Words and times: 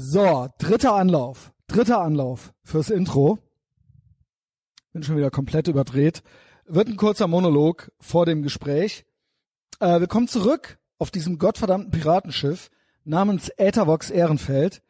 So, 0.00 0.46
dritter 0.58 0.94
Anlauf. 0.94 1.50
Dritter 1.66 2.00
Anlauf 2.00 2.52
fürs 2.62 2.88
Intro. 2.88 3.40
Bin 4.92 5.02
schon 5.02 5.16
wieder 5.16 5.32
komplett 5.32 5.66
überdreht. 5.66 6.22
Wird 6.66 6.86
ein 6.86 6.96
kurzer 6.96 7.26
Monolog 7.26 7.90
vor 7.98 8.24
dem 8.24 8.42
Gespräch. 8.42 9.06
Äh, 9.80 9.98
wir 9.98 10.06
kommen 10.06 10.28
zurück 10.28 10.78
auf 10.98 11.10
diesem 11.10 11.36
gottverdammten 11.36 11.90
Piratenschiff 11.90 12.70
namens 13.02 13.48
Äthervox 13.56 14.10
Ehrenfeld. 14.10 14.82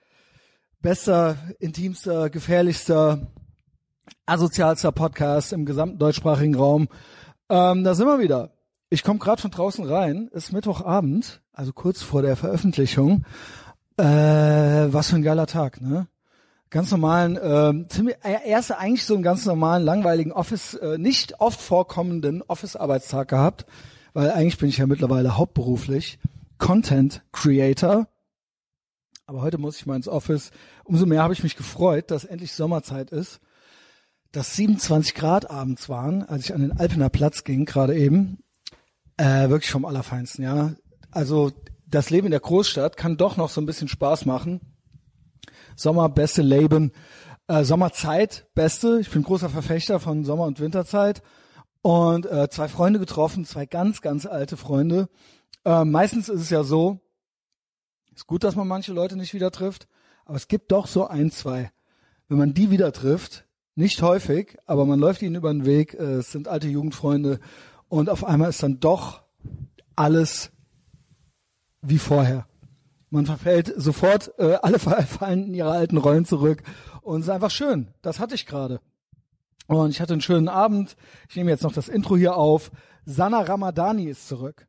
Bester, 0.82 1.38
intimster, 1.58 2.28
gefährlichster, 2.28 3.32
asozialster 4.26 4.92
Podcast 4.92 5.54
im 5.54 5.64
gesamten 5.64 5.98
deutschsprachigen 5.98 6.54
Raum. 6.54 6.86
Ähm, 7.48 7.82
da 7.82 7.94
sind 7.94 8.06
wir 8.06 8.18
wieder. 8.18 8.52
Ich 8.90 9.04
komme 9.04 9.20
gerade 9.20 9.40
von 9.40 9.52
draußen 9.52 9.86
rein. 9.86 10.28
Ist 10.32 10.52
Mittwochabend, 10.52 11.40
also 11.54 11.72
kurz 11.72 12.02
vor 12.02 12.20
der 12.20 12.36
Veröffentlichung. 12.36 13.24
Äh, 13.98 14.92
was 14.92 15.10
für 15.10 15.16
ein 15.16 15.22
geiler 15.22 15.46
Tag, 15.46 15.80
ne? 15.80 16.06
Ganz 16.70 16.90
normalen, 16.90 17.38
ähm, 17.42 17.88
ziemlich, 17.88 18.16
äh, 18.22 18.48
erst 18.48 18.70
eigentlich 18.70 19.04
so 19.04 19.14
einen 19.14 19.22
ganz 19.24 19.44
normalen, 19.44 19.84
langweiligen 19.84 20.32
Office, 20.32 20.74
äh, 20.74 20.98
nicht 20.98 21.40
oft 21.40 21.60
vorkommenden 21.60 22.42
Office-Arbeitstag 22.42 23.28
gehabt, 23.28 23.66
weil 24.12 24.30
eigentlich 24.30 24.58
bin 24.58 24.68
ich 24.68 24.78
ja 24.78 24.86
mittlerweile 24.86 25.36
hauptberuflich 25.36 26.18
Content 26.58 27.22
Creator. 27.32 28.06
Aber 29.26 29.42
heute 29.42 29.58
muss 29.58 29.78
ich 29.78 29.86
mal 29.86 29.96
ins 29.96 30.08
Office. 30.08 30.52
Umso 30.84 31.04
mehr 31.04 31.22
habe 31.22 31.32
ich 31.32 31.42
mich 31.42 31.56
gefreut, 31.56 32.10
dass 32.10 32.24
endlich 32.24 32.52
Sommerzeit 32.52 33.10
ist, 33.10 33.40
dass 34.30 34.54
27 34.54 35.14
Grad 35.14 35.50
abends 35.50 35.88
waren, 35.88 36.22
als 36.22 36.44
ich 36.44 36.54
an 36.54 36.60
den 36.60 36.78
Alpener 36.78 37.08
Platz 37.08 37.42
ging, 37.42 37.64
gerade 37.64 37.96
eben. 37.96 38.44
Äh, 39.16 39.48
wirklich 39.48 39.72
vom 39.72 39.84
Allerfeinsten, 39.84 40.44
ja. 40.44 40.74
Also 41.10 41.50
das 41.90 42.10
Leben 42.10 42.26
in 42.26 42.32
der 42.32 42.40
Großstadt 42.40 42.96
kann 42.96 43.16
doch 43.16 43.36
noch 43.36 43.48
so 43.48 43.60
ein 43.60 43.66
bisschen 43.66 43.88
Spaß 43.88 44.26
machen. 44.26 44.60
Sommer, 45.76 46.08
beste 46.08 46.42
Leben. 46.42 46.92
Äh, 47.46 47.64
Sommerzeit, 47.64 48.46
beste. 48.54 48.98
Ich 49.00 49.10
bin 49.10 49.22
großer 49.22 49.48
Verfechter 49.48 50.00
von 50.00 50.24
Sommer- 50.24 50.44
und 50.44 50.60
Winterzeit. 50.60 51.22
Und 51.80 52.26
äh, 52.26 52.48
zwei 52.50 52.68
Freunde 52.68 52.98
getroffen, 52.98 53.44
zwei 53.44 53.64
ganz, 53.64 54.02
ganz 54.02 54.26
alte 54.26 54.56
Freunde. 54.56 55.08
Äh, 55.64 55.84
meistens 55.84 56.28
ist 56.28 56.40
es 56.40 56.50
ja 56.50 56.64
so, 56.64 57.00
ist 58.14 58.26
gut, 58.26 58.44
dass 58.44 58.56
man 58.56 58.68
manche 58.68 58.92
Leute 58.92 59.16
nicht 59.16 59.32
wieder 59.32 59.50
trifft, 59.50 59.88
aber 60.24 60.36
es 60.36 60.48
gibt 60.48 60.72
doch 60.72 60.86
so 60.86 61.06
ein, 61.06 61.30
zwei. 61.30 61.70
Wenn 62.26 62.38
man 62.38 62.52
die 62.52 62.70
wieder 62.70 62.92
trifft, 62.92 63.46
nicht 63.74 64.02
häufig, 64.02 64.56
aber 64.66 64.84
man 64.86 64.98
läuft 64.98 65.22
ihnen 65.22 65.36
über 65.36 65.52
den 65.52 65.64
Weg, 65.64 65.94
äh, 65.94 66.16
es 66.16 66.32
sind 66.32 66.48
alte 66.48 66.68
Jugendfreunde 66.68 67.38
und 67.88 68.10
auf 68.10 68.24
einmal 68.24 68.50
ist 68.50 68.62
dann 68.62 68.80
doch 68.80 69.22
alles 69.94 70.50
wie 71.82 71.98
vorher. 71.98 72.46
Man 73.10 73.26
verfällt 73.26 73.72
sofort, 73.76 74.32
äh, 74.38 74.58
alle 74.62 74.78
fallen 74.78 75.46
in 75.46 75.54
ihre 75.54 75.70
alten 75.70 75.96
Rollen 75.96 76.24
zurück 76.24 76.62
und 77.02 77.20
es 77.20 77.26
ist 77.26 77.32
einfach 77.32 77.50
schön. 77.50 77.88
Das 78.02 78.20
hatte 78.20 78.34
ich 78.34 78.46
gerade. 78.46 78.80
Und 79.66 79.90
ich 79.90 80.00
hatte 80.00 80.14
einen 80.14 80.22
schönen 80.22 80.48
Abend. 80.48 80.96
Ich 81.28 81.36
nehme 81.36 81.50
jetzt 81.50 81.62
noch 81.62 81.72
das 81.72 81.88
Intro 81.88 82.16
hier 82.16 82.36
auf. 82.36 82.70
Sana 83.04 83.40
Ramadani 83.40 84.04
ist 84.04 84.26
zurück. 84.26 84.66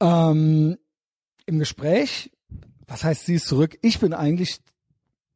Ähm, 0.00 0.78
Im 1.46 1.58
Gespräch, 1.58 2.30
was 2.86 3.04
heißt 3.04 3.26
sie 3.26 3.34
ist 3.34 3.46
zurück? 3.46 3.78
Ich 3.82 4.00
bin 4.00 4.14
eigentlich 4.14 4.60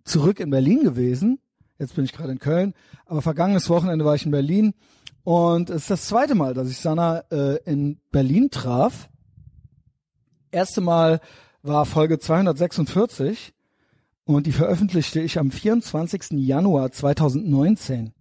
zurück 0.05 0.41
in 0.41 0.51
Berlin 0.51 0.83
gewesen. 0.83 1.41
Jetzt 1.79 1.95
bin 1.95 2.05
ich 2.05 2.13
gerade 2.13 2.33
in 2.33 2.39
Köln. 2.39 2.75
Aber 3.05 3.21
vergangenes 3.21 3.69
Wochenende 3.69 4.05
war 4.05 4.15
ich 4.15 4.25
in 4.25 4.31
Berlin. 4.31 4.75
Und 5.25 5.71
es 5.71 5.83
ist 5.83 5.91
das 5.91 6.07
zweite 6.07 6.35
Mal, 6.35 6.55
dass 6.55 6.71
ich 6.71 6.79
Sana 6.79 7.25
äh, 7.31 7.57
in 7.65 8.01
Berlin 8.11 8.51
traf. 8.51 9.11
Erste 10.55 10.81
Mal 10.81 11.21
war 11.63 11.85
Folge 11.85 12.21
246 12.21 13.53
und 14.25 14.47
die 14.47 14.53
veröffentlichte 14.53 15.21
ich 15.21 15.37
am 15.37 15.51
24. 15.51 16.27
Januar 16.31 16.93
2019. 16.93 18.13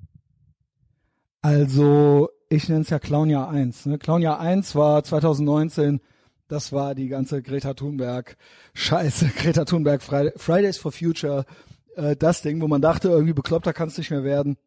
Also, 1.43 2.29
ich 2.49 2.69
nenne 2.69 2.81
es 2.81 2.89
ja 2.89 2.97
Clownjahr 2.97 3.51
1. 3.51 3.85
Ne? 3.85 3.99
Clownjahr 3.99 4.39
1 4.39 4.73
war 4.73 5.03
2019, 5.03 6.01
das 6.47 6.73
war 6.73 6.95
die 6.95 7.07
ganze 7.07 7.43
Greta 7.43 7.75
Thunberg, 7.75 8.35
scheiße, 8.73 9.27
Greta 9.37 9.65
Thunberg, 9.65 10.01
Fridays 10.01 10.79
for 10.79 10.91
Future, 10.91 11.45
äh, 11.95 12.15
das 12.15 12.41
Ding, 12.41 12.59
wo 12.61 12.67
man 12.67 12.81
dachte, 12.81 13.09
irgendwie 13.09 13.33
bekloppter 13.33 13.73
kann 13.73 13.89
es 13.89 13.97
nicht 13.99 14.09
mehr 14.09 14.23
werden. 14.23 14.57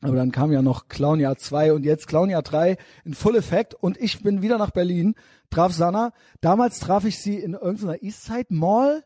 Aber 0.00 0.14
dann 0.14 0.30
kam 0.30 0.52
ja 0.52 0.62
noch 0.62 0.88
Clownjahr 0.88 1.36
2 1.36 1.72
und 1.72 1.84
jetzt 1.84 2.06
Clownjahr 2.06 2.42
3 2.42 2.76
in 3.04 3.14
Full 3.14 3.36
Effect. 3.36 3.74
Und 3.74 3.98
ich 3.98 4.22
bin 4.22 4.42
wieder 4.42 4.56
nach 4.56 4.70
Berlin, 4.70 5.14
traf 5.50 5.72
Sanna. 5.72 6.12
Damals 6.40 6.78
traf 6.78 7.04
ich 7.04 7.18
sie 7.18 7.36
in 7.36 7.54
irgendeiner 7.54 8.02
Eastside 8.02 8.46
Mall, 8.50 9.04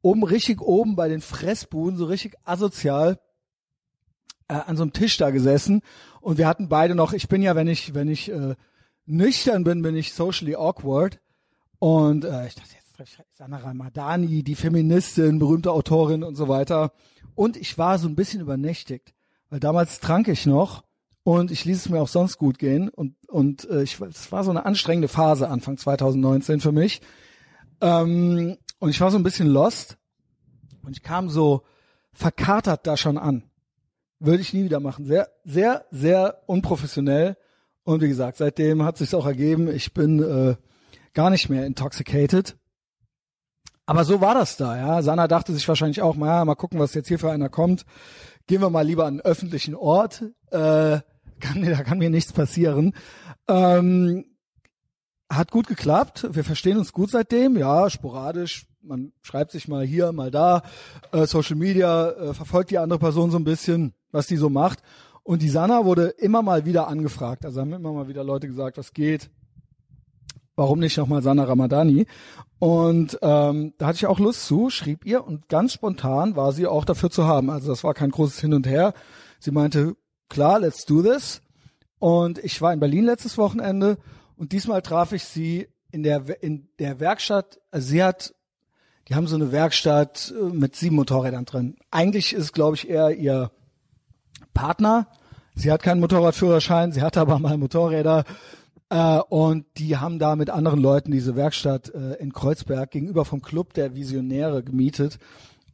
oben 0.00 0.24
richtig 0.24 0.62
oben 0.62 0.96
bei 0.96 1.08
den 1.08 1.20
Fressbuden, 1.20 1.98
so 1.98 2.06
richtig 2.06 2.34
asozial, 2.44 3.18
äh, 4.48 4.54
an 4.54 4.78
so 4.78 4.84
einem 4.84 4.94
Tisch 4.94 5.18
da 5.18 5.30
gesessen. 5.30 5.82
Und 6.22 6.38
wir 6.38 6.46
hatten 6.46 6.70
beide 6.70 6.94
noch, 6.94 7.12
ich 7.12 7.28
bin 7.28 7.42
ja, 7.42 7.54
wenn 7.54 7.68
ich, 7.68 7.92
wenn 7.92 8.08
ich 8.08 8.30
äh, 8.30 8.54
nüchtern 9.04 9.64
bin, 9.64 9.82
bin 9.82 9.96
ich 9.96 10.14
socially 10.14 10.54
awkward. 10.54 11.20
Und 11.78 12.24
äh, 12.24 12.46
ich 12.46 12.54
dachte, 12.54 12.74
jetzt 12.74 12.96
treffe 12.96 13.22
ich 13.22 13.36
Sanna 13.36 13.58
Ramadani, 13.58 14.42
die 14.44 14.54
Feministin, 14.54 15.38
berühmte 15.38 15.72
Autorin 15.72 16.24
und 16.24 16.36
so 16.36 16.48
weiter. 16.48 16.92
Und 17.34 17.58
ich 17.58 17.76
war 17.76 17.98
so 17.98 18.08
ein 18.08 18.16
bisschen 18.16 18.40
übernächtigt 18.40 19.14
weil 19.50 19.60
damals 19.60 20.00
trank 20.00 20.28
ich 20.28 20.46
noch 20.46 20.84
und 21.22 21.50
ich 21.50 21.64
ließ 21.64 21.76
es 21.76 21.88
mir 21.88 22.00
auch 22.00 22.08
sonst 22.08 22.38
gut 22.38 22.58
gehen. 22.58 22.88
Und 22.88 23.16
und 23.28 23.68
äh, 23.68 23.82
ich 23.82 24.00
es 24.00 24.32
war 24.32 24.44
so 24.44 24.50
eine 24.50 24.64
anstrengende 24.64 25.08
Phase 25.08 25.48
Anfang 25.48 25.76
2019 25.76 26.60
für 26.60 26.72
mich. 26.72 27.02
Ähm, 27.80 28.56
und 28.78 28.90
ich 28.90 29.00
war 29.00 29.10
so 29.10 29.18
ein 29.18 29.22
bisschen 29.22 29.48
lost. 29.48 29.98
Und 30.82 30.96
ich 30.96 31.02
kam 31.02 31.28
so 31.28 31.62
verkatert 32.12 32.86
da 32.86 32.96
schon 32.96 33.18
an. 33.18 33.44
Würde 34.18 34.40
ich 34.40 34.54
nie 34.54 34.64
wieder 34.64 34.80
machen. 34.80 35.04
Sehr 35.04 35.28
sehr 35.44 35.84
sehr 35.90 36.42
unprofessionell. 36.46 37.36
Und 37.82 38.02
wie 38.02 38.08
gesagt 38.08 38.38
seitdem 38.38 38.84
hat 38.84 38.96
sich 38.96 39.14
auch 39.14 39.26
ergeben. 39.26 39.68
Ich 39.68 39.92
bin 39.92 40.22
äh, 40.22 40.56
gar 41.12 41.30
nicht 41.30 41.48
mehr 41.48 41.66
intoxicated 41.66 42.56
aber 43.90 44.04
so 44.04 44.20
war 44.20 44.36
das 44.36 44.56
da, 44.56 44.76
ja. 44.76 45.02
Sana 45.02 45.26
dachte 45.26 45.52
sich 45.52 45.66
wahrscheinlich 45.66 46.00
auch, 46.00 46.14
mal, 46.14 46.44
mal 46.44 46.54
gucken, 46.54 46.78
was 46.78 46.94
jetzt 46.94 47.08
hier 47.08 47.18
für 47.18 47.32
einer 47.32 47.48
kommt. 47.48 47.84
Gehen 48.46 48.60
wir 48.60 48.70
mal 48.70 48.86
lieber 48.86 49.04
an 49.04 49.14
einen 49.14 49.20
öffentlichen 49.20 49.74
Ort, 49.74 50.22
äh, 50.52 51.00
kann, 51.40 51.60
da 51.60 51.82
kann 51.82 51.98
mir 51.98 52.08
nichts 52.08 52.32
passieren. 52.32 52.94
Ähm, 53.48 54.26
hat 55.28 55.50
gut 55.50 55.66
geklappt, 55.66 56.28
wir 56.30 56.44
verstehen 56.44 56.78
uns 56.78 56.92
gut 56.92 57.10
seitdem, 57.10 57.56
ja, 57.56 57.90
sporadisch, 57.90 58.68
man 58.80 59.12
schreibt 59.22 59.50
sich 59.50 59.66
mal 59.66 59.84
hier, 59.84 60.12
mal 60.12 60.30
da, 60.30 60.62
äh, 61.10 61.26
Social 61.26 61.56
Media, 61.56 62.10
äh, 62.10 62.32
verfolgt 62.32 62.70
die 62.70 62.78
andere 62.78 63.00
Person 63.00 63.32
so 63.32 63.38
ein 63.38 63.44
bisschen, 63.44 63.94
was 64.12 64.28
die 64.28 64.36
so 64.36 64.50
macht. 64.50 64.84
Und 65.24 65.42
die 65.42 65.50
Sana 65.50 65.84
wurde 65.84 66.10
immer 66.10 66.42
mal 66.42 66.64
wieder 66.64 66.86
angefragt, 66.86 67.44
also 67.44 67.60
haben 67.60 67.72
immer 67.72 67.92
mal 67.92 68.06
wieder 68.06 68.22
Leute 68.22 68.46
gesagt, 68.46 68.78
was 68.78 68.92
geht, 68.92 69.30
warum 70.60 70.78
nicht 70.78 70.98
nochmal 70.98 71.22
Sana 71.22 71.44
Ramadani? 71.44 72.04
Und 72.58 73.18
ähm, 73.22 73.72
da 73.78 73.86
hatte 73.86 73.96
ich 73.96 74.06
auch 74.06 74.18
Lust 74.18 74.44
zu, 74.44 74.68
schrieb 74.68 75.06
ihr 75.06 75.26
und 75.26 75.48
ganz 75.48 75.72
spontan 75.72 76.36
war 76.36 76.52
sie 76.52 76.66
auch 76.66 76.84
dafür 76.84 77.10
zu 77.10 77.24
haben. 77.24 77.48
Also 77.48 77.70
das 77.70 77.82
war 77.82 77.94
kein 77.94 78.10
großes 78.10 78.38
Hin 78.40 78.52
und 78.52 78.66
Her. 78.66 78.92
Sie 79.38 79.52
meinte, 79.52 79.96
klar, 80.28 80.60
let's 80.60 80.84
do 80.84 81.00
this. 81.00 81.40
Und 81.98 82.38
ich 82.44 82.60
war 82.60 82.74
in 82.74 82.78
Berlin 82.78 83.06
letztes 83.06 83.38
Wochenende 83.38 83.96
und 84.36 84.52
diesmal 84.52 84.82
traf 84.82 85.12
ich 85.12 85.24
sie 85.24 85.68
in 85.90 86.02
der 86.02 86.42
in 86.42 86.68
der 86.78 87.00
Werkstatt. 87.00 87.58
Also 87.70 87.88
sie 87.88 88.04
hat, 88.04 88.34
die 89.08 89.14
haben 89.14 89.28
so 89.28 89.36
eine 89.36 89.52
Werkstatt 89.52 90.34
äh, 90.38 90.44
mit 90.54 90.76
sieben 90.76 90.96
Motorrädern 90.96 91.46
drin. 91.46 91.76
Eigentlich 91.90 92.34
ist, 92.34 92.52
glaube 92.52 92.76
ich, 92.76 92.86
eher 92.86 93.16
ihr 93.16 93.50
Partner. 94.52 95.08
Sie 95.54 95.72
hat 95.72 95.82
keinen 95.82 96.00
Motorradführerschein, 96.00 96.92
sie 96.92 97.00
hatte 97.00 97.20
aber 97.20 97.38
mal 97.38 97.56
Motorräder 97.56 98.24
äh, 98.90 99.20
und 99.28 99.66
die 99.78 99.96
haben 99.96 100.18
da 100.18 100.36
mit 100.36 100.50
anderen 100.50 100.80
Leuten 100.80 101.12
diese 101.12 101.36
Werkstatt 101.36 101.94
äh, 101.94 102.14
in 102.14 102.32
Kreuzberg 102.32 102.90
gegenüber 102.90 103.24
vom 103.24 103.40
Club 103.40 103.72
der 103.72 103.94
Visionäre 103.94 104.62
gemietet. 104.62 105.18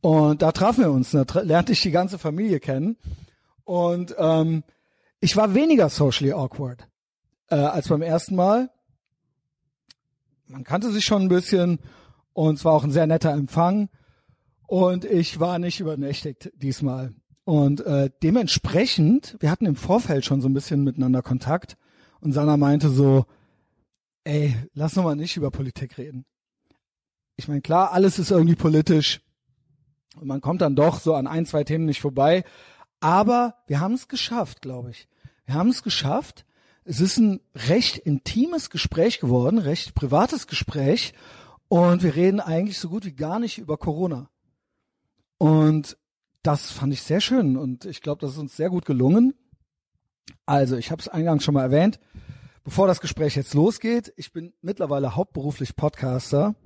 Und 0.02 0.42
da 0.42 0.52
trafen 0.52 0.84
wir 0.84 0.90
uns. 0.90 1.10
Da 1.10 1.24
lernte 1.40 1.72
ich 1.72 1.80
die 1.80 1.90
ganze 1.90 2.18
Familie 2.18 2.60
kennen. 2.60 2.96
Und 3.64 4.14
ähm, 4.18 4.62
ich 5.18 5.36
war 5.36 5.54
weniger 5.54 5.88
socially 5.88 6.32
awkward 6.32 6.86
äh, 7.48 7.56
als 7.56 7.88
beim 7.88 8.02
ersten 8.02 8.36
Mal. 8.36 8.70
Man 10.46 10.62
kannte 10.62 10.92
sich 10.92 11.04
schon 11.04 11.22
ein 11.22 11.28
bisschen 11.28 11.80
und 12.34 12.56
es 12.56 12.64
war 12.64 12.74
auch 12.74 12.84
ein 12.84 12.92
sehr 12.92 13.06
netter 13.06 13.32
Empfang. 13.32 13.88
Und 14.66 15.04
ich 15.04 15.40
war 15.40 15.58
nicht 15.58 15.80
übernächtigt 15.80 16.52
diesmal. 16.56 17.14
Und 17.44 17.80
äh, 17.80 18.10
dementsprechend, 18.22 19.36
wir 19.40 19.50
hatten 19.50 19.66
im 19.66 19.76
Vorfeld 19.76 20.24
schon 20.24 20.40
so 20.40 20.48
ein 20.48 20.54
bisschen 20.54 20.84
miteinander 20.84 21.22
Kontakt. 21.22 21.76
Und 22.26 22.32
Sana 22.32 22.56
meinte 22.56 22.88
so, 22.88 23.24
ey, 24.24 24.56
lass 24.74 24.96
noch 24.96 25.04
mal 25.04 25.14
nicht 25.14 25.36
über 25.36 25.52
Politik 25.52 25.96
reden. 25.96 26.24
Ich 27.36 27.46
meine, 27.46 27.60
klar, 27.60 27.92
alles 27.92 28.18
ist 28.18 28.32
irgendwie 28.32 28.56
politisch. 28.56 29.20
Und 30.16 30.26
man 30.26 30.40
kommt 30.40 30.60
dann 30.60 30.74
doch 30.74 30.98
so 30.98 31.14
an 31.14 31.28
ein, 31.28 31.46
zwei 31.46 31.62
Themen 31.62 31.84
nicht 31.84 32.00
vorbei. 32.00 32.42
Aber 32.98 33.54
wir 33.68 33.78
haben 33.78 33.94
es 33.94 34.08
geschafft, 34.08 34.60
glaube 34.60 34.90
ich. 34.90 35.06
Wir 35.44 35.54
haben 35.54 35.68
es 35.68 35.84
geschafft. 35.84 36.44
Es 36.82 37.00
ist 37.00 37.16
ein 37.18 37.38
recht 37.54 37.96
intimes 37.98 38.70
Gespräch 38.70 39.20
geworden, 39.20 39.58
recht 39.60 39.94
privates 39.94 40.48
Gespräch. 40.48 41.14
Und 41.68 42.02
wir 42.02 42.16
reden 42.16 42.40
eigentlich 42.40 42.80
so 42.80 42.88
gut 42.88 43.04
wie 43.04 43.14
gar 43.14 43.38
nicht 43.38 43.58
über 43.58 43.76
Corona. 43.76 44.30
Und 45.38 45.96
das 46.42 46.72
fand 46.72 46.92
ich 46.92 47.02
sehr 47.02 47.20
schön 47.20 47.56
und 47.56 47.84
ich 47.84 48.02
glaube, 48.02 48.20
das 48.20 48.32
ist 48.32 48.38
uns 48.38 48.56
sehr 48.56 48.70
gut 48.70 48.84
gelungen. 48.84 49.34
Also, 50.44 50.76
ich 50.76 50.90
habe 50.90 51.00
es 51.00 51.08
eingangs 51.08 51.44
schon 51.44 51.54
mal 51.54 51.62
erwähnt. 51.62 51.98
Bevor 52.64 52.88
das 52.88 53.00
Gespräch 53.00 53.36
jetzt 53.36 53.54
losgeht, 53.54 54.12
ich 54.16 54.32
bin 54.32 54.52
mittlerweile 54.60 55.14
hauptberuflich 55.14 55.76
Podcaster. 55.76 56.56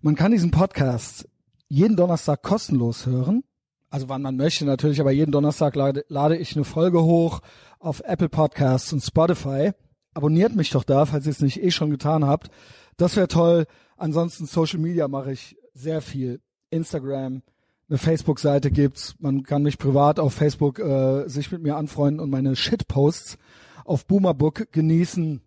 Man 0.00 0.14
kann 0.14 0.32
diesen 0.32 0.50
Podcast 0.50 1.28
jeden 1.68 1.96
Donnerstag 1.96 2.42
kostenlos 2.42 3.06
hören. 3.06 3.44
Also 3.90 4.08
wann 4.08 4.22
man 4.22 4.36
möchte 4.36 4.64
natürlich, 4.64 5.00
aber 5.00 5.10
jeden 5.10 5.32
Donnerstag 5.32 5.76
lade, 5.76 6.04
lade 6.08 6.36
ich 6.36 6.56
eine 6.56 6.64
Folge 6.64 7.02
hoch 7.02 7.40
auf 7.78 8.00
Apple 8.00 8.28
Podcasts 8.28 8.92
und 8.92 9.02
Spotify. 9.02 9.72
Abonniert 10.14 10.54
mich 10.54 10.70
doch 10.70 10.84
da, 10.84 11.06
falls 11.06 11.26
ihr 11.26 11.32
es 11.32 11.40
nicht 11.40 11.62
eh 11.62 11.70
schon 11.70 11.90
getan 11.90 12.24
habt. 12.24 12.50
Das 12.96 13.16
wäre 13.16 13.28
toll. 13.28 13.66
Ansonsten 13.96 14.46
Social 14.46 14.78
Media 14.78 15.08
mache 15.08 15.32
ich 15.32 15.56
sehr 15.74 16.00
viel. 16.00 16.40
Instagram, 16.70 17.42
eine 17.88 17.98
Facebook-Seite 17.98 18.70
gibt's. 18.70 19.14
Man 19.18 19.44
kann 19.44 19.62
mich 19.62 19.78
privat 19.78 20.18
auf 20.18 20.34
Facebook 20.34 20.78
äh, 20.78 21.28
sich 21.28 21.52
mit 21.52 21.62
mir 21.62 21.76
anfreunden 21.76 22.20
und 22.20 22.30
meine 22.30 22.56
Shitposts 22.56 23.38
auf 23.84 24.06
Boomerbook 24.06 24.72
genießen. 24.72 25.40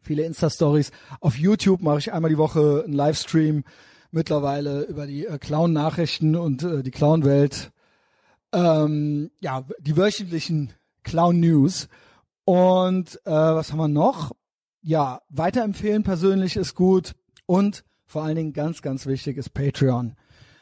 Viele 0.00 0.22
Insta-Stories. 0.22 0.92
Auf 1.20 1.36
YouTube 1.36 1.82
mache 1.82 1.98
ich 1.98 2.12
einmal 2.12 2.30
die 2.30 2.38
Woche 2.38 2.84
einen 2.84 2.92
Livestream 2.94 3.64
mittlerweile 4.12 4.82
über 4.82 5.06
die 5.06 5.26
äh, 5.26 5.38
Clown-Nachrichten 5.38 6.36
und 6.36 6.62
äh, 6.62 6.82
die 6.84 6.92
Clown-Welt. 6.92 7.72
Ähm, 8.52 9.30
ja, 9.40 9.64
die 9.80 9.96
wöchentlichen 9.96 10.72
Clown-News. 11.02 11.88
Und 12.44 13.20
äh, 13.24 13.30
was 13.30 13.72
haben 13.72 13.78
wir 13.78 13.88
noch? 13.88 14.30
Ja, 14.82 15.22
weiterempfehlen 15.28 16.04
persönlich 16.04 16.56
ist 16.56 16.76
gut. 16.76 17.16
Und 17.46 17.84
vor 18.06 18.22
allen 18.22 18.36
Dingen 18.36 18.52
ganz, 18.52 18.82
ganz 18.82 19.06
wichtig 19.06 19.36
ist 19.36 19.52
Patreon. 19.52 20.14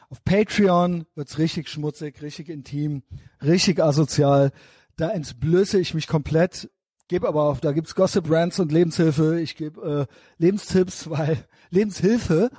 Auf 0.09 0.23
Patreon 0.23 1.05
wird's 1.15 1.37
richtig 1.37 1.69
schmutzig, 1.69 2.21
richtig 2.21 2.49
intim, 2.49 3.03
richtig 3.41 3.81
asozial. 3.81 4.51
Da 4.95 5.09
entblöße 5.09 5.79
ich 5.79 5.93
mich 5.93 6.07
komplett. 6.07 6.69
Gebe 7.07 7.27
aber 7.27 7.43
auf, 7.43 7.61
da 7.61 7.71
gibt's 7.71 7.95
Gossip 7.95 8.29
Rants 8.29 8.59
und 8.59 8.71
Lebenshilfe. 8.71 9.39
Ich 9.39 9.55
gebe 9.55 10.07
äh, 10.09 10.13
Lebenstipps, 10.37 11.09
weil 11.09 11.37
Lebenshilfe, 11.69 12.49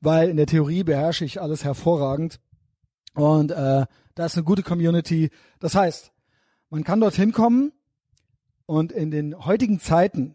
weil 0.00 0.28
in 0.28 0.36
der 0.36 0.46
Theorie 0.46 0.84
beherrsche 0.84 1.24
ich 1.24 1.40
alles 1.40 1.64
hervorragend. 1.64 2.40
Und 3.14 3.50
äh, 3.50 3.86
da 4.14 4.26
ist 4.26 4.36
eine 4.36 4.44
gute 4.44 4.62
Community. 4.62 5.30
Das 5.58 5.74
heißt, 5.74 6.12
man 6.70 6.84
kann 6.84 7.00
dorthin 7.00 7.32
kommen 7.32 7.72
und 8.66 8.92
in 8.92 9.10
den 9.10 9.46
heutigen 9.46 9.80
Zeiten 9.80 10.34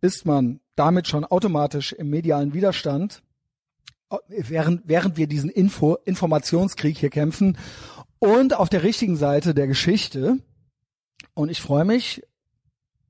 ist 0.00 0.26
man 0.26 0.60
damit 0.74 1.08
schon 1.08 1.24
automatisch 1.24 1.92
im 1.92 2.10
medialen 2.10 2.52
Widerstand 2.52 3.22
während, 4.28 4.82
während 4.86 5.16
wir 5.16 5.26
diesen 5.26 5.50
Info, 5.50 5.96
Informationskrieg 6.04 6.98
hier 6.98 7.10
kämpfen 7.10 7.56
und 8.18 8.54
auf 8.54 8.68
der 8.68 8.82
richtigen 8.82 9.16
Seite 9.16 9.54
der 9.54 9.66
Geschichte. 9.66 10.38
Und 11.34 11.50
ich 11.50 11.60
freue 11.60 11.84
mich. 11.84 12.22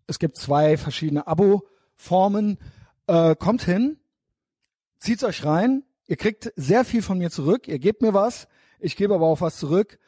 Es 0.06 0.18
gibt 0.18 0.36
zwei 0.36 0.76
verschiedene 0.76 1.26
Abo-Formen. 1.26 2.58
Äh, 3.06 3.34
kommt 3.36 3.62
hin, 3.62 3.98
zieht's 4.98 5.24
euch 5.24 5.44
rein. 5.44 5.82
Ihr 6.06 6.16
kriegt 6.16 6.52
sehr 6.56 6.84
viel 6.84 7.02
von 7.02 7.18
mir 7.18 7.30
zurück. 7.30 7.68
Ihr 7.68 7.78
gebt 7.78 8.02
mir 8.02 8.14
was. 8.14 8.48
Ich 8.78 8.96
gebe 8.96 9.14
aber 9.14 9.26
auch 9.26 9.40
was 9.40 9.58
zurück. 9.58 9.98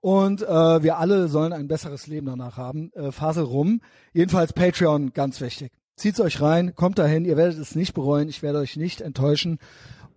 Und 0.00 0.42
äh, 0.42 0.82
wir 0.82 0.98
alle 0.98 1.28
sollen 1.28 1.52
ein 1.52 1.68
besseres 1.68 2.08
Leben 2.08 2.26
danach 2.26 2.56
haben. 2.56 2.92
Äh, 2.94 3.12
Phase 3.12 3.42
rum. 3.42 3.80
Jedenfalls 4.12 4.52
Patreon, 4.52 5.12
ganz 5.12 5.40
wichtig. 5.40 5.72
Zieht's 5.96 6.20
euch 6.20 6.40
rein, 6.40 6.74
kommt 6.74 6.98
dahin. 6.98 7.24
Ihr 7.24 7.36
werdet 7.36 7.58
es 7.58 7.76
nicht 7.76 7.94
bereuen. 7.94 8.28
Ich 8.28 8.42
werde 8.42 8.58
euch 8.58 8.76
nicht 8.76 9.00
enttäuschen. 9.00 9.58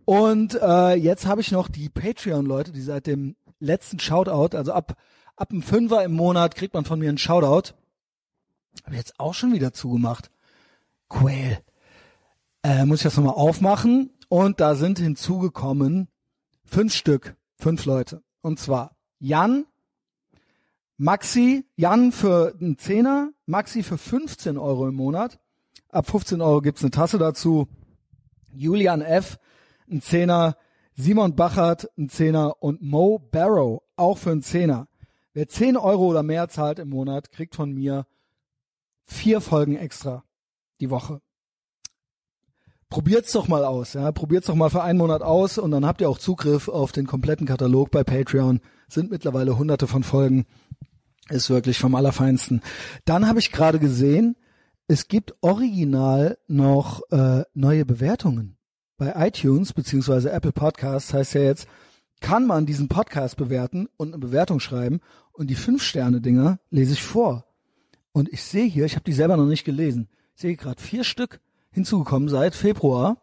Und 0.06 0.60
äh, 0.62 0.94
jetzt 0.94 1.26
habe 1.26 1.42
ich 1.42 1.52
noch 1.52 1.68
die 1.68 1.90
Patreon-Leute, 1.90 2.72
die 2.72 2.82
seit 2.82 3.08
dem 3.08 3.36
letzten 3.60 4.00
Shoutout, 4.00 4.56
also 4.56 4.72
ab 4.72 4.96
ab 5.36 5.52
einem 5.52 5.62
Fünfer 5.62 6.04
im 6.04 6.14
Monat 6.14 6.56
kriegt 6.56 6.74
man 6.74 6.86
von 6.86 7.00
mir 7.00 7.10
einen 7.10 7.18
Shoutout. 7.18 7.74
Habe 8.86 8.96
jetzt 8.96 9.20
auch 9.20 9.34
schon 9.34 9.54
wieder 9.54 9.74
zugemacht. 9.74 10.30
Quail. 11.10 11.60
Äh, 12.64 12.86
muss 12.86 13.00
ich 13.00 13.04
das 13.04 13.18
nochmal 13.18 13.36
aufmachen. 13.36 14.12
Und 14.28 14.60
da 14.60 14.76
sind 14.76 15.00
hinzugekommen 15.00 16.08
fünf 16.66 16.94
Stück, 16.94 17.36
fünf 17.58 17.86
Leute. 17.86 18.24
Und 18.42 18.60
zwar 18.60 18.96
Jan, 19.20 19.66
Maxi, 20.98 21.66
Jan 21.76 22.12
für 22.12 22.56
einen 22.60 22.78
Zehner, 22.78 23.32
Maxi 23.46 23.84
für 23.84 23.98
15 23.98 24.58
Euro 24.58 24.88
im 24.88 24.96
Monat. 24.96 25.40
Ab 25.90 26.10
15 26.10 26.42
Euro 26.42 26.62
gibt's 26.62 26.82
eine 26.82 26.92
Tasse 26.92 27.18
dazu. 27.18 27.68
Julian 28.54 29.02
F 29.02 29.38
ein 29.90 30.02
Zehner, 30.02 30.58
Simon 30.96 31.36
Bachert 31.36 31.90
ein 31.98 32.10
Zehner 32.10 32.62
und 32.62 32.82
Mo 32.82 33.20
Barrow 33.20 33.84
auch 33.96 34.18
für 34.18 34.32
einen 34.32 34.42
Zehner. 34.42 34.88
Wer 35.34 35.48
10 35.48 35.76
Euro 35.76 36.08
oder 36.08 36.24
mehr 36.24 36.48
zahlt 36.48 36.80
im 36.80 36.90
Monat, 36.90 37.32
kriegt 37.32 37.56
von 37.56 37.74
mir 37.74 38.06
vier 39.04 39.42
Folgen 39.42 39.76
extra 39.76 40.24
die 40.80 40.90
Woche. 40.90 41.22
Probiert's 42.90 43.34
doch 43.34 43.48
mal 43.48 43.66
aus, 43.66 43.94
ja. 43.94 44.12
Probiert's 44.12 44.48
doch 44.48 44.56
mal 44.56 44.70
für 44.70 44.84
einen 44.84 45.00
Monat 45.00 45.22
aus 45.22 45.58
und 45.58 45.72
dann 45.72 45.86
habt 45.86 46.00
ihr 46.00 46.10
auch 46.10 46.20
Zugriff 46.20 46.70
auf 46.70 46.92
den 46.92 47.08
kompletten 47.08 47.46
Katalog 47.46 47.92
bei 47.92 48.04
Patreon. 48.04 48.62
Sind 48.88 49.12
mittlerweile 49.12 49.58
hunderte 49.58 49.88
von 49.88 50.04
Folgen. 50.04 50.46
Ist 51.30 51.50
wirklich 51.50 51.80
vom 51.80 51.96
Allerfeinsten. 51.96 52.62
Dann 53.04 53.28
habe 53.28 53.40
ich 53.40 53.52
gerade 53.52 53.80
gesehen, 53.80 54.38
es 54.88 55.08
gibt 55.08 55.34
original 55.42 56.38
noch 56.48 57.02
äh, 57.12 57.44
neue 57.54 57.86
Bewertungen 57.86 58.55
bei 58.98 59.14
iTunes 59.28 59.74
beziehungsweise 59.74 60.32
Apple 60.32 60.52
Podcasts 60.52 61.14
heißt 61.14 61.34
ja 61.36 61.42
jetzt, 61.42 61.68
kann 62.22 62.48
man 62.48 62.66
diesen 62.66 62.88
Podcast 62.88 63.38
bewerten 63.38 63.88
und 63.98 64.10
eine 64.10 64.20
Bewertung 64.20 64.60
schreiben 64.60 65.02
und 65.34 65.48
die 65.48 65.56
Fünf-Sterne-Dinger 65.56 66.60
lese 66.70 66.94
ich 66.94 67.04
vor. 67.04 67.46
Und 68.14 68.32
ich 68.32 68.44
sehe 68.44 68.66
hier, 68.66 68.86
ich 68.86 68.96
habe 68.96 69.04
die 69.04 69.14
selber 69.14 69.38
noch 69.38 69.46
nicht 69.46 69.66
gelesen, 69.66 70.08
ich 70.36 70.42
sehe 70.42 70.56
gerade 70.56 70.82
vier 70.82 71.04
Stück 71.04 71.40
hinzugekommen 71.72 72.30
seit 72.30 72.56
Februar. 72.56 73.18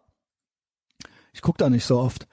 Ich 1.33 1.41
gucke 1.41 1.59
da 1.59 1.71
nicht 1.71 1.87
so 1.87 1.99
oft. 1.99 2.29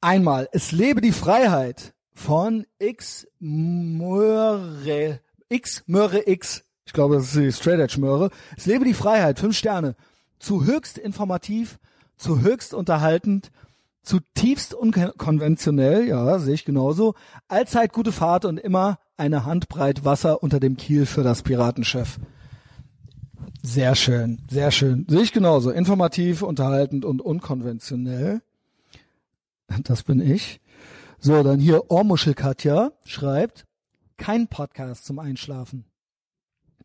Einmal, 0.00 0.48
es 0.52 0.72
lebe 0.72 1.00
die 1.00 1.12
Freiheit 1.12 1.94
von 2.14 2.66
X 2.78 3.26
Möhre, 3.38 5.20
X 5.48 5.84
Möhre 5.86 6.28
X. 6.28 6.64
Ich 6.86 6.94
glaube, 6.94 7.16
das 7.16 7.34
ist 7.34 7.36
die 7.36 7.52
Straight 7.52 7.80
Edge 7.80 8.00
Möhre. 8.00 8.30
Es 8.56 8.64
lebe 8.64 8.84
die 8.84 8.94
Freiheit, 8.94 9.38
fünf 9.38 9.56
Sterne. 9.56 9.94
Zu 10.38 10.64
höchst 10.64 10.96
informativ, 10.96 11.78
zu 12.18 12.40
höchst 12.40 12.74
unterhaltend, 12.74 13.50
zutiefst 14.02 14.74
unkonventionell, 14.74 16.06
ja, 16.06 16.38
sehe 16.38 16.54
ich 16.54 16.64
genauso, 16.64 17.14
allzeit 17.46 17.92
gute 17.92 18.12
Fahrt 18.12 18.44
und 18.44 18.58
immer 18.58 18.98
eine 19.16 19.44
Handbreit 19.44 20.04
Wasser 20.04 20.42
unter 20.42 20.60
dem 20.60 20.76
Kiel 20.76 21.06
für 21.06 21.22
das 21.22 21.42
Piratenschiff. 21.42 22.18
Sehr 23.62 23.94
schön, 23.94 24.38
sehr 24.48 24.70
schön. 24.70 25.04
Sehe 25.08 25.22
ich 25.22 25.32
genauso. 25.32 25.70
Informativ, 25.70 26.42
unterhaltend 26.42 27.04
und 27.04 27.20
unkonventionell. 27.20 28.40
Das 29.84 30.02
bin 30.02 30.20
ich. 30.20 30.60
So, 31.18 31.42
dann 31.42 31.58
hier 31.58 31.90
Ohrmuschel 31.90 32.34
Katja 32.34 32.92
schreibt, 33.04 33.66
kein 34.16 34.48
Podcast 34.48 35.04
zum 35.04 35.18
Einschlafen. 35.18 35.84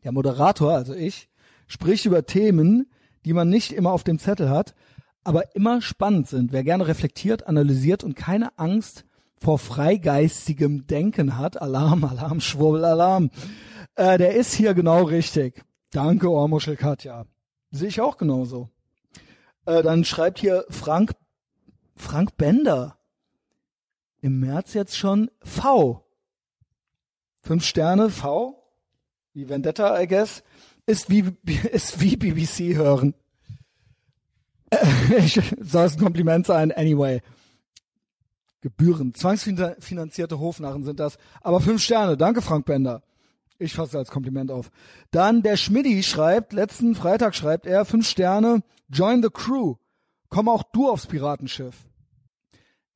Der 0.04 0.12
Moderator, 0.12 0.74
also 0.74 0.94
ich, 0.94 1.30
spricht 1.68 2.06
über 2.06 2.26
Themen, 2.26 2.88
die 3.26 3.34
man 3.34 3.50
nicht 3.50 3.72
immer 3.72 3.92
auf 3.92 4.04
dem 4.04 4.20
Zettel 4.20 4.50
hat, 4.50 4.76
aber 5.24 5.56
immer 5.56 5.82
spannend 5.82 6.28
sind. 6.28 6.52
Wer 6.52 6.64
gerne 6.64 6.88
reflektiert, 6.88 7.48
analysiert 7.48 8.04
und 8.04 8.16
keine 8.16 8.58
Angst 8.58 9.06
vor 9.40 9.60
freigeistigem 9.60 10.88
Denken 10.88 11.38
hat, 11.38 11.62
Alarm, 11.62 12.04
Alarm, 12.04 12.42
Schwurbel, 12.42 12.86
Alarm, 12.86 13.30
äh, 13.96 14.18
der 14.18 14.36
ist 14.36 14.54
hier 14.54 14.74
genau 14.74 15.04
richtig. 15.04 15.64
Danke, 15.92 16.30
Ohrmuschel 16.30 16.76
Katja. 16.76 17.26
Sehe 17.72 17.90
ich 17.90 18.02
auch 18.02 18.18
genauso. 18.18 18.70
Äh, 19.66 19.84
dann 19.84 20.04
schreibt 20.06 20.40
hier 20.40 20.66
Frank, 20.70 21.12
Frank 21.96 22.38
Bender. 22.38 22.98
Im 24.22 24.40
März 24.40 24.74
jetzt 24.74 24.98
schon 24.98 25.30
V. 25.42 26.06
Fünf 27.42 27.66
Sterne, 27.66 28.10
V. 28.10 28.64
Wie 29.34 29.50
Vendetta, 29.50 30.00
I 30.02 30.08
guess. 30.08 30.44
Ist 30.86 31.10
wie, 31.10 31.36
ist 31.72 32.00
wie 32.00 32.16
BBC 32.16 32.76
hören. 32.76 33.14
Ich 35.18 35.40
soll 35.62 35.86
es 35.86 35.96
ein 35.96 36.00
Kompliment 36.00 36.46
sein, 36.46 36.72
anyway. 36.72 37.22
Gebühren. 38.62 39.14
Zwangsfinanzierte 39.14 40.40
Hofnarren 40.40 40.84
sind 40.84 41.00
das. 41.00 41.18
Aber 41.42 41.60
fünf 41.60 41.82
Sterne. 41.82 42.16
Danke, 42.16 42.42
Frank 42.42 42.66
Bender. 42.66 43.04
Ich 43.60 43.74
fasse 43.74 43.98
als 43.98 44.10
Kompliment 44.10 44.52
auf. 44.52 44.72
Dann 45.12 45.42
der 45.42 45.58
Schmidti 45.58 46.02
schreibt, 46.02 46.54
letzten 46.54 46.96
Freitag 46.96 47.36
schreibt 47.36 47.66
er, 47.66 47.86
fünf 47.86 48.08
Sterne, 48.08 48.64
join 48.90 49.22
the 49.22 49.30
crew. 49.30 49.76
Komm 50.30 50.48
auch 50.48 50.64
du 50.64 50.90
aufs 50.90 51.08
Piratenschiff. 51.08 51.76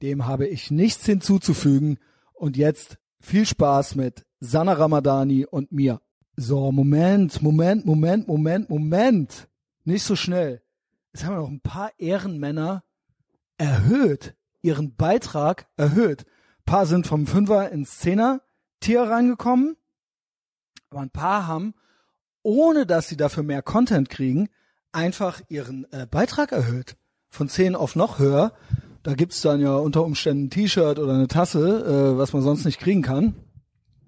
Dem 0.01 0.25
habe 0.25 0.47
ich 0.47 0.71
nichts 0.71 1.05
hinzuzufügen. 1.05 1.99
Und 2.33 2.55
jetzt 2.55 2.97
viel 3.19 3.45
Spaß 3.45 3.95
mit 3.95 4.25
Sana 4.39 4.73
Ramadani 4.73 5.45
und 5.45 5.71
mir. 5.71 6.01
So, 6.37 6.71
Moment, 6.71 7.41
Moment, 7.41 7.85
Moment, 7.85 8.27
Moment, 8.27 8.69
Moment. 8.69 9.47
Nicht 9.83 10.03
so 10.03 10.15
schnell 10.15 10.61
jetzt 11.17 11.25
haben 11.25 11.35
wir 11.35 11.41
noch 11.41 11.49
ein 11.49 11.61
paar 11.61 11.91
Ehrenmänner 11.97 12.83
erhöht, 13.57 14.35
ihren 14.61 14.95
Beitrag 14.95 15.67
erhöht. 15.75 16.27
paar 16.63 16.85
sind 16.85 17.07
vom 17.07 17.25
Fünfer 17.25 17.71
ins 17.71 17.97
Zehner-Tier 17.97 19.01
reingekommen. 19.01 19.77
Aber 20.91 21.01
ein 21.01 21.09
paar 21.09 21.47
haben, 21.47 21.73
ohne 22.43 22.85
dass 22.85 23.07
sie 23.07 23.17
dafür 23.17 23.41
mehr 23.41 23.63
Content 23.63 24.09
kriegen, 24.09 24.49
einfach 24.91 25.41
ihren 25.49 25.91
äh, 25.91 26.05
Beitrag 26.05 26.51
erhöht. 26.51 26.97
Von 27.29 27.49
10 27.49 27.75
auf 27.75 27.95
noch 27.95 28.19
höher. 28.19 28.53
Da 29.01 29.15
gibt's 29.15 29.41
dann 29.41 29.59
ja 29.59 29.75
unter 29.75 30.03
Umständen 30.03 30.45
ein 30.45 30.49
T-Shirt 30.51 30.99
oder 30.99 31.13
eine 31.13 31.27
Tasse, 31.27 32.13
äh, 32.13 32.17
was 32.19 32.31
man 32.33 32.43
sonst 32.43 32.63
nicht 32.63 32.79
kriegen 32.79 33.01
kann. 33.01 33.33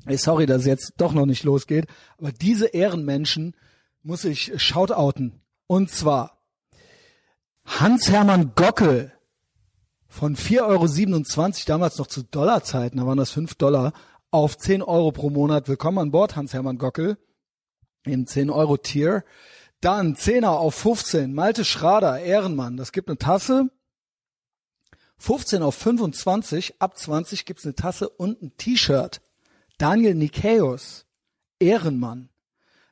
Ey, 0.06 0.18
sorry, 0.18 0.46
dass 0.46 0.62
es 0.62 0.68
jetzt 0.68 0.94
doch 0.98 1.14
noch 1.14 1.26
nicht 1.26 1.44
losgeht. 1.44 1.88
Aber 2.20 2.32
diese 2.32 2.68
Ehrenmenschen 2.68 3.56
muss 4.04 4.26
ich 4.26 4.62
shoutouten. 4.62 5.42
Und 5.66 5.90
zwar 5.90 6.39
Hans-Hermann 7.78 8.56
Gockel 8.56 9.14
von 10.08 10.36
4,27 10.36 10.60
Euro, 10.64 11.54
damals 11.68 11.98
noch 11.98 12.08
zu 12.08 12.24
Dollarzeiten, 12.24 13.00
da 13.00 13.06
waren 13.06 13.18
das 13.18 13.32
5 13.32 13.56
Dollar, 13.56 13.94
auf 14.32 14.58
10 14.58 14.82
Euro 14.82 15.12
pro 15.12 15.30
Monat. 15.30 15.70
Willkommen 15.70 16.00
an 16.00 16.12
Bord, 16.12 16.36
Hans-Hermann 16.36 16.78
Gockel, 16.78 17.18
im 18.04 18.28
10 18.28 18.50
Euro 18.50 18.76
Tier. 18.76 19.24
Dann 19.80 20.16
10er 20.16 20.48
auf 20.48 20.76
15, 20.76 21.34
Malte 21.34 21.64
Schrader, 21.64 22.20
Ehrenmann, 22.20 22.76
das 22.76 22.92
gibt 22.92 23.08
eine 23.08 23.18
Tasse. 23.18 23.70
15 25.20 25.62
auf 25.62 25.76
25, 25.76 26.82
ab 26.82 26.98
20 26.98 27.46
gibt's 27.46 27.66
eine 27.66 27.76
Tasse 27.76 28.10
und 28.10 28.42
ein 28.42 28.58
T-Shirt. 28.58 29.22
Daniel 29.78 30.16
Nikeus, 30.16 31.06
Ehrenmann. 31.60 32.30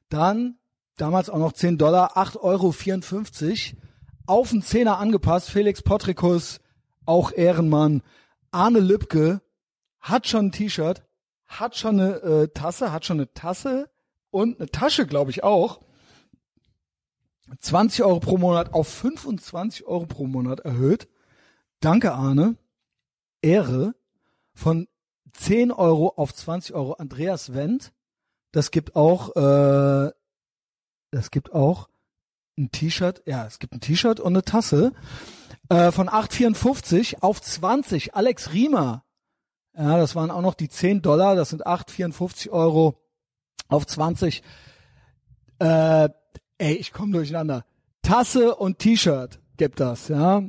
Dann, 0.07 0.60
damals 0.96 1.29
auch 1.29 1.39
noch 1.39 1.53
10 1.53 1.77
Dollar, 1.77 2.15
8,54 2.15 3.74
Euro, 3.74 3.87
auf 4.27 4.50
den 4.50 4.62
Zehner 4.62 5.00
angepasst, 5.00 5.50
Felix 5.50 5.81
Potrikus, 5.81 6.60
auch 7.05 7.31
Ehrenmann. 7.31 8.03
Arne 8.51 8.79
Lübke 8.79 9.41
hat 10.00 10.27
schon 10.27 10.48
ein 10.48 10.51
T-Shirt, 10.51 11.03
hat 11.48 11.75
schon 11.75 12.00
eine 12.00 12.15
äh, 12.17 12.48
Tasse, 12.50 12.91
hat 12.91 13.05
schon 13.05 13.17
eine 13.17 13.34
Tasse 13.34 13.89
und 14.29 14.60
eine 14.60 14.69
Tasche, 14.69 15.07
glaube 15.07 15.31
ich 15.31 15.43
auch. 15.43 15.81
20 17.60 18.03
Euro 18.03 18.19
pro 18.19 18.38
Monat 18.38 18.74
auf 18.74 18.88
25 18.89 19.86
Euro 19.86 20.05
pro 20.05 20.27
Monat 20.27 20.60
erhöht. 20.60 21.07
Danke, 21.79 22.13
Arne. 22.13 22.57
Ehre. 23.41 23.96
Von 24.53 24.88
10 25.34 25.72
Euro 25.72 26.13
auf 26.17 26.34
20 26.34 26.75
Euro. 26.75 26.93
Andreas 26.93 27.53
Wendt. 27.53 27.93
Das 28.51 28.72
gibt 28.72 28.96
auch, 28.96 29.36
äh, 29.36 30.12
das 31.12 31.31
gibt 31.31 31.53
auch 31.53 31.88
ein 32.58 32.72
T-Shirt. 32.72 33.22
Ja, 33.26 33.46
es 33.46 33.60
gibt 33.60 33.74
ein 33.74 33.82
T-Shirt 33.82 34.20
und 34.20 34.34
eine 34.34 34.44
Tasse. 34.44 34.94
Äh, 35.70 35.92
von 35.92 36.10
8,54 36.10 37.22
auf 37.22 37.42
20. 37.42 38.16
Alex 38.16 38.54
Riemer. 38.54 39.04
Ja, 39.76 39.98
das 39.98 40.16
waren 40.16 40.32
auch 40.32 40.42
noch 40.42 40.56
die 40.56 40.70
10 40.70 41.02
Dollar. 41.02 41.36
Das 41.36 41.50
sind 41.50 41.66
8,54 41.68 42.50
Euro 42.50 43.00
auf 43.68 43.86
20. 43.86 44.42
Äh, 45.60 46.10
ey, 46.58 46.74
ich 46.76 46.94
komme 46.94 47.14
durcheinander. 47.14 47.66
Tasse 48.02 48.56
und 48.56 48.80
T-Shirt 48.80 49.40
gibt 49.58 49.80
das, 49.80 50.08
ja. 50.08 50.44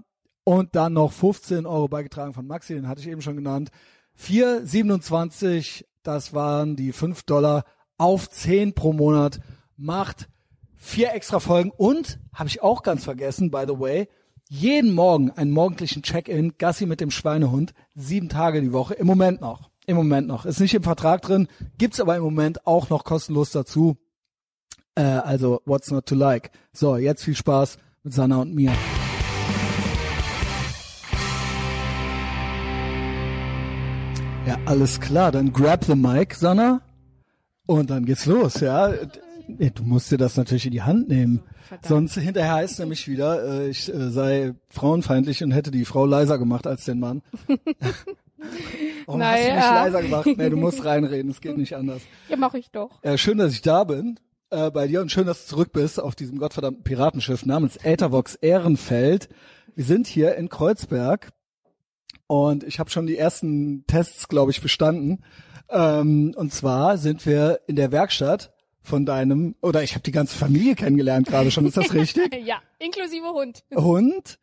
Und 0.44 0.76
dann 0.76 0.94
noch 0.94 1.12
15 1.12 1.66
Euro 1.66 1.88
beigetragen 1.88 2.32
von 2.32 2.46
Maxi, 2.46 2.74
den 2.74 2.88
hatte 2.88 3.00
ich 3.00 3.08
eben 3.08 3.20
schon 3.20 3.36
genannt. 3.36 3.70
4,27, 4.18 5.84
das 6.02 6.32
waren 6.32 6.76
die 6.76 6.92
5 6.92 7.24
Dollar 7.24 7.64
auf 7.98 8.30
10 8.30 8.74
pro 8.74 8.92
Monat. 8.92 9.40
Macht 9.76 10.28
vier 10.78 11.12
extra 11.12 11.40
Folgen 11.40 11.70
und, 11.76 12.18
habe 12.32 12.48
ich 12.48 12.62
auch 12.62 12.82
ganz 12.82 13.04
vergessen, 13.04 13.50
by 13.50 13.64
the 13.66 13.78
way, 13.78 14.08
jeden 14.48 14.94
Morgen 14.94 15.30
einen 15.32 15.50
morgendlichen 15.50 16.02
Check-in, 16.02 16.56
Gassi 16.56 16.86
mit 16.86 17.00
dem 17.00 17.10
Schweinehund, 17.10 17.74
sieben 17.94 18.30
Tage 18.30 18.62
die 18.62 18.72
Woche, 18.72 18.94
im 18.94 19.06
Moment 19.06 19.42
noch. 19.42 19.68
Im 19.86 19.96
Moment 19.96 20.26
noch. 20.26 20.46
Ist 20.46 20.60
nicht 20.60 20.74
im 20.74 20.82
Vertrag 20.82 21.22
drin, 21.22 21.48
gibt's 21.76 22.00
aber 22.00 22.16
im 22.16 22.22
Moment 22.22 22.66
auch 22.66 22.88
noch 22.88 23.04
kostenlos 23.04 23.50
dazu. 23.50 23.96
Äh, 24.94 25.02
also, 25.02 25.60
what's 25.66 25.90
not 25.90 26.06
to 26.06 26.14
like? 26.14 26.50
So, 26.72 26.96
jetzt 26.96 27.24
viel 27.24 27.36
Spaß 27.36 27.78
mit 28.04 28.14
Sanna 28.14 28.40
und 28.40 28.54
mir. 28.54 28.72
Ja, 34.46 34.56
alles 34.64 35.00
klar, 35.00 35.30
dann 35.30 35.52
grab 35.52 35.84
the 35.84 35.94
mic, 35.94 36.34
Sanna. 36.34 36.80
Und 37.66 37.90
dann 37.90 38.06
geht's 38.06 38.24
los, 38.24 38.60
ja. 38.60 38.92
Du 39.48 39.82
musst 39.82 40.10
dir 40.12 40.18
das 40.18 40.36
natürlich 40.36 40.66
in 40.66 40.72
die 40.72 40.82
Hand 40.82 41.08
nehmen. 41.08 41.42
Verdammt. 41.62 41.86
Sonst 41.86 42.14
hinterher 42.18 42.54
heißt 42.54 42.78
nämlich 42.80 43.08
wieder, 43.08 43.62
äh, 43.62 43.68
ich 43.70 43.92
äh, 43.92 44.10
sei 44.10 44.54
frauenfeindlich 44.68 45.42
und 45.42 45.52
hätte 45.52 45.70
die 45.70 45.86
Frau 45.86 46.04
leiser 46.04 46.38
gemacht 46.38 46.66
als 46.66 46.84
den 46.84 47.00
Mann. 47.00 47.22
Warum 49.06 49.20
naja. 49.20 49.32
hast 49.32 49.48
du 49.48 49.54
mich 49.54 49.64
leiser 49.64 50.02
gemacht? 50.02 50.26
Nee, 50.36 50.50
du 50.50 50.56
musst 50.56 50.84
reinreden, 50.84 51.30
es 51.30 51.40
geht 51.40 51.56
nicht 51.56 51.74
anders. 51.74 52.02
Ja, 52.28 52.36
mach 52.36 52.54
ich 52.54 52.70
doch. 52.70 53.02
Äh, 53.02 53.16
schön, 53.16 53.38
dass 53.38 53.52
ich 53.52 53.62
da 53.62 53.84
bin 53.84 54.20
äh, 54.50 54.70
bei 54.70 54.86
dir 54.86 55.00
und 55.00 55.10
schön, 55.10 55.26
dass 55.26 55.44
du 55.44 55.48
zurück 55.48 55.72
bist 55.72 56.00
auf 56.00 56.14
diesem 56.14 56.38
gottverdammten 56.38 56.84
Piratenschiff 56.84 57.46
namens 57.46 57.76
Äthervox 57.76 58.34
Ehrenfeld. 58.36 59.28
Wir 59.74 59.84
sind 59.84 60.06
hier 60.06 60.36
in 60.36 60.48
Kreuzberg 60.48 61.30
und 62.26 62.64
ich 62.64 62.78
habe 62.78 62.90
schon 62.90 63.06
die 63.06 63.16
ersten 63.16 63.86
Tests, 63.86 64.28
glaube 64.28 64.50
ich, 64.50 64.60
bestanden. 64.60 65.24
Ähm, 65.70 66.34
und 66.36 66.52
zwar 66.52 66.98
sind 66.98 67.26
wir 67.26 67.60
in 67.66 67.76
der 67.76 67.92
Werkstatt 67.92 68.52
von 68.88 69.06
deinem, 69.06 69.54
oder 69.60 69.82
ich 69.82 69.94
habe 69.94 70.02
die 70.02 70.12
ganze 70.12 70.36
Familie 70.36 70.74
kennengelernt 70.74 71.28
gerade 71.28 71.50
schon, 71.50 71.66
ist 71.66 71.76
das 71.76 71.94
richtig? 71.94 72.34
ja, 72.44 72.56
inklusive 72.78 73.28
Hund. 73.28 73.62
Hund, 73.74 74.38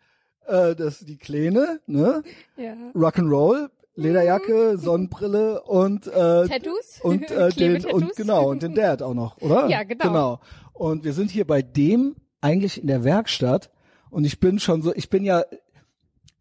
äh, 0.48 0.75
das 0.75 1.00
die 1.00 1.18
Kleine, 1.18 1.82
ne? 1.88 2.24
Ja. 2.56 2.74
Rock'n'Roll, 2.94 3.70
Lederjacke, 3.96 4.74
mhm. 4.74 4.78
Sonnenbrille 4.78 5.62
und 5.64 6.08
äh, 6.08 6.12
Tattoos 6.48 7.00
und 7.02 7.30
äh, 7.32 7.50
den 7.58 7.86
und 7.86 8.16
genau 8.16 8.50
und 8.50 8.64
den 8.64 8.75
Dad 8.75 9.02
auch 9.02 9.14
noch, 9.14 9.42
oder? 9.42 9.68
Ja, 9.68 9.84
genau. 9.84 10.06
Genau. 10.06 10.40
Und 10.74 11.04
wir 11.04 11.14
sind 11.14 11.32
hier 11.32 11.46
bei 11.46 11.62
dem 11.62 12.16
eigentlich 12.42 12.80
in 12.80 12.88
der 12.88 13.04
Werkstatt 13.04 13.72
und 14.10 14.25
ich 14.25 14.40
bin 14.40 14.60
schon 14.60 14.82
so, 14.82 14.94
ich 14.94 15.10
bin 15.10 15.24
ja 15.24 15.44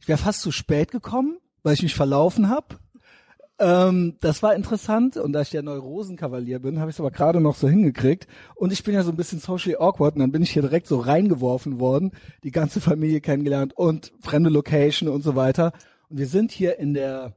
ich 0.04 0.08
wäre 0.08 0.18
fast 0.18 0.42
zu 0.42 0.52
spät 0.52 0.90
gekommen, 0.90 1.38
weil 1.62 1.72
ich 1.72 1.82
mich 1.82 1.94
verlaufen 1.94 2.50
habe. 2.50 2.78
Ähm, 3.58 4.16
das 4.20 4.42
war 4.42 4.54
interessant 4.54 5.16
und 5.16 5.32
da 5.32 5.42
ich 5.42 5.50
der 5.50 5.62
Neurosenkavalier 5.62 6.58
bin, 6.58 6.80
habe 6.80 6.90
ich 6.90 6.96
es 6.96 7.00
aber 7.00 7.12
gerade 7.12 7.40
noch 7.40 7.54
so 7.54 7.68
hingekriegt. 7.68 8.26
Und 8.56 8.72
ich 8.72 8.82
bin 8.82 8.94
ja 8.94 9.02
so 9.02 9.10
ein 9.10 9.16
bisschen 9.16 9.38
socially 9.38 9.76
awkward 9.76 10.14
und 10.14 10.20
dann 10.20 10.32
bin 10.32 10.42
ich 10.42 10.50
hier 10.50 10.62
direkt 10.62 10.88
so 10.88 10.98
reingeworfen 10.98 11.78
worden, 11.78 12.12
die 12.42 12.50
ganze 12.50 12.80
Familie 12.80 13.20
kennengelernt 13.20 13.72
und 13.76 14.12
fremde 14.20 14.50
Location 14.50 15.08
und 15.08 15.22
so 15.22 15.36
weiter. 15.36 15.72
Und 16.08 16.18
wir 16.18 16.26
sind 16.26 16.50
hier 16.50 16.78
in 16.78 16.94
der 16.94 17.34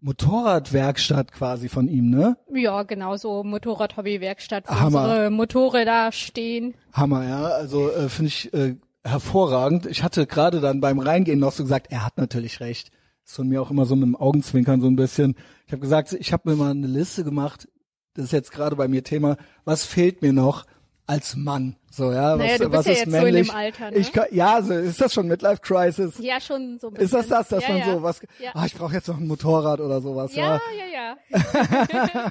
Motorradwerkstatt 0.00 1.32
quasi 1.32 1.68
von 1.68 1.88
ihm, 1.88 2.08
ne? 2.08 2.38
Ja, 2.54 2.84
genau 2.84 3.16
so 3.16 3.44
Motorradhobbywerkstatt, 3.44 4.64
wo 4.66 4.74
Hammer. 4.74 5.02
unsere 5.02 5.30
Motorräder 5.30 6.10
stehen. 6.12 6.74
Hammer, 6.92 7.28
ja. 7.28 7.44
Also 7.44 7.90
äh, 7.90 8.08
finde 8.08 8.28
ich 8.28 8.52
äh, 8.54 8.76
hervorragend. 9.04 9.84
Ich 9.84 10.02
hatte 10.02 10.26
gerade 10.26 10.60
dann 10.60 10.80
beim 10.80 10.98
Reingehen 11.00 11.38
noch 11.38 11.52
so 11.52 11.64
gesagt, 11.64 11.88
er 11.90 12.04
hat 12.04 12.16
natürlich 12.16 12.60
recht. 12.60 12.90
Von 13.32 13.48
mir 13.48 13.62
auch 13.62 13.70
immer 13.70 13.86
so 13.86 13.96
mit 13.96 14.06
dem 14.06 14.16
Augenzwinkern 14.16 14.80
so 14.80 14.88
ein 14.88 14.96
bisschen. 14.96 15.36
Ich 15.66 15.72
habe 15.72 15.80
gesagt, 15.80 16.12
ich 16.12 16.32
habe 16.32 16.50
mir 16.50 16.56
mal 16.56 16.70
eine 16.70 16.86
Liste 16.86 17.24
gemacht. 17.24 17.68
Das 18.14 18.26
ist 18.26 18.32
jetzt 18.32 18.50
gerade 18.50 18.76
bei 18.76 18.88
mir 18.88 19.04
Thema. 19.04 19.36
Was 19.64 19.84
fehlt 19.84 20.20
mir 20.20 20.32
noch 20.32 20.66
als 21.06 21.36
Mann? 21.36 21.76
So, 21.90 22.12
ja, 22.12 22.36
naja, 22.36 22.52
was, 22.52 22.58
du 22.58 22.70
bist 22.70 22.78
was 22.78 22.86
ja 22.86 22.92
ist 22.92 22.98
jetzt 23.00 23.08
männlich? 23.08 23.48
so 23.48 23.52
in 23.52 23.56
dem 23.56 23.56
Alter, 23.56 23.90
ne? 23.90 23.96
Ich 23.98 24.12
kann, 24.12 24.26
ja, 24.30 24.62
so, 24.62 24.74
ist 24.74 25.00
das 25.00 25.12
schon 25.12 25.26
Midlife 25.26 25.60
Crisis? 25.60 26.18
Ja, 26.18 26.40
schon 26.40 26.78
so 26.78 26.86
ein 26.86 26.94
bisschen. 26.94 27.04
Ist 27.04 27.14
das 27.14 27.28
das, 27.28 27.48
dass 27.48 27.62
ja, 27.64 27.68
man 27.70 27.78
ja. 27.78 27.94
so 27.94 28.02
was, 28.02 28.20
ja. 28.38 28.50
ah, 28.54 28.64
ich 28.64 28.74
brauche 28.74 28.94
jetzt 28.94 29.08
noch 29.08 29.18
ein 29.18 29.26
Motorrad 29.26 29.80
oder 29.80 30.00
sowas, 30.00 30.34
ja. 30.34 30.54
Ja, 30.54 30.60
ja, 30.78 31.16
ja. 31.32 32.30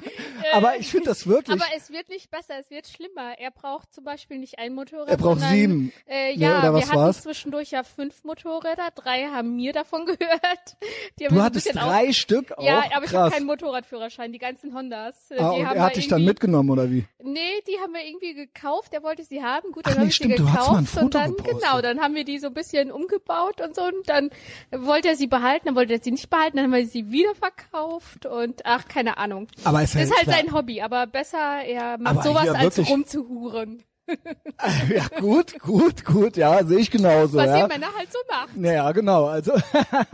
Aber 0.54 0.76
ich 0.78 0.90
finde 0.90 1.10
das 1.10 1.26
wirklich. 1.26 1.60
Aber 1.60 1.70
es 1.76 1.90
wird 1.90 2.08
nicht 2.08 2.30
besser, 2.30 2.54
es 2.58 2.70
wird 2.70 2.88
schlimmer. 2.88 3.38
Er 3.38 3.50
braucht 3.50 3.92
zum 3.92 4.04
Beispiel 4.04 4.38
nicht 4.38 4.58
ein 4.58 4.74
Motorrad. 4.74 5.08
Er 5.08 5.16
braucht 5.18 5.40
sondern, 5.40 5.54
sieben. 5.54 5.92
Äh, 6.06 6.30
Nee, 6.36 6.44
ja, 6.44 6.58
oder 6.58 6.74
was 6.74 6.84
wir 6.84 6.88
hatten 6.88 6.98
war's? 6.98 7.22
zwischendurch 7.22 7.70
ja 7.70 7.82
fünf 7.82 8.24
Motorräder, 8.24 8.88
drei 8.94 9.24
haben 9.24 9.56
mir 9.56 9.72
davon 9.72 10.06
gehört. 10.06 10.76
Die 11.18 11.26
haben 11.26 11.34
du 11.34 11.42
hattest 11.42 11.74
drei 11.74 12.08
auf, 12.08 12.14
Stück 12.14 12.52
auch? 12.56 12.62
Ja, 12.62 12.84
aber 12.94 13.04
ich 13.04 13.14
habe 13.14 13.30
keinen 13.30 13.46
Motorradführerschein, 13.46 14.32
die 14.32 14.38
ganzen 14.38 14.74
Hondas. 14.74 15.16
Ah, 15.30 15.54
die 15.54 15.60
und 15.60 15.66
er 15.66 15.82
hat 15.82 15.96
dich 15.96 16.08
dann 16.08 16.24
mitgenommen, 16.24 16.70
oder 16.70 16.90
wie? 16.90 17.04
Nee, 17.22 17.40
die 17.66 17.78
haben 17.80 17.92
wir 17.92 18.04
irgendwie 18.06 18.34
gekauft. 18.34 18.92
Er 18.94 19.02
wollte 19.02 19.24
sie 19.24 19.42
haben. 19.42 19.49
Gut, 19.72 19.84
Ach 19.86 19.90
dann 19.90 19.92
nee, 19.92 19.98
habe 19.98 20.08
ich 20.08 20.14
stimmt, 20.14 20.40
hast 20.40 20.68
gekauft 20.68 20.96
und 20.98 21.14
dann 21.14 21.30
gepostet. 21.36 21.60
genau, 21.60 21.80
dann 21.80 22.00
haben 22.00 22.14
wir 22.14 22.24
die 22.24 22.38
so 22.38 22.48
ein 22.48 22.54
bisschen 22.54 22.90
umgebaut 22.90 23.60
und 23.60 23.74
so 23.74 23.82
und 23.82 24.08
dann 24.08 24.30
wollte 24.70 25.08
er 25.08 25.16
sie 25.16 25.26
behalten, 25.26 25.66
dann 25.66 25.76
wollte 25.76 25.94
er 25.94 26.02
sie 26.02 26.10
nicht 26.10 26.30
behalten, 26.30 26.56
dann 26.56 26.66
haben 26.66 26.74
wir 26.74 26.86
sie 26.86 27.10
wieder 27.10 27.34
verkauft 27.34 28.26
und 28.26 28.64
ach, 28.64 28.88
keine 28.88 29.18
Ahnung. 29.18 29.48
Aber 29.64 29.82
ist, 29.82 29.94
ja 29.94 30.02
ist 30.02 30.14
halt 30.14 30.24
klar. 30.24 30.36
sein 30.36 30.52
Hobby, 30.52 30.80
aber 30.82 31.06
besser 31.06 31.62
er 31.64 31.98
macht 31.98 32.18
Aber 32.18 32.22
sowas 32.22 32.48
als 32.48 32.78
rumzuhuren. 32.88 33.84
ja, 34.94 35.06
gut, 35.20 35.58
gut, 35.60 36.04
gut, 36.04 36.36
ja, 36.36 36.64
sehe 36.64 36.78
ich 36.78 36.90
genauso, 36.90 37.36
Was 37.36 37.46
ja. 37.46 37.58
ihr 37.58 37.68
Männer 37.68 37.88
halt 37.96 38.12
so 38.12 38.18
macht. 38.28 38.56
Naja, 38.56 38.90
genau, 38.92 39.26
also 39.26 39.52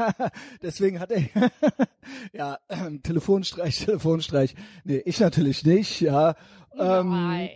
deswegen 0.62 1.00
hat 1.00 1.11
er 1.11 1.23
ja 2.33 2.59
ähm, 2.69 3.02
Telefonstreich, 3.02 3.85
Telefonstreich. 3.85 4.55
Nee, 4.85 5.02
ich 5.05 5.21
natürlich 5.21 5.64
nicht, 5.64 6.00
ja. 6.00 6.35
Ähm. 6.78 7.49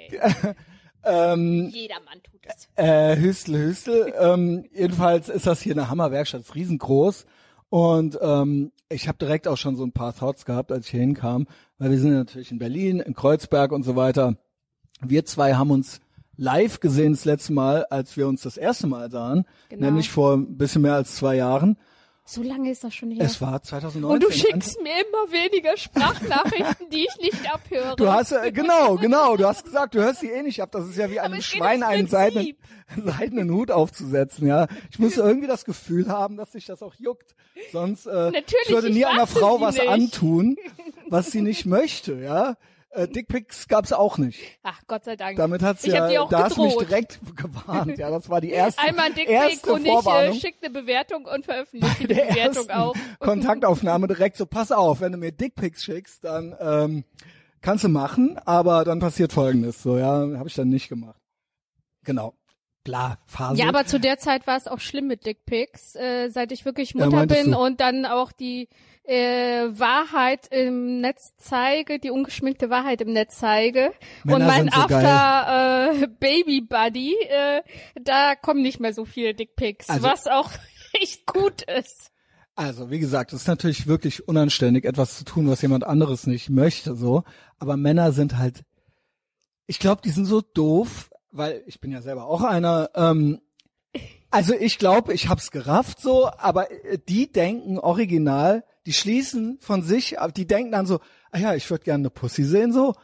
Ähm, 1.04 1.68
Jedermann 1.72 2.20
tut 2.22 2.40
es. 2.46 2.68
äh, 2.76 3.16
Hüstel, 3.16 3.58
Hüstel. 3.58 4.12
ähm, 4.18 4.64
jedenfalls 4.72 5.28
ist 5.28 5.46
das 5.46 5.60
hier 5.62 5.74
eine 5.74 5.88
Hammerwerkstatt, 5.88 6.42
ist 6.42 6.54
riesengroß. 6.54 7.26
Und 7.68 8.18
ähm, 8.20 8.72
ich 8.88 9.06
habe 9.08 9.18
direkt 9.18 9.46
auch 9.46 9.56
schon 9.56 9.76
so 9.76 9.84
ein 9.84 9.92
paar 9.92 10.14
Thoughts 10.14 10.44
gehabt, 10.44 10.72
als 10.72 10.86
ich 10.86 10.90
hier 10.90 11.00
hinkam, 11.00 11.46
weil 11.78 11.90
wir 11.90 11.98
sind 11.98 12.12
natürlich 12.12 12.50
in 12.50 12.58
Berlin, 12.58 12.98
in 13.00 13.14
Kreuzberg 13.14 13.70
und 13.72 13.84
so 13.84 13.94
weiter. 13.96 14.36
Wir 15.00 15.24
zwei 15.24 15.54
haben 15.54 15.70
uns 15.70 16.00
live 16.36 16.80
gesehen 16.80 17.12
das 17.12 17.24
letzte 17.24 17.52
Mal, 17.52 17.84
als 17.90 18.16
wir 18.16 18.26
uns 18.26 18.42
das 18.42 18.56
erste 18.56 18.86
Mal 18.86 19.10
sahen, 19.10 19.44
Genau. 19.68 19.86
nämlich 19.86 20.10
vor 20.10 20.34
ein 20.34 20.56
bisschen 20.56 20.82
mehr 20.82 20.94
als 20.94 21.14
zwei 21.14 21.36
Jahren. 21.36 21.76
So 22.32 22.44
lange 22.44 22.70
ist 22.70 22.84
das 22.84 22.94
schon 22.94 23.10
her. 23.10 23.24
Es 23.24 23.40
war 23.40 23.60
2019. 23.60 24.04
Und 24.04 24.22
du 24.22 24.30
schickst 24.30 24.80
mir 24.80 24.92
immer 24.92 25.32
weniger 25.32 25.76
Sprachnachrichten, 25.76 26.88
die 26.88 27.08
ich 27.08 27.16
nicht 27.20 27.52
abhöre. 27.52 27.96
Du 27.96 28.08
hast 28.08 28.30
äh, 28.30 28.52
genau, 28.52 28.94
genau. 28.94 29.36
Du 29.36 29.44
hast 29.48 29.64
gesagt, 29.64 29.96
du 29.96 29.98
hörst 29.98 30.20
sie 30.20 30.30
eh 30.30 30.40
nicht 30.44 30.62
ab. 30.62 30.70
Das 30.70 30.86
ist 30.86 30.96
ja 30.96 31.10
wie 31.10 31.18
einem 31.18 31.42
Schwein 31.42 31.82
einen 31.82 32.06
seidenen, 32.06 32.54
seidenen 33.04 33.50
Hut 33.50 33.72
aufzusetzen. 33.72 34.46
Ja, 34.46 34.68
ich 34.92 35.00
muss 35.00 35.16
irgendwie 35.16 35.48
das 35.48 35.64
Gefühl 35.64 36.06
haben, 36.06 36.36
dass 36.36 36.52
sich 36.52 36.66
das 36.66 36.84
auch 36.84 36.94
juckt. 36.94 37.34
Sonst 37.72 38.06
äh, 38.06 38.10
Natürlich, 38.12 38.66
ich 38.66 38.70
würde 38.74 38.88
ich 38.90 38.94
nie 38.94 39.06
einer 39.06 39.22
warte 39.22 39.32
Frau 39.32 39.60
was 39.60 39.74
nicht. 39.74 39.88
antun, 39.88 40.56
was 41.08 41.32
sie 41.32 41.42
nicht 41.42 41.66
möchte. 41.66 42.14
Ja, 42.14 42.56
äh, 42.92 43.08
Dickpics 43.08 43.68
gab's 43.68 43.92
auch 43.92 44.18
nicht. 44.18 44.40
Ach, 44.62 44.80
Gott 44.86 45.04
sei 45.04 45.16
Dank. 45.16 45.36
Damit 45.36 45.62
hat's 45.62 45.84
Ich 45.84 45.94
hab 45.94 46.02
ja, 46.04 46.08
dir 46.08 46.22
auch 46.22 46.28
da 46.28 46.44
hast 46.44 46.56
du 46.56 46.62
mich 46.62 46.72
gedroht. 46.72 46.88
direkt 46.90 47.20
gewarnt. 47.36 47.98
Ja, 47.98 48.10
das 48.10 48.28
war 48.28 48.40
die 48.40 48.50
erste, 48.52 48.82
Einmal 48.82 49.06
ein 49.06 49.14
Dickpick 49.14 49.30
erste 49.34 49.72
und 49.72 49.86
ich 49.86 50.06
äh, 50.06 50.34
schicke 50.34 50.58
eine 50.66 50.70
Bewertung 50.70 51.24
und 51.26 51.44
veröffentliche 51.46 52.06
die 52.08 52.14
Bewertung 52.14 52.70
auch. 52.70 52.94
Kontaktaufnahme 53.20 54.06
direkt 54.08 54.36
so, 54.36 54.46
pass 54.46 54.72
auf, 54.72 55.00
wenn 55.00 55.12
du 55.12 55.18
mir 55.18 55.32
Dickpics 55.32 55.84
schickst, 55.84 56.24
dann 56.24 56.56
ähm, 56.60 57.04
kannst 57.60 57.84
du 57.84 57.88
machen, 57.88 58.38
aber 58.44 58.84
dann 58.84 58.98
passiert 59.00 59.32
folgendes, 59.32 59.82
so, 59.82 59.96
ja, 59.98 60.06
habe 60.36 60.48
ich 60.48 60.54
dann 60.54 60.68
nicht 60.68 60.88
gemacht. 60.88 61.20
Genau. 62.04 62.34
Klar, 62.84 63.18
Phase. 63.26 63.60
Ja, 63.60 63.68
aber 63.68 63.84
zu 63.84 64.00
der 64.00 64.18
Zeit 64.18 64.46
war 64.46 64.56
es 64.56 64.66
auch 64.66 64.80
schlimm 64.80 65.06
mit 65.06 65.26
Dickpics, 65.26 65.94
äh, 65.96 66.30
seit 66.30 66.50
ich 66.50 66.64
wirklich 66.64 66.92
Ja, 66.94 67.04
Mutter 67.04 67.18
meintest 67.18 67.42
bin 67.42 67.52
du. 67.52 67.58
und 67.58 67.78
dann 67.80 68.06
auch 68.06 68.32
die 68.32 68.68
äh, 69.04 69.66
Wahrheit 69.70 70.46
im 70.50 71.00
Netz 71.00 71.32
zeige, 71.36 71.98
die 71.98 72.10
ungeschminkte 72.10 72.70
Wahrheit 72.70 73.00
im 73.00 73.12
Netz 73.12 73.38
zeige 73.38 73.92
Männer 74.24 74.36
und 74.36 74.46
mein 74.46 74.68
so 74.70 74.80
After 74.80 75.92
äh, 76.02 76.06
Baby 76.06 76.60
Buddy, 76.60 77.14
äh, 77.28 77.62
da 78.00 78.34
kommen 78.36 78.62
nicht 78.62 78.78
mehr 78.80 78.92
so 78.94 79.04
viele 79.04 79.34
Dickpics, 79.34 79.88
Also- 79.88 80.02
was 80.02 80.26
auch 80.26 80.50
echt 81.00 81.26
gut 81.26 81.62
ist. 81.62 82.10
Also, 82.56 82.90
wie 82.90 82.98
gesagt, 82.98 83.32
es 83.32 83.42
ist 83.42 83.48
natürlich 83.48 83.86
wirklich 83.86 84.28
unanständig, 84.28 84.84
etwas 84.84 85.16
zu 85.16 85.24
tun, 85.24 85.48
was 85.48 85.62
jemand 85.62 85.84
anderes 85.84 86.26
nicht 86.26 86.50
möchte, 86.50 86.94
so. 86.94 87.22
Aber 87.58 87.78
Männer 87.78 88.12
sind 88.12 88.36
halt, 88.36 88.64
ich 89.66 89.78
glaube, 89.78 90.02
die 90.02 90.10
sind 90.10 90.26
so 90.26 90.42
doof, 90.42 91.10
weil 91.30 91.62
ich 91.66 91.80
bin 91.80 91.90
ja 91.90 92.02
selber 92.02 92.26
auch 92.26 92.42
einer, 92.42 92.90
ähm, 92.94 93.40
also 94.30 94.52
ich 94.52 94.78
glaube, 94.78 95.14
ich 95.14 95.28
hab's 95.28 95.50
gerafft 95.52 96.00
so, 96.00 96.28
aber 96.36 96.70
äh, 96.70 96.98
die 97.08 97.32
denken 97.32 97.78
original, 97.78 98.64
die 98.86 98.92
schließen 98.92 99.58
von 99.60 99.82
sich, 99.82 100.16
die 100.36 100.46
denken 100.46 100.72
dann 100.72 100.86
so, 100.86 101.00
ah 101.30 101.38
ja, 101.38 101.54
ich 101.54 101.68
würde 101.70 101.84
gerne 101.84 102.02
eine 102.02 102.10
Pussy 102.10 102.44
sehen 102.44 102.72
so, 102.72 102.94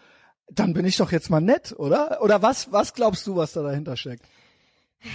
dann 0.51 0.73
bin 0.73 0.87
ich 0.87 0.97
doch 0.97 1.13
jetzt 1.13 1.31
mal 1.31 1.41
nett, 1.41 1.75
oder? 1.77 2.23
Oder 2.23 2.43
was, 2.43 2.73
was 2.73 2.95
glaubst 2.95 3.27
du, 3.27 3.37
was 3.37 3.53
da 3.53 3.63
dahinter 3.63 3.97
steckt? 3.97 4.25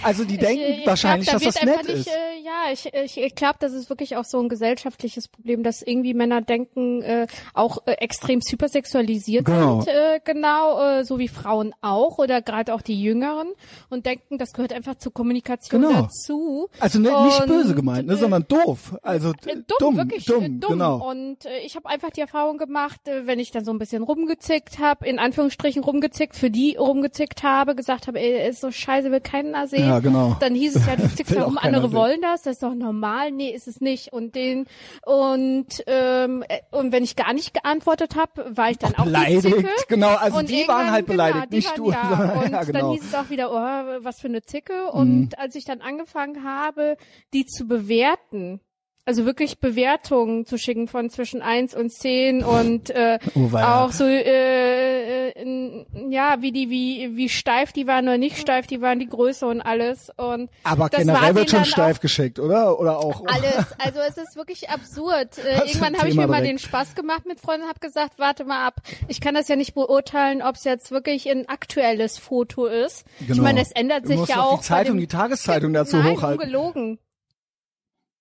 Also 0.02 0.24
die 0.24 0.36
denken 0.38 0.62
ich, 0.68 0.78
ich 0.80 0.86
wahrscheinlich, 0.86 1.28
glaub, 1.28 1.40
da 1.40 1.46
dass 1.46 1.54
das 1.54 1.64
nett 1.64 1.78
einfach 1.78 1.88
ist. 1.90 2.06
nicht, 2.06 2.08
Äh, 2.08 2.44
ja, 2.44 2.72
ich, 2.72 2.92
ich, 3.16 3.18
ich 3.24 3.34
glaube, 3.34 3.56
das 3.60 3.72
ist 3.72 3.88
wirklich 3.88 4.16
auch 4.16 4.24
so 4.24 4.40
ein 4.40 4.48
gesellschaftliches 4.48 5.28
Problem, 5.28 5.62
dass 5.62 5.82
irgendwie 5.82 6.14
Männer 6.14 6.40
denken, 6.42 7.02
äh, 7.02 7.26
auch 7.54 7.78
äh, 7.86 7.92
extrem 7.92 8.40
hypersexualisiert 8.40 9.44
Genau. 9.44 9.80
sind, 9.82 9.88
äh, 9.94 10.20
genau, 10.24 10.80
äh, 11.00 11.04
so 11.04 11.18
wie 11.18 11.28
Frauen 11.28 11.74
auch 11.80 12.18
oder 12.18 12.42
gerade 12.42 12.74
auch 12.74 12.82
die 12.82 13.00
Jüngeren 13.00 13.48
und 13.90 14.06
denken, 14.06 14.38
das 14.38 14.52
gehört 14.52 14.72
einfach 14.72 14.96
zur 14.96 15.12
Kommunikation 15.12 15.82
Genau. 15.82 16.02
dazu. 16.02 16.68
Also 16.80 16.98
ne, 16.98 17.10
nicht 17.24 17.40
Und, 17.40 17.46
böse 17.48 17.74
gemeint, 17.74 18.06
ne, 18.08 18.14
äh, 18.14 18.16
sondern 18.16 18.46
doof. 18.48 18.94
Also 19.02 19.30
äh, 19.46 19.56
dumm, 19.56 19.64
dumm, 19.78 19.96
wirklich 19.96 20.24
dumm, 20.24 20.42
äh, 20.44 20.48
dumm. 20.48 20.72
genau. 20.72 21.10
Und 21.10 21.44
äh, 21.46 21.58
ich 21.64 21.76
habe 21.76 21.88
einfach 21.88 22.10
die 22.10 22.20
Erfahrung 22.20 22.58
gemacht, 22.58 23.06
äh, 23.08 23.26
wenn 23.26 23.38
ich 23.38 23.50
dann 23.50 23.64
so 23.64 23.72
ein 23.72 23.78
bisschen 23.78 24.02
rumgezickt 24.02 24.78
habe, 24.78 25.06
in 25.06 25.18
Anführungsstrichen 25.18 25.82
rumgezickt, 25.82 26.36
für 26.36 26.50
die 26.50 26.76
rumgezickt 26.76 27.42
habe, 27.42 27.74
gesagt 27.74 28.06
habe, 28.06 28.18
ey, 28.20 28.48
ist 28.48 28.60
so 28.60 28.70
scheiße, 28.70 29.10
will 29.10 29.20
keiner 29.20 29.66
sehen. 29.66 29.81
Ja, 29.86 29.98
genau. 30.00 30.36
Dann 30.40 30.54
hieß 30.54 30.76
es 30.76 30.86
ja, 30.86 30.96
du 30.96 31.04
rum, 31.44 31.56
keiner 31.56 31.62
andere 31.62 31.88
sehen. 31.88 31.96
wollen 31.96 32.20
das, 32.22 32.42
das 32.42 32.54
ist 32.54 32.62
doch 32.62 32.74
normal. 32.74 33.30
Nee, 33.32 33.50
ist 33.50 33.68
es 33.68 33.80
nicht. 33.80 34.12
Und 34.12 34.34
den 34.34 34.66
und 35.04 35.82
ähm, 35.86 36.44
äh, 36.48 36.60
und 36.70 36.92
wenn 36.92 37.04
ich 37.04 37.16
gar 37.16 37.32
nicht 37.32 37.54
geantwortet 37.54 38.16
habe, 38.16 38.56
war 38.56 38.70
ich 38.70 38.78
dann 38.78 38.94
auch, 38.94 39.04
beleidigt, 39.04 39.42
Zicke. 39.42 39.68
genau, 39.88 40.14
also 40.14 40.38
Und 40.38 40.48
die 40.50 40.66
waren 40.66 40.90
halt 40.90 41.06
beleidigt, 41.06 41.50
genau, 41.50 41.56
nicht 41.56 41.68
waren, 41.68 41.76
du, 41.76 41.90
Ja. 41.90 42.32
Und 42.42 42.52
ja, 42.52 42.62
genau. 42.64 42.68
Mhm. 42.68 42.72
dann 42.72 42.90
hieß 42.92 43.04
es 43.04 43.14
auch 43.14 43.30
wieder, 43.30 43.50
oh, 43.52 44.04
was 44.04 44.20
für 44.20 44.28
eine 44.28 44.42
Zicke. 44.42 44.90
Und 44.90 45.38
als 45.38 45.54
ich 45.54 45.64
dann 45.64 45.80
angefangen 45.80 46.44
habe, 46.44 46.96
die 47.32 47.46
zu 47.46 47.66
bewerten, 47.66 48.60
also 49.04 49.24
wirklich 49.26 49.58
Bewertungen 49.58 50.46
zu 50.46 50.58
schicken 50.58 50.86
von 50.88 51.10
zwischen 51.10 51.42
eins 51.42 51.74
und 51.74 51.90
zehn 51.90 52.44
und 52.44 52.90
äh, 52.90 53.18
Oh, 53.34 53.48
auch 53.56 53.90
so 53.92 54.04
äh, 54.04 55.30
äh, 55.30 55.86
ja 56.08 56.36
wie 56.40 56.52
die 56.52 56.70
wie 56.70 57.16
wie 57.16 57.28
steif 57.28 57.72
die 57.72 57.86
waren 57.86 58.04
oder 58.06 58.18
nicht 58.18 58.38
steif 58.38 58.66
die 58.66 58.80
waren 58.80 58.98
die 58.98 59.08
Größe 59.08 59.46
und 59.46 59.60
alles 59.60 60.10
und 60.16 60.50
Aber 60.64 60.88
das 60.88 61.00
generell 61.00 61.20
war 61.20 61.34
wird 61.34 61.50
schon 61.50 61.64
steif 61.64 62.00
geschickt, 62.00 62.38
oder? 62.38 62.78
Oder 62.78 62.98
auch. 62.98 63.24
alles. 63.26 63.66
Also 63.78 63.98
es 64.08 64.16
ist 64.18 64.36
wirklich 64.36 64.70
absurd. 64.70 65.30
Äh, 65.42 65.58
irgendwann 65.68 65.98
habe 65.98 66.08
ich 66.08 66.14
mir 66.14 66.26
mal 66.28 66.40
direkt. 66.42 66.60
den 66.62 66.68
Spaß 66.68 66.94
gemacht 66.94 67.26
mit 67.26 67.40
Freunden 67.40 67.62
und 67.64 67.68
habe 67.68 67.80
gesagt, 67.80 68.18
warte 68.18 68.44
mal 68.44 68.66
ab. 68.66 68.76
Ich 69.08 69.20
kann 69.20 69.34
das 69.34 69.48
ja 69.48 69.56
nicht 69.56 69.74
beurteilen, 69.74 70.40
ob 70.42 70.54
es 70.56 70.64
jetzt 70.64 70.90
wirklich 70.92 71.28
ein 71.30 71.48
aktuelles 71.48 72.18
Foto 72.18 72.66
ist. 72.66 73.04
Ich 73.20 73.26
Genau. 73.28 73.42
meine, 73.42 73.60
es 73.60 73.72
ändert 73.72 74.04
Du 74.04 74.08
sich 74.08 74.18
musst 74.18 74.30
ja 74.30 74.42
auch 74.42 74.58
die 74.60 74.64
Zeitung, 74.64 74.94
bei 74.96 75.00
die 75.00 75.06
dem, 75.08 75.18
Tageszeitung 75.18 75.72
dazu 75.72 75.96
Nein, 75.96 76.16
hochhalten. 76.16 76.40
ungelogen. 76.40 76.98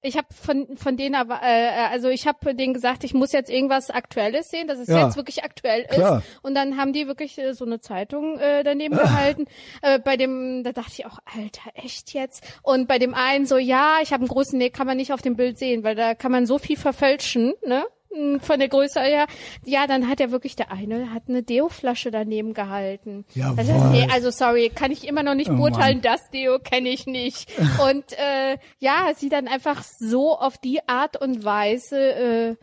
Ich 0.04 0.18
habe 0.18 0.28
von 0.34 0.76
von 0.78 0.98
denen 0.98 1.14
aber 1.16 1.42
äh, 1.44 1.70
also 1.92 2.10
ich 2.10 2.26
habe 2.28 2.56
denen 2.56 2.74
gesagt, 2.74 3.04
ich 3.04 3.14
muss 3.14 3.32
jetzt 3.32 3.50
irgendwas 3.52 3.90
Aktuelles 3.92 4.50
sehen, 4.50 4.68
dass 4.68 4.80
es 4.80 4.88
Ja. 4.88 5.06
jetzt 5.06 5.16
wirklich 5.16 5.44
aktuell 5.44 5.86
Klar. 5.86 6.20
ist. 6.20 6.26
Und 6.42 6.56
dann 6.56 6.78
haben 6.78 6.92
die 6.92 7.06
wirklich 7.08 7.38
äh, 7.38 7.54
so 7.54 7.66
eine 7.66 7.80
Zeitung 7.82 8.40
äh, 8.40 8.64
daneben 8.64 8.98
gehalten. 8.98 9.46
Äh, 9.84 10.00
bei 10.00 10.18
dem, 10.18 10.64
da 10.64 10.72
dachte 10.72 10.92
ich 10.98 11.06
auch, 11.06 11.20
Alter, 11.36 11.72
echt 11.76 12.14
jetzt? 12.14 12.44
Und 12.64 12.88
bei 12.88 12.98
dem 13.00 13.14
einen 13.14 13.46
so, 13.46 13.58
ja, 13.58 13.98
ich 14.02 14.12
habe 14.12 14.22
einen 14.22 14.28
großen, 14.30 14.58
nee, 14.58 14.70
kann 14.72 14.88
man 14.88 14.98
nicht 14.98 15.14
auf 15.14 15.22
dem 15.22 15.36
Bild 15.36 15.58
sehen, 15.60 15.84
weil 15.84 15.96
da 15.96 16.16
kann 16.16 16.32
man 16.32 16.46
so 16.46 16.58
viel 16.58 16.78
verfälschen, 16.78 17.54
ne? 17.66 17.86
Mm, 18.16 18.38
Von 18.40 18.60
der 18.60 18.68
Größe 18.68 19.00
her. 19.00 19.28
Ja, 19.66 19.88
dann 19.88 20.08
hat 20.08 20.20
er 20.20 20.32
wirklich, 20.32 20.56
der 20.56 20.72
eine 20.72 21.14
hat 21.14 21.24
eine 21.28 21.44
Deo-Flasche 21.44 22.12
daneben 22.12 22.54
gehalten. 22.54 23.26
Jawohl. 23.34 23.58
Also, 23.60 23.74
nee, 23.92 24.08
also 24.12 24.32
sorry, 24.32 24.70
kann 24.70 24.92
ich 24.92 25.08
immer 25.08 25.24
noch 25.24 25.36
nicht 25.36 25.50
Oh 25.50 25.56
beurteilen, 25.56 26.02
das 26.02 26.30
Deo 26.32 26.60
kenne 26.60 26.90
ich 26.90 27.06
nicht. 27.06 27.52
Und 27.90 28.12
äh, 28.14 28.58
ja, 28.80 29.12
sie 29.16 29.30
dann 29.30 29.48
einfach 29.48 29.84
so 29.84 30.38
auf 30.38 30.58
die 30.58 30.88
Art 30.88 31.22
und 31.22 31.44
Weise 31.46 31.98
äh, 31.98 32.56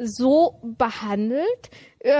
so 0.00 0.60
behandelt, 0.62 1.70
äh, 2.00 2.10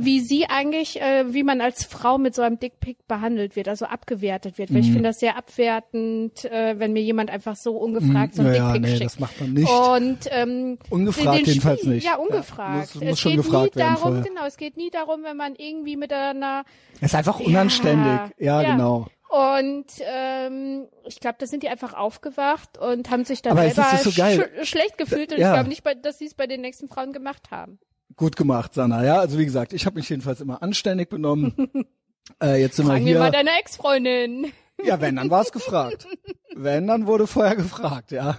wie 0.00 0.20
sie 0.20 0.46
eigentlich, 0.46 1.00
äh, 1.00 1.32
wie 1.34 1.42
man 1.42 1.60
als 1.60 1.84
Frau 1.84 2.16
mit 2.18 2.34
so 2.34 2.42
einem 2.42 2.58
Dickpick 2.60 3.06
behandelt 3.08 3.56
wird, 3.56 3.66
also 3.68 3.84
abgewertet 3.86 4.56
wird. 4.58 4.70
Weil 4.70 4.76
Mhm. 4.82 4.82
ich 4.86 4.92
finde 4.92 5.08
das 5.08 5.18
sehr 5.18 5.36
abwertend, 5.36 6.44
äh, 6.44 6.78
wenn 6.78 6.92
mir 6.92 7.02
jemand 7.02 7.30
einfach 7.30 7.56
so 7.56 7.76
ungefragt 7.76 8.34
so 8.34 8.42
ein 8.42 8.48
Mhm. 8.48 8.54
ja, 8.54 8.58
ja, 8.58 8.72
Dickpick 8.72 8.82
nee, 8.90 8.96
schickt. 8.98 9.04
das 9.06 9.18
macht 9.18 9.40
man 9.40 9.52
nicht. 9.54 9.68
Und 9.70 10.18
ähm, 10.30 10.78
Ungefragt 10.90 11.38
den 11.40 11.44
jedenfalls 11.46 11.80
Spiel- 11.80 11.92
nicht. 11.94 12.04
Ja, 12.04 12.12
Ja, 12.12 12.16
ungefragt. 12.18 12.94
muss- 12.94 13.04
muss 13.04 13.18
es 13.18 13.22
geht 13.24 13.36
nie 13.36 13.70
darum, 13.80 13.96
vorher. 13.98 14.22
genau, 14.22 14.46
es 14.46 14.56
geht 14.56 14.76
nie 14.76 14.90
darum, 14.90 15.22
wenn 15.24 15.36
man 15.36 15.54
irgendwie 15.56 15.96
mit 15.96 16.12
einer 16.12 16.64
Es 17.00 17.06
ist 17.12 17.14
einfach 17.16 17.40
unanständig. 17.40 18.20
Ja, 18.38 18.62
ja. 18.62 18.72
genau. 18.72 19.06
Und 19.28 19.86
ähm, 20.00 20.88
ich 21.04 21.20
glaube, 21.20 21.36
da 21.38 21.46
sind 21.46 21.62
die 21.62 21.68
einfach 21.68 21.94
aufgewacht 21.94 22.78
und 22.78 23.10
haben 23.10 23.24
sich 23.24 23.42
dann 23.42 23.58
Aber 23.58 23.68
selber 23.68 23.96
so 23.98 24.10
sch 24.10 24.68
schlecht 24.68 24.98
gefühlt 24.98 25.32
und 25.32 25.38
Ja. 25.38 25.48
ich 25.48 25.54
glaube 25.54 25.68
nicht, 25.68 25.82
bei, 25.82 25.94
dass 25.94 26.18
sie 26.18 26.26
es 26.26 26.34
bei 26.34 26.46
den 26.46 26.60
nächsten 26.60 26.88
Frauen 26.88 27.12
gemacht 27.12 27.50
haben. 27.50 27.78
Gut 28.14 28.36
gemacht, 28.36 28.74
Sanna. 28.74 29.04
Ja, 29.04 29.18
also 29.18 29.38
wie 29.38 29.44
gesagt, 29.44 29.72
ich 29.72 29.84
habe 29.84 29.96
mich 29.96 30.08
jedenfalls 30.08 30.40
immer 30.40 30.62
anständig 30.62 31.08
benommen. 31.10 31.54
äh, 32.42 32.60
jetzt 32.60 32.76
sind 32.76 32.86
Fragen 32.86 33.04
wir 33.04 33.14
wir 33.14 33.18
mal 33.18 33.24
hier. 33.26 33.32
deine 33.44 33.58
Ex-Freundin. 33.58 34.52
Ja, 34.84 35.00
wenn, 35.00 35.16
dann 35.16 35.30
war 35.30 35.42
es 35.42 35.52
gefragt. 35.52 36.06
wenn, 36.54 36.86
dann 36.86 37.06
wurde 37.06 37.26
vorher 37.26 37.56
gefragt, 37.56 38.12
ja. 38.12 38.38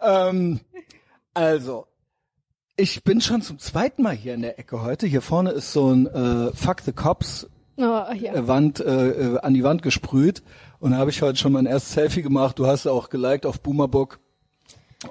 Ähm, 0.00 0.60
also, 1.34 1.86
ich 2.76 3.02
bin 3.02 3.20
schon 3.20 3.42
zum 3.42 3.58
zweiten 3.58 4.02
Mal 4.02 4.14
hier 4.14 4.34
in 4.34 4.42
der 4.42 4.58
Ecke 4.58 4.82
heute. 4.82 5.06
Hier 5.06 5.20
vorne 5.22 5.50
ist 5.50 5.72
so 5.72 5.90
ein 5.92 6.06
äh, 6.06 6.52
Fuck 6.54 6.82
the 6.82 6.92
Cops 6.92 7.48
Oh, 7.78 7.82
ja. 8.14 8.34
äh, 8.34 8.48
Wand 8.48 8.80
äh, 8.80 9.08
äh, 9.34 9.38
an 9.40 9.54
die 9.54 9.62
Wand 9.64 9.82
gesprüht 9.82 10.42
und 10.80 10.90
da 10.90 10.96
habe 10.98 11.10
ich 11.10 11.22
heute 11.22 11.38
schon 11.38 11.52
mein 11.52 11.66
erstes 11.66 11.92
Selfie 11.94 12.22
gemacht. 12.22 12.58
Du 12.58 12.66
hast 12.66 12.86
auch 12.86 13.08
geliked 13.08 13.46
auf 13.46 13.60
Boomerbook. 13.60 14.18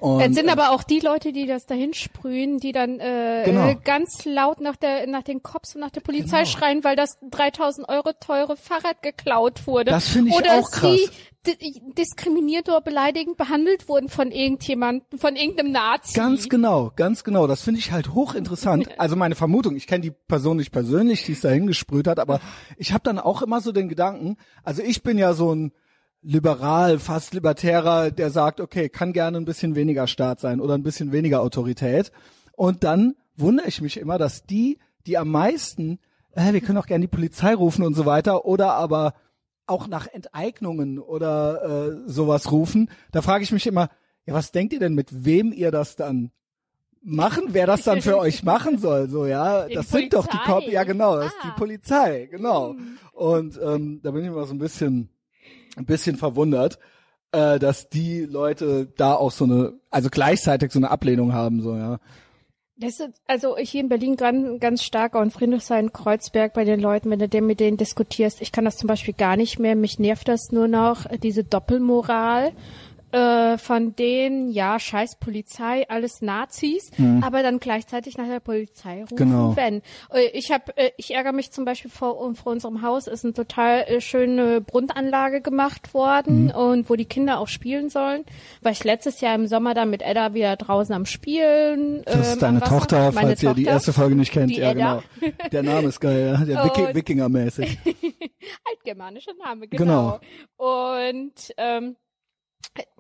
Und, 0.02 0.20
Es 0.20 0.36
sind 0.36 0.50
äh, 0.50 0.52
aber 0.52 0.72
auch 0.72 0.84
die 0.84 1.00
Leute, 1.00 1.32
die 1.32 1.46
das 1.48 1.66
dahin 1.66 1.94
sprühen, 1.94 2.58
die 2.60 2.74
dann 2.74 3.00
äh, 3.00 3.44
Genau. 3.46 3.74
ganz 3.86 4.26
laut 4.26 4.60
nach 4.60 4.76
der 4.76 5.08
nach 5.08 5.24
den 5.24 5.42
Cops 5.42 5.76
und 5.76 5.82
nach 5.82 5.92
der 5.92 6.02
Polizei 6.02 6.40
Genau. 6.44 6.50
schreien, 6.50 6.84
weil 6.84 6.98
das 6.98 7.18
3000 7.32 7.88
Euro 7.88 8.12
teure 8.20 8.58
Fahrrad 8.58 9.02
geklaut 9.02 9.66
wurde. 9.66 9.92
Das 9.92 10.10
finde 10.10 10.32
ich 10.32 10.36
oder 10.38 10.56
auch 10.60 10.70
krass. 10.70 10.92
sie 10.92 11.06
di- 11.06 11.12
diskriminiert 11.98 12.70
oder 12.70 12.82
beleidigend 12.82 13.38
behandelt 13.38 13.88
wurden 13.88 14.10
von 14.10 14.32
irgendjemandem, 14.32 15.20
von 15.20 15.36
irgendeinem 15.36 15.72
Nazi. 15.72 16.14
Ganz 16.14 16.50
genau, 16.50 16.92
ganz 16.96 17.24
genau. 17.24 17.48
Das 17.48 17.62
finde 17.62 17.80
ich 17.80 17.92
halt 17.92 18.14
hochinteressant. 18.14 18.90
Also 18.98 19.16
meine 19.16 19.36
Vermutung, 19.36 19.76
ich 19.76 19.86
kenne 19.86 20.02
die 20.02 20.12
Person 20.12 20.58
nicht 20.58 20.72
persönlich, 20.72 21.24
die 21.24 21.34
es 21.34 21.42
dahin 21.42 21.68
gesprüht 21.68 22.08
hat, 22.08 22.20
aber 22.20 22.40
ich 22.78 22.94
habe 22.94 23.04
dann 23.04 23.20
auch 23.20 23.42
immer 23.42 23.62
so 23.62 23.72
den 23.72 23.90
Gedanken, 23.90 24.38
also 24.64 24.82
ich 24.82 25.04
bin 25.04 25.18
ja 25.18 25.34
so 25.34 25.54
ein 25.54 25.72
liberal, 26.22 27.00
fast 27.00 27.34
libertärer, 27.34 28.12
der 28.12 28.32
sagt, 28.32 28.60
okay, 28.60 28.90
kann 28.90 29.14
gerne 29.14 29.38
ein 29.38 29.46
bisschen 29.46 29.76
weniger 29.76 30.08
Staat 30.08 30.40
sein 30.40 30.60
oder 30.60 30.74
ein 30.74 30.84
bisschen 30.84 31.12
weniger 31.12 31.42
Autorität. 31.42 32.12
Und 32.54 32.84
dann 32.84 33.16
wundere 33.36 33.68
ich 33.68 33.82
mich 33.82 33.98
immer, 33.98 34.18
dass 34.18 34.44
die, 34.44 34.80
die 35.06 35.18
am 35.18 35.30
meisten, 35.30 36.00
äh, 36.32 36.54
wir 36.54 36.62
können 36.62 36.80
auch 36.80 36.88
gerne 36.88 37.04
die 37.04 37.16
Polizei 37.16 37.54
rufen 37.54 37.86
und 37.86 37.94
so 37.94 38.06
weiter, 38.06 38.46
oder 38.46 38.74
aber 38.74 39.14
auch 39.68 39.88
nach 39.88 40.08
Enteignungen 40.08 40.98
oder 41.00 41.92
äh, 42.06 42.10
sowas 42.10 42.52
rufen, 42.52 42.90
da 43.12 43.22
frage 43.22 43.44
ich 43.44 43.52
mich 43.52 43.68
immer, 43.68 43.90
ja, 44.26 44.34
was 44.34 44.52
denkt 44.52 44.74
ihr 44.74 44.80
denn, 44.80 44.96
mit 44.96 45.26
wem 45.26 45.52
ihr 45.54 45.72
das 45.72 45.96
dann 45.96 46.32
machen, 47.02 47.44
wer 47.50 47.68
das 47.68 47.84
dann 47.84 48.02
für 48.02 48.18
euch 48.18 48.44
machen 48.44 48.80
soll, 48.80 49.10
so 49.10 49.26
ja, 49.26 49.66
Die 49.68 49.76
das 49.76 49.90
sind 49.90 50.14
doch 50.14 50.28
die 50.28 50.38
Polizei. 50.38 50.52
Cop, 50.66 50.72
ja 50.74 50.84
genau, 50.84 51.16
das 51.18 51.28
ist 51.28 51.36
Ah. 51.42 51.48
die 51.48 51.60
Polizei, 51.60 52.28
genau. 52.30 52.76
Und 53.14 53.60
ähm, 53.64 54.02
da 54.04 54.12
bin 54.12 54.24
ich 54.24 54.28
immer 54.30 54.46
so 54.46 54.54
ein 54.54 54.58
bisschen, 54.58 55.10
ein 55.78 55.86
bisschen 55.86 56.18
verwundert, 56.18 56.80
äh, 57.32 57.60
dass 57.60 57.90
die 57.90 58.22
Leute 58.26 58.88
da 58.98 59.14
auch 59.14 59.32
so 59.32 59.46
eine, 59.46 59.74
also 59.90 60.10
gleichzeitig 60.10 60.72
so 60.72 60.80
eine 60.80 60.92
Ablehnung 60.92 61.34
haben, 61.34 61.62
so 61.62 61.76
ja. 61.76 62.00
Das 62.80 63.00
ist 63.00 63.10
also 63.26 63.58
hier 63.58 63.82
in 63.82 63.90
Berlin 63.90 64.18
ganz, 64.18 64.60
ganz 64.60 64.84
stark 64.84 65.16
und 65.16 65.34
Friedrichshain, 65.34 65.92
Kreuzberg 65.92 66.54
bei 66.54 66.64
den 66.64 66.80
Leuten, 66.80 67.10
wenn 67.10 67.18
du 67.18 67.42
mit 67.42 67.60
denen 67.60 67.76
diskutierst. 67.76 68.40
Ich 68.40 68.52
kann 68.52 68.66
das 68.66 68.78
zum 68.78 68.86
Beispiel 68.86 69.16
gar 69.16 69.36
nicht 69.36 69.58
mehr. 69.58 69.76
Mich 69.76 69.98
nervt 69.98 70.28
das 70.28 70.52
nur 70.52 70.68
noch, 70.68 71.08
diese 71.24 71.44
Doppelmoral. 71.44 72.52
Äh, 73.12 73.58
von 73.58 73.96
denen, 73.96 74.52
ja, 74.52 74.80
scheiß 74.80 75.16
Polizei, 75.16 75.88
alles 75.88 76.22
Nazis, 76.22 76.92
aber 77.22 77.42
dann 77.42 77.60
gleichzeitig 77.60 78.18
nach 78.18 78.28
der 78.28 78.42
Polizei 78.42 79.02
rufen, 79.04 79.16
Genau. 79.16 79.56
wenn. 79.56 79.82
Äh, 80.14 80.28
ich 80.34 80.52
habe, 80.52 80.76
äh, 80.76 80.92
ich 80.98 81.14
ärgere 81.14 81.32
mich 81.32 81.52
zum 81.52 81.64
Beispiel 81.64 81.90
vor, 81.90 82.36
vor 82.36 82.52
unserem 82.52 82.82
Haus 82.82 83.08
ist 83.08 83.24
eine 83.24 83.34
total 83.34 84.02
schöne 84.02 84.60
Brundanlage 84.60 85.40
gemacht 85.40 85.94
worden 85.94 86.52
und 86.52 86.90
wo 86.90 86.96
die 86.96 87.06
Kinder 87.06 87.40
auch 87.40 87.48
spielen 87.48 87.90
sollen. 87.90 88.26
War 88.62 88.74
ich 88.74 88.84
letztes 88.84 89.22
Jahr 89.22 89.36
im 89.36 89.48
Sommer 89.48 89.74
dann 89.74 89.90
mit 89.90 90.02
Edda 90.02 90.34
wieder 90.34 90.58
draußen 90.58 90.94
am 90.94 91.06
Spielen. 91.06 92.04
Das 92.04 92.16
ähm, 92.16 92.22
ist 92.22 92.32
am 92.34 92.40
deine. 92.40 92.60
Tochter, 92.62 93.14
falls 93.14 93.42
ihr 93.42 93.54
die 93.54 93.64
Tochter. 93.64 93.74
erste 93.74 93.94
Folge 93.94 94.16
nicht 94.16 94.34
kennt. 94.34 94.52
Ja, 94.52 94.72
Edda. 94.72 95.02
genau. 95.20 95.34
Der 95.52 95.64
Name 95.64 95.88
ist 95.88 96.00
geil, 96.02 96.38
ja. 96.40 96.46
Der 96.46 96.66
Wiki 96.66 96.94
Wikinger-mäßig. 96.94 97.78
altgermanischer 98.70 99.34
Name, 99.42 99.68
genau. 99.70 100.20
Und 100.58 101.54
ähm, 101.58 101.96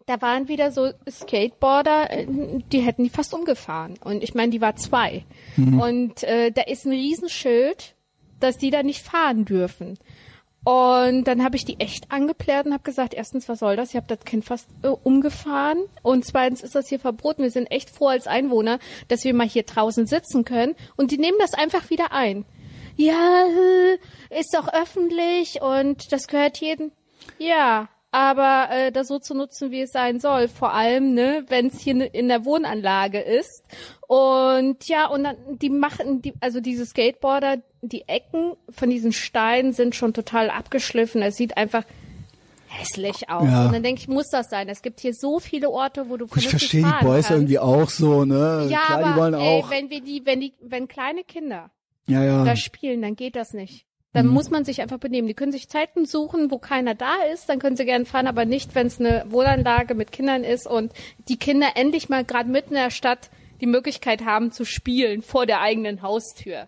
da 0.08 0.22
waren 0.22 0.48
wieder 0.48 0.72
so 0.72 0.90
Skateboarder, 1.08 2.12
äh, 2.12 2.26
die 2.72 2.80
hätten 2.80 3.04
die 3.04 3.10
fast 3.10 3.34
umgefahren. 3.34 3.96
Und 4.04 4.24
ich 4.24 4.34
meine, 4.34 4.52
die 4.52 4.62
war 4.62 4.76
zwei. 4.76 5.26
Und 5.58 6.24
äh, 6.24 6.52
da 6.52 6.64
ist 6.64 6.86
ein 6.86 6.94
Riesenschild, 6.94 7.94
dass 8.40 8.58
die 8.58 8.72
da 8.72 8.84
nicht 8.84 9.06
fahren 9.06 9.46
dürfen. 9.46 10.00
Und 10.64 11.26
dann 11.26 11.44
habe 11.44 11.56
ich 11.56 11.66
die 11.66 11.80
echt 11.80 12.12
angeplärt 12.12 12.66
und 12.66 12.74
habe 12.74 12.84
gesagt, 12.84 13.14
erstens, 13.14 13.48
was 13.48 13.60
soll 13.60 13.76
das? 13.76 13.94
Ihr 13.94 14.02
habt 14.02 14.12
das 14.12 14.26
Kind 14.26 14.44
fast 14.44 14.68
äh, 14.82 14.88
umgefahren. 14.88 15.84
Und 16.04 16.26
zweitens 16.26 16.62
ist 16.62 16.76
das 16.76 16.90
hier 16.90 17.00
verboten. 17.00 17.44
Wir 17.44 17.52
sind 17.52 17.72
echt 17.72 17.90
froh 17.90 18.08
als 18.08 18.28
Einwohner, 18.28 18.80
dass 19.08 19.24
wir 19.24 19.34
mal 19.34 19.48
hier 19.48 19.64
draußen 19.64 20.08
sitzen 20.08 20.46
können. 20.46 20.76
Und 20.96 21.12
die 21.12 21.18
nehmen 21.18 21.38
das 21.40 21.54
einfach 21.54 21.90
wieder 21.90 22.12
ein. 22.12 22.46
Ja, 22.96 23.46
äh, 23.46 24.40
ist 24.40 24.54
doch 24.54 24.74
öffentlich 24.74 25.62
und 25.62 26.12
das 26.12 26.28
gehört 26.28 26.58
jedem. 26.58 26.92
Ja, 27.38 27.90
aber 28.12 28.68
äh, 28.72 28.92
das 28.92 29.08
so 29.10 29.20
zu 29.20 29.34
nutzen, 29.36 29.72
wie 29.72 29.82
es 29.82 29.92
sein 29.92 30.20
soll. 30.20 30.48
Vor 30.48 30.74
allem, 30.74 31.14
ne, 31.14 31.44
wenn 31.50 31.68
es 31.68 31.80
hier 31.80 31.94
ne- 31.94 32.06
in 32.08 32.28
der 32.28 32.46
Wohnanlage 32.46 33.20
ist. 33.20 33.64
Und 34.08 34.88
ja, 34.88 35.08
und 35.08 35.24
dann 35.26 35.36
die 35.50 35.70
machen, 35.70 36.22
die, 36.22 36.34
also 36.40 36.60
diese 36.62 36.86
Skateboarder, 36.86 37.58
die 37.82 38.08
Ecken 38.08 38.54
von 38.70 38.90
diesen 38.90 39.12
Steinen 39.12 39.74
sind 39.74 39.96
schon 39.96 40.14
total 40.14 40.50
abgeschliffen. 40.50 41.22
Es 41.22 41.36
sieht 41.36 41.58
einfach 41.58 41.84
hässlich 42.70 43.30
aus. 43.30 43.48
Ja. 43.48 43.66
Und 43.66 43.74
dann 43.74 43.84
denke 43.84 44.02
ich, 44.02 44.08
muss 44.08 44.30
das 44.30 44.50
sein? 44.50 44.70
Es 44.70 44.82
gibt 44.82 45.00
hier 45.00 45.14
so 45.14 45.40
viele 45.40 45.70
Orte, 45.70 46.10
wo 46.10 46.18
du 46.18 46.26
Ich 46.26 46.32
vernünftig 46.32 46.60
verstehe 46.60 46.84
die 46.84 47.06
Boys 47.06 47.28
kannst. 47.28 47.32
irgendwie 47.32 47.60
auch 47.60 47.90
so, 47.90 48.26
ne? 48.26 48.68
Ja, 48.70 48.80
Klar, 48.86 49.00
aber 49.00 49.10
die 49.14 49.20
wollen 49.20 49.34
ey, 49.34 49.62
auch. 49.62 49.70
wenn 49.70 49.90
wir 49.90 50.02
die, 50.02 50.22
wenn 50.26 50.40
die, 50.42 50.54
wenn 50.62 50.88
kleine 50.88 51.24
Kinder 51.24 51.72
ja, 52.08 52.24
ja. 52.24 52.44
da 52.46 52.56
spielen, 52.56 53.02
dann 53.02 53.16
geht 53.16 53.36
das 53.36 53.54
nicht. 53.54 53.86
Dann 54.18 54.28
muss 54.28 54.50
man 54.50 54.66
sich 54.66 54.82
einfach 54.82 54.98
benehmen. 54.98 55.28
Die 55.28 55.34
können 55.34 55.52
sich 55.52 55.70
Zeiten 55.70 56.06
suchen, 56.06 56.52
wo 56.52 56.58
keiner 56.58 56.96
da 56.96 57.16
ist, 57.34 57.50
dann 57.50 57.60
können 57.60 57.78
sie 57.78 57.86
gerne 57.86 58.06
fahren, 58.06 58.28
aber 58.28 58.46
nicht, 58.46 58.76
wenn 58.76 58.88
es 58.88 59.00
eine 59.00 59.26
Wohnanlage 59.30 59.96
mit 59.96 60.12
Kindern 60.12 60.44
ist 60.44 60.68
und 60.68 60.92
die 61.28 61.38
Kinder 61.38 61.68
endlich 61.76 62.10
mal 62.10 62.24
gerade 62.24 62.50
mitten 62.50 62.70
in 62.70 62.82
der 62.82 62.90
Stadt 62.90 63.30
die 63.62 63.68
Möglichkeit 63.68 64.26
haben 64.26 64.52
zu 64.52 64.66
spielen 64.66 65.22
vor 65.22 65.46
der 65.46 65.62
eigenen 65.62 66.02
Haustür. 66.02 66.68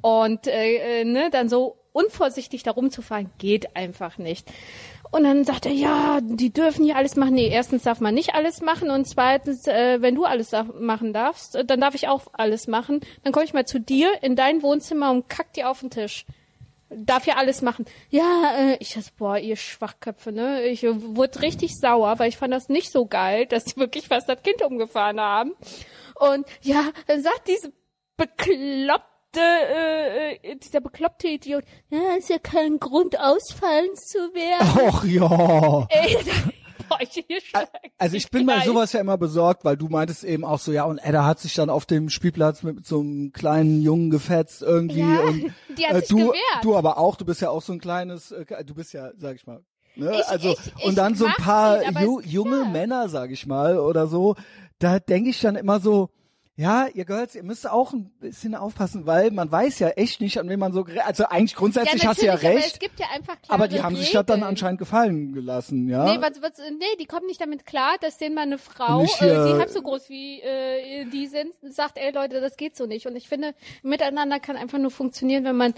Und 0.00 0.46
äh, 0.46 1.00
äh, 1.00 1.04
ne, 1.04 1.28
dann 1.30 1.48
so 1.48 1.76
unvorsichtig 1.92 2.62
da 2.62 2.70
rumzufahren, 2.70 3.30
geht 3.38 3.76
einfach 3.76 4.18
nicht. 4.18 4.50
Und 5.10 5.24
dann 5.24 5.44
sagt 5.44 5.66
er, 5.66 5.72
ja, 5.72 6.20
die 6.22 6.50
dürfen 6.52 6.84
hier 6.84 6.96
alles 6.96 7.16
machen. 7.16 7.34
Nee, 7.34 7.48
erstens 7.48 7.82
darf 7.82 8.00
man 8.00 8.14
nicht 8.14 8.34
alles 8.34 8.60
machen 8.60 8.90
und 8.90 9.06
zweitens, 9.06 9.66
äh, 9.66 10.00
wenn 10.00 10.14
du 10.14 10.24
alles 10.24 10.50
da 10.50 10.64
machen 10.64 11.12
darfst, 11.12 11.58
dann 11.66 11.80
darf 11.80 11.94
ich 11.94 12.08
auch 12.08 12.28
alles 12.32 12.66
machen. 12.66 13.00
Dann 13.24 13.32
komme 13.32 13.44
ich 13.44 13.54
mal 13.54 13.66
zu 13.66 13.80
dir 13.80 14.10
in 14.22 14.36
dein 14.36 14.62
Wohnzimmer 14.62 15.10
und 15.10 15.28
kack 15.28 15.52
dir 15.54 15.70
auf 15.70 15.80
den 15.80 15.90
Tisch. 15.90 16.24
Darf 16.90 17.26
ja 17.26 17.36
alles 17.36 17.60
machen. 17.62 17.84
Ja, 18.08 18.54
äh, 18.56 18.76
ich 18.80 18.94
dachte, 18.94 19.10
boah, 19.18 19.36
ihr 19.36 19.56
Schwachköpfe, 19.56 20.32
ne? 20.32 20.62
Ich 20.64 20.82
wurde 20.84 21.42
richtig 21.42 21.76
sauer, 21.78 22.18
weil 22.18 22.30
ich 22.30 22.38
fand 22.38 22.54
das 22.54 22.68
nicht 22.68 22.90
so 22.90 23.06
geil, 23.06 23.46
dass 23.46 23.64
die 23.64 23.76
wirklich 23.76 24.08
fast 24.08 24.28
das 24.28 24.42
Kind 24.42 24.62
umgefahren 24.62 25.20
haben. 25.20 25.52
Und 26.14 26.46
ja, 26.62 26.90
dann 27.06 27.22
sagt 27.22 27.48
diese 27.48 27.72
bekloppte, 28.16 29.40
äh, 29.40 30.34
äh, 30.36 30.56
dieser 30.56 30.80
bekloppte 30.80 31.28
Idiot, 31.28 31.64
ja, 31.90 32.16
ist 32.16 32.30
ja 32.30 32.38
kein 32.38 32.78
Grund, 32.78 33.18
ausfallen 33.18 33.94
zu 33.94 34.18
werden. 34.34 34.88
Och 34.88 35.04
ja. 35.04 35.86
Ey, 35.90 36.16
ich 37.00 37.24
hier 37.26 37.40
schon 37.40 37.60
Also 37.98 38.16
ich 38.16 38.30
bin 38.30 38.46
bei 38.46 38.60
sowas 38.64 38.92
ja 38.92 39.00
immer 39.00 39.18
besorgt, 39.18 39.64
weil 39.64 39.76
du 39.76 39.88
meintest 39.88 40.24
eben 40.24 40.44
auch 40.44 40.58
so, 40.58 40.72
ja, 40.72 40.84
und 40.84 40.98
Edda 40.98 41.24
hat 41.24 41.38
sich 41.40 41.54
dann 41.54 41.70
auf 41.70 41.86
dem 41.86 42.08
Spielplatz 42.10 42.62
mit 42.62 42.86
so 42.86 43.00
einem 43.00 43.32
kleinen 43.32 43.82
Jungen 43.82 44.10
gefetzt 44.10 44.62
irgendwie 44.62 45.00
Ja, 45.00 45.20
und 45.20 45.52
die 45.78 45.86
hat 45.86 45.94
äh, 45.96 46.00
sich 46.00 46.08
du, 46.08 46.16
gewehrt. 46.18 46.34
du 46.62 46.76
aber 46.76 46.98
auch, 46.98 47.16
du 47.16 47.24
bist 47.24 47.40
ja 47.40 47.50
auch 47.50 47.62
so 47.62 47.72
ein 47.72 47.80
kleines, 47.80 48.30
äh, 48.32 48.64
du 48.64 48.74
bist 48.74 48.92
ja, 48.92 49.10
sag 49.18 49.36
ich 49.36 49.46
mal, 49.46 49.62
ne? 49.96 50.12
Ich- 50.20 50.26
also 50.28 50.50
ich- 50.50 50.58
ich 50.78 50.84
und 50.84 50.96
dann 50.96 51.14
so 51.14 51.26
ein 51.26 51.32
paar 51.38 51.82
ihn, 51.82 51.96
ju 51.98 52.20
junge. 52.20 52.64
Männer, 52.66 53.08
sag 53.08 53.30
ich 53.30 53.46
mal, 53.46 53.78
oder 53.78 54.06
so, 54.06 54.34
da 54.78 54.98
denke 54.98 55.30
ich 55.30 55.40
dann 55.40 55.56
immer 55.56 55.80
so, 55.80 56.10
ja, 56.58 56.88
ihr 56.92 57.04
Girls, 57.04 57.36
ihr 57.36 57.44
müsst 57.44 57.70
auch 57.70 57.92
ein 57.92 58.10
bisschen 58.18 58.56
aufpassen, 58.56 59.06
weil 59.06 59.30
man 59.30 59.48
weiß 59.48 59.78
ja 59.78 59.90
echt 59.90 60.20
nicht, 60.20 60.38
an 60.40 60.48
wen 60.48 60.58
man 60.58 60.72
so, 60.72 60.84
also 61.06 61.24
eigentlich 61.26 61.54
grundsätzlich 61.54 62.04
hast 62.04 62.20
du 62.20 62.26
ja 62.26 62.32
natürlich, 62.32 62.50
Aber 62.50 62.58
es 62.58 62.64
recht, 62.64 62.80
gibt 62.80 62.98
ja 62.98 63.06
einfach 63.14 63.36
aber 63.46 63.68
die 63.68 63.80
haben 63.80 63.94
sich 63.94 64.10
das 64.10 64.26
dann 64.26 64.42
anscheinend 64.42 64.80
gefallen 64.80 65.32
gelassen, 65.32 65.88
ja. 65.88 66.04
Nee, 66.04 66.18
was, 66.20 66.42
was, 66.42 66.58
nee, 66.58 66.84
die 66.98 67.06
kommen 67.06 67.26
nicht 67.26 67.40
damit 67.40 67.64
klar, 67.64 67.94
dass 68.00 68.18
denen 68.18 68.34
mal 68.34 68.40
eine 68.40 68.58
Frau, 68.58 69.02
Nicht 69.02 69.22
äh, 69.22 69.28
die 69.28 69.52
halb 69.52 69.70
so 69.70 69.80
groß 69.82 70.08
wie 70.08 70.40
äh, 70.40 71.04
die 71.04 71.28
sind, 71.28 71.52
sagt, 71.62 71.96
ey 71.96 72.10
Leute, 72.10 72.40
das 72.40 72.56
geht 72.56 72.76
so 72.76 72.86
nicht. 72.86 73.06
Und 73.06 73.14
ich 73.14 73.28
finde, 73.28 73.54
miteinander 73.84 74.40
kann 74.40 74.56
einfach 74.56 74.78
nur 74.78 74.90
funktionieren, 74.90 75.44
wenn 75.44 75.56
man 75.56 75.74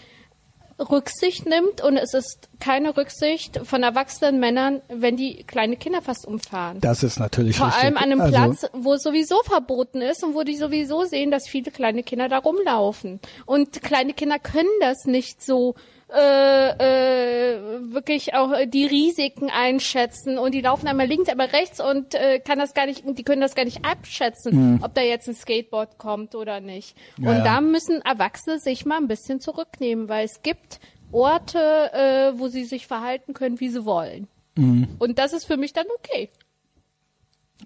Rücksicht 0.80 1.46
nimmt 1.46 1.82
und 1.82 1.96
es 1.96 2.14
ist 2.14 2.48
keine 2.58 2.96
Rücksicht 2.96 3.60
von 3.64 3.82
erwachsenen 3.82 4.40
Männern, 4.40 4.80
wenn 4.88 5.16
die 5.16 5.44
kleine 5.44 5.76
Kinder 5.76 6.02
fast 6.02 6.26
umfahren. 6.26 6.80
das 6.80 7.02
ist 7.02 7.18
natürlich 7.18 7.56
Vor 7.56 7.66
richtig. 7.68 7.84
allem 7.84 7.96
an 7.96 8.02
einem 8.04 8.20
also, 8.20 8.32
Platz, 8.32 8.70
wo 8.72 8.94
es 8.94 9.02
sowieso 9.02 9.42
verboten 9.44 10.00
ist 10.00 10.24
und 10.24 10.34
wo 10.34 10.42
die 10.42 10.56
sowieso 10.56 11.04
sehen, 11.04 11.30
dass 11.30 11.48
viele 11.48 11.70
kleine 11.70 12.02
Kinder 12.02 12.28
da 12.28 12.38
rumlaufen. 12.38 13.20
Und 13.46 13.82
kleine 13.82 14.14
Kinder 14.14 14.38
können 14.38 14.68
das 14.80 15.04
nicht 15.04 15.42
so 15.42 15.74
äh, 16.14 17.54
äh, 17.54 17.58
wirklich 17.92 18.34
auch 18.34 18.52
äh, 18.52 18.66
die 18.66 18.86
Risiken 18.86 19.50
einschätzen 19.50 20.38
und 20.38 20.52
die 20.52 20.60
laufen 20.60 20.86
einmal 20.88 21.06
links, 21.06 21.28
einmal 21.28 21.48
rechts 21.48 21.80
und 21.80 22.14
äh, 22.14 22.40
kann 22.40 22.58
das 22.58 22.74
gar 22.74 22.86
nicht, 22.86 23.04
die 23.06 23.22
können 23.22 23.40
das 23.40 23.54
gar 23.54 23.64
nicht 23.64 23.84
abschätzen, 23.84 24.80
ob 24.82 24.94
da 24.94 25.02
jetzt 25.02 25.28
ein 25.28 25.34
Skateboard 25.34 25.98
kommt 25.98 26.34
oder 26.34 26.60
nicht. 26.60 26.96
Ja, 27.18 27.30
und 27.30 27.36
ja. 27.38 27.44
da 27.44 27.60
müssen 27.60 28.02
Erwachsene 28.02 28.58
sich 28.58 28.84
mal 28.84 28.96
ein 28.96 29.08
bisschen 29.08 29.40
zurücknehmen, 29.40 30.08
weil 30.08 30.24
es 30.24 30.42
gibt 30.42 30.80
Orte, 31.12 31.92
äh, 31.92 32.38
wo 32.38 32.48
sie 32.48 32.64
sich 32.64 32.86
verhalten 32.86 33.34
können, 33.34 33.60
wie 33.60 33.68
sie 33.68 33.84
wollen. 33.84 34.28
Hm. 34.56 34.88
Und 34.98 35.18
das 35.18 35.32
ist 35.32 35.44
für 35.44 35.56
mich 35.56 35.72
dann 35.72 35.86
okay. 35.96 36.30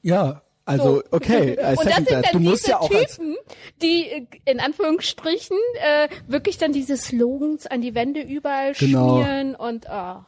Ja, 0.03 0.43
also 0.65 0.97
So. 0.97 1.03
okay, 1.11 1.57
I 1.61 1.77
Und 1.77 1.87
das 1.87 1.97
sind 1.97 2.11
dann 2.11 2.23
Du 2.33 2.39
musst 2.41 2.63
diese 2.65 2.71
ja 2.73 2.81
auch 2.81 2.89
Typen, 2.89 3.37
die 3.83 4.05
äh, 4.11 4.27
in 4.45 4.61
Anführungsstrichen 4.61 5.57
äh, 5.83 6.09
wirklich 6.27 6.59
dann 6.59 6.73
diese 6.73 6.97
Slogans 6.97 7.67
an 7.67 7.81
die 7.83 7.95
Wände 7.95 8.21
überall 8.23 8.73
Genau. 8.75 9.23
schmieren 9.23 9.55
und 9.55 9.89
ah. 9.91 10.27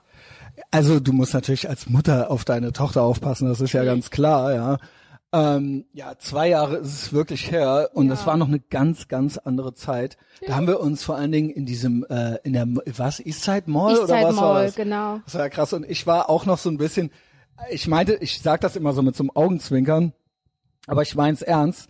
also 0.70 1.00
du 1.00 1.12
musst 1.12 1.34
natürlich 1.34 1.68
als 1.68 1.88
Mutter 1.88 2.30
auf 2.30 2.44
deine 2.44 2.72
Tochter 2.72 3.02
aufpassen, 3.02 3.48
das 3.48 3.60
ist 3.60 3.72
ja 3.72 3.84
ganz 3.84 4.10
klar, 4.10 4.54
ja. 4.54 4.78
Ähm, 5.32 5.84
ja, 5.92 6.16
zwei 6.18 6.48
Jahre 6.48 6.76
ist 6.76 6.92
es 7.02 7.12
wirklich 7.12 7.50
her 7.50 7.90
und 7.94 8.06
Ja. 8.06 8.10
das 8.14 8.26
war 8.26 8.36
noch 8.36 8.46
eine 8.46 8.60
ganz, 8.60 9.08
ganz 9.08 9.36
andere 9.38 9.74
Zeit. 9.74 10.16
Da 10.46 10.54
haben 10.54 10.66
wir 10.68 10.78
uns 10.80 11.02
vor 11.02 11.16
allen 11.16 11.32
Dingen 11.32 11.50
in 11.50 11.66
diesem, 11.66 12.06
äh, 12.08 12.36
in 12.44 12.52
der, 12.52 12.64
was, 12.96 13.18
Eastside 13.20 13.64
Mall 13.66 13.94
oder 13.98 14.02
Eastside 14.02 14.24
was 14.28 14.36
war 14.36 14.52
Mall, 14.54 14.66
das? 14.66 14.74
genau. 14.76 15.20
Das 15.24 15.34
war 15.34 15.40
ja 15.42 15.48
krass 15.48 15.72
und 15.72 15.84
ich 15.90 16.06
war 16.06 16.30
auch 16.30 16.46
noch 16.46 16.58
so 16.58 16.70
ein 16.70 16.78
bisschen, 16.78 17.10
ich 17.70 17.88
meinte, 17.88 18.14
ich 18.20 18.40
sag 18.40 18.60
das 18.60 18.76
immer 18.76 18.92
so 18.92 19.02
mit 19.02 19.16
so 19.16 19.24
einem 19.24 19.30
Augenzwinkern, 19.34 20.12
aber 20.86 21.02
ich 21.02 21.14
mein's 21.14 21.42
ernst. 21.42 21.88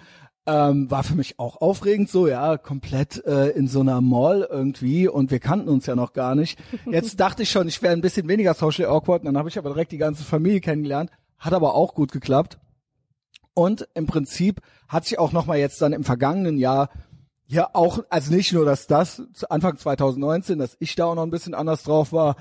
Ähm, 0.49 0.89
war 0.93 1.03
für 1.03 1.17
mich 1.17 1.41
auch 1.41 1.61
aufregend 1.61 2.09
so, 2.09 2.29
ja, 2.29 2.57
komplett 2.57 3.25
äh, 3.27 3.49
in 3.49 3.67
so 3.67 3.81
einer 3.81 4.01
Mall 4.01 4.47
irgendwie 4.49 5.09
und 5.09 5.33
wir 5.33 5.41
kannten 5.41 5.69
uns 5.69 5.87
ja 5.87 5.97
noch 5.97 6.13
gar 6.13 6.37
nicht. 6.37 6.57
Jetzt 6.89 7.19
dachte 7.21 7.43
ich 7.43 7.51
schon, 7.51 7.67
ich 7.67 7.83
wäre 7.83 7.93
ein 7.93 8.01
bisschen 8.01 8.29
weniger 8.29 8.55
social 8.55 8.87
awkward, 8.87 9.25
dann 9.25 9.37
habe 9.37 9.49
ich 9.49 9.59
aber 9.59 9.71
direkt 9.71 9.91
die 9.91 9.99
ganze 9.99 10.23
Familie 10.23 10.61
kennengelernt, 10.61 11.11
hat 11.39 11.53
aber 11.53 11.75
auch 11.75 11.95
gut 11.95 12.13
geklappt. 12.13 12.59
Und 13.55 13.89
im 13.95 14.07
Prinzip 14.07 14.61
hat 14.87 15.05
sich 15.05 15.19
auch 15.19 15.33
nochmal 15.33 15.59
jetzt 15.59 15.83
dann 15.83 15.93
im 15.93 16.05
vergangenen 16.05 16.59
Jahr 16.59 16.91
ja 17.49 17.71
auch, 17.73 18.05
also 18.09 18.33
nicht 18.33 18.53
nur, 18.53 18.65
dass 18.65 18.87
das 18.87 19.23
Anfang 19.49 19.77
2019, 19.79 20.59
dass 20.59 20.77
ich 20.79 20.95
da 20.95 21.07
auch 21.07 21.15
noch 21.15 21.23
ein 21.25 21.31
bisschen 21.31 21.55
anders 21.55 21.83
drauf 21.83 22.13
war, 22.13 22.37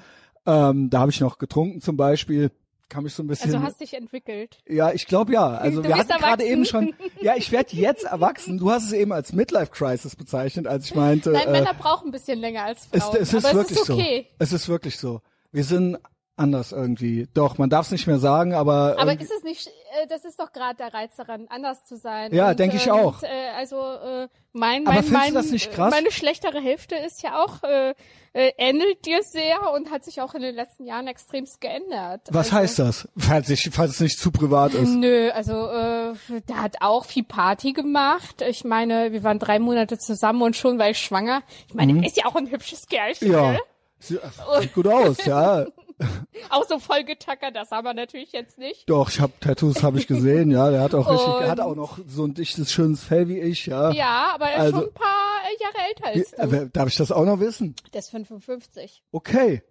ähm, 0.45 0.89
da 0.89 0.99
habe 0.99 1.11
ich 1.11 1.21
noch 1.21 1.37
getrunken 1.37 1.81
zum 1.81 1.97
Beispiel, 1.97 2.51
kam 2.89 3.05
ich 3.05 3.13
so 3.13 3.23
ein 3.23 3.27
bisschen. 3.27 3.53
Also 3.53 3.65
hast 3.65 3.79
dich 3.81 3.93
entwickelt. 3.93 4.59
Ja, 4.67 4.91
ich 4.91 5.07
glaube 5.07 5.33
ja. 5.33 5.47
Also 5.65 5.81
Du 5.81 5.87
wir 5.87 5.97
hatten 5.97 6.17
gerade 6.17 6.43
eben 6.43 6.65
schon, 6.65 6.93
ja, 7.21 7.35
ich 7.35 7.51
werde 7.51 7.75
jetzt 7.75 8.03
erwachsen. 8.03 8.57
Du 8.57 8.69
hast 8.71 8.85
es 8.85 8.93
eben 8.93 9.11
als 9.11 9.33
Midlife 9.33 9.71
Crisis 9.71 10.15
bezeichnet, 10.15 10.67
als 10.67 10.85
ich 10.85 10.95
meinte. 10.95 11.31
Nein, 11.31 11.47
äh, 11.47 11.51
Männer 11.51 11.73
brauchen 11.73 12.09
ein 12.09 12.11
bisschen 12.11 12.39
länger 12.39 12.63
als 12.63 12.87
es, 12.91 13.03
Frauen. 13.03 13.17
es 13.21 13.33
ist 13.33 13.45
aber 13.45 13.55
wirklich 13.55 13.77
es 13.77 13.83
ist 13.83 13.89
okay. 13.89 14.27
so. 14.29 14.35
Es 14.39 14.53
ist 14.53 14.69
wirklich 14.69 14.97
so. 14.97 15.21
Wir 15.51 15.63
sind 15.63 15.97
anders 16.37 16.71
irgendwie. 16.71 17.27
Doch, 17.33 17.57
man 17.57 17.69
darf 17.69 17.85
es 17.85 17.91
nicht 17.91 18.07
mehr 18.07 18.19
sagen, 18.19 18.53
aber, 18.53 18.95
Aber 18.97 19.11
irgendwie- 19.11 19.23
ist 19.23 19.31
es 19.31 19.43
nicht, 19.43 19.67
äh, 19.67 20.07
das 20.07 20.25
ist 20.25 20.39
doch 20.39 20.51
gerade 20.51 20.75
der 20.75 20.93
Reiz 20.93 21.15
daran, 21.15 21.47
anders 21.49 21.85
zu 21.85 21.95
sein. 21.97 22.33
Ja, 22.33 22.53
denke 22.53 22.75
ich 22.75 22.87
äh, 22.87 22.91
auch. 22.91 23.21
Und, 23.21 23.23
äh, 23.23 23.49
also 23.57 23.77
äh, 23.77 24.27
mein, 24.51 24.83
mein, 24.83 25.09
mein, 25.11 25.33
meine 25.33 26.11
schlechtere 26.11 26.59
Hälfte 26.59 26.95
ist 26.95 27.21
ja 27.23 27.43
auch 27.43 27.63
äh, 27.63 27.93
äh, 28.33 28.51
ähnelt 28.57 29.05
dir 29.05 29.21
sehr 29.23 29.71
und 29.73 29.91
hat 29.91 30.03
sich 30.03 30.21
auch 30.21 30.33
in 30.33 30.41
den 30.41 30.55
letzten 30.55 30.85
Jahren 30.85 31.07
extremst 31.07 31.61
geändert. 31.61 32.21
was 32.31 32.47
also, 32.47 32.57
heißt 32.57 32.79
das? 32.79 33.09
Falls, 33.17 33.49
ich, 33.49 33.69
falls 33.71 33.91
es 33.91 33.99
nicht 34.01 34.19
zu 34.19 34.31
privat 34.31 34.73
ist. 34.73 34.89
Nö, 34.93 35.29
also 35.31 35.53
äh, 35.69 36.13
der 36.49 36.61
hat 36.61 36.77
auch 36.81 37.05
viel 37.05 37.23
Party 37.23 37.71
gemacht. 37.73 38.41
Ich 38.41 38.63
meine, 38.65 39.11
wir 39.13 39.23
waren 39.23 39.39
drei 39.39 39.59
Monate 39.59 39.97
zusammen 39.97 40.41
und 40.41 40.55
schon 40.55 40.79
war 40.79 40.89
ich 40.89 40.99
schwanger. 40.99 41.43
Ich 41.69 41.73
meine, 41.73 41.97
er 42.01 42.05
ist 42.05 42.17
ja 42.17 42.25
auch 42.25 42.35
ein 42.35 42.49
hübsches 42.51 42.87
Kerlchen. 42.87 43.29
Mhm. 43.29 43.33
Ja. 43.33 43.57
Sie- 43.99 44.19
Sieht 44.59 44.73
gut 44.73 44.87
aus, 44.87 45.23
ja. 45.25 45.65
Auch 46.49 46.65
so 46.67 46.77
voll 46.79 47.03
getackert, 47.03 47.55
das 47.55 47.71
haben 47.71 47.85
wir 47.85 47.93
natürlich 47.93 48.31
jetzt 48.33 48.57
nicht. 48.57 48.89
Doch, 48.89 49.09
ich 49.09 49.19
habe 49.19 49.33
Tattoos 49.39 49.81
habe 49.83 49.97
ich 49.97 50.07
gesehen, 50.07 50.51
ja. 50.51 50.69
Der 50.69 50.81
hat 50.81 50.93
auch 50.93 51.09
richtig, 51.09 51.33
der 51.39 51.49
hat 51.49 51.59
auch 51.59 51.75
noch 51.75 51.99
so 52.07 52.25
ein 52.25 52.33
dichtes, 52.33 52.71
schönes 52.71 53.03
Fell 53.03 53.27
wie 53.29 53.39
ich, 53.39 53.65
ja. 53.65 53.91
Ja, 53.91 54.31
aber 54.33 54.45
er 54.49 54.55
ist 54.55 54.59
Also- 54.61 54.77
schon 54.79 54.87
ein 54.89 54.93
paar 54.93 55.05
äh, 55.43 55.63
Jahre 55.63 55.87
älter 55.87 56.05
als 56.07 56.31
du. 56.49 56.57
äh, 56.65 56.69
Darf 56.71 56.87
ich 56.89 56.95
das 56.97 57.11
auch 57.11 57.25
noch 57.25 57.39
wissen? 57.39 57.75
Der 57.93 57.99
ist 57.99 58.09
55. 58.11 59.03
Okay. 59.11 59.63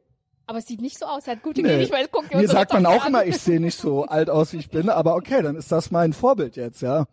Aber 0.47 0.59
es 0.59 0.67
sieht 0.67 0.81
nicht 0.83 0.99
so 0.99 1.07
aus. 1.07 1.27
Er 1.27 1.37
hat 1.37 1.43
gute 1.43 1.63
Nee. 1.63 1.69
Gene. 1.69 1.83
Ich 1.85 1.91
weiß, 1.93 2.09
guck 2.13 2.35
Mir 2.35 2.49
sagt 2.49 2.73
man 2.73 2.85
auch 2.87 3.03
an. 3.03 3.09
immer, 3.09 3.25
ich 3.25 3.39
sehe 3.39 3.61
nicht 3.61 3.79
so 3.79 4.05
alt 4.05 4.29
aus, 4.31 4.53
wie 4.53 4.59
ich 4.59 4.71
bin, 4.71 4.89
aber 4.91 5.15
okay, 5.17 5.43
dann 5.43 5.57
ist 5.57 5.73
das 5.73 5.91
mein 5.91 6.13
Vorbild 6.13 6.57
jetzt, 6.57 6.83
ja. 6.83 7.07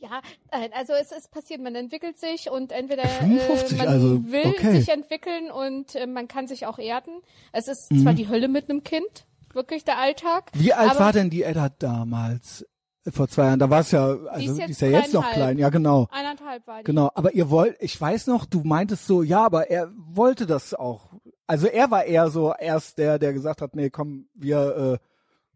Ja, 0.00 0.20
äh, 0.52 0.68
also 0.74 0.92
es 0.92 1.10
ist 1.10 1.30
passiert, 1.32 1.60
man 1.60 1.74
entwickelt 1.74 2.18
sich 2.18 2.50
und 2.50 2.70
entweder 2.72 3.02
55, 3.04 3.72
äh, 3.72 3.76
man 3.78 3.88
also, 3.88 4.30
will 4.30 4.46
okay. 4.46 4.78
sich 4.78 4.88
entwickeln 4.90 5.50
und 5.50 5.94
äh, 5.96 6.06
man 6.06 6.28
kann 6.28 6.46
sich 6.46 6.66
auch 6.66 6.78
erden. 6.78 7.20
Es 7.52 7.66
ist 7.68 7.90
Mhm. 7.90 8.02
zwar 8.02 8.14
die 8.14 8.28
Hölle 8.28 8.46
mit 8.48 8.70
einem 8.70 8.84
Kind, 8.84 9.26
wirklich 9.52 9.84
der 9.84 9.98
Alltag. 9.98 10.50
Wie 10.54 10.72
alt 10.72 10.98
war 11.00 11.12
denn 11.12 11.30
die 11.30 11.42
Edda 11.42 11.70
damals? 11.78 12.64
Vor 13.10 13.26
zwei 13.26 13.46
Jahren, 13.46 13.58
da 13.58 13.70
war 13.70 13.80
es 13.80 13.90
ja, 13.90 14.06
also 14.06 14.52
die 14.54 14.60
jetzt 14.60 14.70
ist, 14.70 14.80
ja 14.82 14.88
jetzt 14.88 15.14
noch 15.14 15.28
klein, 15.30 15.56
ja 15.56 15.70
genau. 15.70 16.08
Eineinhalb 16.10 16.66
war 16.66 16.78
die. 16.78 16.84
Genau, 16.84 17.10
aber 17.14 17.32
ihr 17.32 17.48
wollt, 17.48 17.76
ich 17.80 17.98
weiß 17.98 18.26
noch, 18.26 18.44
du 18.44 18.60
meintest 18.64 19.06
so, 19.06 19.22
ja, 19.22 19.44
aber 19.46 19.70
er 19.70 19.90
wollte 19.96 20.46
das 20.46 20.74
auch. 20.74 21.14
Also 21.46 21.68
er 21.68 21.90
war 21.90 22.04
eher 22.04 22.28
so 22.30 22.52
erst 22.52 22.98
der, 22.98 23.18
der 23.18 23.32
gesagt 23.32 23.62
hat, 23.62 23.74
nee, 23.74 23.88
komm, 23.88 24.28
wir 24.34 24.98
äh, 25.00 25.04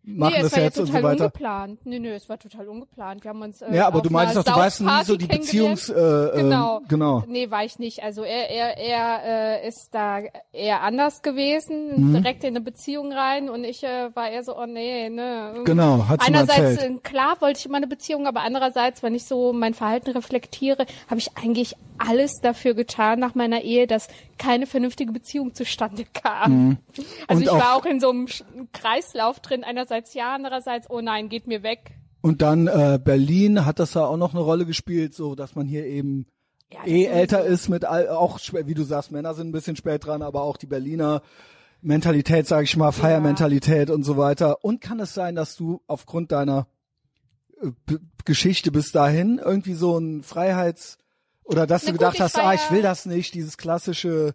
machen 0.04 0.32
nee, 0.32 0.36
es 0.38 0.42
das 0.42 0.52
war 0.52 0.58
ja 0.58 0.64
jetzt 0.64 0.78
und 0.80 0.86
total 0.86 1.02
so 1.02 1.08
weiter. 1.08 1.24
ungeplant. 1.26 1.86
Nee, 1.86 1.98
nee, 2.00 2.10
es 2.10 2.28
war 2.28 2.38
total 2.38 2.68
ungeplant. 2.68 3.22
Wir 3.24 3.28
haben 3.28 3.42
uns 3.42 3.62
äh, 3.62 3.74
Ja, 3.74 3.86
aber 3.86 3.96
auf 3.98 4.02
du 4.02 4.10
meintest 4.10 4.36
einer 4.38 4.44
doch, 4.44 4.54
du 4.54 4.60
weißt 4.60 4.80
nie 4.80 5.04
so 5.04 5.16
die 5.16 5.26
Beziehungs, 5.26 5.88
äh, 5.88 5.92
kennengelernt. 5.94 6.34
äh, 6.34 6.40
Genau. 6.42 6.80
genau. 6.88 7.24
Nee, 7.28 7.50
war 7.50 7.64
ich 7.64 7.78
nicht. 7.78 8.02
Also 8.02 8.22
er, 8.24 8.50
er, 8.50 8.76
er 8.78 9.62
äh, 9.62 9.68
ist 9.68 9.90
da 9.92 10.20
eher 10.52 10.82
anders 10.82 11.22
gewesen, 11.22 12.10
Mhm. 12.10 12.14
direkt 12.14 12.42
in 12.44 12.50
eine 12.50 12.60
Beziehung 12.60 13.12
rein 13.12 13.48
und 13.48 13.62
ich 13.64 13.84
äh, 13.84 14.10
war 14.14 14.28
eher 14.30 14.42
so, 14.42 14.58
oh 14.58 14.66
nee, 14.66 15.08
ne. 15.08 15.62
Genau, 15.64 16.06
hat 16.08 16.22
sie 16.22 16.28
Einerseits, 16.28 16.82
äh, 16.82 16.90
klar 17.02 17.36
wollte 17.40 17.60
ich 17.60 17.66
immer 17.66 17.76
eine 17.76 17.86
Beziehung, 17.86 18.26
aber 18.26 18.40
andererseits, 18.40 19.02
wenn 19.02 19.14
ich 19.14 19.24
so 19.24 19.52
mein 19.52 19.74
Verhalten 19.74 20.10
reflektiere, 20.10 20.86
habe 21.08 21.18
ich 21.20 21.36
eigentlich 21.36 21.76
alles 21.98 22.40
dafür 22.40 22.74
getan 22.74 23.20
nach 23.20 23.34
meiner 23.36 23.60
Ehe, 23.62 23.86
dass 23.86 24.08
keine 24.42 24.66
vernünftige 24.66 25.12
Beziehung 25.12 25.54
zustande 25.54 26.04
kam. 26.12 26.78
Also 27.28 27.38
Und 27.38 27.42
ich 27.42 27.50
auch- 27.50 27.60
war 27.60 27.76
auch 27.76 27.84
in 27.86 28.00
so 28.00 28.10
einem 28.10 28.26
Kreislauf 28.72 29.40
drin, 29.40 29.62
einerseits 29.64 30.14
ja, 30.14 30.34
andererseits, 30.34 30.90
oh 30.90 31.00
nein, 31.00 31.28
geht 31.28 31.46
mir 31.46 31.62
weg. 31.62 31.92
Und 32.22 32.42
dann 32.42 32.66
äh, 32.66 32.98
Berlin 33.02 33.64
hat 33.64 33.78
das 33.78 33.94
ja 33.94 34.04
auch 34.04 34.16
noch 34.16 34.32
eine 34.34 34.42
Rolle 34.42 34.66
gespielt, 34.66 35.14
so 35.14 35.34
dass 35.34 35.54
man 35.54 35.66
hier 35.66 35.86
eben 35.86 36.26
Ja, 36.72 36.84
eh 36.86 37.04
älter 37.04 37.44
ist 37.44 37.68
mit 37.68 37.84
all, 37.84 38.08
auch 38.08 38.38
wie 38.64 38.74
du 38.74 38.82
sagst, 38.82 39.12
Männer 39.12 39.34
sind 39.34 39.48
ein 39.48 39.52
bisschen 39.52 39.76
spät 39.76 40.06
dran, 40.06 40.22
aber 40.22 40.42
auch 40.42 40.56
die 40.56 40.66
Berliner 40.66 41.22
Mentalität, 41.80 42.46
sage 42.46 42.64
ich 42.64 42.76
mal, 42.76 42.92
Feiermentalität 42.92 43.90
und 43.90 44.04
so 44.04 44.16
weiter. 44.16 44.64
Und 44.64 44.80
kann 44.80 45.00
es 45.00 45.14
sein, 45.14 45.34
dass 45.34 45.56
du 45.56 45.82
aufgrund 45.88 46.30
deiner 46.32 46.66
äh, 47.60 47.70
B 47.86 47.96
Geschichte 48.24 48.70
bis 48.70 48.92
dahin 48.92 49.40
irgendwie 49.44 49.74
so 49.74 49.98
ein 49.98 50.22
Freiheits 50.22 50.96
oder 51.44 51.66
dass 51.66 51.82
Na 51.82 51.86
du 51.86 51.92
gut, 51.92 52.00
gedacht 52.00 52.20
hast, 52.20 52.38
ah, 52.38 52.54
ich 52.54 52.70
will 52.70 52.82
das 52.82 53.06
nicht, 53.06 53.34
dieses 53.34 53.56
klassische 53.56 54.34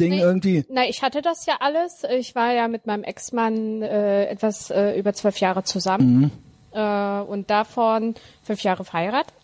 Ding 0.00 0.10
Nee. 0.10 0.20
irgendwie. 0.20 0.64
Na, 0.68 0.88
ich 0.88 1.02
hatte 1.02 1.22
das 1.22 1.46
ja 1.46 1.56
alles. 1.60 2.02
Ich 2.10 2.34
war 2.34 2.52
ja 2.52 2.66
mit 2.68 2.86
meinem 2.86 3.04
Ex-Mann 3.04 3.82
äh, 3.82 4.26
etwas 4.26 4.70
äh, 4.70 4.98
über 4.98 5.12
zwölf 5.12 5.38
Jahre 5.38 5.62
zusammen 5.62 6.32
äh, 6.72 7.20
und 7.20 7.48
davon 7.50 8.14
fünf 8.42 8.62
Jahre 8.62 8.84
verheiratet. 8.84 9.34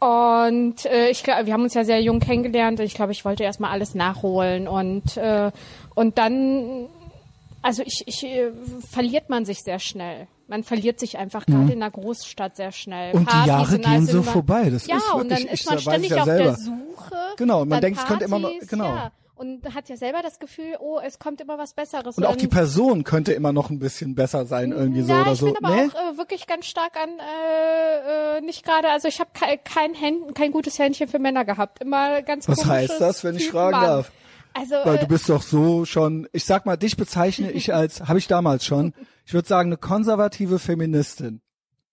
Und 0.00 0.84
äh, 0.84 1.08
ich 1.08 1.22
glaube, 1.24 1.46
wir 1.46 1.52
haben 1.54 1.62
uns 1.62 1.74
ja 1.74 1.84
sehr 1.84 2.00
jung 2.02 2.20
kennengelernt 2.20 2.78
und 2.78 2.86
ich 2.86 2.94
glaube, 2.94 3.12
ich 3.12 3.24
wollte 3.24 3.42
erstmal 3.42 3.70
alles 3.72 3.94
nachholen 3.94 4.68
und 4.68 5.16
äh, 5.16 5.50
und 5.94 6.18
dann, 6.18 6.86
also 7.62 7.82
ich, 7.84 8.04
ich 8.06 8.22
äh, 8.24 8.52
verliert 8.88 9.28
man 9.30 9.44
sich 9.44 9.62
sehr 9.64 9.78
schnell. 9.80 10.28
Man 10.48 10.64
verliert 10.64 10.98
sich 10.98 11.18
einfach 11.18 11.44
gerade 11.46 11.72
in 11.72 11.82
einer 11.82 11.90
Großstadt 11.90 12.56
sehr 12.56 12.72
schnell. 12.72 13.12
Und 13.14 13.20
die 13.20 13.26
Partys 13.26 13.46
Jahre 13.46 13.66
sind 13.70 13.84
gehen 13.84 13.92
alles 13.92 14.10
so 14.10 14.18
immer- 14.20 14.30
vorbei. 14.32 14.70
Das 14.70 14.86
ja, 14.86 14.96
ist 14.96 15.12
und 15.12 15.28
dann 15.30 15.38
wirklich- 15.38 15.52
ist 15.52 15.60
ich 15.60 15.66
man 15.68 15.78
ständig 15.78 16.10
ja 16.10 16.16
auf 16.18 16.24
der 16.24 16.36
selber. 16.36 16.54
Suche. 16.56 17.16
Genau, 17.36 17.62
und 17.62 17.68
man 17.68 17.80
denkt, 17.82 18.00
es 18.00 18.06
könnte 18.06 18.24
immer 18.24 18.38
noch- 18.38 18.50
Partys, 18.50 18.68
genau. 18.68 18.84
Ja. 18.86 19.12
Und 19.36 19.72
hat 19.72 19.88
ja 19.88 19.96
selber 19.96 20.20
das 20.20 20.40
Gefühl, 20.40 20.76
oh, 20.80 20.98
es 21.04 21.20
kommt 21.20 21.40
immer 21.40 21.58
was 21.58 21.72
Besseres. 21.72 22.16
Und 22.16 22.24
auch 22.24 22.34
die 22.34 22.48
Person 22.48 23.04
könnte 23.04 23.32
immer 23.34 23.52
noch 23.52 23.70
ein 23.70 23.78
bisschen 23.78 24.16
besser 24.16 24.46
sein, 24.46 24.72
irgendwie 24.72 25.02
so 25.02 25.12
ja, 25.12 25.20
oder 25.20 25.32
ich 25.32 25.38
so. 25.38 25.46
bin 25.46 25.56
aber 25.62 25.76
nee? 25.76 25.82
auch 25.94 26.14
äh, 26.14 26.18
wirklich 26.18 26.46
ganz 26.48 26.66
stark 26.66 26.96
an 26.96 27.10
äh, 27.20 28.38
äh, 28.38 28.40
nicht 28.40 28.64
gerade, 28.64 28.88
also 28.90 29.06
ich 29.06 29.20
habe 29.20 29.30
kein, 29.34 29.62
kein, 29.62 29.94
Händ, 29.94 30.34
kein 30.34 30.50
gutes 30.50 30.78
Händchen 30.80 31.06
für 31.08 31.20
Männer 31.20 31.44
gehabt. 31.44 31.80
Immer 31.80 32.22
ganz 32.22 32.48
Was 32.48 32.64
heißt 32.64 33.00
das, 33.00 33.22
wenn 33.22 33.36
ich 33.36 33.48
fragen 33.50 33.76
Mann. 33.76 33.84
darf? 33.86 34.10
Also 34.58 34.74
Weil 34.84 34.96
äh, 34.96 35.00
du 35.00 35.06
bist 35.06 35.28
doch 35.28 35.42
so 35.42 35.84
schon, 35.84 36.26
ich 36.32 36.44
sag 36.44 36.66
mal, 36.66 36.76
dich 36.76 36.96
bezeichne 36.96 37.50
ich 37.52 37.72
als, 37.74 38.00
habe 38.08 38.18
ich 38.18 38.26
damals 38.26 38.64
schon, 38.64 38.92
ich 39.24 39.34
würde 39.34 39.46
sagen, 39.48 39.68
eine 39.68 39.76
konservative 39.76 40.58
Feministin. 40.58 41.40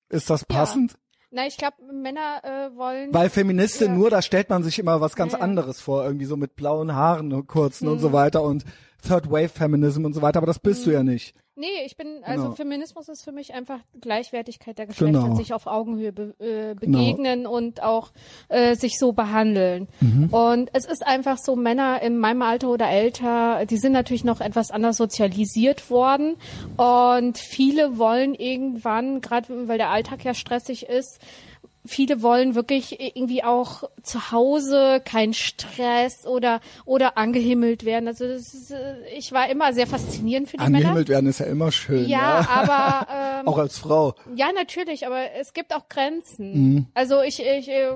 Ist 0.10 0.30
das 0.30 0.45
passend? 0.45 0.95
na, 1.32 1.45
ich 1.47 1.58
glaube, 1.58 1.75
Männer 1.91 2.39
äh, 2.43 2.78
wollen 2.78 3.13
Weil 3.13 3.30
Feministin 3.30 3.88
Ja. 3.89 3.93
nur, 3.97 4.10
da 4.10 4.21
stellt 4.21 4.49
man 4.49 4.63
sich 4.63 4.80
immer 4.80 5.01
was 5.01 5.15
ganz 5.17 5.34
Ja, 5.34 5.39
ja. 5.39 5.43
anderes 5.43 5.82
vor, 5.82 6.06
irgendwie 6.06 6.25
so 6.25 6.38
mit 6.38 6.56
blauen 6.56 6.95
Haaren 6.95 7.34
und 7.34 7.47
kurzen 7.47 7.88
und 7.89 7.95
Mhm. 7.95 7.99
so 7.99 8.13
weiter 8.13 8.41
und 8.43 8.63
Third 9.06 9.30
Wave 9.30 9.49
Feminism 9.49 10.06
und 10.06 10.13
so 10.13 10.21
weiter, 10.21 10.38
aber 10.38 10.47
das 10.47 10.60
bist 10.60 10.86
du 10.86 10.91
ja 10.91 11.04
nicht. 11.04 11.36
Nee, 11.58 11.86
ich 11.86 11.96
bin, 11.96 12.22
also 12.24 12.44
Genau. 12.44 12.56
Feminismus 12.56 13.08
ist 13.08 13.24
für 13.24 13.32
mich 13.32 13.54
einfach 13.54 13.80
Gleichwertigkeit 14.02 14.78
der 14.78 14.88
Geschlechter, 14.88 15.22
Genau. 15.22 15.36
sich 15.36 15.54
auf 15.54 15.68
Augenhöhe 15.68 16.12
be 16.12 16.36
äh, 16.39 16.74
begegnen 16.76 17.48
und 17.48 17.82
auch 17.82 18.12
äh, 18.50 18.76
sich 18.76 19.00
so 19.00 19.13
behandeln. 19.13 19.88
Mhm. 20.02 20.30
Und 20.32 20.70
es 20.74 20.86
ist 20.86 21.08
einfach 21.08 21.38
so, 21.38 21.56
Männer 21.56 22.02
in 22.02 22.18
meinem 22.18 22.41
Alter 22.41 22.70
oder 22.70 22.89
älter, 22.89 23.65
die 23.65 23.78
sind 23.78 23.94
natürlich 23.94 24.26
noch 24.26 24.41
etwas 24.41 24.70
anders 24.70 24.98
sozialisiert 24.98 25.89
worden 25.89 26.36
und 26.76 27.38
viele 27.38 27.98
wollen 27.98 28.36
irgendwann, 28.36 29.22
gerade 29.22 29.70
weil 29.70 29.78
der 29.78 29.91
Alltag 29.91 30.26
ja 30.26 30.34
stressig 30.34 30.88
ist, 30.89 31.20
viele 31.86 32.21
wollen 32.21 32.56
wirklich 32.56 33.00
irgendwie 33.00 33.43
auch 33.43 33.84
zu 34.04 34.32
Hause 34.32 35.02
kein 35.06 35.34
Stress 35.34 36.26
oder 36.26 36.60
oder 36.86 37.17
angehimmelt 37.17 37.86
werden. 37.86 38.08
Also 38.08 38.26
ist, 38.26 38.71
äh, 38.71 38.95
ich 39.15 39.32
war 39.32 39.50
immer 39.50 39.74
sehr 39.74 39.88
faszinierend 39.88 40.50
für 40.50 40.58
die 40.58 40.63
Männer. 40.63 40.78
Angehimmelt 40.78 41.10
werden 41.10 41.28
ist 41.30 41.39
ja 41.39 41.45
immer 41.45 41.71
schön. 41.71 42.08
Ja, 42.08 42.41
Ja, 42.41 42.48
aber 42.50 43.08
ähm, 43.41 43.48
Auch 43.48 43.58
als 43.58 43.78
Frau. 43.78 44.15
ja, 44.36 44.52
natürlich, 44.54 45.06
aber 45.08 45.32
es 45.39 45.54
gibt 45.54 45.74
auch 45.76 45.88
Grenzen. 45.89 46.54
Mhm. 46.74 46.86
Also 46.93 47.21
ich, 47.21 47.39
ich 47.41 47.69
äh, 47.69 47.91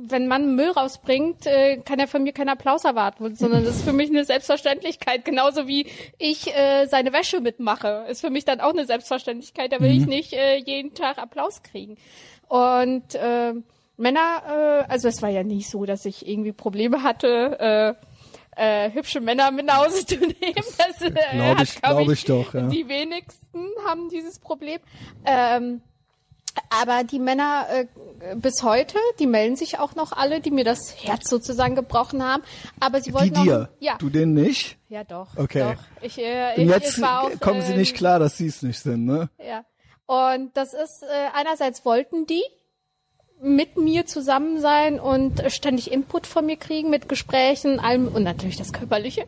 wenn 0.00 0.28
man 0.28 0.54
Müll 0.54 0.70
rausbringt, 0.70 1.44
äh, 1.46 1.78
kann 1.78 1.98
er 1.98 2.06
von 2.06 2.22
mir 2.22 2.32
keinen 2.32 2.50
Applaus 2.50 2.84
erwarten, 2.84 3.34
sondern 3.34 3.64
das 3.64 3.76
ist 3.78 3.84
für 3.84 3.92
mich 3.92 4.08
eine 4.10 4.24
Selbstverständlichkeit. 4.24 5.24
Genauso 5.24 5.66
wie 5.66 5.86
ich 6.18 6.54
äh, 6.54 6.86
seine 6.86 7.12
Wäsche 7.12 7.40
mitmache, 7.40 8.06
ist 8.08 8.20
für 8.20 8.30
mich 8.30 8.44
dann 8.44 8.60
auch 8.60 8.70
eine 8.72 8.86
Selbstverständlichkeit. 8.86 9.72
Da 9.72 9.80
will 9.80 9.92
Mhm. 9.92 10.00
ich 10.00 10.06
nicht 10.06 10.32
äh, 10.34 10.56
jeden 10.56 10.94
Tag 10.94 11.18
Applaus 11.18 11.64
kriegen. 11.64 11.96
Und 12.48 13.14
äh, 13.14 13.52
Männer, 13.96 14.84
äh, 14.88 14.90
also 14.92 15.08
es 15.08 15.20
war 15.22 15.28
ja 15.28 15.42
nicht 15.42 15.68
so, 15.70 15.84
dass 15.84 16.04
ich 16.04 16.26
irgendwie 16.28 16.52
Probleme 16.52 17.02
hatte. 17.02 17.96
Äh, 18.56 18.86
äh, 18.86 18.90
hübsche 18.92 19.20
Männer 19.20 19.50
mit 19.52 19.66
nach 19.66 19.84
Hause 19.86 20.04
zu 20.04 20.16
nehmen. 20.18 20.34
Das, 20.78 21.00
äh, 21.02 21.10
glaub 21.10 21.58
hat, 21.58 21.62
ich- 21.62 21.80
glaub 21.80 21.96
glaub 21.98 22.10
ich 22.10 22.24
doch, 22.24 22.54
ja. 22.54 22.62
Die 22.68 22.88
wenigsten 22.88 23.66
haben 23.86 24.08
dieses 24.08 24.38
Problem. 24.40 24.80
Ähm, 25.24 25.80
Aber 26.70 27.04
die 27.04 27.20
Männer 27.20 27.66
äh, 27.70 27.86
bis 28.34 28.64
heute, 28.64 28.98
die 29.20 29.28
melden 29.28 29.54
sich 29.54 29.78
auch 29.78 29.94
noch 29.94 30.10
alle, 30.10 30.40
die 30.40 30.50
mir 30.50 30.64
das 30.64 30.92
Herz 31.04 31.30
sozusagen 31.30 31.76
gebrochen 31.76 32.24
haben. 32.24 32.42
Aber 32.80 33.00
sie 33.00 33.10
Die 33.10 33.14
wollten 33.14 33.44
dir, 33.44 33.58
Noch, 33.58 33.68
ja, 33.78 33.96
du 33.98 34.10
denen 34.10 34.34
nicht? 34.34 34.76
ja 34.88 35.04
doch. 35.04 35.28
Okay. 35.36 35.74
Doch. 35.76 36.02
Ich, 36.02 36.18
äh, 36.18 36.54
Und 36.56 36.64
ich, 36.64 36.68
jetzt 36.70 37.00
war 37.00 37.22
auch, 37.22 37.30
kommen 37.38 37.62
sie 37.62 37.72
ähm, 37.74 37.78
nicht 37.78 37.94
klar, 37.96 38.18
dass 38.18 38.38
sie 38.38 38.46
es 38.48 38.62
nicht 38.62 38.80
sind, 38.80 39.04
ne? 39.06 39.28
Ja. 39.38 39.64
Und 40.08 40.56
das 40.56 40.72
ist, 40.74 41.02
äh, 41.02 41.06
einerseits 41.34 41.84
wollten 41.84 42.26
die 42.26 42.42
mit 43.40 43.76
mir 43.76 44.04
zusammen 44.06 44.60
sein 44.60 44.98
und 44.98 45.42
ständig 45.52 45.92
Input 45.92 46.26
von 46.26 46.44
mir 46.46 46.56
kriegen 46.56 46.90
mit 46.90 47.08
Gesprächen, 47.08 47.78
allem 47.78 48.08
und 48.08 48.24
natürlich 48.24 48.56
das 48.56 48.72
Körperliche. 48.72 49.26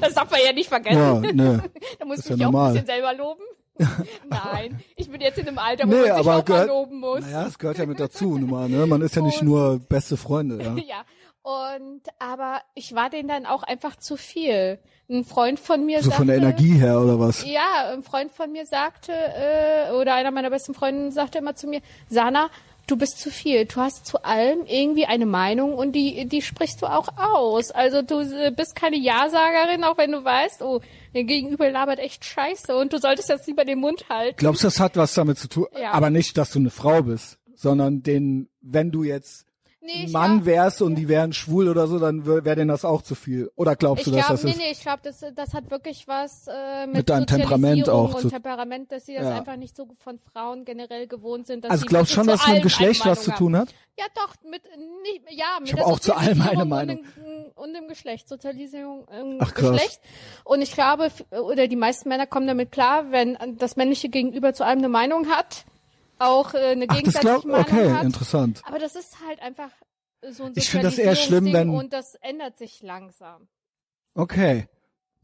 Das 0.00 0.14
darf 0.14 0.30
man 0.30 0.40
ja 0.42 0.52
nicht 0.52 0.70
Mhm. 0.70 0.84
Ja, 0.86 1.20
vergessen. 1.20 1.36
ne. 1.36 1.62
da 1.98 2.04
muss 2.06 2.20
ich 2.20 2.26
ja 2.26 2.36
mich 2.36 2.46
auch 2.46 2.50
normal. 2.52 2.68
ein 2.68 2.72
bisschen 2.72 2.86
selber 2.86 3.12
loben. 3.14 3.42
Nein, 4.30 4.80
ich 4.96 5.10
bin 5.10 5.20
jetzt 5.20 5.38
in 5.38 5.48
einem 5.48 5.58
Alter, 5.58 5.84
wo 5.84 5.88
Nee, 5.90 5.96
man 5.96 6.02
sich 6.04 6.12
aber 6.12 6.20
auch 6.20 6.24
mal 6.36 6.42
gehört, 6.44 6.68
loben 6.68 7.00
muss. 7.00 7.20
naja, 7.20 7.46
es 7.46 7.58
gehört 7.58 7.78
ja 7.78 7.86
mit 7.86 7.98
dazu, 8.00 8.38
nun 8.38 8.48
mal, 8.50 8.68
ne? 8.68 8.86
Man 8.86 9.02
ist 9.02 9.16
ja 9.16 9.22
nicht 9.22 9.40
Und- 9.40 9.48
nur 9.48 9.78
beste 9.80 10.16
Freunde, 10.16 10.62
ja. 10.62 10.74
Ja. 10.88 11.04
Und 11.42 12.02
aber 12.20 12.60
ich 12.74 12.94
war 12.94 13.10
denen 13.10 13.28
dann 13.28 13.46
auch 13.46 13.64
einfach 13.64 13.96
zu 13.96 14.16
viel. 14.16 14.78
Ein 15.10 15.24
Freund 15.24 15.58
von 15.58 15.84
mir 15.84 15.98
So 15.98 16.04
sagte, 16.04 16.18
von 16.18 16.26
der 16.28 16.36
Energie 16.36 16.74
her 16.74 17.00
oder 17.00 17.18
was? 17.18 17.44
Ja, 17.44 17.90
ein 17.92 18.04
Freund 18.04 18.30
von 18.30 18.52
mir 18.52 18.64
sagte, 18.64 19.12
äh, 19.12 19.90
oder 19.92 20.14
einer 20.14 20.30
meiner 20.30 20.50
besten 20.50 20.72
Freundinnen 20.72 21.10
sagte 21.10 21.38
immer 21.38 21.56
zu 21.56 21.66
mir, 21.66 21.80
Sana, 22.08 22.48
du 22.86 22.96
bist 22.96 23.18
zu 23.18 23.30
viel. 23.30 23.64
Du 23.64 23.76
hast 23.76 24.06
zu 24.06 24.24
allem 24.24 24.66
irgendwie 24.66 25.06
eine 25.06 25.26
Meinung 25.26 25.74
und 25.74 25.92
die, 25.92 26.26
die 26.26 26.42
sprichst 26.42 26.80
du 26.80 26.86
auch 26.86 27.08
aus. 27.16 27.72
Also 27.72 28.02
du 28.02 28.20
äh, 28.20 28.52
bist 28.56 28.76
keine 28.76 28.96
Ja-Sagerin, 28.96 29.82
auch 29.82 29.98
wenn 29.98 30.12
du 30.12 30.24
weißt, 30.24 30.62
oh, 30.62 30.80
der 31.14 31.24
Gegenüber 31.24 31.70
labert 31.70 31.98
echt 31.98 32.24
scheiße 32.24 32.76
und 32.76 32.92
du 32.92 32.98
solltest 32.98 33.28
jetzt 33.28 33.48
lieber 33.48 33.64
den 33.64 33.80
Mund 33.80 34.08
halten. 34.08 34.36
Glaubst 34.36 34.62
du, 34.62 34.68
das 34.68 34.78
hat 34.78 34.96
was 34.96 35.14
damit 35.14 35.38
zu 35.38 35.48
tun? 35.48 35.66
Ja. 35.78 35.90
Aber 35.90 36.10
nicht, 36.10 36.38
dass 36.38 36.52
du 36.52 36.60
eine 36.60 36.70
Frau 36.70 37.02
bist, 37.02 37.38
sondern 37.54 38.02
den, 38.02 38.48
wenn 38.60 38.92
du 38.92 39.02
jetzt 39.02 39.46
Nee, 39.84 40.04
ich 40.04 40.12
Mann 40.12 40.36
glaub- 40.38 40.46
wärst 40.46 40.80
und 40.80 40.94
die 40.94 41.08
wären 41.08 41.32
schwul 41.32 41.68
oder 41.68 41.88
so, 41.88 41.98
dann 41.98 42.24
wäre 42.24 42.44
wär 42.44 42.54
denen 42.54 42.68
das 42.68 42.84
auch 42.84 43.02
zu 43.02 43.16
viel. 43.16 43.50
Oder 43.56 43.74
glaubst 43.74 44.06
Ich 44.06 44.12
du, 44.12 44.16
dass 44.16 44.26
glaube, 44.26 44.34
das 44.34 44.44
nee, 44.44 44.50
ist? 44.52 44.58
nee, 44.58 44.70
ich 44.70 44.80
glaube, 44.80 45.00
das, 45.02 45.24
das 45.34 45.54
hat 45.54 45.70
wirklich 45.72 46.06
was 46.06 46.46
äh, 46.46 46.86
mit, 46.86 46.96
Mit 46.98 47.10
deinem 47.10 47.26
Temperament 47.26 47.88
auch 47.88 48.14
und 48.14 48.20
zu- 48.20 48.30
Temperament, 48.30 48.92
dass 48.92 49.06
sie 49.06 49.14
das 49.14 49.24
Ja. 49.24 49.36
einfach 49.38 49.56
nicht 49.56 49.76
so 49.76 49.88
von 49.98 50.20
Frauen 50.20 50.64
generell 50.64 51.08
gewohnt 51.08 51.48
sind. 51.48 51.64
Dass 51.64 51.72
Also 51.72 51.86
glaubst 51.86 52.12
du 52.12 52.14
schon, 52.14 52.26
dass 52.28 52.42
zu 52.42 52.50
mit 52.50 52.58
dem 52.58 52.62
Geschlecht 52.62 53.04
was 53.04 53.22
zu 53.24 53.32
tun 53.32 53.56
hat? 53.56 53.74
Ja, 53.98 54.04
doch, 54.14 54.34
mit 54.48 54.62
nicht, 55.02 55.22
ja, 55.30 55.58
mit 55.60 55.70
hab 55.72 55.76
der 55.78 55.86
auch 55.86 55.98
zu 55.98 56.16
allem 56.16 56.40
eine 56.40 56.64
Meinung. 56.64 56.98
Und 56.98 57.16
dem, 57.16 57.52
und 57.56 57.74
dem 57.74 57.88
Geschlecht, 57.88 58.28
Sozialisierung 58.28 59.06
im 59.20 59.38
Ach. 59.40 59.52
Geschlecht. 59.52 60.00
Und 60.44 60.62
ich 60.62 60.72
glaube, 60.72 61.08
oder 61.30 61.66
die 61.68 61.76
meisten 61.76 62.08
Männer 62.08 62.26
kommen 62.26 62.46
damit 62.46 62.70
klar, 62.72 63.10
wenn 63.10 63.36
das 63.58 63.76
männliche 63.76 64.08
Gegenüber 64.08 64.54
zu 64.54 64.64
allem 64.64 64.78
eine 64.78 64.88
Meinung 64.88 65.28
hat, 65.28 65.64
auch 66.28 66.54
äh, 66.54 66.58
eine 66.58 66.86
Ach, 66.88 66.96
gegenseitige 66.96 67.32
glaub, 67.32 67.44
Meinung 67.44 67.66
okay, 67.66 67.90
hat. 67.92 68.04
interessant. 68.04 68.62
Aber 68.64 68.78
das 68.78 68.94
ist 68.96 69.16
halt 69.26 69.40
einfach 69.42 69.70
so 70.30 70.44
ein 70.44 70.52
Ich 70.54 70.70
find 70.70 70.84
das 70.84 70.98
eher 70.98 71.16
schlimm, 71.16 71.52
wenn- 71.52 71.70
und 71.70 71.92
das 71.92 72.14
ändert 72.20 72.58
sich 72.58 72.82
langsam. 72.82 73.48
Okay. 74.14 74.66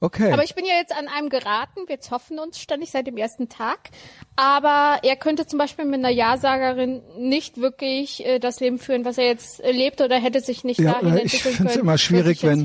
Okay. 0.01 0.31
Aber 0.33 0.45
ich 0.45 0.55
bin 0.55 0.65
ja 0.65 0.75
jetzt 0.77 0.97
an 0.97 1.09
einem 1.09 1.29
geraten, 1.29 1.81
wir 1.89 1.99
zoffen 1.99 2.39
uns 2.39 2.61
ständig 2.61 2.93
seit 2.93 3.09
dem 3.09 3.17
ersten 3.17 3.49
Tag. 3.49 3.91
Aber 4.37 5.01
er 5.03 5.17
könnte 5.17 5.45
zum 5.47 5.59
Beispiel 5.59 5.87
mit 5.87 5.99
einer 5.99 6.09
Ja-Sagerin 6.11 7.03
nicht 7.19 7.57
wirklich 7.61 8.25
äh, 8.25 8.39
das 8.39 8.61
Leben 8.61 8.79
führen, 8.79 9.05
was 9.05 9.19
er 9.19 9.25
jetzt 9.27 9.59
lebt 9.65 10.01
oder 10.01 10.17
hätte 10.21 10.41
sich 10.41 10.63
nicht 10.63 10.79
Ja, 10.79 10.93
dahin 10.93 11.09
äh, 11.17 11.23
ich 11.23 11.35
entwickeln 11.35 11.55
find's 11.57 11.73
können, 11.73 11.83
immer 11.83 11.91
wo 11.93 11.95
er 11.95 11.99
schwierig, 11.99 12.43
wenn- 12.45 12.65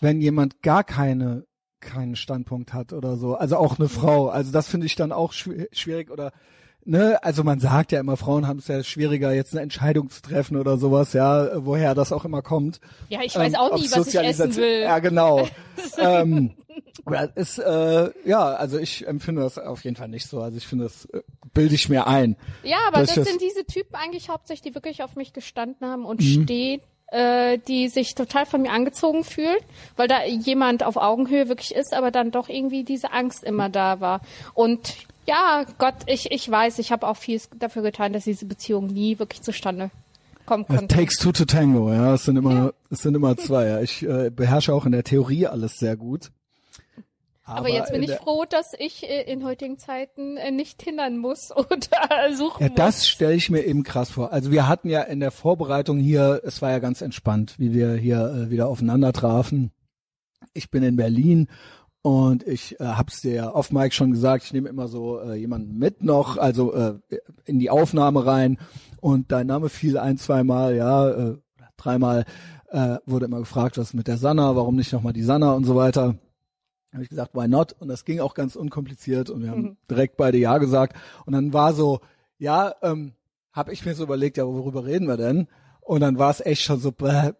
wenn 0.00 0.20
jemand 0.20 0.60
gar 0.62 0.82
keine 0.82 1.44
keinen 1.80 2.16
Standpunkt 2.16 2.72
hat 2.72 2.92
oder 2.92 3.16
so, 3.16 3.36
also 3.36 3.56
auch 3.56 3.78
eine 3.78 3.88
Frau, 3.88 4.26
also 4.28 4.50
das 4.50 4.66
finde 4.66 4.86
ich 4.86 4.96
dann 4.96 5.12
auch 5.12 5.32
schw- 5.32 5.68
schwierig 5.72 6.10
oder 6.10 6.32
ne, 6.84 7.22
also 7.22 7.44
man 7.44 7.60
sagt 7.60 7.92
ja 7.92 8.00
immer, 8.00 8.16
Frauen 8.16 8.46
haben 8.46 8.58
es 8.58 8.68
ja 8.68 8.82
schwieriger, 8.82 9.32
jetzt 9.32 9.52
eine 9.52 9.62
Entscheidung 9.62 10.10
zu 10.10 10.22
treffen 10.22 10.56
oder 10.56 10.78
sowas, 10.78 11.12
ja, 11.12 11.64
woher 11.64 11.94
das 11.94 12.12
auch 12.12 12.24
immer 12.24 12.42
kommt. 12.42 12.80
Ja, 13.08 13.20
ich 13.22 13.34
weiß 13.34 13.52
Ähm, 13.54 13.58
auch 13.58 13.72
ob 13.72 13.80
nie, 13.80 13.90
was 13.90 14.06
ich 14.08 14.14
essen 14.20 14.56
will. 14.56 14.82
Ja, 14.82 14.98
genau. 14.98 15.46
ähm, 15.98 16.52
aber 17.04 17.36
ist, 17.36 17.58
äh, 17.58 18.10
ja, 18.24 18.40
also 18.54 18.78
ich 18.78 19.06
empfinde 19.06 19.42
das 19.42 19.58
auf 19.58 19.84
jeden 19.84 19.96
Fall 19.96 20.08
nicht 20.08 20.26
so. 20.28 20.40
Also 20.40 20.56
ich 20.58 20.66
finde, 20.66 20.84
das 20.84 21.04
äh, 21.06 21.22
bilde 21.54 21.74
ich 21.74 21.88
mir 21.88 22.06
ein. 22.06 22.36
Ja, 22.62 22.76
aber 22.88 23.00
das 23.00 23.14
das- 23.14 23.26
sind 23.28 23.40
diese 23.40 23.64
Typen 23.64 23.94
eigentlich 23.94 24.28
hauptsächlich, 24.28 24.72
die 24.72 24.74
wirklich 24.74 25.02
auf 25.02 25.16
mich 25.16 25.32
gestanden 25.32 25.86
haben 25.88 26.04
und 26.04 26.20
Mhm. 26.20 26.42
stehen, 26.44 26.80
äh, 27.10 27.58
die 27.66 27.88
sich 27.88 28.14
total 28.14 28.44
von 28.44 28.60
mir 28.62 28.70
angezogen 28.70 29.24
fühlen, 29.24 29.56
weil 29.96 30.08
da 30.08 30.24
jemand 30.26 30.84
auf 30.84 30.96
Augenhöhe 30.96 31.48
wirklich 31.48 31.74
ist, 31.74 31.94
aber 31.94 32.10
dann 32.10 32.30
doch 32.30 32.48
irgendwie 32.50 32.84
diese 32.84 33.12
Angst 33.12 33.42
immer 33.44 33.70
da 33.70 34.00
war. 34.00 34.20
Und 34.52 34.94
ja, 35.28 35.64
Gott, 35.76 35.94
ich, 36.06 36.30
ich 36.32 36.50
weiß, 36.50 36.78
ich 36.78 36.90
habe 36.90 37.06
auch 37.06 37.16
viel 37.18 37.40
dafür 37.58 37.82
getan, 37.82 38.14
dass 38.14 38.24
diese 38.24 38.46
Beziehung 38.46 38.86
nie 38.86 39.18
wirklich 39.18 39.42
zustande 39.42 39.90
kommen 40.46 40.62
It 40.62 40.68
konnte. 40.68 40.94
takes 40.96 41.18
two 41.18 41.32
to 41.32 41.44
tango, 41.44 41.92
ja. 41.92 42.14
Es 42.14 42.24
sind 42.24 42.36
immer, 42.38 42.72
es 42.90 43.00
sind 43.00 43.14
immer 43.14 43.36
zwei. 43.36 43.66
Ja. 43.66 43.80
Ich 43.82 44.02
äh, 44.02 44.30
beherrsche 44.30 44.72
auch 44.72 44.86
in 44.86 44.92
der 44.92 45.04
Theorie 45.04 45.46
alles 45.46 45.78
sehr 45.78 45.96
gut. 45.96 46.30
Aber, 47.44 47.68
jetzt 47.70 47.92
bin 47.92 48.02
in 48.02 48.10
ich 48.10 48.16
froh, 48.16 48.44
dass 48.48 48.72
ich 48.78 49.04
äh, 49.08 49.22
in 49.30 49.44
heutigen 49.44 49.78
Zeiten 49.78 50.36
äh, 50.38 50.50
nicht 50.50 50.82
hindern 50.82 51.18
muss 51.18 51.50
oder 51.56 52.34
suchen 52.34 52.62
Ja, 52.62 52.68
muss. 52.68 52.76
das 52.76 53.08
stelle 53.08 53.34
ich 53.34 53.50
mir 53.50 53.64
eben 53.64 53.82
krass 53.82 54.10
vor. 54.10 54.32
Also 54.32 54.50
wir 54.50 54.66
hatten 54.68 54.88
ja 54.88 55.02
in 55.02 55.20
der 55.20 55.30
Vorbereitung 55.30 55.98
hier, 55.98 56.40
es 56.44 56.62
war 56.62 56.70
ja 56.70 56.78
ganz 56.78 57.02
entspannt, 57.02 57.54
wie 57.58 57.74
wir 57.74 57.94
hier 57.94 58.46
äh, 58.46 58.50
wieder 58.50 58.68
aufeinander 58.68 59.12
trafen. 59.12 59.70
Ich 60.54 60.70
bin 60.70 60.82
in 60.82 60.96
Berlin 60.96 61.48
und 62.02 62.46
ich 62.46 62.78
äh, 62.80 62.84
hab's 62.84 63.20
dir 63.20 63.34
ja 63.34 63.54
off 63.54 63.72
Mike 63.72 63.94
schon 63.94 64.12
gesagt, 64.12 64.44
ich 64.44 64.52
nehme 64.52 64.68
immer 64.68 64.88
so 64.88 65.20
äh, 65.20 65.34
jemanden 65.34 65.78
mit 65.78 66.02
noch, 66.02 66.36
also 66.36 66.72
äh, 66.72 66.94
in 67.44 67.58
die 67.58 67.70
Aufnahme 67.70 68.24
rein 68.24 68.58
und 69.00 69.32
dein 69.32 69.46
Name 69.46 69.68
fiel 69.68 69.98
ein, 69.98 70.16
zweimal, 70.18 70.76
ja, 70.76 71.10
äh, 71.10 71.36
dreimal 71.76 72.24
äh, 72.70 72.96
wurde 73.06 73.26
immer 73.26 73.40
gefragt, 73.40 73.78
was 73.78 73.94
mit 73.94 74.08
der 74.08 74.18
Sanna, 74.18 74.56
warum 74.56 74.76
nicht 74.76 74.92
nochmal 74.92 75.12
die 75.12 75.22
Sanna 75.22 75.52
und 75.52 75.64
so 75.64 75.76
weiter. 75.76 76.18
Habe 76.92 77.02
ich 77.02 77.10
gesagt, 77.10 77.34
why 77.34 77.48
not? 77.48 77.74
Und 77.78 77.88
das 77.88 78.04
ging 78.04 78.20
auch 78.20 78.34
ganz 78.34 78.56
unkompliziert 78.56 79.28
und 79.28 79.42
wir 79.42 79.50
haben 79.50 79.76
direkt 79.90 80.16
beide 80.16 80.38
Ja 80.38 80.58
gesagt. 80.58 80.96
Und 81.26 81.34
dann 81.34 81.52
war 81.52 81.74
so, 81.74 82.00
ja, 82.38 82.74
ähm, 82.82 83.12
habe 83.52 83.72
ich 83.72 83.84
mir 83.84 83.94
so 83.94 84.04
überlegt, 84.04 84.36
ja, 84.36 84.46
worüber 84.46 84.86
reden 84.86 85.06
wir 85.06 85.16
denn? 85.16 85.48
Und 85.88 86.00
dann 86.00 86.18
war 86.18 86.30
es 86.30 86.44
echt 86.44 86.64
schon 86.64 86.80
so, 86.80 86.92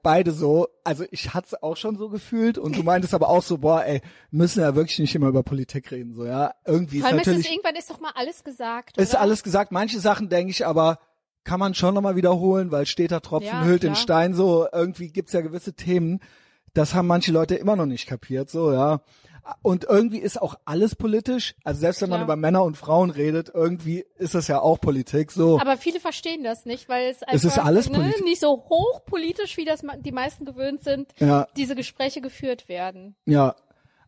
beide 0.02 0.32
so, 0.32 0.68
also 0.82 1.04
ich 1.11 1.34
hatte 1.34 1.48
es 1.48 1.62
auch 1.62 1.76
schon 1.76 1.98
so 1.98 2.08
gefühlt 2.08 2.56
und 2.56 2.78
du 2.78 2.82
meintest 2.82 3.12
aber 3.12 3.28
auch 3.28 3.42
so, 3.42 3.58
boah, 3.58 3.84
ey, 3.84 4.00
müssen 4.30 4.61
ja 4.61 4.74
wirklich 4.74 4.98
nicht 5.00 5.14
immer 5.14 5.28
über 5.28 5.42
Politik 5.42 5.90
reden, 5.90 6.14
so, 6.14 6.24
ja. 6.24 6.54
Irgendwie 6.64 7.00
Vor 7.00 7.08
ist 7.08 7.12
allem 7.12 7.20
ist 7.20 7.26
es 7.26 7.32
natürlich, 7.34 7.50
irgendwann 7.52 7.76
ist 7.76 7.90
doch 7.90 8.00
mal 8.00 8.12
alles 8.14 8.44
gesagt. 8.44 8.96
ist 8.96 9.11
oder? 9.11 9.20
alles 9.20 9.42
gesagt. 9.42 9.70
Manche 9.70 10.00
Sachen 10.00 10.30
denke 10.30 10.50
ich 10.50 10.64
aber, 10.64 10.98
kann 11.44 11.61
man 11.61 11.74
schon 11.74 11.92
nochmal 11.92 12.16
wiederholen, 12.16 12.70
weil 12.70 12.87
steter 12.87 13.20
Tropfen 13.20 13.48
Ja, 13.48 13.64
hüllt 13.64 13.82
den 13.82 13.92
klar. 13.92 14.02
Stein 14.02 14.32
so. 14.32 14.66
Irgendwie 14.72 15.08
gibt's 15.08 15.34
ja 15.34 15.42
gewisse 15.42 15.74
Themen, 15.74 16.20
das 16.72 16.94
haben 16.94 17.06
manche 17.06 17.32
Leute 17.32 17.54
immer 17.54 17.76
noch 17.76 17.84
nicht 17.84 18.06
kapiert, 18.06 18.48
so, 18.48 18.72
ja. 18.72 19.02
Und 19.62 19.85
irgendwie 19.85 20.18
ist 20.18 20.40
auch 20.40 20.57
alles 20.64 20.94
politisch. 20.94 21.55
Also 21.64 21.81
selbst 21.81 22.03
wenn 22.03 22.11
man 22.11 22.18
Klar. 22.18 22.27
über 22.27 22.37
Männer 22.37 22.64
und 22.64 22.77
Frauen 22.77 23.11
redet, 23.11 23.51
irgendwie 23.53 24.05
ist 24.18 24.35
das 24.35 24.46
ja 24.48 24.61
auch 24.61 24.81
Politik, 24.81 25.33
so. 25.33 25.59
Aber 25.59 25.77
viele 25.77 26.01
verstehen 26.01 26.44
das 26.44 26.66
nicht, 26.66 26.88
weil 26.88 27.11
es 27.11 27.22
einfach 27.22 27.35
Es 27.35 27.44
ist 27.44 27.59
alles 27.59 27.88
ne, 27.88 28.14
nicht 28.24 28.40
so 28.40 28.64
hochpolitisch, 28.68 29.57
wie 29.57 29.64
das 29.64 29.83
die 30.01 30.12
meisten 30.12 30.44
gewöhnt 30.44 30.83
sind, 30.83 31.12
Ja. 31.18 31.46
diese 31.57 31.74
Gespräche 31.74 32.20
geführt 32.20 32.68
werden. 32.68 33.16
Ja. 33.24 33.55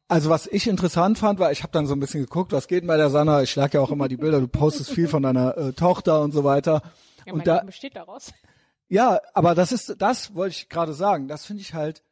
Also 0.09 0.29
was 0.29 0.47
ich 0.49 0.67
interessant 0.67 1.19
fand, 1.19 1.39
war, 1.39 1.53
ich 1.53 1.63
habe 1.63 1.73
dann 1.73 1.87
so 1.87 1.95
ein 1.95 2.01
bisschen 2.01 2.21
geguckt, 2.21 2.53
was 2.53 2.67
geht 2.67 2.83
denn 2.83 2.89
bei 2.89 2.97
der 2.97 3.11
Sanna? 3.11 3.43
Ich 3.43 3.51
schlag 3.51 3.73
ja 3.75 3.81
auch 3.81 3.93
immer 3.93 4.09
die 4.09 4.17
Bilder, 4.17 4.41
du 4.41 4.49
postest 4.49 4.91
viel 4.91 5.07
von 5.07 5.23
deiner 5.23 5.57
äh, 5.57 5.73
Tochter 5.73 6.21
und 6.23 6.33
so 6.33 6.43
weiter. 6.43 6.83
Ja, 7.27 7.33
und 7.33 7.47
da, 7.47 7.57
Leben 7.57 7.67
besteht 7.67 7.95
daraus. 7.95 8.33
Ja, 8.89 9.21
aber 9.35 9.55
das 9.55 9.71
ist, 9.71 9.95
das 9.99 10.35
wollte 10.35 10.57
ich 10.57 10.69
gerade 10.69 10.95
sagen. 10.95 11.29
Das 11.29 11.47
finde 11.47 11.63
ich 11.63 11.75
halt 11.75 12.03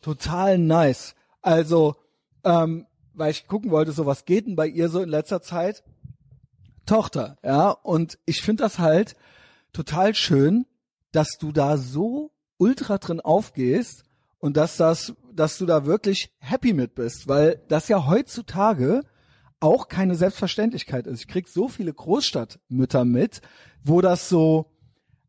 total 0.00 0.58
nice. 0.58 1.14
Also, 1.42 1.94
ähm, 2.44 2.86
weil 3.14 3.30
ich 3.30 3.46
gucken 3.46 3.70
wollte, 3.70 3.92
so 3.92 4.06
was 4.06 4.24
geht 4.24 4.46
denn 4.46 4.56
bei 4.56 4.66
ihr 4.66 4.88
so 4.88 5.00
in 5.00 5.08
letzter 5.08 5.42
Zeit? 5.42 5.82
Tochter, 6.86 7.38
ja. 7.42 7.70
Und 7.70 8.18
ich 8.26 8.42
finde 8.42 8.64
das 8.64 8.78
halt 8.78 9.16
total 9.72 10.14
schön, 10.14 10.66
dass 11.12 11.38
du 11.38 11.52
da 11.52 11.76
so 11.76 12.32
ultra 12.58 12.98
drin 12.98 13.20
aufgehst 13.20 14.04
und 14.38 14.56
dass 14.56 14.76
das, 14.76 15.14
dass 15.32 15.58
du 15.58 15.66
da 15.66 15.86
wirklich 15.86 16.30
happy 16.38 16.72
mit 16.72 16.94
bist, 16.94 17.28
weil 17.28 17.62
das 17.68 17.88
ja 17.88 18.06
heutzutage 18.06 19.00
auch 19.60 19.88
keine 19.88 20.14
Selbstverständlichkeit 20.14 21.06
ist. 21.06 21.20
Ich 21.20 21.28
krieg 21.28 21.48
so 21.48 21.68
viele 21.68 21.92
Großstadtmütter 21.92 23.04
mit, 23.04 23.40
wo 23.82 24.02
das 24.02 24.28
so, 24.28 24.66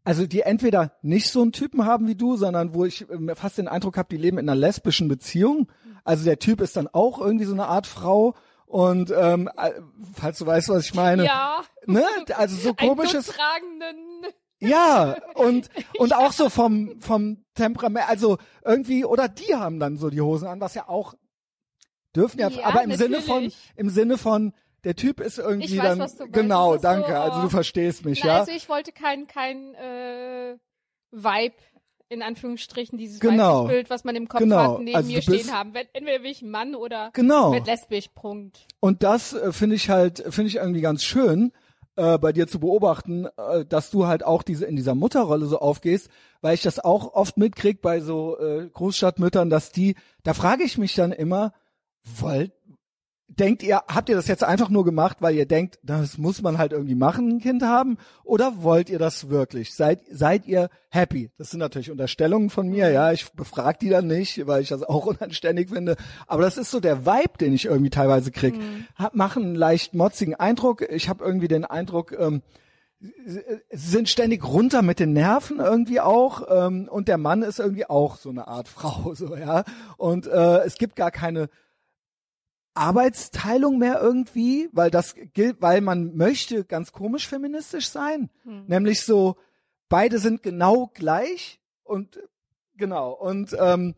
also 0.04 0.28
die 0.28 0.42
entweder 0.42 0.92
nicht 1.02 1.30
so 1.30 1.42
einen 1.42 1.54
Typen 1.54 1.86
haben 1.86 2.08
wie 2.08 2.16
du, 2.16 2.36
sondern 2.36 2.74
wo 2.74 2.84
ich 2.84 3.10
ähm, 3.10 3.32
fast 3.36 3.58
den 3.58 3.70
Eindruck 3.70 3.98
habe, 3.98 4.10
die 4.10 4.22
leben 4.22 4.38
in 4.38 4.50
einer 4.50 4.60
lesbischen 4.60 5.08
Beziehung. 5.08 5.72
Also 6.06 6.24
der 6.24 6.40
Typ 6.40 6.62
ist 6.62 6.78
dann 6.78 6.88
auch 6.88 7.20
irgendwie 7.20 7.46
so 7.46 7.54
eine 7.54 7.68
Art 7.68 7.88
Frau. 7.88 8.36
Und 8.66 9.12
ähm, 9.12 9.50
äh, 9.58 9.72
falls 10.14 10.38
du 10.40 10.46
weißt, 10.46 10.70
was 10.70 10.86
ich 10.86 10.94
meine, 10.94 11.26
Ja, 11.26 11.64
ne? 11.86 12.06
Also 12.36 12.56
so 12.56 12.74
komisches, 12.74 13.34
ja 14.60 15.18
und 15.36 15.70
und 16.00 16.16
auch 16.16 16.32
so 16.32 16.50
vom 16.50 17.00
vom 17.00 17.44
Temperament, 17.54 18.10
also 18.10 18.38
irgendwie 18.64 19.06
oder 19.06 19.28
die 19.28 19.54
haben 19.54 19.80
dann 19.80 19.98
so 19.98 20.10
die 20.10 20.22
Hosen 20.22 20.48
an, 20.48 20.62
was 20.62 20.74
ja 20.74 20.88
auch 20.88 21.14
dürfen 22.16 22.40
ja, 22.40 22.50
Ja, 22.50 22.66
aber 22.66 22.84
im 22.84 22.96
Sinne 22.96 23.22
von 23.22 23.44
natürlich. 23.44 23.74
im 23.76 23.90
Sinne 23.90 24.18
von 24.18 24.54
der 24.86 24.96
Typ 24.96 25.20
ist 25.20 25.40
irgendwie 25.40 25.80
weiß, 25.80 26.16
dann 26.16 26.32
genau, 26.32 26.76
ist 26.76 26.84
so, 26.84 26.88
danke. 26.88 27.20
also 27.20 27.42
du 27.42 27.48
oh. 27.48 27.50
verstehst 27.50 28.06
mich, 28.06 28.22
Na, 28.24 28.30
ja. 28.30 28.40
Also 28.40 28.52
ich 28.52 28.70
wollte 28.70 28.92
kein, 28.92 29.26
kein 29.28 29.74
äh, 29.74 30.58
Vibe, 31.12 31.56
in 32.16 32.24
Anführungsstrichen, 32.24 32.98
dieses 32.98 33.20
Genau. 33.20 33.66
Bild, 33.66 33.90
was 33.92 34.04
man 34.04 34.16
im 34.16 34.28
Kopf 34.28 34.40
Genau. 34.42 34.76
hat, 34.76 34.80
neben 34.82 34.96
Also 34.96 35.12
mir 35.12 35.22
stehen 35.22 35.52
haben. 35.54 35.74
Wenn- 35.76 35.86
Entweder 35.94 36.24
will 36.24 36.32
ich 36.32 36.42
ein 36.42 36.50
Mann 36.50 36.74
oder 36.74 37.12
Genau. 37.14 37.52
wird 37.54 37.68
lesbisch, 37.68 38.08
Punkt. 38.16 38.66
Und 38.80 39.04
das 39.04 39.34
äh, 39.34 39.52
finde 39.52 39.76
ich 39.76 39.90
halt, 39.90 40.24
finde 40.30 40.48
ich 40.50 40.56
irgendwie 40.56 40.82
ganz 40.82 41.04
schön, 41.04 41.52
äh, 41.98 42.18
bei 42.18 42.34
dir 42.34 42.48
zu 42.48 42.60
beobachten, 42.60 43.28
äh, 43.38 43.64
dass 43.66 43.90
du 43.92 44.08
halt 44.08 44.26
auch 44.26 44.42
diese 44.44 44.66
in 44.66 44.76
dieser 44.76 44.96
Mutterrolle 44.96 45.46
so 45.46 45.60
aufgehst, 45.60 46.10
weil 46.42 46.54
ich 46.56 46.62
das 46.62 46.80
auch 46.80 47.14
oft 47.14 47.38
mitkrieg 47.38 47.82
bei 47.82 48.02
so 48.02 48.38
äh, 48.40 48.68
Großstadtmüttern, 48.74 49.50
dass 49.50 49.72
die, 49.72 49.96
da 50.24 50.34
frage 50.34 50.64
ich 50.64 50.78
mich 50.78 50.96
dann 50.96 51.12
immer, 51.12 51.54
wollt, 52.04 52.52
denkt 53.28 53.64
ihr, 53.64 53.82
habt 53.88 54.10
ihr 54.10 54.16
das 54.16 54.28
jetzt 54.28 54.44
einfach 54.44 54.70
nur 54.70 54.86
gemacht, 54.86 55.18
weil 55.20 55.36
ihr 55.36 55.46
denkt, 55.46 55.80
das 55.84 56.18
muss 56.18 56.42
man 56.42 56.58
halt 56.58 56.72
irgendwie 56.72 56.96
machen, 56.96 57.30
ein 57.30 57.40
Kind 57.40 57.64
haben, 57.64 57.98
oder 58.24 58.64
wollt 58.64 58.90
ihr 58.90 59.00
das 59.00 59.30
wirklich? 59.30 59.74
Seid, 59.74 60.02
seid 60.10 60.46
ihr 60.46 60.70
happy? 60.90 61.32
Das 61.38 61.50
sind 61.50 61.60
natürlich 61.60 61.92
Unterstellungen 61.92 62.50
von 62.50 62.68
mir, 62.68 62.92
ja, 62.92 63.12
ich 63.12 63.32
befrag 63.34 63.80
die 63.80 63.90
dann 63.90 64.08
nicht, 64.08 64.46
weil 64.48 64.62
ich 64.62 64.70
das 64.70 64.84
auch 64.84 65.06
unanständig 65.08 65.70
finde, 65.70 65.96
aber 66.28 66.44
das 66.44 66.58
ist 66.58 66.72
so 66.72 66.80
der 66.80 67.06
Vibe, 67.06 67.38
den 67.40 67.54
ich 67.54 67.66
irgendwie 67.66 67.90
teilweise 67.90 68.32
krieg. 68.32 68.56
Hab, 68.96 69.16
machen 69.16 69.44
einen 69.44 69.56
leicht 69.56 69.94
motzigen 69.94 70.36
Eindruck, 70.36 70.82
ich 70.82 71.10
habe 71.10 71.24
irgendwie 71.24 71.48
den 71.48 71.66
Eindruck, 71.66 72.16
ähm, 72.18 72.42
sie 73.00 73.42
sind 73.72 74.10
ständig 74.10 74.44
runter 74.46 74.82
mit 74.82 75.00
den 75.00 75.14
Nerven 75.14 75.60
irgendwie 75.60 76.00
auch 76.00 76.44
ähm, 76.50 76.88
und 76.90 77.08
der 77.08 77.18
Mann 77.18 77.44
ist 77.44 77.60
irgendwie 77.60 77.88
auch 77.88 78.18
so 78.18 78.30
eine 78.30 78.48
Art 78.48 78.68
Frau 78.70 79.14
so 79.14 79.36
ja 79.36 79.64
und 79.98 80.28
äh, 80.28 80.60
es 80.60 80.78
gibt 80.78 80.96
gar 80.96 81.12
keine 81.12 81.50
Arbeitsteilung 82.76 83.78
mehr 83.78 84.00
irgendwie, 84.02 84.70
weil 84.74 84.92
das 84.92 85.16
gilt, 85.34 85.62
weil 85.62 85.82
man 85.82 86.16
möchte 86.16 86.66
ganz 86.66 86.92
komisch 86.92 87.28
feministisch 87.28 87.90
sein, 87.90 88.30
nämlich 88.68 89.02
so 89.02 89.38
beide 89.90 90.20
sind 90.20 90.44
genau 90.44 90.92
gleich 90.94 91.60
und 91.84 92.20
genau 92.78 93.12
und 93.12 93.56
ähm, 93.60 93.96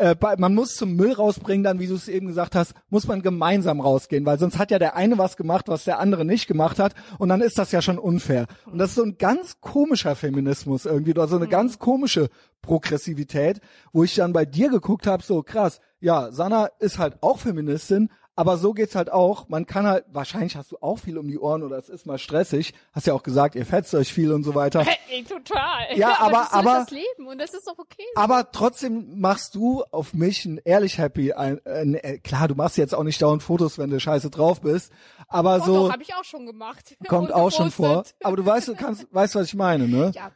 äh, 0.00 0.16
man 0.38 0.54
muss 0.54 0.76
zum 0.76 0.96
Müll 0.96 1.12
rausbringen, 1.12 1.62
dann, 1.62 1.78
wie 1.78 1.86
du 1.86 1.94
es 1.94 2.08
eben 2.08 2.26
gesagt 2.26 2.54
hast, 2.54 2.74
muss 2.88 3.06
man 3.06 3.20
gemeinsam 3.20 3.80
rausgehen, 3.80 4.24
weil 4.24 4.38
sonst 4.38 4.58
hat 4.58 4.70
ja 4.70 4.78
der 4.78 4.96
eine 4.96 5.18
was 5.18 5.36
gemacht, 5.36 5.68
was 5.68 5.84
der 5.84 5.98
andere 5.98 6.24
nicht 6.24 6.46
gemacht 6.46 6.78
hat, 6.78 6.94
und 7.18 7.28
dann 7.28 7.42
ist 7.42 7.58
das 7.58 7.70
ja 7.70 7.82
schon 7.82 7.98
unfair. 7.98 8.46
Und 8.64 8.78
das 8.78 8.90
ist 8.90 8.96
so 8.96 9.02
ein 9.02 9.18
ganz 9.18 9.60
komischer 9.60 10.16
Feminismus 10.16 10.86
irgendwie, 10.86 11.10
oder 11.10 11.28
so 11.28 11.36
eine 11.36 11.48
ganz 11.48 11.78
komische 11.78 12.30
Progressivität, 12.62 13.60
wo 13.92 14.02
ich 14.02 14.14
dann 14.14 14.32
bei 14.32 14.46
dir 14.46 14.70
geguckt 14.70 15.06
habe, 15.06 15.22
so 15.22 15.42
krass, 15.42 15.80
ja, 16.00 16.32
Sanna 16.32 16.70
ist 16.78 16.98
halt 16.98 17.22
auch 17.22 17.38
Feministin, 17.38 18.10
aber 18.40 18.56
so 18.56 18.72
geht's 18.72 18.94
halt 18.94 19.12
auch. 19.12 19.48
Man 19.50 19.66
kann 19.66 19.86
halt, 19.86 20.06
wahrscheinlich 20.12 20.56
hast 20.56 20.72
du 20.72 20.78
auch 20.80 20.98
viel 20.98 21.18
um 21.18 21.28
die 21.28 21.38
Ohren 21.38 21.62
oder 21.62 21.76
es 21.76 21.90
ist 21.90 22.06
mal 22.06 22.16
stressig. 22.16 22.72
Hast 22.94 23.06
ja 23.06 23.12
auch 23.12 23.22
gesagt, 23.22 23.54
ihr 23.54 23.66
fetzt 23.66 23.94
euch 23.94 24.10
viel 24.12 24.32
und 24.32 24.44
so 24.44 24.54
weiter. 24.54 24.82
Ey, 25.10 25.22
total. 25.24 25.94
Ja, 25.94 26.16
aber- 26.20 26.32
das 26.32 26.50
so 26.50 26.56
aber- 26.56 26.74
das 26.80 26.90
Leben 26.90 27.26
und 27.28 27.38
das 27.38 27.52
ist 27.52 27.66
doch 27.68 27.78
okay. 27.78 28.06
Aber 28.14 28.50
trotzdem 28.50 29.20
machst 29.20 29.54
du 29.54 29.82
auf 29.90 30.14
mich 30.14 30.46
ein 30.46 30.58
ehrlich 30.64 30.96
happy. 30.96 31.34
Ein, 31.34 31.60
ein, 31.66 31.94
äh, 31.96 32.16
klar, 32.18 32.48
du 32.48 32.54
machst 32.54 32.78
jetzt 32.78 32.94
auch 32.94 33.04
nicht 33.04 33.20
dauernd 33.20 33.42
Fotos, 33.42 33.76
wenn 33.76 33.90
du 33.90 34.00
scheiße 34.00 34.30
drauf 34.30 34.62
bist. 34.62 34.90
Aber 35.28 35.58
Doch, 35.58 35.66
so 35.66 35.74
doch, 35.86 35.92
habe 35.92 36.02
ich 36.02 36.14
auch 36.14 36.24
schon 36.24 36.46
gemacht. 36.46 36.96
kommt 37.08 37.32
auch 37.32 37.52
schon 37.52 37.70
vor. 37.70 38.04
Aber 38.22 38.36
du 38.36 38.46
weißt, 38.46 38.68
du 38.68 38.74
kannst, 38.74 39.06
weißt, 39.12 39.34
was 39.34 39.46
ich 39.48 39.54
meine, 39.54 39.86
ne? 39.86 40.12
Ja. 40.14 40.32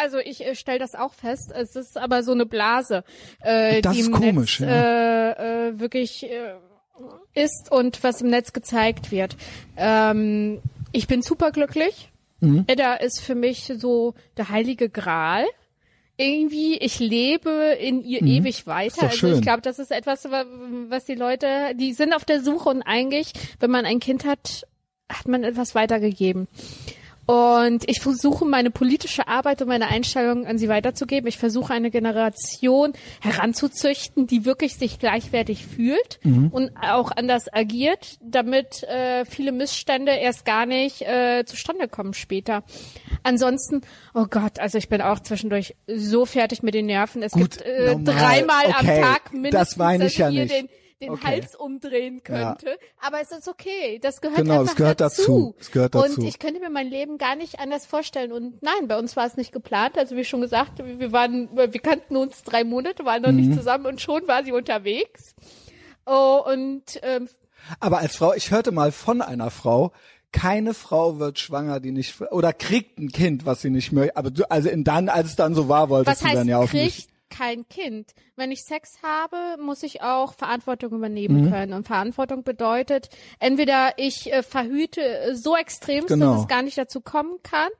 Also 0.00 0.18
ich 0.18 0.44
äh, 0.46 0.54
stelle 0.54 0.78
das 0.78 0.94
auch 0.94 1.12
fest. 1.12 1.50
Es 1.52 1.74
ist 1.74 1.96
aber 1.98 2.22
so 2.22 2.30
eine 2.32 2.46
Blase, 2.46 3.02
äh, 3.40 3.80
Das 3.82 3.94
die 3.94 4.00
ist 4.02 4.12
komisch, 4.12 4.60
Netz 4.60 4.70
äh, 4.70 5.68
äh, 5.68 5.80
wirklich 5.80 6.22
äh, 6.24 6.54
ist 7.34 7.70
und 7.70 8.02
was 8.02 8.20
im 8.22 8.30
Netz 8.30 8.52
gezeigt 8.52 9.10
wird. 9.10 9.36
Ähm, 9.76 10.60
ich 10.92 11.06
bin 11.06 11.22
superglücklich. 11.22 12.10
Mhm. 12.40 12.64
Edda 12.66 12.94
ist 12.94 13.20
für 13.20 13.34
mich 13.34 13.72
so 13.78 14.14
der 14.36 14.48
heilige 14.48 14.88
Gral. 14.88 15.44
Irgendwie, 16.16 16.76
ich 16.78 16.98
lebe 16.98 17.76
in 17.80 18.02
ihr 18.02 18.22
ewig 18.22 18.40
Mhm. 18.40 18.46
Ist 18.46 18.66
weiter. 18.66 19.02
Also 19.04 19.16
schön. 19.16 19.34
ich 19.36 19.42
glaube, 19.42 19.62
das 19.62 19.78
ist 19.78 19.92
etwas, 19.92 20.24
wa- 20.30 20.44
was 20.88 21.04
die 21.04 21.14
Leute, 21.14 21.46
die 21.76 21.92
sind 21.92 22.12
auf 22.12 22.24
der 22.24 22.42
Suche 22.42 22.68
und 22.70 22.82
eigentlich, 22.82 23.32
wenn 23.60 23.70
man 23.70 23.84
ein 23.84 24.00
Kind 24.00 24.24
hat, 24.24 24.66
hat 25.08 25.28
man 25.28 25.44
etwas 25.44 25.76
weitergegeben. 25.76 26.48
Und 27.28 27.86
ich 27.90 28.00
versuche 28.00 28.46
meine 28.46 28.70
politische 28.70 29.28
Arbeit 29.28 29.60
und 29.60 29.68
meine 29.68 29.88
Einstellung 29.88 30.46
an 30.46 30.56
sie 30.56 30.70
weiterzugeben. 30.70 31.28
Ich 31.28 31.36
versuche 31.36 31.74
eine 31.74 31.90
Generation 31.90 32.94
heranzuzüchten, 33.20 34.26
die 34.26 34.46
wirklich 34.46 34.76
sich 34.76 34.98
gleichwertig 34.98 35.66
fühlt 35.66 36.20
und 36.24 36.70
auch 36.80 37.10
anders 37.14 37.52
agiert, 37.52 38.16
damit 38.22 38.82
äh, 38.84 39.26
viele 39.26 39.52
Missstände 39.52 40.12
erst 40.12 40.46
gar 40.46 40.64
nicht 40.64 41.02
äh, 41.02 41.44
zustande 41.44 41.86
kommen 41.86 42.14
später. 42.14 42.62
Ansonsten, 43.24 43.82
oh 44.14 44.24
Gott, 44.30 44.58
also 44.58 44.78
ich 44.78 44.88
bin 44.88 45.02
auch 45.02 45.20
zwischendurch 45.20 45.76
so 45.86 46.24
fertig 46.24 46.62
mit 46.62 46.72
den 46.72 46.86
Nerven. 46.86 47.22
Es 47.22 47.32
Gut, 47.32 47.58
gibt 47.58 47.60
äh, 47.60 47.94
normal. 47.94 48.04
dreimal 48.04 48.64
Okay, 48.68 49.02
am 49.02 49.02
Tag 49.02 49.22
das 49.24 49.32
mindestens, 49.32 49.76
meine 49.76 50.04
dass 50.04 50.12
ich 50.12 50.18
ja 50.18 50.30
nicht. 50.30 50.50
den 50.50 50.68
den 51.00 51.10
Okay. 51.10 51.26
Hals 51.26 51.54
umdrehen 51.54 52.20
Ja. 52.28 52.54
könnte. 52.54 52.78
Aber 53.00 53.20
es 53.20 53.30
ist 53.30 53.46
okay. 53.48 53.98
Das 54.02 54.20
gehört 54.20 54.38
Genau, 54.38 54.60
einfach 54.60 54.72
es 54.72 54.76
gehört 54.76 55.00
dazu. 55.00 55.54
Es 55.58 55.70
gehört 55.70 55.94
dazu. 55.94 56.20
Und 56.20 56.26
ich 56.26 56.38
könnte 56.38 56.60
mir 56.60 56.70
mein 56.70 56.88
Leben 56.88 57.18
gar 57.18 57.36
nicht 57.36 57.60
anders 57.60 57.86
vorstellen. 57.86 58.32
Und 58.32 58.62
nein, 58.62 58.88
bei 58.88 58.98
uns 58.98 59.16
war 59.16 59.26
es 59.26 59.36
nicht 59.36 59.52
geplant. 59.52 59.96
Also 59.96 60.16
wie 60.16 60.24
schon 60.24 60.40
gesagt, 60.40 60.78
wir 60.84 61.12
waren, 61.12 61.48
wir 61.56 61.68
kannten 61.80 62.16
uns 62.16 62.42
drei 62.42 62.64
Monate, 62.64 63.04
waren 63.04 63.22
noch 63.22 63.30
Mhm. 63.30 63.36
nicht 63.36 63.54
zusammen 63.54 63.86
und 63.86 64.00
schon 64.00 64.26
war 64.26 64.42
sie 64.44 64.52
unterwegs. 64.52 65.34
Oh, 66.06 66.42
und 66.50 66.82
ähm, 67.02 67.28
Aber 67.80 67.98
als 67.98 68.16
Frau, 68.16 68.32
ich 68.34 68.50
hörte 68.50 68.72
mal 68.72 68.92
von 68.92 69.20
einer 69.22 69.50
Frau, 69.50 69.92
keine 70.32 70.74
Frau 70.74 71.18
wird 71.18 71.38
schwanger, 71.38 71.80
die 71.80 71.90
nicht, 71.92 72.20
oder 72.32 72.52
kriegt 72.52 72.98
ein 72.98 73.10
Kind, 73.10 73.46
was 73.46 73.60
sie 73.62 73.70
nicht 73.70 73.92
möchte. 73.92 74.16
Aber 74.16 74.30
du, 74.30 74.50
also 74.50 74.68
in 74.68 74.84
dann, 74.84 75.08
als 75.08 75.28
es 75.28 75.36
dann 75.36 75.54
so 75.54 75.68
war, 75.68 75.88
wolltest 75.90 76.10
was 76.10 76.18
du 76.20 76.24
heißt, 76.26 76.36
dann 76.36 76.48
ja 76.48 76.58
auch 76.58 76.72
nicht. 76.72 77.08
Kein 77.30 77.68
Kind. 77.68 78.12
Wenn 78.36 78.50
ich 78.50 78.62
Sex 78.64 78.98
habe, 79.02 79.60
muss 79.62 79.82
ich 79.82 80.02
auch 80.02 80.34
Verantwortung 80.34 80.92
übernehmen 80.92 81.46
Mhm. 81.46 81.50
können. 81.50 81.72
Und 81.72 81.86
Verantwortung 81.86 82.42
bedeutet, 82.44 83.08
entweder 83.38 83.92
ich 83.96 84.32
äh, 84.32 84.42
verhüte 84.42 85.00
äh, 85.00 85.34
so 85.34 85.56
extrem, 85.56 86.06
Genau. 86.06 86.32
dass 86.34 86.40
es 86.42 86.48
gar 86.48 86.62
nicht 86.62 86.78
dazu 86.78 87.00
kommen 87.00 87.38
kann. 87.42 87.70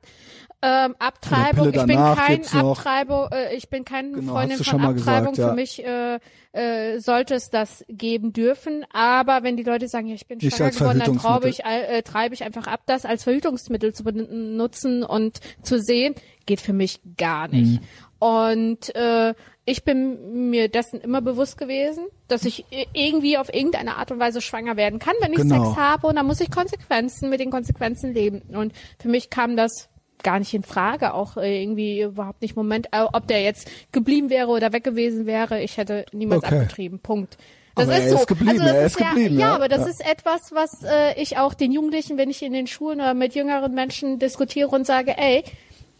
Ähm, 0.61 0.93
Abtreibung, 0.99 1.67
ich 1.73 1.85
bin 1.85 1.95
kein. 1.95 2.45
Abtreibung, 2.45 3.27
äh, 3.31 3.55
ich 3.55 3.69
bin 3.69 3.85
keine 3.85 4.11
Genau, 4.11 4.33
Freundin 4.33 4.57
von 4.61 4.81
Abtreibung. 4.81 5.31
gesagt, 5.33 5.37
ja. 5.37 5.49
Für 5.49 5.55
mich 5.55 5.85
äh, 5.85 6.19
äh, 6.51 6.99
sollte 6.99 7.35
es 7.35 7.49
das 7.49 7.85
geben 7.87 8.33
dürfen. 8.33 8.85
Aber 8.91 9.43
wenn 9.43 9.55
die 9.55 9.63
Leute 9.63 9.87
sagen, 9.87 10.07
ja, 10.07 10.15
ich 10.15 10.27
bin 10.27 10.39
Nicht 10.39 10.57
schwanger 10.57 10.71
geworden, 10.71 10.99
dann 11.05 11.17
traube 11.17 11.47
ich, 11.47 11.63
äh, 11.63 12.01
treibe 12.01 12.33
ich 12.33 12.43
einfach 12.43 12.67
ab, 12.67 12.81
das 12.87 13.05
als 13.05 13.23
Verhütungsmittel 13.23 13.93
zu 13.93 14.03
benutzen 14.03 15.03
und 15.03 15.39
zu 15.63 15.79
sehen, 15.79 16.13
geht 16.45 16.59
für 16.59 16.73
mich 16.73 16.99
gar 17.15 17.47
nicht. 17.47 17.79
Mhm. 17.81 17.87
Und 18.19 18.93
äh, 18.95 19.33
ich 19.65 19.83
bin 19.83 20.49
mir 20.49 20.67
dessen 20.67 20.99
immer 21.01 21.21
bewusst 21.21 21.57
gewesen, 21.57 22.05
dass 22.27 22.43
ich 22.43 22.65
irgendwie 22.93 23.37
auf 23.37 23.53
irgendeine 23.53 23.95
Art 23.97 24.11
und 24.11 24.19
Weise 24.19 24.41
schwanger 24.41 24.75
werden 24.77 24.99
kann, 24.99 25.13
wenn 25.21 25.31
ich 25.31 25.39
Genau. 25.39 25.65
Sex 25.65 25.77
habe 25.77 26.07
und 26.07 26.15
dann 26.17 26.25
muss 26.27 26.41
ich 26.41 26.51
Konsequenzen 26.51 27.29
mit 27.29 27.39
den 27.39 27.49
Konsequenzen 27.51 28.13
leben. 28.13 28.41
Und 28.55 28.73
für 28.99 29.07
mich 29.07 29.29
kam 29.29 29.55
das 29.55 29.89
gar 30.21 30.37
nicht 30.39 30.53
in 30.53 30.63
Frage, 30.63 31.13
auch 31.13 31.37
äh, 31.37 31.61
irgendwie 31.63 32.01
überhaupt 32.01 32.41
nicht 32.41 32.57
Moment, 32.57 32.89
ob 32.91 33.27
der 33.27 33.41
jetzt 33.41 33.69
geblieben 33.93 34.29
wäre 34.29 34.47
oder 34.49 34.73
weg 34.73 34.83
gewesen 34.83 35.25
wäre, 35.25 35.61
ich 35.61 35.77
hätte 35.77 36.05
niemals 36.11 36.43
Okay. 36.43 36.55
abgetrieben. 36.59 36.99
Punkt. 36.99 37.37
Das 37.75 37.87
Aber 37.87 37.97
ist 37.97 38.03
er 38.05 38.09
so. 38.09 38.17
ist 38.17 38.27
geblieben, 38.27 38.49
also 38.49 38.63
das 38.65 38.73
er 38.73 38.85
ist 38.87 38.99
ja, 38.99 39.09
geblieben, 39.11 39.39
Ja, 39.39 39.47
ja. 39.49 39.55
aber 39.55 39.69
das 39.69 39.81
Ja. 39.81 39.85
ist 39.87 40.05
etwas, 40.05 40.51
was 40.51 40.83
äh, 40.83 41.21
ich 41.21 41.37
auch 41.37 41.53
den 41.53 41.71
Jugendlichen, 41.71 42.17
wenn 42.17 42.29
ich 42.29 42.41
in 42.41 42.51
den 42.51 42.67
Schulen 42.67 42.99
oder 42.99 43.13
mit 43.13 43.35
jüngeren 43.35 43.73
Menschen 43.73 44.19
diskutiere 44.19 44.67
und 44.69 44.85
sage, 44.85 45.15
ey, 45.17 45.43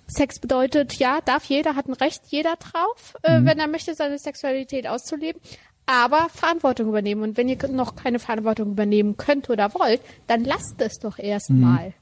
Sex 0.09 0.39
bedeutet, 0.39 0.93
ja, 0.95 1.19
darf 1.23 1.45
jeder, 1.45 1.75
hat 1.75 1.87
ein 1.87 1.93
Recht 1.93 2.23
jeder 2.27 2.55
drauf, 2.57 3.15
Mhm. 3.27 3.29
äh, 3.31 3.45
wenn 3.45 3.59
er 3.59 3.67
möchte, 3.67 3.93
seine 3.95 4.17
Sexualität 4.19 4.87
auszuleben. 4.87 5.41
Aber 5.85 6.29
Verantwortung 6.29 6.89
übernehmen. 6.89 7.23
Und 7.23 7.37
wenn 7.37 7.49
ihr 7.49 7.57
noch 7.69 7.95
keine 7.95 8.19
Verantwortung 8.19 8.71
übernehmen 8.71 9.17
könnt 9.17 9.49
oder 9.49 9.73
wollt, 9.73 10.01
dann 10.27 10.43
lasst 10.43 10.79
es 10.81 10.99
doch 10.99 11.17
Mhm. 11.17 11.23
erstmal. 11.23 11.93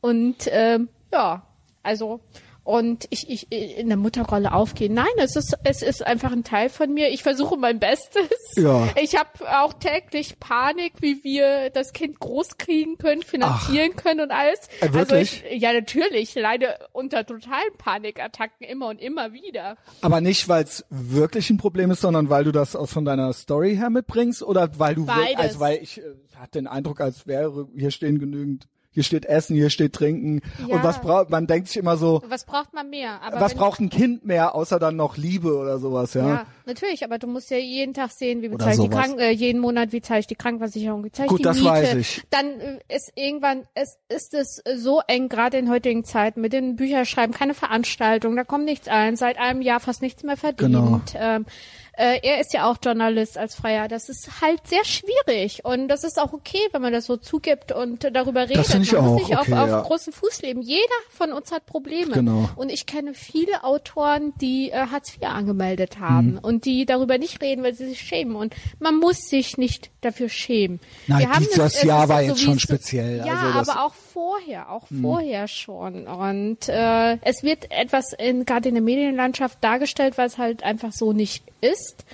Und 0.00 0.36
ähm, 0.50 0.88
ja, 1.12 1.42
also 1.84 2.20
und 2.64 3.06
ich, 3.10 3.28
ich 3.28 3.50
in 3.50 3.88
der 3.88 3.96
Mutterrolle 3.96 4.52
aufgehen. 4.52 4.94
Nein, 4.94 5.06
es 5.18 5.34
ist 5.36 5.56
es 5.64 5.82
ist 5.82 6.06
einfach 6.06 6.30
ein 6.32 6.44
Teil 6.44 6.68
von 6.68 6.92
mir. 6.94 7.08
Ich 7.10 7.22
versuche 7.22 7.56
mein 7.56 7.80
Bestes. 7.80 8.28
Ja. 8.56 8.88
Ich 9.00 9.16
habe 9.16 9.30
auch 9.62 9.72
täglich 9.72 10.38
Panik, 10.38 10.92
wie 11.00 11.24
wir 11.24 11.70
das 11.70 11.92
Kind 11.92 12.20
groß 12.20 12.58
kriegen 12.58 12.98
können, 12.98 13.22
finanzieren 13.22 13.96
können 13.96 14.20
und 14.20 14.30
alles. 14.30 14.58
Äh, 14.80 14.86
Also 14.86 14.94
wirklich? 14.94 15.44
ich, 15.50 15.60
ja, 15.62 15.72
natürlich. 15.72 16.22
Ich 16.22 16.34
leide 16.34 16.76
unter 16.92 17.24
totalen 17.26 17.72
Panikattacken 17.78 18.66
immer 18.66 18.88
und 18.88 19.00
immer 19.00 19.32
wieder. 19.32 19.76
Aber 20.02 20.20
nicht, 20.20 20.48
weil 20.48 20.64
es 20.64 20.84
wirklich 20.90 21.50
ein 21.50 21.56
Problem 21.56 21.90
ist, 21.90 22.00
sondern 22.02 22.28
weil 22.30 22.44
du 22.44 22.52
das 22.52 22.76
aus 22.76 22.92
von 22.92 23.04
deiner 23.04 23.32
Story 23.32 23.74
her 23.76 23.90
mitbringst 23.90 24.42
oder 24.42 24.78
weil 24.78 24.94
du 24.94 25.06
Beides. 25.06 25.36
also 25.36 25.60
weil 25.60 25.78
ich 25.82 25.98
äh, 25.98 26.02
hatte 26.36 26.58
den 26.58 26.66
Eindruck, 26.66 27.00
als 27.00 27.26
wäre 27.26 27.68
hier 27.76 27.90
stehen 27.90 28.18
genügend 28.18 28.68
hier 28.92 29.02
steht 29.02 29.24
Essen, 29.24 29.56
hier 29.56 29.70
steht 29.70 29.94
Trinken. 29.94 30.42
Ja. 30.68 30.76
Und 30.76 30.84
was 30.84 31.00
braucht, 31.00 31.30
man 31.30 31.46
denkt 31.46 31.68
sich 31.68 31.78
immer 31.78 31.96
so, 31.96 32.22
Was 32.28 32.44
braucht 32.44 32.74
man 32.74 32.90
mehr? 32.90 33.22
Aber 33.22 33.40
was 33.40 33.54
braucht 33.54 33.80
ein 33.80 33.88
Kind 33.88 34.24
mehr, 34.24 34.54
außer 34.54 34.78
dann 34.78 34.96
noch 34.96 35.16
Liebe 35.16 35.56
oder 35.56 35.78
sowas, 35.78 36.12
ja? 36.12 36.28
Ja, 36.28 36.46
natürlich, 36.66 37.02
aber 37.02 37.18
du 37.18 37.26
musst 37.26 37.50
ja 37.50 37.56
jeden 37.56 37.94
Tag 37.94 38.10
sehen, 38.10 38.42
wie 38.42 38.48
bezahle 38.48 38.74
ich 38.74 38.80
die. 38.80 38.88
Krank 38.90 39.18
äh, 39.18 39.30
jeden 39.30 39.60
Monat, 39.60 39.92
wie 39.92 40.02
zahle 40.02 40.20
ich 40.20 40.26
die 40.26 40.34
Krankenversicherung, 40.34 41.02
wie 41.04 41.10
zahle 41.10 41.26
ich 41.26 41.30
Gut, 41.30 41.38
die 41.40 41.44
das 41.44 41.56
Miete. 41.56 41.70
weiß 41.70 41.94
ich. 41.94 42.22
Dann 42.28 42.60
äh, 42.60 42.78
ist 42.94 43.12
irgendwann, 43.14 43.62
es 43.74 43.96
ist 44.08 44.34
es 44.34 44.62
so 44.76 45.00
eng, 45.06 45.30
gerade 45.30 45.56
in 45.56 45.70
heutigen 45.70 46.04
Zeiten, 46.04 46.42
mit 46.42 46.52
den 46.52 46.76
Bücherschreiben, 46.76 47.34
keine 47.34 47.54
Veranstaltung, 47.54 48.36
da 48.36 48.44
kommt 48.44 48.66
nichts 48.66 48.88
ein, 48.88 49.16
seit 49.16 49.38
einem 49.38 49.62
Jahr 49.62 49.80
fast 49.80 50.02
nichts 50.02 50.22
mehr 50.22 50.36
verdient. 50.36 50.72
Genau. 50.72 51.00
Ähm, 51.14 51.46
äh, 51.94 52.18
er 52.22 52.40
ist 52.40 52.52
ja 52.52 52.70
auch 52.70 52.76
Journalist 52.82 53.36
als 53.36 53.54
Freier. 53.54 53.86
Das 53.88 54.08
ist 54.08 54.40
halt 54.40 54.66
sehr 54.66 54.84
schwierig 54.84 55.64
und 55.64 55.88
das 55.88 56.04
ist 56.04 56.18
auch 56.18 56.32
okay, 56.32 56.58
wenn 56.72 56.80
man 56.82 56.92
das 56.92 57.06
so 57.06 57.16
zugibt 57.16 57.70
und 57.72 58.08
darüber 58.14 58.48
redet. 58.48 58.66
finde 58.66 58.84
ich 58.86 58.92
man 58.92 59.00
auch 59.00 59.04
muss 59.12 59.28
nicht 59.28 59.38
okay, 59.38 59.52
auf, 59.52 59.58
auf 59.60 59.68
ja. 59.68 59.80
großen 59.82 60.12
Fuß 60.12 60.42
leben. 60.42 60.62
Jeder 60.62 60.82
von 61.10 61.32
uns 61.32 61.52
hat 61.52 61.66
Probleme. 61.66 62.12
Genau. 62.12 62.48
Und 62.56 62.70
ich 62.72 62.86
kenne 62.86 63.14
viele 63.14 63.64
Autoren, 63.64 64.32
die 64.40 64.70
äh, 64.70 64.86
Hartz 64.90 65.14
IV 65.14 65.24
angemeldet 65.28 65.98
haben 66.00 66.32
Mhm. 66.32 66.38
und 66.38 66.64
die 66.64 66.86
darüber 66.86 67.18
nicht 67.18 67.42
reden, 67.42 67.62
weil 67.62 67.74
sie 67.74 67.86
sich 67.88 68.00
schämen. 68.00 68.36
Und 68.36 68.54
man 68.78 68.96
muss 68.98 69.28
sich 69.28 69.58
nicht 69.58 69.90
dafür 70.00 70.28
schämen. 70.28 70.80
Nein, 71.06 71.20
Wir 71.20 71.30
haben 71.30 71.44
dieses 71.44 71.58
es- 71.58 71.74
es 71.76 71.82
Jahr 71.82 72.08
war 72.08 72.20
so 72.22 72.28
jetzt 72.28 72.40
schon 72.42 72.58
speziell. 72.58 73.18
Ja, 73.26 73.34
Also 73.34 73.58
das- 73.58 73.68
aber 73.68 73.84
auch 73.86 73.94
vorher, 74.12 74.70
auch 74.70 74.86
vorher 75.00 75.48
schon. 75.48 76.06
Und 76.06 76.68
äh, 76.68 77.18
es 77.22 77.42
wird 77.42 77.70
etwas 77.70 78.12
in, 78.18 78.44
gerade 78.44 78.68
in 78.68 78.74
der 78.74 78.82
Medienlandschaft 78.82 79.58
dargestellt, 79.62 80.14
was 80.18 80.38
halt 80.38 80.62
einfach 80.62 80.92
so 80.92 81.12
nicht 81.12 81.44
ist. 81.60 82.04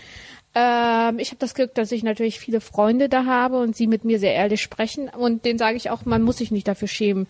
Ähm, 0.55 1.19
ich 1.19 1.29
habe 1.29 1.37
das 1.39 1.55
Glück, 1.55 1.75
dass 1.75 1.93
ich 1.93 2.03
natürlich 2.03 2.41
viele 2.41 2.61
Freunde 2.61 3.09
da 3.11 3.27
habe 3.27 3.59
und 3.61 3.77
sie 3.77 3.87
mit 3.87 4.05
mir 4.05 4.19
sehr 4.19 4.33
ehrlich 4.35 4.63
sprechen. 4.63 5.09
Und 5.09 5.45
denen 5.45 5.59
sage 5.59 5.77
ich 5.77 5.91
auch, 5.91 6.05
man 6.07 6.23
muss 6.23 6.39
sich 6.39 6.51
nicht 6.51 6.67
dafür 6.67 6.89
schämen. 6.89 7.27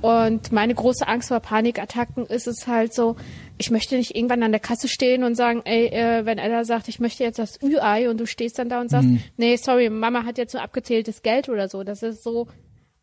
Und 0.00 0.50
meine 0.50 0.74
große 0.74 1.06
Angst 1.06 1.28
vor 1.28 1.40
Panikattacken 1.40 2.26
ist 2.26 2.46
es 2.46 2.66
halt 2.66 2.94
so, 2.94 3.16
ich 3.58 3.70
möchte 3.70 3.96
nicht 3.96 4.16
irgendwann 4.16 4.42
an 4.42 4.50
der 4.50 4.60
Kasse 4.60 4.88
stehen 4.88 5.24
und 5.24 5.34
sagen, 5.36 5.60
ey, 5.64 5.86
äh, 5.88 6.24
wenn 6.24 6.38
Ella 6.38 6.64
sagt, 6.64 6.88
ich 6.88 6.98
möchte 7.00 7.22
jetzt 7.22 7.38
das 7.38 7.60
Ü-Ei 7.62 8.08
und 8.08 8.18
du 8.18 8.26
stehst 8.26 8.58
dann 8.58 8.68
da 8.70 8.80
und 8.80 8.88
sagst, 8.88 9.08
Mhm. 9.08 9.22
nee, 9.36 9.56
sorry, 9.56 9.90
Mama 9.90 10.24
hat 10.24 10.38
jetzt 10.38 10.54
nur 10.54 10.62
abgezähltes 10.62 11.22
Geld 11.22 11.48
oder 11.48 11.68
so. 11.68 11.84
Das 11.84 12.02
ist 12.02 12.24
so 12.24 12.48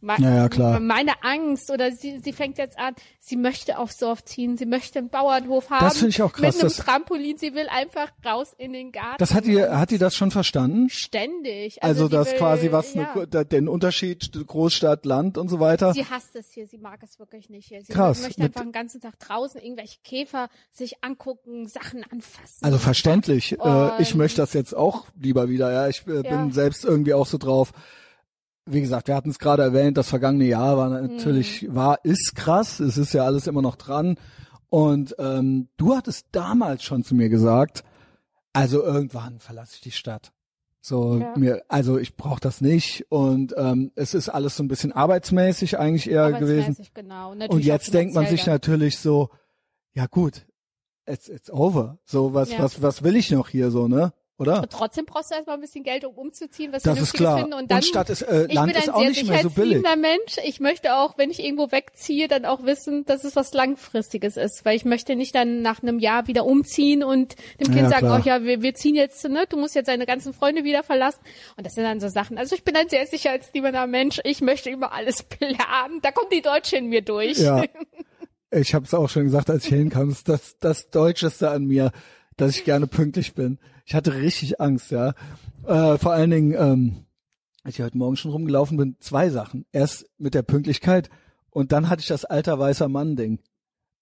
me- 0.02 0.16
Ja, 0.20 0.36
ja, 0.36 0.50
klar. 0.50 0.80
meine 0.80 1.24
Angst 1.24 1.72
oder 1.72 1.92
sie, 1.92 2.20
sie 2.20 2.34
fängt 2.34 2.58
jetzt 2.58 2.78
an, 2.78 2.94
sie 3.20 3.38
möchte 3.38 3.78
aufs 3.78 3.98
Dorf 3.98 4.24
ziehen, 4.26 4.58
sie 4.58 4.66
möchte 4.66 5.00
einen 5.00 5.10
Bauernhof 5.10 5.70
haben. 5.70 5.86
Das 5.86 5.98
finde 5.98 6.10
ich 6.10 6.22
auch 6.22 6.34
krass, 6.34 6.56
Mit 6.56 6.64
einem 6.64 6.74
Trampolin, 6.74 7.38
sie 7.38 7.54
will 7.54 7.68
einfach 7.70 8.12
raus 8.26 8.54
in 8.58 8.74
den 8.74 8.92
Garten. 8.92 9.18
Das 9.20 9.34
hat 9.34 9.46
die, 9.46 9.62
hat 9.62 9.92
die 9.92 9.98
das 9.98 10.16
schon 10.16 10.32
verstanden? 10.32 10.90
ständig. 10.90 11.84
Also, 11.84 12.08
die 12.08 12.14
das 12.16 12.32
will, 12.32 12.38
quasi 12.38 12.72
was 12.72 12.94
ja. 12.94 13.14
ne, 13.16 13.46
den 13.46 13.68
Unterschied 13.68 14.32
Großstadt, 14.48 15.06
Land 15.06 15.38
und 15.38 15.50
so 15.50 15.60
weiter. 15.60 15.94
Sie 15.94 16.06
hasst 16.06 16.36
es 16.36 16.52
hier, 16.52 16.68
sie 16.68 16.78
mag 16.78 17.02
es 17.04 17.20
wirklich 17.20 17.50
nicht 17.50 17.68
hier. 17.68 17.82
Sie 17.84 17.94
Krass. 17.94 18.22
möchte 18.22 18.42
einfach 18.44 18.62
den 18.62 18.72
ganzen 18.72 19.02
Tag 19.02 19.20
draußen 19.20 19.62
irgendwelche 19.62 20.00
Käfer 20.04 20.50
sich 20.72 21.04
angucken, 21.04 21.68
Sachen 21.68 22.04
anfassen. 22.12 22.64
Also 22.64 22.78
verständlich. 22.78 23.60
Äh, 23.60 24.02
ich 24.02 24.16
möchte 24.16 24.42
das 24.42 24.54
jetzt 24.54 24.76
auch 24.76 25.06
lieber 25.20 25.50
wieder. 25.50 25.72
Ja, 25.72 25.88
ich 25.88 26.06
äh, 26.08 26.22
bin 26.22 26.52
selbst 26.52 26.86
irgendwie 26.86 27.14
auch 27.14 27.26
so 27.28 27.38
drauf. 27.38 27.72
Wie 28.72 28.82
gesagt, 28.82 29.08
wir 29.08 29.16
hatten 29.16 29.30
es 29.30 29.40
gerade 29.40 29.64
erwähnt, 29.64 29.98
das 29.98 30.10
vergangene 30.10 30.46
Jahr 30.46 30.78
war 30.78 30.90
natürlich, 30.90 31.64
Mhm. 31.64 31.76
war, 31.76 32.00
ist 32.04 32.36
krass. 32.36 32.80
Es 32.80 32.98
ist 32.98 33.14
ja 33.14 33.26
alles 33.26 33.48
immer 33.48 33.62
noch 33.62 33.76
dran. 33.76 34.16
Und 34.70 35.16
ähm, 35.20 35.68
du 35.78 35.96
hattest 35.96 36.28
damals 36.32 36.84
schon 36.84 37.04
zu 37.04 37.14
mir 37.16 37.30
gesagt, 37.30 37.84
also 38.54 38.84
irgendwann 38.84 39.40
verlasse 39.40 39.74
ich 39.76 39.82
die 39.82 39.92
Stadt. 39.92 40.32
So 40.80 41.18
Ja. 41.20 41.34
mir, 41.38 41.64
also 41.68 41.98
ich 42.00 42.16
brauche 42.16 42.40
das 42.40 42.62
nicht. 42.62 43.06
Und 43.10 43.54
ähm, 43.58 43.92
es 43.96 44.14
ist 44.14 44.30
alles 44.30 44.56
so 44.58 44.64
ein 44.64 44.68
bisschen 44.68 44.92
arbeitsmäßig 44.94 45.78
eigentlich 45.78 46.10
eher 46.10 46.32
gewesen. 46.32 46.62
Arbeitsmäßig, 46.62 46.94
Genau. 46.94 47.34
Natürlich 47.36 47.52
Und 47.52 47.62
auch 47.62 47.66
jetzt 47.66 47.94
denkt 47.94 48.16
man 48.16 48.26
sich 48.28 48.46
natürlich 48.46 48.98
so, 48.98 49.30
ja 49.94 50.06
gut, 50.08 50.46
it's, 51.06 51.28
it's 51.30 51.52
over. 51.52 52.00
So, 52.06 52.34
was, 52.34 52.52
Ja. 52.52 52.60
was, 52.60 52.82
was 52.82 53.04
will 53.04 53.16
ich 53.16 53.30
noch 53.32 53.50
hier 53.50 53.70
so, 53.72 53.88
ne? 53.88 54.14
Oder? 54.42 54.64
Und 54.64 54.72
trotzdem 54.72 55.06
brauchst 55.06 55.30
du 55.30 55.36
erstmal 55.36 55.56
ein 55.58 55.62
bisschen 55.62 55.84
Geld, 55.84 56.04
um 56.04 56.16
umzuziehen, 56.16 56.74
was 56.74 56.82
Das 56.82 57.00
ist 57.00 57.14
klar. 57.14 57.38
finden. 57.38 57.54
Und, 57.54 57.70
dann, 57.70 57.84
Stadt 57.84 58.10
ist, 58.10 58.24
äh, 58.24 58.48
ich 58.48 58.54
Land 58.54 58.74
bin 58.74 58.82
ist 58.82 58.90
ein 58.90 58.96
auch 58.96 59.00
sehr 59.02 59.10
nicht 59.10 59.28
mehr 59.28 59.42
so 59.44 59.50
billig. 59.52 59.78
sicherheitsliebender 59.78 59.96
Mensch. 59.96 60.38
Ich 60.46 60.60
möchte 60.60 60.96
auch, 60.96 61.18
wenn 61.18 61.30
ich 61.30 61.40
irgendwo 61.44 61.72
wegziehe, 61.72 62.28
dann 62.28 62.46
auch 62.46 62.64
wissen, 62.64 63.06
dass 63.06 63.24
es 63.24 63.36
was 63.36 63.54
Langfristiges 63.54 64.38
ist. 64.38 64.66
Weil 64.66 64.76
ich 64.76 64.84
möchte 64.84 65.16
nicht 65.16 65.36
dann 65.36 65.62
nach 65.62 65.84
einem 65.84 66.00
Jahr 66.00 66.26
wieder 66.28 66.46
umziehen 66.46 67.04
und 67.04 67.36
dem 67.60 67.68
Kind 67.68 67.82
Ja, 67.84 67.90
sagen, 67.90 68.08
klar. 68.08 68.22
oh 68.24 68.28
ja, 68.28 68.44
wir, 68.44 68.62
wir 68.64 68.74
ziehen 68.74 68.96
jetzt, 68.96 69.24
ne, 69.30 69.46
du 69.48 69.58
musst 69.58 69.76
jetzt 69.76 69.88
deine 69.88 70.08
ganzen 70.08 70.34
Freunde 70.34 70.64
wieder 70.64 70.82
verlassen. 70.82 71.20
Und 71.56 71.66
das 71.66 71.74
sind 71.76 71.84
dann 71.84 72.00
so 72.00 72.08
Sachen. 72.10 72.38
Also 72.40 72.56
ich 72.56 72.64
bin 72.64 72.76
ein 72.76 72.90
sehr 72.90 73.06
sicherheitsliebender 73.06 73.86
Mensch. 73.86 74.20
Ich 74.24 74.42
möchte 74.42 74.72
immer 74.72 74.92
alles 74.92 75.22
planen. 75.30 76.00
Da 76.02 76.12
kommt 76.12 76.32
die 76.34 76.42
Deutsche 76.42 76.78
in 76.78 76.88
mir 76.88 77.02
durch. 77.04 77.38
Ja. 77.38 77.64
Ich 78.54 78.74
habe 78.74 78.84
es 78.84 78.94
auch 78.94 79.08
schon 79.10 79.24
gesagt, 79.24 79.50
als 79.50 79.64
ich 79.64 79.70
hinkam, 79.70 80.14
das, 80.26 80.58
das 80.60 80.90
Deutscheste 80.90 81.50
an 81.52 81.66
mir, 81.68 81.92
dass 82.36 82.52
ich 82.58 82.66
gerne 82.66 82.86
pünktlich 82.86 83.34
bin. 83.34 83.60
Ich 83.92 83.96
hatte 83.96 84.16
richtig 84.16 84.62
Angst, 84.62 84.92
ja. 84.92 85.10
Äh, 85.68 85.98
vor 85.98 86.14
allen 86.14 86.32
Dingen, 86.32 86.56
ähm, 86.58 87.04
als 87.62 87.76
ich 87.76 87.82
heute 87.84 87.98
Morgen 87.98 88.16
schon 88.16 88.32
rumgelaufen 88.32 88.78
bin, 88.78 88.96
zwei 89.02 89.30
Sachen. 89.30 89.66
Erst 89.74 90.06
mit 90.18 90.34
der 90.34 90.44
Pünktlichkeit 90.44 91.10
und 91.50 91.74
dann 91.74 91.90
hatte 91.90 92.00
ich 92.00 92.08
das 92.08 92.24
alter 92.24 92.58
weißer 92.58 92.88
Mann-Ding. 92.88 93.40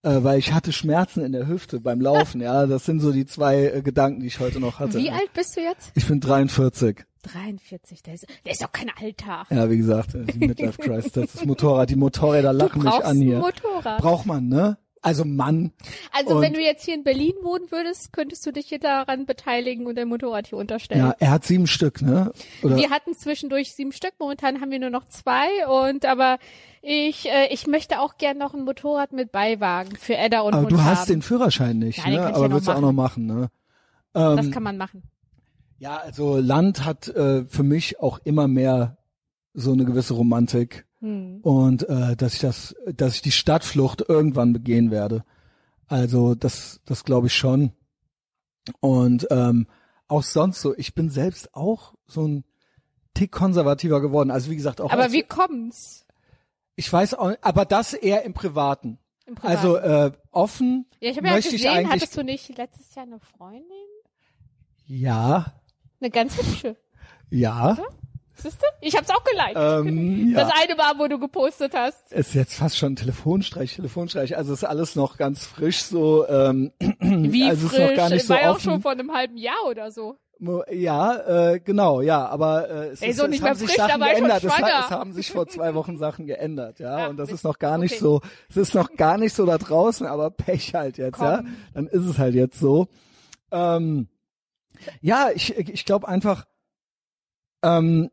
Äh, 0.04 0.24
weil 0.24 0.38
ich 0.38 0.54
hatte 0.54 0.74
Schmerzen 0.74 1.26
in 1.26 1.32
der 1.32 1.48
Hüfte 1.48 1.80
beim 1.80 2.02
Laufen, 2.02 2.40
ja. 2.40 2.68
Das 2.68 2.86
sind 2.86 3.00
so 3.00 3.12
die 3.12 3.26
zwei 3.26 3.66
äh, 3.66 3.82
Gedanken, 3.82 4.20
die 4.20 4.28
ich 4.28 4.40
heute 4.40 4.60
noch 4.60 4.78
hatte. 4.78 5.00
Wie 5.00 5.10
alt 5.10 5.34
bist 5.34 5.58
du 5.58 5.62
jetzt? 5.62 5.92
Ich 5.96 6.06
bin 6.06 6.20
43. 6.20 7.04
43. 7.24 8.04
Der 8.04 8.14
ist, 8.14 8.28
der 8.46 8.52
ist 8.52 8.62
doch 8.62 8.72
kein 8.72 8.92
Alter. 8.96 9.48
Ja, 9.50 9.72
wie 9.72 9.78
gesagt, 9.78 10.14
die 10.14 10.38
Midlife 10.38 10.80
Crisis, 10.80 11.14
das 11.14 11.34
ist 11.34 11.48
Motorrad. 11.48 11.90
Die 11.90 11.96
Motorräder 11.96 12.54
lachen 12.54 12.84
mich 12.84 12.94
an 12.94 13.18
hier. 13.18 13.40
Motorrad. 13.40 14.00
Braucht 14.00 14.28
man, 14.28 14.50
ne? 14.50 14.78
Also 15.02 15.24
Mann. 15.24 15.72
Also 16.12 16.36
Und- 16.36 16.42
wenn 16.42 16.54
du 16.54 16.62
jetzt 16.62 16.84
hier 16.84 16.94
in 16.94 17.04
Berlin 17.04 17.34
wohnen 17.42 17.72
würdest, 17.72 18.12
könntest 18.12 18.46
du 18.46 18.52
dich 18.52 18.68
hier 18.68 18.80
daran 18.80 19.26
beteiligen 19.26 19.88
und 19.88 19.96
dein 19.98 20.08
Motorrad 20.10 20.48
hier 20.48 20.58
unterstellen. 20.58 21.00
Ja, 21.02 21.16
er 21.20 21.32
hat 21.32 21.46
sieben 21.46 21.68
Stück, 21.68 22.02
ne? 22.02 22.32
Oder? 22.64 22.76
Wir 22.76 22.90
hatten 22.90 23.14
zwischendurch 23.14 23.74
sieben 23.74 23.92
Stück, 23.94 24.14
momentan 24.20 24.60
haben 24.60 24.72
wir 24.72 24.80
nur 24.80 24.90
noch 24.90 25.08
zwei 25.08 25.48
und 25.68 26.06
aber 26.06 26.38
ich 26.82 27.28
äh, 27.30 27.48
ich 27.52 27.66
möchte 27.68 28.00
auch 28.02 28.18
gern 28.18 28.38
noch 28.38 28.54
ein 28.54 28.64
Motorrad 28.66 29.14
mit 29.14 29.32
Beiwagen 29.32 29.96
für 29.96 30.18
Edda 30.18 30.42
und 30.42 30.54
aber 30.54 30.64
Hund 30.64 30.72
du 30.74 30.78
haben. 30.80 30.86
hast 30.86 31.10
den 31.10 31.22
Führerschein 31.22 31.80
nicht, 31.80 32.00
Ja, 32.00 32.10
ne? 32.10 32.22
Aber 32.36 32.48
ja 32.48 32.52
willst 32.54 32.68
du 32.68 32.72
auch 32.74 32.82
noch 32.82 32.92
machen, 32.94 33.26
ne? 33.26 33.50
das 34.14 34.46
Ähm, 34.46 34.52
kann 34.52 34.64
man 34.64 34.76
machen. 34.78 35.04
ja, 35.78 35.96
also 35.98 36.38
Land 36.38 36.84
hat 36.84 37.08
äh, 37.08 37.46
für 37.46 37.64
mich 37.64 38.00
auch 38.02 38.20
immer 38.26 38.48
mehr 38.50 38.98
so 39.54 39.72
eine 39.72 39.86
gewisse 39.86 40.14
Romantik 40.14 40.86
Hm. 41.02 41.40
und 41.42 41.88
äh, 41.88 42.16
dass 42.16 42.34
ich 42.34 42.40
das, 42.40 42.76
dass 42.94 43.16
ich 43.16 43.22
die 43.22 43.32
Stadtflucht 43.32 44.04
irgendwann 44.08 44.54
begehen 44.54 44.92
werde. 44.92 45.24
Also 45.88 46.36
das, 46.36 46.82
das 46.86 47.06
glaube 47.06 47.28
ich 47.28 47.34
schon. 47.36 47.72
Und 48.82 49.28
ähm, 49.32 49.68
auch 50.08 50.24
sonst 50.24 50.62
so, 50.62 50.76
ich 50.78 50.94
bin 50.94 51.10
selbst 51.10 51.56
auch 51.56 51.96
so 52.06 52.28
ein 52.28 52.44
Tick 53.14 53.32
konservativer 53.32 54.02
geworden. 54.02 54.30
Also 54.30 54.52
wie 54.52 54.56
gesagt 54.56 54.82
auch. 54.82 54.92
Aber 54.92 55.12
wie 55.12 55.24
kommt's? 55.24 56.06
ich 56.80 56.92
weiß 56.92 57.16
auch, 57.16 57.34
aber 57.42 57.66
das 57.66 57.94
eher 57.94 58.24
im 58.24 58.34
Privaten. 58.34 59.00
Im 59.26 59.36
Privaten? 59.36 59.58
Also 59.58 59.76
äh, 59.76 60.12
offen 60.32 60.86
ja, 61.02 61.12
ich 61.12 61.18
habe 61.18 61.28
ja 61.28 61.34
möchte 61.34 61.50
ich 61.50 61.62
gesehen, 61.62 61.72
eigentlich. 61.78 61.92
hattest 61.92 62.16
du 62.18 62.24
nicht 62.24 62.58
letztes 62.58 62.96
Jahr 62.96 63.06
eine 63.06 63.20
Freundin? 63.20 63.66
ja, 64.86 65.54
Eine 66.00 66.10
ganz 66.10 66.38
hübsche. 66.38 66.78
ja. 67.30 67.78
Siehst 68.42 68.62
du? 68.62 68.66
Ich 68.82 68.96
hab's 68.96 69.10
auch 69.10 69.24
geliked. 69.24 69.56
Ähm, 69.58 70.34
Das 70.36 70.48
ja. 70.50 70.56
eine 70.62 70.78
war, 70.78 70.98
wo 70.98 71.08
du 71.08 71.20
gepostet 71.20 71.74
hast. 71.76 72.12
Ist 72.12 72.34
jetzt 72.34 72.56
fast 72.56 72.78
schon 72.78 72.96
Telefonstreich, 72.96 73.76
Telefonstreich. 73.76 74.38
Also 74.38 74.54
ist 74.54 74.64
alles 74.64 74.96
noch 74.96 75.18
ganz 75.18 75.46
frisch 75.46 75.82
so. 75.84 76.28
Ähm, 76.28 76.72
Wie 77.00 77.44
also 77.44 77.68
frisch? 77.68 77.80
ist 77.80 77.90
noch 77.90 77.96
gar 77.96 78.10
nicht 78.10 78.26
so 78.26 78.34
war 78.34 78.42
ja 78.42 78.52
auch 78.52 78.60
schon 78.60 78.82
vor 78.82 78.92
einem 78.92 79.12
halben 79.14 79.38
Jahr 79.38 79.66
oder 79.70 79.92
so. 79.92 80.18
Ja, 80.72 81.52
äh, 81.52 81.60
genau, 81.60 82.00
ja, 82.00 82.26
aber 82.26 82.70
äh, 82.70 82.88
es, 82.92 83.02
Ey, 83.02 83.10
ist, 83.10 83.18
so 83.18 83.26
es 83.26 83.30
nicht 83.30 83.44
haben 83.44 83.56
sich 83.56 83.68
frisch, 83.68 83.76
Sachen 83.76 84.00
geändert. 84.00 84.42
Es, 84.42 84.54
schwanger. 84.54 84.74
ha- 84.74 84.86
es 84.86 84.90
haben 84.92 85.12
sich 85.12 85.32
vor 85.32 85.48
zwei 85.48 85.74
Wochen 85.76 85.98
Sachen 85.98 86.28
geändert, 86.28 86.80
ja, 86.80 87.00
Ja, 87.00 87.08
und 87.08 87.18
das 87.18 87.28
Mist. 87.28 87.40
ist 87.40 87.44
noch 87.44 87.60
gar 87.60 87.78
nicht 87.78 87.92
Okay. 87.96 88.00
so, 88.02 88.22
es 88.50 88.56
ist 88.56 88.74
noch 88.74 88.94
gar 88.96 89.18
nicht 89.18 89.34
so 89.36 89.46
da 89.46 89.58
draußen, 89.58 90.08
aber 90.08 90.30
Pech 90.32 90.74
halt 90.76 90.98
jetzt, 90.98 91.16
Komm. 91.18 91.26
ja, 91.26 91.44
dann 91.74 91.88
ist 91.88 92.06
es 92.06 92.18
halt 92.18 92.36
jetzt 92.36 92.58
so. 92.58 92.88
Ähm, 93.52 94.08
ja, 95.02 95.28
ich, 95.36 95.58
ich 95.58 95.84
glaube 95.84 96.08
einfach, 96.08 96.46
ähm, 97.62 98.10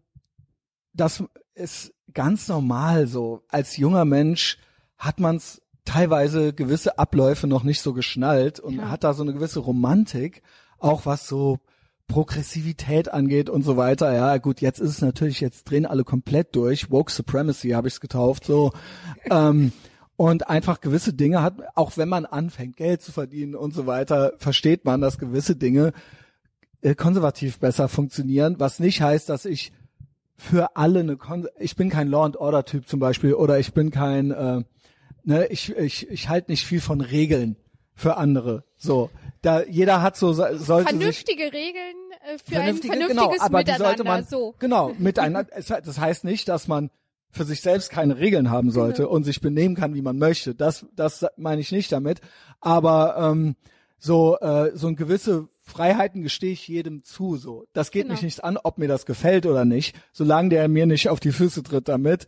das 0.97 1.23
ist 1.55 1.93
ganz 2.13 2.49
normal 2.49 3.07
so. 3.07 3.43
Als 3.49 3.77
junger 3.77 4.05
Mensch 4.05 4.59
hat 4.97 5.21
man's 5.21 5.61
teilweise 5.85 6.53
gewisse 6.53 6.99
Abläufe 6.99 7.47
noch 7.47 7.63
nicht 7.63 7.81
so 7.81 7.93
geschnallt 7.93 8.59
und 8.61 8.77
Ja. 8.77 8.91
hat 8.91 9.05
da 9.05 9.15
so 9.15 9.23
eine 9.23 9.33
gewisse 9.35 9.61
Romantik, 9.61 10.43
auch 10.79 11.07
was 11.07 11.29
so 11.29 11.59
Progressivität 12.09 13.13
angeht 13.13 13.51
und 13.51 13.63
so 13.63 13.77
weiter. 13.77 14.13
Ja, 14.13 14.37
gut, 14.39 14.61
jetzt 14.61 14.81
ist 14.81 14.91
es 14.91 15.01
natürlich, 15.01 15.41
jetzt 15.41 15.65
drehen 15.65 15.87
alle 15.87 16.05
komplett 16.05 16.55
durch. 16.55 16.91
Woke 16.91 17.11
Supremacy 17.13 17.71
habe 17.71 17.89
ich 17.89 17.95
es 17.95 18.01
getauft, 18.01 18.45
so. 18.45 18.73
ähm, 19.31 19.73
und 20.17 20.49
einfach 20.49 20.81
gewisse 20.81 21.13
Dinge 21.13 21.43
hat, 21.43 21.55
auch 21.75 21.97
wenn 21.97 22.09
man 22.09 22.25
anfängt, 22.25 22.77
Geld 22.77 23.03
zu 23.03 23.13
verdienen 23.13 23.55
und 23.55 23.75
so 23.75 23.87
weiter, 23.87 24.33
versteht 24.39 24.85
man, 24.85 25.01
dass 25.01 25.19
gewisse 25.19 25.57
Dinge 25.57 25.93
äh, 26.81 26.95
konservativ 26.95 27.59
besser 27.59 27.89
funktionieren, 27.89 28.57
was 28.59 28.81
nicht 28.81 29.03
heißt, 29.03 29.29
dass 29.29 29.45
ich 29.45 29.73
für 30.37 30.77
alle 30.77 31.01
eine 31.01 31.17
Kon 31.17 31.49
ich 31.59 31.77
bin 31.77 31.91
kein 31.91 32.09
Law 32.09 32.25
and 32.25 32.37
Order 32.37 32.65
Typ 32.65 32.89
zum 32.89 33.01
Beispiel 33.01 33.35
oder 33.35 33.59
ich 33.59 33.73
bin 33.73 33.91
kein 33.91 34.31
äh, 34.31 34.63
ne 35.25 35.47
ich 35.49 35.75
ich 35.77 36.09
ich 36.11 36.29
halte 36.29 36.51
nicht 36.51 36.65
viel 36.65 36.81
von 36.81 37.01
Regeln 37.01 37.57
für 37.95 38.17
andere 38.17 38.65
so 38.77 39.11
da 39.43 39.63
jeder 39.63 40.03
hat 40.03 40.17
so 40.17 40.33
sollte 40.33 40.59
sich 40.59 40.67
Vernünftige 40.67 41.45
Regeln 41.45 41.97
äh, 42.27 42.39
für 42.39 42.53
vernünftige, 42.55 42.93
ein 42.95 42.99
vernünftiges 43.07 43.39
genau, 43.39 43.45
aber 43.45 43.65
die 43.65 43.73
Miteinander. 43.73 43.85
sollte 43.87 44.05
man 44.05 44.25
so. 44.25 44.55
genau 44.59 44.93
miteinander. 44.99 45.51
Es, 45.57 45.67
das 45.67 45.99
heißt 45.99 46.25
nicht, 46.25 46.49
dass 46.49 46.69
man 46.69 46.91
für 47.31 47.45
sich 47.45 47.61
selbst 47.61 47.91
keine 47.91 48.19
Regeln 48.19 48.51
haben 48.51 48.71
sollte 48.71 49.03
Genau. 49.03 49.15
und 49.15 49.25
sich 49.25 49.41
benehmen 49.41 49.75
kann, 49.75 49.95
wie 49.95 50.03
man 50.03 50.19
möchte. 50.19 50.55
Das, 50.55 50.87
das 50.95 51.27
meine 51.37 51.61
ich 51.61 51.71
nicht 51.71 51.93
damit. 51.93 52.21
Aber 52.61 53.17
ähm, 53.19 53.57
so 53.99 54.39
äh, 54.39 54.73
so 54.75 54.89
ein 54.89 54.97
gewisse 54.97 55.49
Freiheiten 55.67 56.23
gestehe 56.23 56.53
ich 56.53 56.67
jedem 56.69 57.03
zu. 57.03 57.37
So, 57.37 57.65
das 57.73 57.91
geht 57.91 58.05
Genau. 58.05 58.15
mich 58.15 58.23
nichts 58.23 58.41
an, 58.41 58.57
ob 58.63 58.79
mir 58.79 58.89
das 58.89 59.05
gefällt 59.05 59.47
oder 59.47 59.65
nicht. 59.65 59.97
Solange 60.13 60.49
der 60.51 60.69
mir 60.69 60.87
nicht 60.87 61.09
auf 61.09 61.21
die 61.21 61.33
Füße 61.33 61.63
tritt 61.65 61.89
damit, 61.89 62.27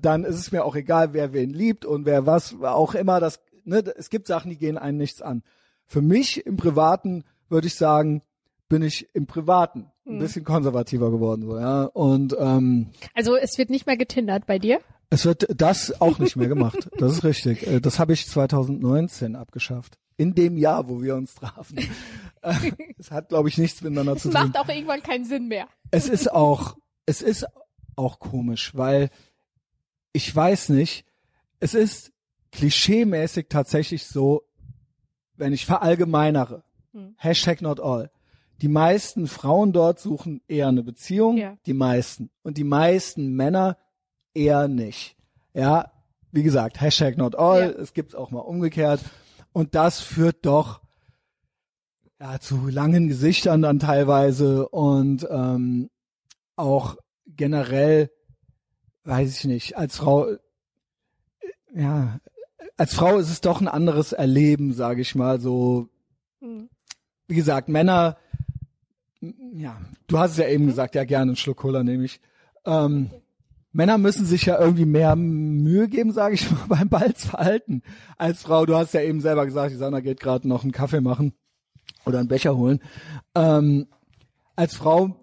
dann 0.00 0.24
ist 0.24 0.36
es 0.36 0.52
mir 0.52 0.64
auch 0.64 0.74
egal, 0.74 1.12
wer 1.12 1.32
wen 1.32 1.50
liebt 1.50 1.84
und 1.84 2.06
wer 2.06 2.24
was 2.26 2.54
auch 2.62 2.94
immer. 2.94 3.20
Das, 3.20 3.40
ne, 3.64 3.84
es 3.96 4.10
gibt 4.10 4.26
Sachen, 4.26 4.50
die 4.50 4.56
gehen 4.58 4.78
einen 4.78 4.96
nichts 4.98 5.20
an. 5.22 5.42
Für 5.86 6.00
mich 6.02 6.44
im 6.46 6.56
Privaten 6.56 7.24
würde 7.48 7.66
ich 7.66 7.74
sagen, 7.74 8.22
bin 8.68 8.82
ich 8.82 9.08
im 9.14 9.26
Privaten 9.26 9.90
ein 10.06 10.12
Hm. 10.14 10.18
bisschen 10.20 10.44
konservativer 10.44 11.10
geworden, 11.10 11.42
so, 11.42 11.58
ja. 11.58 11.84
Und 11.84 12.34
ähm, 12.38 12.88
Also 13.14 13.36
es 13.36 13.58
wird 13.58 13.68
nicht 13.70 13.86
mehr 13.86 13.96
getindert 13.98 14.46
bei 14.46 14.58
dir. 14.58 14.80
es 15.10 15.24
wird 15.26 15.46
das 15.54 16.00
auch 16.00 16.18
nicht 16.18 16.36
mehr 16.36 16.48
gemacht. 16.48 16.88
Das 16.98 17.12
ist 17.12 17.24
richtig. 17.24 17.66
Äh, 17.66 17.80
Das 17.80 17.98
habe 17.98 18.12
ich 18.14 18.26
2019 18.28 19.36
abgeschafft. 19.36 19.98
In 20.18 20.34
dem 20.34 20.56
Jahr, 20.58 20.88
wo 20.88 21.00
wir 21.02 21.14
uns 21.14 21.34
trafen. 21.34 21.78
Es 22.98 23.10
hat, 23.10 23.28
glaube 23.28 23.48
ich, 23.48 23.58
nichts 23.58 23.80
miteinander 23.82 24.14
Es 24.14 24.22
zu 24.22 24.30
tun. 24.30 24.40
macht 24.42 24.58
auch 24.58 24.68
irgendwann 24.68 25.02
keinen 25.02 25.24
Sinn 25.24 25.48
mehr. 25.48 25.68
Es 25.90 26.08
ist 26.08 26.30
auch, 26.32 26.76
es 27.06 27.22
ist 27.22 27.46
auch 27.96 28.18
komisch, 28.20 28.74
weil 28.76 29.10
ich 30.12 30.34
weiß 30.34 30.70
nicht, 30.70 31.04
es 31.60 31.74
ist 31.74 32.12
klischeemäßig 32.52 33.46
tatsächlich 33.48 34.06
so, 34.06 34.42
wenn 35.36 35.52
ich 35.52 35.66
verallgemeinere, 35.66 36.62
Hm. 36.92 37.14
Hashtag 37.18 37.60
not 37.60 37.80
all. 37.80 38.10
Die 38.62 38.68
meisten 38.68 39.28
Frauen 39.28 39.72
dort 39.72 40.00
suchen 40.00 40.40
eher 40.48 40.68
eine 40.68 40.82
Beziehung, 40.82 41.36
Ja. 41.36 41.56
die 41.66 41.74
meisten. 41.74 42.30
Und 42.42 42.56
die 42.56 42.64
meisten 42.64 43.34
Männer 43.36 43.76
eher 44.34 44.66
nicht. 44.68 45.14
Ja, 45.54 45.92
wie 46.32 46.42
gesagt, 46.42 46.80
Hashtag 46.80 47.16
not 47.18 47.36
all, 47.36 47.60
Ja. 47.74 47.80
es 47.82 47.92
gibt's 47.92 48.14
auch 48.14 48.30
mal 48.30 48.40
umgekehrt. 48.40 49.00
Und 49.52 49.74
das 49.74 50.00
führt 50.00 50.44
doch 50.46 50.80
ja, 52.20 52.40
zu 52.40 52.68
langen 52.68 53.08
Gesichtern 53.08 53.62
dann 53.62 53.78
teilweise 53.78 54.68
und 54.68 55.26
ähm, 55.30 55.90
auch 56.56 56.96
generell, 57.26 58.10
weiß 59.04 59.38
ich 59.38 59.44
nicht, 59.44 59.76
als 59.76 59.96
Frau, 59.96 60.26
äh, 60.26 60.38
ja, 61.74 62.20
als 62.76 62.94
Frau 62.94 63.18
ist 63.18 63.30
es 63.30 63.40
doch 63.40 63.60
ein 63.60 63.68
anderes 63.68 64.12
Erleben, 64.12 64.72
sage 64.72 65.02
ich 65.02 65.14
mal, 65.14 65.40
so 65.40 65.88
Hm. 66.40 66.68
wie 67.26 67.34
gesagt, 67.34 67.68
Männer, 67.68 68.16
ja, 69.54 69.80
du 70.06 70.18
hast 70.18 70.32
es 70.32 70.36
ja 70.38 70.48
eben 70.48 70.66
gesagt, 70.66 70.94
ja 70.94 71.04
gerne 71.04 71.30
einen 71.30 71.36
Schluck 71.36 71.58
Cola 71.58 71.82
nehme 71.82 72.04
ich. 72.04 72.20
Ähm, 72.64 73.10
Männer 73.72 73.98
müssen 73.98 74.24
sich 74.24 74.46
ja 74.46 74.58
irgendwie 74.60 74.84
mehr 74.84 75.16
Mühe 75.16 75.88
geben, 75.88 76.12
sage 76.12 76.34
ich 76.34 76.50
mal, 76.50 76.64
beim 76.68 76.88
Balzverhalten 76.88 77.82
als 78.16 78.42
Frau. 78.42 78.66
Du 78.66 78.76
hast 78.76 78.94
ja 78.94 79.02
eben 79.02 79.20
selber 79.20 79.46
gesagt, 79.46 79.72
die 79.72 79.76
Sanna 79.76 80.00
geht 80.00 80.20
gerade 80.20 80.46
noch 80.46 80.62
einen 80.62 80.72
Kaffee 80.72 81.00
machen 81.00 81.34
oder 82.04 82.18
einen 82.18 82.28
Becher 82.28 82.56
holen. 82.56 82.80
Ähm, 83.34 83.86
als 84.56 84.74
Frau, 84.74 85.16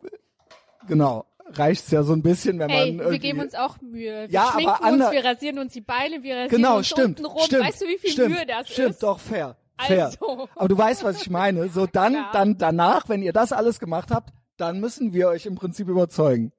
genau, 0.88 1.26
reicht's 1.48 1.92
ja 1.92 2.04
so 2.04 2.14
ein 2.14 2.22
bisschen, 2.22 2.60
wenn 2.60 2.70
Ey, 2.70 2.94
man 2.94 3.12
wir 3.12 3.20
geben 3.20 3.40
uns 3.40 3.56
auch 3.56 3.80
Mühe. 3.82 4.28
Wir 4.28 4.30
Ja, 4.30 4.52
schminken 4.54 4.72
aber 4.72 4.92
uns, 4.94 5.12
wir 5.12 5.26
rasieren 5.26 5.60
uns 5.60 5.74
die 5.74 5.82
Beine, 5.82 6.24
wir 6.24 6.36
rasieren 6.36 6.50
genau, 6.62 6.78
uns 6.78 6.88
stimmt, 6.88 7.20
unten 7.20 7.26
rum. 7.26 7.42
stimmt, 7.46 7.64
weißt 7.66 7.82
du, 7.82 7.86
wie 7.86 7.98
viel 7.98 8.12
stimmt, 8.12 8.30
Mühe 8.36 8.46
das 8.46 8.70
stimmt, 8.70 8.92
ist? 8.92 9.04
doch 9.04 9.20
fair, 9.20 9.58
fair. 9.80 10.06
Also. 10.06 10.48
Aber 10.56 10.68
du 10.68 10.78
weißt, 10.78 11.04
was 11.04 11.22
ich 11.22 11.30
meine. 11.30 11.70
So 11.70 11.86
dann, 11.92 12.14
klar. 12.14 12.30
dann 12.34 12.58
danach, 12.58 13.10
wenn 13.10 13.22
ihr 13.22 13.34
das 13.34 13.52
alles 13.52 13.80
gemacht 13.80 14.10
habt, 14.12 14.34
dann 14.58 14.80
müssen 14.80 15.14
wir 15.14 15.28
euch 15.28 15.46
im 15.46 15.56
Prinzip 15.56 15.88
überzeugen. 15.88 16.52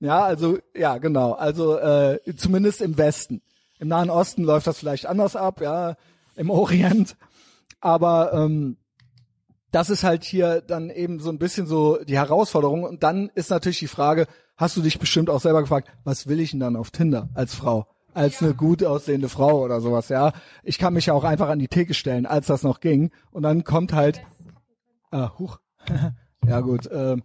Ja, 0.00 0.24
also 0.24 0.58
ja, 0.76 0.98
genau. 0.98 1.32
Also 1.32 1.76
äh, 1.78 2.18
zumindest 2.36 2.80
im 2.82 2.96
Westen. 2.98 3.42
Im 3.80 3.88
Nahen 3.88 4.10
Osten 4.10 4.42
läuft 4.42 4.66
das 4.66 4.78
vielleicht 4.78 5.06
anders 5.06 5.36
ab, 5.36 5.60
ja, 5.60 5.94
im 6.36 6.50
Orient. 6.50 7.16
Aber 7.80 8.32
ähm, 8.32 8.76
das 9.70 9.90
ist 9.90 10.04
halt 10.04 10.24
hier 10.24 10.60
dann 10.60 10.90
eben 10.90 11.20
so 11.20 11.30
ein 11.30 11.38
bisschen 11.38 11.66
so 11.66 11.98
die 12.04 12.16
Herausforderung. 12.16 12.84
Und 12.84 13.02
dann 13.02 13.30
ist 13.34 13.50
natürlich 13.50 13.78
die 13.80 13.86
Frage, 13.88 14.26
hast 14.56 14.76
du 14.76 14.82
dich 14.82 14.98
bestimmt 14.98 15.30
auch 15.30 15.40
selber 15.40 15.60
gefragt, 15.60 15.88
was 16.04 16.26
will 16.26 16.40
ich 16.40 16.52
denn 16.52 16.60
dann 16.60 16.76
auf 16.76 16.90
Tinder 16.90 17.28
als 17.34 17.54
Frau? 17.54 17.86
Als 18.14 18.42
eine 18.42 18.54
gut 18.54 18.82
aussehende 18.82 19.28
Frau 19.28 19.62
oder 19.62 19.80
sowas, 19.80 20.08
ja. 20.08 20.32
Ich 20.64 20.78
kann 20.78 20.94
mich 20.94 21.06
ja 21.06 21.14
auch 21.14 21.24
einfach 21.24 21.48
an 21.48 21.58
die 21.58 21.68
Theke 21.68 21.94
stellen, 21.94 22.26
als 22.26 22.46
das 22.46 22.62
noch 22.62 22.80
ging. 22.80 23.10
Und 23.30 23.42
dann 23.42 23.64
kommt 23.64 23.92
halt, 23.92 24.22
ah, 25.10 25.32
huch. 25.38 25.58
ja 26.46 26.60
gut, 26.60 26.86
äh, 26.86 27.16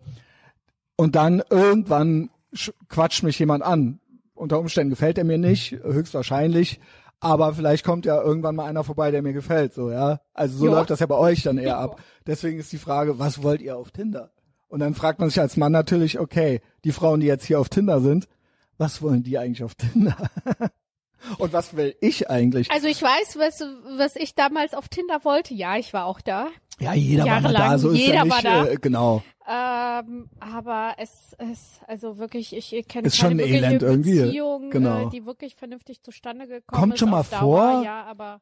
und 0.96 1.16
dann 1.16 1.41
irgendwann 1.50 2.30
sch- 2.54 2.74
quatscht 2.89 3.24
mich 3.24 3.39
jemand 3.39 3.64
an. 3.64 4.00
Unter 4.36 4.60
Umständen 4.60 4.91
gefällt 4.91 5.18
er 5.18 5.24
mir 5.24 5.38
nicht, 5.38 5.72
höchstwahrscheinlich. 5.72 6.80
Aber 7.24 7.53
vielleicht 7.53 7.86
kommt 7.86 8.05
ja 8.05 8.21
irgendwann 8.21 8.55
mal 8.55 8.65
einer 8.65 8.84
vorbei, 8.84 9.11
der 9.11 9.21
mir 9.21 9.34
gefällt, 9.34 9.74
so, 9.74 9.89
ja. 9.91 10.19
Also 10.34 10.57
so 10.57 10.65
Ja. 10.65 10.71
läuft 10.74 10.89
das 10.89 10.99
ja 10.99 11.05
bei 11.05 11.17
euch 11.17 11.43
dann 11.43 11.57
eher 11.57 11.78
ab. 11.78 12.01
Deswegen 12.28 12.59
ist 12.59 12.71
die 12.71 12.78
Frage, 12.78 13.17
was 13.19 13.41
wollt 13.43 13.61
ihr 13.61 13.78
auf 13.78 13.91
Tinder? 13.91 14.32
Und 14.67 14.80
dann 14.80 14.93
fragt 14.95 15.19
man 15.19 15.30
sich 15.30 15.39
als 15.39 15.55
Mann 15.55 15.71
natürlich, 15.71 16.19
okay, 16.19 16.61
die 16.84 16.91
Frauen, 16.91 17.19
die 17.19 17.28
jetzt 17.28 17.45
hier 17.45 17.59
auf 17.59 17.69
Tinder 17.69 18.01
sind, 18.01 18.28
was 18.78 19.01
wollen 19.01 19.24
die 19.24 19.38
eigentlich 19.38 19.63
auf 19.63 19.76
Tinder? 19.76 20.17
Und 21.38 21.53
was 21.53 21.76
will 21.78 21.95
ich 22.01 22.30
eigentlich? 22.30 22.69
Also 22.69 22.88
ich 22.88 23.01
weiß, 23.01 23.38
was, 23.38 23.63
was 23.97 24.15
ich 24.17 24.36
damals 24.36 24.74
auf 24.74 24.89
Tinder 24.89 25.24
wollte. 25.24 25.53
Ja, 25.53 25.78
ich 25.78 25.93
war 25.93 26.05
auch 26.05 26.19
da. 26.19 26.47
Ja, 26.80 26.93
jeder 26.93 27.24
war 27.26 27.39
mal 27.39 27.53
da, 27.53 27.59
jahrelang, 27.59 27.78
so 27.80 27.89
ist 27.91 27.99
jeder 27.99 28.13
ja 28.15 28.24
nicht, 28.26 28.34
war 28.34 28.41
da. 28.41 28.65
Äh, 28.67 28.76
genau. 28.76 29.24
Ähm, 29.48 30.30
aber 30.39 30.94
es 30.98 31.36
ist 31.52 31.82
also 31.88 32.18
wirklich, 32.18 32.56
ich 32.56 32.70
kenne 32.88 33.08
Ist 33.08 33.20
keine 33.20 33.32
schon 33.32 33.39
elend 33.39 33.82
irgendwie. 33.84 34.22
Beziehung, 34.22 34.70
Genau. 34.70 35.08
äh, 35.08 35.10
die 35.10 35.26
wirklich 35.26 35.56
vernünftig 35.56 36.02
zustande 36.02 36.48
gekommen 36.48 36.80
Kommt 36.82 36.94
ist. 36.94 37.00
schon 37.00 37.10
mal 37.10 37.24
Dauer, 37.24 37.39
vor. 37.39 37.84
Ja, 37.84 38.04
aber 38.06 38.39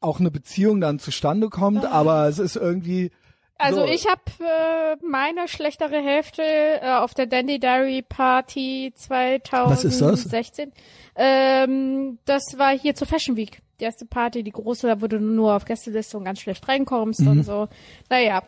Auch 0.00 0.20
eine 0.20 0.30
Beziehung 0.30 0.80
dann 0.80 0.98
zustande 0.98 1.48
kommt, 1.48 1.84
aber 1.86 2.26
es 2.28 2.38
ist 2.38 2.56
irgendwie. 2.56 3.10
also 3.56 3.80
so, 3.80 3.86
ich 3.86 4.06
habe 4.06 4.20
äh, 4.40 4.96
meine 5.06 5.48
schlechtere 5.48 6.02
Hälfte 6.02 6.42
äh, 6.42 6.90
auf 6.96 7.14
der 7.14 7.26
Dandy 7.26 7.58
Diary 7.58 8.02
Party 8.02 8.92
2016. 8.94 10.08
ist 10.12 10.32
das? 10.32 10.68
Ähm, 11.16 12.18
das 12.24 12.58
war 12.58 12.76
hier 12.76 12.94
zur 12.94 13.06
Fashion 13.06 13.36
Week. 13.36 13.60
Die 13.80 13.84
erste 13.84 14.04
Party, 14.06 14.42
die 14.42 14.50
große, 14.52 14.86
da 14.86 15.00
wo 15.00 15.06
du 15.06 15.18
nur 15.18 15.54
auf 15.56 15.64
Gästeliste 15.64 16.16
und 16.18 16.24
ganz 16.24 16.40
schlecht 16.40 16.66
reinkommst 16.68 17.20
Mhm. 17.20 17.28
und 17.28 17.42
so. 17.44 17.68
Naja. 18.10 18.42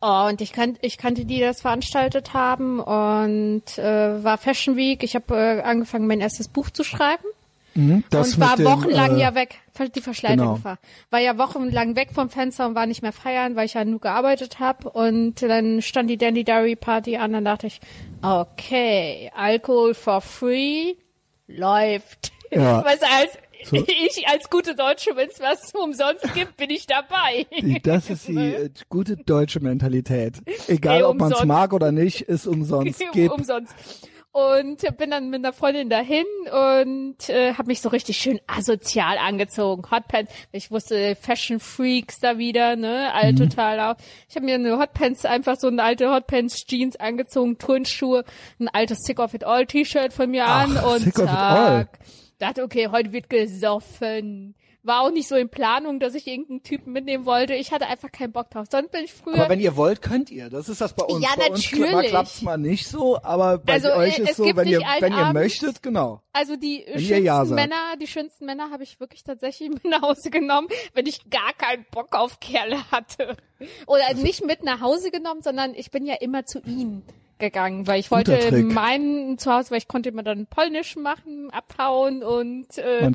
Oh, 0.00 0.26
und 0.28 0.40
ich, 0.40 0.52
kan 0.52 0.76
ich 0.82 0.98
kannte 0.98 1.24
die, 1.24 1.36
die 1.36 1.40
das 1.40 1.62
veranstaltet 1.62 2.34
haben 2.34 2.80
und 2.80 3.78
äh, 3.78 4.22
war 4.22 4.36
Fashion 4.38 4.76
Week. 4.76 5.02
Ich 5.02 5.14
habe 5.14 5.34
äh, 5.34 5.60
angefangen, 5.62 6.06
mein 6.06 6.20
erstes 6.20 6.48
Buch 6.48 6.70
zu 6.70 6.84
schreiben 6.84 7.26
Mhm, 7.74 8.04
und 8.12 8.40
war 8.40 8.56
dem, 8.56 8.66
wochenlang 8.66 9.16
äh, 9.16 9.20
ja 9.20 9.34
weg, 9.34 9.60
die 9.94 10.00
Verschleitung 10.00 10.54
genau. 10.54 10.64
war. 10.64 10.78
War 11.10 11.20
ja 11.20 11.38
wochenlang 11.38 11.94
weg 11.94 12.10
vom 12.12 12.28
Fenster 12.28 12.66
und 12.66 12.74
war 12.74 12.86
nicht 12.86 13.02
mehr 13.02 13.12
feiern, 13.12 13.54
weil 13.54 13.66
ich 13.66 13.74
ja 13.74 13.84
nur 13.84 14.00
gearbeitet 14.00 14.58
habe. 14.58 14.90
Und 14.90 15.42
dann 15.42 15.80
stand 15.80 16.10
die 16.10 16.16
Dandy 16.18 16.44
Diary 16.44 16.76
Party 16.76 17.16
an, 17.16 17.32
dann 17.32 17.44
dachte 17.44 17.68
ich, 17.68 17.80
okay, 18.22 19.30
Alkohol 19.36 19.94
for 19.94 20.20
free 20.20 20.94
läuft. 21.46 22.32
Ja. 22.50 22.84
Was 22.84 23.02
als 23.02 23.38
So. 23.64 23.76
ich 23.86 24.26
als 24.28 24.48
gute 24.50 24.74
Deutsche, 24.74 25.16
wenn 25.16 25.28
es 25.28 25.40
was 25.40 25.72
umsonst 25.74 26.32
gibt, 26.34 26.56
bin 26.56 26.70
ich 26.70 26.86
dabei. 26.86 27.46
Das 27.82 28.10
ist 28.10 28.28
die 28.28 28.36
äh, 28.36 28.70
gute 28.88 29.16
deutsche 29.16 29.60
Mentalität. 29.60 30.34
Egal, 30.68 30.98
Ey, 30.98 31.02
ob 31.04 31.18
man 31.18 31.32
es 31.32 31.44
mag 31.44 31.72
oder 31.72 31.92
nicht, 31.92 32.22
ist 32.22 32.46
umsonst. 32.46 33.02
Gib. 33.12 33.32
umsonst. 33.32 33.72
Und 34.32 34.82
bin 34.96 35.10
dann 35.10 35.28
mit 35.30 35.40
einer 35.44 35.52
Freundin 35.52 35.90
dahin 35.90 36.24
und 36.52 37.28
äh, 37.28 37.54
habe 37.54 37.66
mich 37.66 37.80
so 37.80 37.88
richtig 37.88 38.16
schön 38.18 38.38
asozial 38.46 39.18
angezogen. 39.18 39.90
Hotpants. 39.90 40.32
Ich 40.52 40.70
wusste 40.70 41.16
Fashion 41.20 41.58
Freaks 41.58 42.20
da 42.20 42.38
wieder, 42.38 42.76
ne? 42.76 43.12
All 43.12 43.32
Mhm. 43.32 43.36
total 43.38 43.80
auch. 43.80 43.96
Ich 44.28 44.36
habe 44.36 44.46
mir 44.46 44.54
eine 44.54 44.78
Hotpants, 44.78 45.24
einfach 45.24 45.56
so 45.58 45.66
eine 45.66 45.82
alte 45.82 46.12
Hotpants 46.14 46.64
Jeans 46.64 46.94
angezogen, 46.94 47.58
Turnschuhe, 47.58 48.24
ein 48.60 48.68
altes 48.68 48.98
Sick 49.00 49.18
of 49.18 49.34
It 49.34 49.42
All 49.42 49.66
T-Shirt 49.66 50.12
von 50.12 50.30
mir 50.30 50.44
Ach, 50.46 50.62
an 50.62 50.76
und 50.76 51.00
Sick 51.00 51.18
of 51.18 51.24
It 51.24 51.30
All. 51.30 51.88
Dachte, 52.40 52.64
okay, 52.64 52.88
heute 52.90 53.12
wird 53.12 53.30
gesoffen. 53.30 54.54
War 54.82 55.02
auch 55.02 55.10
nicht 55.10 55.28
so 55.28 55.36
in 55.36 55.50
Planung, 55.50 56.00
dass 56.00 56.14
ich 56.14 56.26
irgendeinen 56.26 56.62
Typen 56.62 56.94
mitnehmen 56.94 57.26
wollte. 57.26 57.52
Ich 57.52 57.70
hatte 57.70 57.86
einfach 57.86 58.10
keinen 58.10 58.32
Bock 58.32 58.48
drauf. 58.48 58.66
Sonst 58.70 58.90
bin 58.92 59.04
ich 59.04 59.12
früher 59.12 59.34
Aber 59.34 59.50
wenn 59.50 59.60
ihr 59.60 59.76
wollt, 59.76 60.00
könnt 60.00 60.30
ihr. 60.30 60.48
Das 60.48 60.70
ist 60.70 60.80
das 60.80 60.94
bei 60.94 61.04
uns. 61.04 61.22
Ja, 61.22 61.34
bei 61.36 61.50
uns 61.50 61.70
natürlich. 61.70 62.08
klappt 62.08 62.28
es 62.28 62.40
mal 62.40 62.56
nicht 62.56 62.86
so, 62.88 63.22
aber 63.22 63.58
bei 63.58 63.74
Also, 63.74 63.92
euch 63.92 64.18
ist 64.18 64.30
es 64.30 64.36
so, 64.38 64.44
wenn 64.56 64.66
ihr, 64.68 64.80
wenn 65.00 65.12
ihr 65.12 65.18
Abend- 65.18 65.34
möchtet, 65.34 65.82
genau. 65.82 66.22
Also 66.32 66.56
die 66.56 66.82
ihr 66.82 66.98
schönsten 66.98 67.24
Ja. 67.26 67.44
Männer, 67.44 67.96
die 68.00 68.06
schönsten 68.06 68.46
Männer 68.46 68.70
habe 68.70 68.82
ich 68.84 68.98
wirklich 69.00 69.22
tatsächlich 69.22 69.68
mit 69.68 69.84
nach 69.84 70.00
Hause 70.00 70.30
genommen, 70.30 70.68
wenn 70.94 71.04
ich 71.04 71.28
gar 71.28 71.52
keinen 71.52 71.84
Bock 71.90 72.16
auf 72.16 72.40
Kerle 72.40 72.90
hatte. 72.90 73.36
Oder 73.86 74.14
nicht 74.14 74.46
mit 74.46 74.62
nach 74.64 74.80
Hause 74.80 75.10
genommen, 75.10 75.42
sondern 75.42 75.74
ich 75.74 75.90
bin 75.90 76.06
ja 76.06 76.14
immer 76.14 76.46
zu 76.46 76.58
ihnen. 76.60 77.02
Gegangen, 77.40 77.86
weil 77.86 77.98
ich 77.98 78.10
wollte 78.10 78.62
meinen 78.62 79.38
zu 79.38 79.52
Hause, 79.52 79.70
weil 79.72 79.78
ich 79.78 79.88
konnte 79.88 80.10
immer 80.10 80.22
dann 80.22 80.46
Polnisch 80.46 80.96
machen, 80.96 81.50
abhauen 81.50 82.22
und 82.22 82.78
äh, 82.78 83.10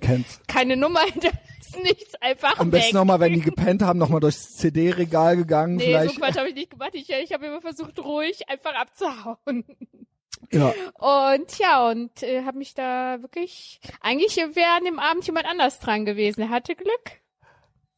keine 0.47 0.75
Nummer 0.75 1.01
hinterlassen, 1.01 1.83
nichts 1.83 2.15
einfach 2.15 2.59
Am 2.59 2.71
besten 2.71 2.95
nochmal, 2.95 3.19
wenn 3.19 3.33
die 3.33 3.41
gepennt 3.41 3.81
haben, 3.81 3.99
nochmal 3.99 4.19
durchs 4.19 4.57
CD-Regal 4.57 5.37
gegangen. 5.37 5.75
Nee, 5.75 5.85
vielleicht. 5.85 6.15
so 6.15 6.19
Quatsch 6.19 6.37
habe 6.37 6.49
ich 6.49 6.55
nicht 6.55 6.71
gemacht. 6.71 6.91
Ich, 6.93 7.09
ich 7.09 7.31
habe 7.31 7.45
immer 7.45 7.61
versucht, 7.61 7.99
ruhig 7.99 8.49
einfach 8.49 8.73
abzuhauen. 8.75 9.63
ja. 10.51 10.73
Und 10.95 11.57
ja, 11.57 11.89
und 11.89 12.23
äh, 12.23 12.43
habe 12.43 12.57
mich 12.57 12.73
da 12.73 13.21
wirklich, 13.21 13.79
eigentlich 14.01 14.35
wäre 14.35 14.77
an 14.77 14.85
dem 14.85 14.99
Abend 14.99 15.25
jemand 15.25 15.47
anders 15.47 15.79
dran 15.79 16.05
gewesen. 16.05 16.41
Er 16.41 16.49
hatte 16.49 16.75
Glück. 16.75 17.21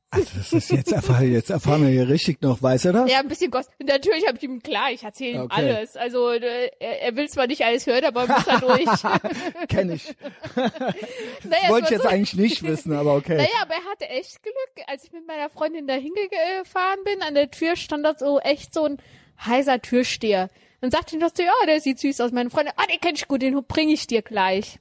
Also 0.10 0.30
das 0.38 0.54
ist 0.54 0.72
jetzt 0.72 0.92
erfahren, 0.94 1.30
jetzt 1.34 1.50
erfahren 1.50 1.82
wir 1.84 1.90
hier 1.90 2.08
richtig 2.08 2.42
noch, 2.42 2.62
weiß 2.62 2.86
er 2.86 2.94
das? 2.94 3.12
Ja, 3.12 3.20
ein 3.20 3.28
bisschen 3.28 3.52
Gost. 3.52 3.70
Natürlich 3.84 4.26
habe 4.26 4.38
ich 4.38 4.44
ihm 4.44 4.62
klar, 4.64 4.90
ich 4.92 5.04
erzähle 5.04 5.32
ihm 5.32 5.42
Okay. 5.42 5.56
alles. 5.56 5.98
Also 5.98 6.30
äh, 6.30 6.70
er, 6.80 7.02
er 7.02 7.16
will 7.18 7.28
zwar 7.28 7.48
nicht 7.48 7.66
alles 7.66 7.86
hören, 7.88 8.06
aber 8.06 8.22
er 8.22 8.28
muss 8.28 8.46
da 8.46 8.58
durch. 8.58 8.86
Kenn 9.68 9.92
ich. 9.92 10.16
naja, 10.56 11.70
Wollte 11.70 11.86
ich 11.88 11.92
jetzt 11.92 12.04
so, 12.04 12.08
eigentlich 12.08 12.36
nicht 12.36 12.64
wissen, 12.64 12.94
aber 12.94 13.16
okay. 13.16 13.36
naja, 13.36 13.50
aber 13.62 13.74
er 13.74 13.92
hatte 13.92 14.08
echt 14.10 14.42
Glück. 14.42 14.88
Als 14.88 15.04
ich 15.04 15.12
mit 15.12 15.28
meiner 15.28 15.50
Freundin 15.50 15.88
da 15.88 15.96
hingefahren 15.96 17.04
bin, 17.04 17.22
an 17.22 17.36
der 17.36 17.52
Tür 17.52 17.76
stand 17.76 18.06
da 18.06 18.16
so 18.18 18.40
echt 18.40 18.74
so 18.74 18.86
ein 18.86 18.98
heiser 19.46 19.82
Türsteher. 19.82 20.50
Dann 20.80 20.90
sagte 20.92 21.16
ich 21.18 21.22
noch 21.22 21.32
so, 21.36 21.44
ja, 21.44 21.52
der 21.66 21.82
sieht 21.82 22.00
süß 22.00 22.22
aus. 22.22 22.32
Meine 22.32 22.50
Freundin, 22.50 22.74
ah, 22.78 22.86
den 22.86 23.02
kenn 23.02 23.16
ich 23.16 23.28
gut, 23.28 23.42
den 23.42 23.62
bringe 23.66 23.92
ich 23.92 24.08
dir 24.08 24.22
gleich. 24.22 24.80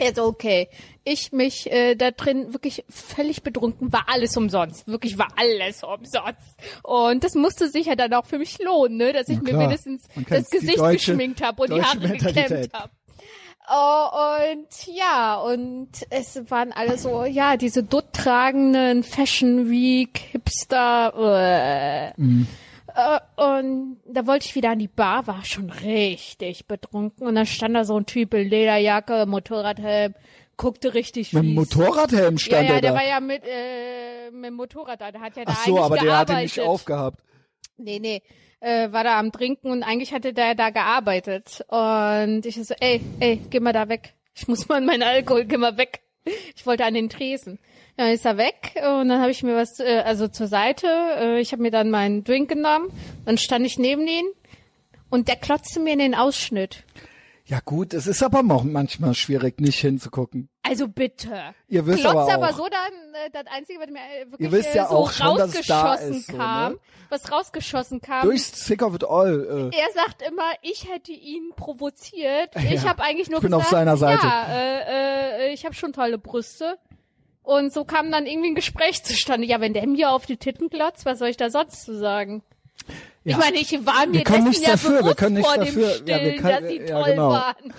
Er 0.00 0.14
so, 0.14 0.24
okay. 0.24 0.68
Ich 1.04 1.32
mich 1.32 1.70
äh, 1.70 1.94
da 1.94 2.10
drin 2.10 2.52
wirklich 2.52 2.84
völlig 2.88 3.42
betrunken, 3.42 3.92
war 3.92 4.04
alles 4.08 4.36
umsonst. 4.36 4.86
Wirklich 4.88 5.18
war 5.18 5.28
alles 5.36 5.82
umsonst. 5.82 6.56
Und 6.82 7.22
das 7.24 7.34
musste 7.34 7.68
sich 7.68 7.86
ja 7.86 7.96
dann 7.96 8.12
auch 8.14 8.26
für 8.26 8.38
mich 8.38 8.58
lohnen, 8.62 8.96
ne? 8.96 9.12
dass 9.12 9.28
ich 9.28 9.38
Na 9.42 9.52
mir 9.52 9.58
wenigstens 9.60 10.02
das 10.28 10.50
Gesicht 10.50 10.78
deutsche- 10.78 11.12
geschminkt 11.12 11.42
habe 11.42 11.62
und 11.62 11.72
die 11.74 11.82
Haare 11.82 12.08
geklemmt 12.08 12.72
habe. 12.72 12.90
Oh, 13.72 14.52
und 14.52 14.86
ja, 14.96 15.36
und 15.36 15.90
es 16.10 16.40
waren 16.50 16.72
alle 16.72 16.98
so, 16.98 17.24
ja, 17.24 17.56
diese 17.56 17.84
dutt 17.84 18.06
tragenden 18.12 19.04
Fashion 19.04 19.70
Week, 19.70 20.18
Hipster, 20.32 22.12
äh, 22.16 22.20
Mhm. 22.20 22.48
Äh, 22.94 23.20
und 23.42 24.00
da 24.06 24.26
wollte 24.26 24.46
ich 24.46 24.54
wieder 24.54 24.70
an 24.70 24.78
die 24.78 24.88
Bar, 24.88 25.26
war 25.26 25.44
schon 25.44 25.70
richtig 25.70 26.66
betrunken. 26.66 27.26
Und 27.26 27.34
dann 27.34 27.46
stand 27.46 27.74
da 27.74 27.84
so 27.84 27.96
ein 27.98 28.06
Typ 28.06 28.34
in 28.34 28.48
Lederjacke, 28.48 29.26
Motorradhelm, 29.26 30.14
guckte 30.56 30.94
richtig 30.94 31.32
Mit 31.32 31.44
dem. 31.44 31.54
Motorradhelm 31.54 32.34
Ja, 32.34 32.38
stand 32.38 32.68
ja, 32.68 32.74
er 32.76 32.80
der 32.80 32.92
da. 32.92 32.96
war 32.98 33.06
ja 33.06 33.20
mit, 33.20 33.42
äh, 33.44 34.30
mit 34.30 34.46
dem 34.46 34.54
Motorrad 34.54 35.00
da, 35.00 35.10
der 35.10 35.20
hat 35.20 35.36
ja 35.36 35.44
da 35.44 35.52
Ach 35.54 35.64
so, 35.64 35.72
eigentlich 35.76 35.84
aber 35.84 35.94
der 35.96 36.04
gearbeitet. 36.04 36.34
hatte 36.36 36.42
nicht 36.42 36.60
aufgehabt. 36.60 37.20
Nee, 37.78 37.98
nee, 37.98 38.22
äh, 38.60 38.92
war 38.92 39.04
da 39.04 39.18
am 39.18 39.32
Trinken 39.32 39.70
und 39.70 39.82
eigentlich 39.82 40.12
hatte 40.12 40.32
der 40.34 40.54
da 40.54 40.70
gearbeitet. 40.70 41.64
Und 41.68 42.44
ich 42.44 42.56
so, 42.62 42.74
ey, 42.80 43.00
ey, 43.20 43.40
geh 43.50 43.60
mal 43.60 43.72
da 43.72 43.88
weg. 43.88 44.14
Ich 44.34 44.46
muss 44.48 44.68
mal 44.68 44.78
in 44.78 44.86
meinen 44.86 45.02
Alkohol, 45.02 45.44
geh 45.44 45.56
mal 45.56 45.76
weg. 45.78 46.00
Ich 46.54 46.66
wollte 46.66 46.84
an 46.84 46.94
den 46.94 47.08
Tresen. 47.08 47.58
Dann 48.00 48.12
ist 48.12 48.24
er 48.24 48.38
weg 48.38 48.72
und 48.76 49.10
dann 49.10 49.20
habe 49.20 49.30
ich 49.30 49.42
mir 49.42 49.54
was, 49.54 49.78
äh, 49.78 50.00
also 50.06 50.26
zur 50.26 50.46
Seite, 50.46 50.86
äh, 51.18 51.38
ich 51.38 51.52
habe 51.52 51.60
mir 51.60 51.70
dann 51.70 51.90
meinen 51.90 52.24
Drink 52.24 52.48
genommen, 52.48 52.88
dann 53.26 53.36
stand 53.36 53.66
ich 53.66 53.78
neben 53.78 54.06
ihn 54.08 54.24
und 55.10 55.28
der 55.28 55.36
klotzte 55.36 55.80
mir 55.80 55.92
in 55.92 55.98
den 55.98 56.14
Ausschnitt. 56.14 56.84
Ja 57.44 57.60
gut, 57.62 57.92
es 57.92 58.06
ist 58.06 58.22
aber 58.22 58.38
auch 58.54 58.64
manchmal 58.64 59.12
schwierig, 59.12 59.60
nicht 59.60 59.80
hinzugucken. 59.80 60.48
Also 60.62 60.88
bitte. 60.88 61.54
Ihr 61.68 61.84
wisst 61.84 62.00
Klotz 62.00 62.14
aber 62.14 62.32
aber, 62.32 62.48
auch- 62.50 62.56
so 62.56 62.68
dann, 62.70 63.14
äh, 63.26 63.30
das 63.32 63.44
Einzige, 63.54 63.80
was 63.80 63.88
mir 63.88 63.98
äh, 63.98 64.30
wirklich 64.30 64.40
Ihr 64.48 64.52
wisst 64.52 64.74
äh, 64.74 64.78
ja 64.78 64.88
so 64.88 64.94
auch 64.96 65.12
schon, 65.12 65.38
es 65.38 65.66
da 65.66 65.82
rausgeschossen 65.82 66.14
ist, 66.14 66.26
so, 66.28 66.36
kam, 66.38 66.72
ne? 66.72 66.78
was 67.10 67.30
rausgeschossen 67.30 68.00
kam. 68.00 68.22
Durchs 68.22 68.64
Sick 68.64 68.82
of 68.82 68.94
it 68.94 69.04
all. 69.04 69.70
Äh, 69.74 69.76
er 69.78 69.92
sagt 69.92 70.22
immer, 70.22 70.52
ich 70.62 70.88
hätte 70.90 71.12
ihn 71.12 71.50
provoziert. 71.54 72.56
Ich 72.56 72.82
Ja, 72.82 72.84
habe 72.88 73.02
eigentlich 73.02 73.28
nur 73.28 73.40
ich 73.40 73.42
bin 73.42 73.50
gesagt, 73.50 73.66
auf 73.66 73.70
seiner 73.70 73.98
Seite. 73.98 74.26
ja, 74.26 74.46
äh, 74.48 75.48
äh, 75.48 75.52
ich 75.52 75.66
habe 75.66 75.74
schon 75.74 75.92
tolle 75.92 76.16
Brüste. 76.16 76.78
Und 77.58 77.72
so 77.72 77.84
kam 77.84 78.12
dann 78.12 78.26
irgendwie 78.26 78.50
ein 78.50 78.54
Gespräch 78.54 79.02
zustande. 79.02 79.46
Ja, 79.46 79.60
wenn 79.60 79.72
der 79.74 79.86
mir 79.86 80.10
auf 80.12 80.24
die 80.26 80.36
Titten 80.36 80.68
glotzt, 80.70 81.04
was 81.04 81.18
soll 81.18 81.28
ich 81.28 81.36
da 81.36 81.50
sonst 81.50 81.84
zu 81.84 81.96
sagen? 81.98 82.42
ja. 83.24 83.32
Ich 83.32 83.36
meine, 83.36 83.56
ich 83.58 83.72
war 83.84 84.06
mir 84.06 84.18
Wir 84.20 84.24
dessen 84.24 84.62
ja 84.62 84.70
dafür, 84.70 85.02
wir 85.04 85.14
bewusst 85.14 85.30
nichts 85.30 85.48
vor 85.48 85.58
dafür. 85.58 85.88
dem 85.98 86.06
Ja, 86.06 86.14
wir 86.20 86.32
Stillen, 86.32 86.40
können- 86.40 86.62
dass 86.62 86.70
sie 86.70 86.78
ja, 86.78 87.00
toll 87.02 87.10
genau. 87.10 87.30
waren. 87.30 87.74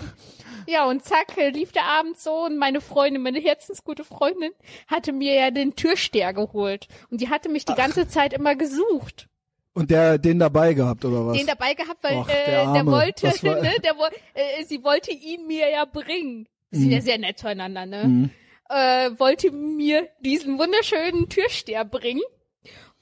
Ja, 0.66 0.84
und 0.88 1.04
zack, 1.04 1.36
äh, 1.38 1.48
lief 1.50 1.72
der 1.72 1.84
Abend 1.86 2.18
so 2.20 2.44
und 2.44 2.56
meine 2.58 2.80
Freundin, 2.80 3.22
meine 3.22 3.40
herzensgute 3.40 4.04
Freundin, 4.04 4.52
hatte 4.86 5.12
mir 5.12 5.34
ja 5.34 5.50
den 5.50 5.74
Türsteher 5.74 6.32
geholt. 6.34 6.86
Und 7.10 7.20
die 7.20 7.30
hatte 7.30 7.48
mich 7.48 7.64
die 7.64 7.74
ganze 7.74 8.06
Zeit 8.06 8.32
immer 8.34 8.54
gesucht. 8.54 9.26
Und 9.74 9.90
der 9.90 10.18
den 10.18 10.38
dabei 10.38 10.74
gehabt 10.74 11.04
oder 11.06 11.26
was? 11.26 11.36
den 11.38 11.46
dabei 11.46 11.72
gehabt, 11.74 12.04
weil 12.04 12.18
Och, 12.18 12.28
äh, 12.28 12.32
der 12.44 12.44
der, 12.46 12.68
Arme. 12.68 12.90
wollte, 12.92 13.26
ne, 13.42 13.72
der, 13.82 13.94
äh, 14.34 14.64
sie 14.64 14.84
wollte 14.84 15.10
ihn 15.12 15.46
mir 15.46 15.70
ja 15.70 15.84
bringen. 15.86 16.46
Sie 16.70 16.80
sind 16.82 16.90
ja 16.92 17.00
sehr 17.00 17.18
nett 17.18 17.38
zueinander, 17.38 17.86
ne? 17.86 18.04
Mhm. 18.04 18.30
Äh, 18.68 19.10
wollte 19.18 19.50
mir 19.50 20.08
diesen 20.20 20.58
wunderschönen 20.58 21.28
Türsteher 21.28 21.84
bringen. 21.84 22.22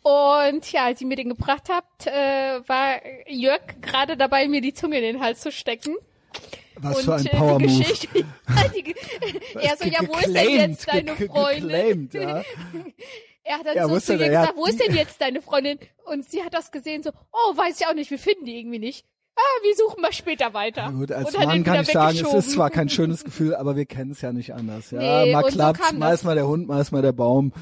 Und 0.03 0.73
ja, 0.73 0.87
als 0.87 0.99
sie 0.99 1.05
mir 1.05 1.17
den 1.17 1.29
gebracht 1.29 1.69
habt, 1.69 2.07
äh, 2.07 2.61
war 2.67 3.01
Jörg 3.29 3.61
gerade 3.83 4.17
dabei, 4.17 4.49
mir 4.49 4.63
die 4.63 4.73
Zunge 4.73 4.97
in 4.97 5.03
den 5.03 5.21
Hals 5.21 5.41
zu 5.41 5.53
stecken. 5.53 5.97
was 6.77 6.99
und 6.99 7.05
für 7.05 7.15
ein 7.17 7.27
äh, 7.27 7.37
Power 7.37 7.59
die 7.59 7.67
Move. 7.67 7.79
Geschichte, 7.79 8.09
die, 8.75 8.95
er 9.61 9.77
so, 9.77 9.85
ja, 9.85 10.01
wo 10.09 10.17
ist 10.17 10.35
denn 10.35 10.71
jetzt 10.71 10.89
deine 10.89 11.17
Freundin? 11.17 12.09
ja. 12.13 12.43
Er 13.43 13.59
hat 13.59 13.67
dann 13.67 13.77
Ja, 13.77 13.89
so 13.89 13.99
zu 13.99 14.13
ihr 14.13 14.29
gesagt, 14.29 14.57
wo 14.57 14.67
ist 14.67 14.79
denn 14.79 14.95
jetzt 14.95 15.21
deine 15.21 15.43
Freundin? 15.43 15.79
Und 16.05 16.29
sie 16.29 16.45
hat 16.45 16.55
das 16.55 16.71
gesehen, 16.71 17.03
so, 17.03 17.11
oh, 17.33 17.57
weiß 17.57 17.81
ich 17.81 17.87
auch 17.87 17.95
nicht, 17.95 18.11
wir 18.11 18.19
finden 18.19 18.45
die 18.45 18.59
irgendwie 18.59 18.79
nicht. 18.79 19.07
Ah, 19.41 19.63
wir 19.63 19.75
suchen 19.77 20.03
mal 20.03 20.13
später 20.13 20.53
weiter. 20.53 20.83
Ja, 20.83 20.91
gut, 20.91 21.13
als 21.13 21.33
Mann 21.37 21.65
kann 21.65 21.81
ich 21.83 21.89
sagen, 21.89 22.19
es 22.19 22.35
ist 22.35 22.51
zwar 22.53 22.71
kein 22.71 22.89
schönes 22.89 23.25
Gefühl, 23.25 23.55
aber 23.55 23.77
wir 23.77 23.87
kennen 23.87 24.11
es 24.11 24.21
ja 24.21 24.33
nicht 24.33 24.53
anders. 24.55 24.91
Ja, 24.91 25.25
Nee, 25.25 25.33
mal 25.33 25.45
und 25.45 25.53
so 25.53 25.59
kam 25.59 25.99
mal 25.99 26.11
das. 26.11 26.21
ist 26.21 26.25
mal 26.25 26.35
der 26.35 26.47
Hund, 26.47 26.69
mal 26.69 26.81
ist 26.81 26.93
mal 26.93 27.03
der 27.03 27.13
Baum. 27.13 27.53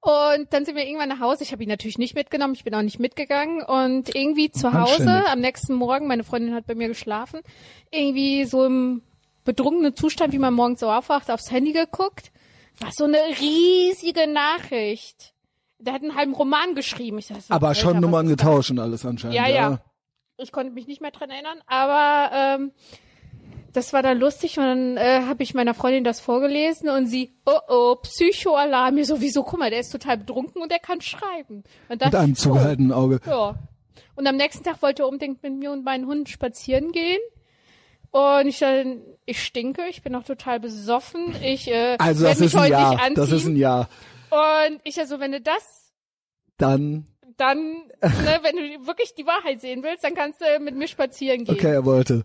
Und 0.00 0.48
dann 0.52 0.64
sind 0.64 0.74
wir 0.74 0.84
irgendwann 0.84 1.10
nach 1.10 1.20
Hause. 1.20 1.44
Ich 1.44 1.52
habe 1.52 1.62
ihn 1.62 1.68
natürlich 1.68 1.96
nicht 1.96 2.16
mitgenommen. 2.16 2.54
Ich 2.54 2.64
bin 2.64 2.74
auch 2.74 2.82
nicht 2.82 2.98
mitgegangen. 2.98 3.62
Und 3.62 4.12
irgendwie 4.16 4.50
zu. 4.50 4.72
Hause 4.72 5.24
am 5.30 5.38
nächsten 5.38 5.74
Morgen, 5.74 6.08
meine 6.08 6.24
Freundin 6.24 6.54
hat 6.54 6.66
bei 6.66 6.74
mir 6.74 6.88
geschlafen, 6.88 7.40
irgendwie 7.92 8.44
so 8.44 8.64
im 8.64 9.02
betrunkenen 9.44 9.94
Zustand, 9.94 10.32
wie 10.32 10.40
man 10.40 10.54
morgens 10.54 10.80
so 10.80 10.90
aufwacht, 10.90 11.30
aufs 11.30 11.52
Handy 11.52 11.72
geguckt. 11.72 12.32
War 12.80 12.90
so 12.90 13.04
eine 13.04 13.18
riesige 13.40 14.26
Nachricht. 14.26 15.34
Der 15.78 15.92
hat 15.94 16.02
einen 16.02 16.16
halben 16.16 16.34
Roman 16.34 16.74
geschrieben. 16.74 17.18
Ich 17.18 17.28
dachte 17.28 17.42
so, 17.42 17.54
Aber 17.54 17.68
Alter, 17.68 17.80
schon 17.80 18.00
Nummern 18.00 18.26
getauscht 18.26 18.70
und 18.72 18.80
alles 18.80 19.06
anscheinend. 19.06 19.36
Ja, 19.36 19.46
ja. 19.48 19.80
Ich 20.38 20.52
konnte 20.52 20.72
mich 20.72 20.86
nicht 20.86 21.00
mehr 21.00 21.10
dran 21.10 21.30
erinnern, 21.30 21.58
aber 21.66 22.34
ähm, 22.34 22.72
das 23.72 23.92
war 23.92 24.02
dann 24.02 24.18
lustig 24.18 24.58
und 24.58 24.64
dann 24.64 24.96
äh, 24.96 25.22
habe 25.26 25.42
ich 25.42 25.54
meiner 25.54 25.74
Freundin 25.74 26.04
das 26.04 26.20
vorgelesen 26.20 26.88
und 26.88 27.06
sie, 27.06 27.34
oh 27.46 27.58
oh, 27.68 27.96
Psychoalarm, 28.02 28.94
mir 28.96 29.04
sowieso, 29.04 29.42
guck 29.44 29.58
mal, 29.60 29.70
der 29.70 29.80
ist 29.80 29.90
total 29.90 30.18
betrunken 30.18 30.60
und 30.62 30.70
der 30.70 30.78
kann 30.78 31.00
schreiben. 31.00 31.56
Und 31.58 31.64
Mit 31.90 32.02
dachte 32.02 32.18
einem 32.18 32.32
ich, 32.32 32.38
oh, 32.40 32.42
zugehaltenen 32.42 32.92
Auge. 32.92 33.20
ja. 33.26 33.54
Und 34.14 34.26
am 34.26 34.36
nächsten 34.36 34.62
Tag 34.62 34.82
wollte 34.82 35.02
er 35.04 35.08
unbedingt 35.08 35.42
mit 35.42 35.54
mir 35.54 35.72
und 35.72 35.84
meinen 35.84 36.06
Hunden 36.06 36.26
spazieren 36.26 36.92
gehen. 36.92 37.20
Und 38.10 38.46
ich 38.46 38.58
dann, 38.58 39.00
ich 39.24 39.42
stinke, 39.42 39.86
ich 39.88 40.02
bin 40.02 40.12
noch 40.12 40.24
total 40.24 40.60
besoffen. 40.60 41.34
Ich 41.42 41.66
äh, 41.68 41.96
Also 41.98 42.24
das 42.24 42.34
ist 42.34 42.40
mich 42.40 42.54
ein 42.54 42.60
heute 42.60 42.72
Ja. 42.72 42.90
nicht 42.90 43.00
anziehen. 43.00 43.14
Das 43.14 43.32
ist 43.32 43.46
ein 43.46 43.56
Ja. 43.56 43.88
und 44.30 44.80
ich 44.84 44.98
also, 45.00 45.18
wenn 45.18 45.32
du 45.32 45.40
das 45.40 45.92
Dann, 46.58 47.06
dann, 47.42 47.58
ne, 48.00 48.38
wenn 48.42 48.56
du 48.56 48.86
wirklich 48.86 49.14
die 49.14 49.26
Wahrheit 49.26 49.60
sehen 49.60 49.82
willst, 49.82 50.04
dann 50.04 50.14
kannst 50.14 50.40
du 50.40 50.44
mit 50.60 50.76
mir 50.76 50.88
spazieren 50.88 51.44
gehen. 51.44 51.56
okay, 51.56 51.72
er 51.72 51.84
wollte. 51.84 52.24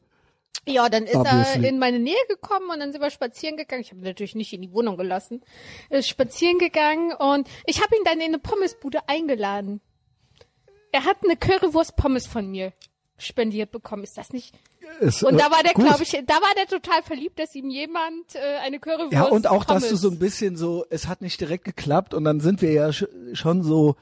Ja, 0.68 0.90
dann 0.90 1.06
ist 1.06 1.16
Obviously. 1.16 1.64
er 1.64 1.70
in 1.70 1.80
meine 1.80 2.00
Nähe 2.00 2.16
gekommen 2.28 2.70
und 2.70 2.80
dann 2.80 2.92
sind 2.92 3.02
wir 3.02 3.10
spazieren 3.10 3.58
gegangen. 3.58 3.82
Ich 3.82 3.92
habe 3.92 4.02
ihn 4.02 4.06
natürlich 4.06 4.36
nicht 4.36 4.54
in 4.54 4.62
die 4.62 4.72
Wohnung 4.74 4.98
gelassen. 4.98 5.42
Ist 5.90 6.10
spazieren 6.10 6.60
gegangen 6.60 7.14
und 7.14 7.48
ich 7.66 7.82
habe 7.82 7.96
ihn 7.96 8.04
dann 8.04 8.20
in 8.20 8.28
eine 8.28 8.40
Pommesbude 8.40 9.00
eingeladen. 9.08 9.82
Er 10.92 11.06
hat 11.06 11.18
eine 11.24 11.36
Currywurst 11.38 11.96
Pommes 11.96 12.28
von 12.28 12.50
mir 12.50 12.74
spendiert 13.18 13.72
bekommen. 13.72 14.04
Ist 14.04 14.18
das 14.18 14.32
nicht? 14.32 14.54
Ist, 15.00 15.24
Und 15.24 15.36
äh, 15.36 15.38
da 15.38 15.52
war 15.52 15.64
der, 15.64 15.74
glaube 15.74 16.04
ich, 16.04 16.12
da 16.12 16.36
war 16.36 16.54
der 16.56 16.68
total 16.68 17.02
verliebt, 17.02 17.40
dass 17.40 17.56
ihm 17.56 17.70
jemand 17.70 18.36
äh, 18.36 18.58
eine 18.62 18.80
Currywurst 18.80 19.14
Ja, 19.14 19.24
und 19.24 19.48
auch, 19.48 19.66
dass 19.66 19.90
du 19.90 19.96
so 19.96 20.10
ein 20.10 20.20
bisschen 20.20 20.58
so, 20.58 20.86
es 20.90 21.08
hat 21.08 21.22
nicht 21.22 21.40
direkt 21.40 21.64
geklappt 21.66 22.14
und 22.14 22.24
dann 22.24 22.40
sind 22.40 22.62
wir 22.62 22.72
ja 22.72 22.92
sch 22.94 23.06
schon 23.34 23.64
so, 23.64 23.96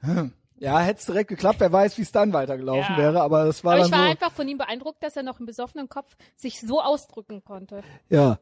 hm, 0.00 0.32
ja, 0.62 0.78
hätte 0.80 1.00
es 1.00 1.06
direkt 1.06 1.28
geklappt, 1.28 1.60
wer 1.60 1.72
weiß, 1.72 1.98
wie 1.98 2.02
es 2.02 2.12
dann 2.12 2.32
weitergelaufen 2.32 2.94
Ja. 2.96 3.02
wäre, 3.02 3.20
aber 3.22 3.44
es 3.46 3.64
war 3.64 3.72
Aber 3.74 3.80
dann 3.82 3.88
ich 3.88 3.92
war 3.92 4.04
so, 4.04 4.10
einfach 4.10 4.32
von 4.32 4.48
ihm 4.48 4.58
beeindruckt, 4.58 5.02
dass 5.02 5.16
er 5.16 5.22
noch 5.22 5.40
im 5.40 5.46
besoffenen 5.46 5.88
Kopf 5.88 6.16
sich 6.36 6.60
so 6.60 6.80
ausdrücken 6.82 7.42
konnte. 7.44 7.82
ja, 8.08 8.38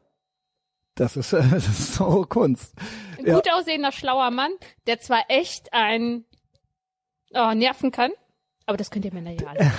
das 0.95 1.15
ist, 1.17 1.33
äh, 1.33 1.41
das 1.51 1.67
ist 1.67 1.93
so 1.95 2.25
Kunst. 2.27 2.73
Ein 3.17 3.25
Ja. 3.25 3.35
gut 3.35 3.51
aussehender, 3.51 3.91
schlauer 3.91 4.29
Mann, 4.31 4.51
der 4.87 4.99
zwar 4.99 5.23
echt 5.29 5.73
ein 5.73 6.25
oh, 7.33 7.53
nerven 7.53 7.91
kann, 7.91 8.11
aber 8.65 8.77
das 8.77 8.89
könnt 8.91 9.05
ihr 9.05 9.13
Männer 9.13 9.31
ja 9.31 9.47
alle. 9.47 9.71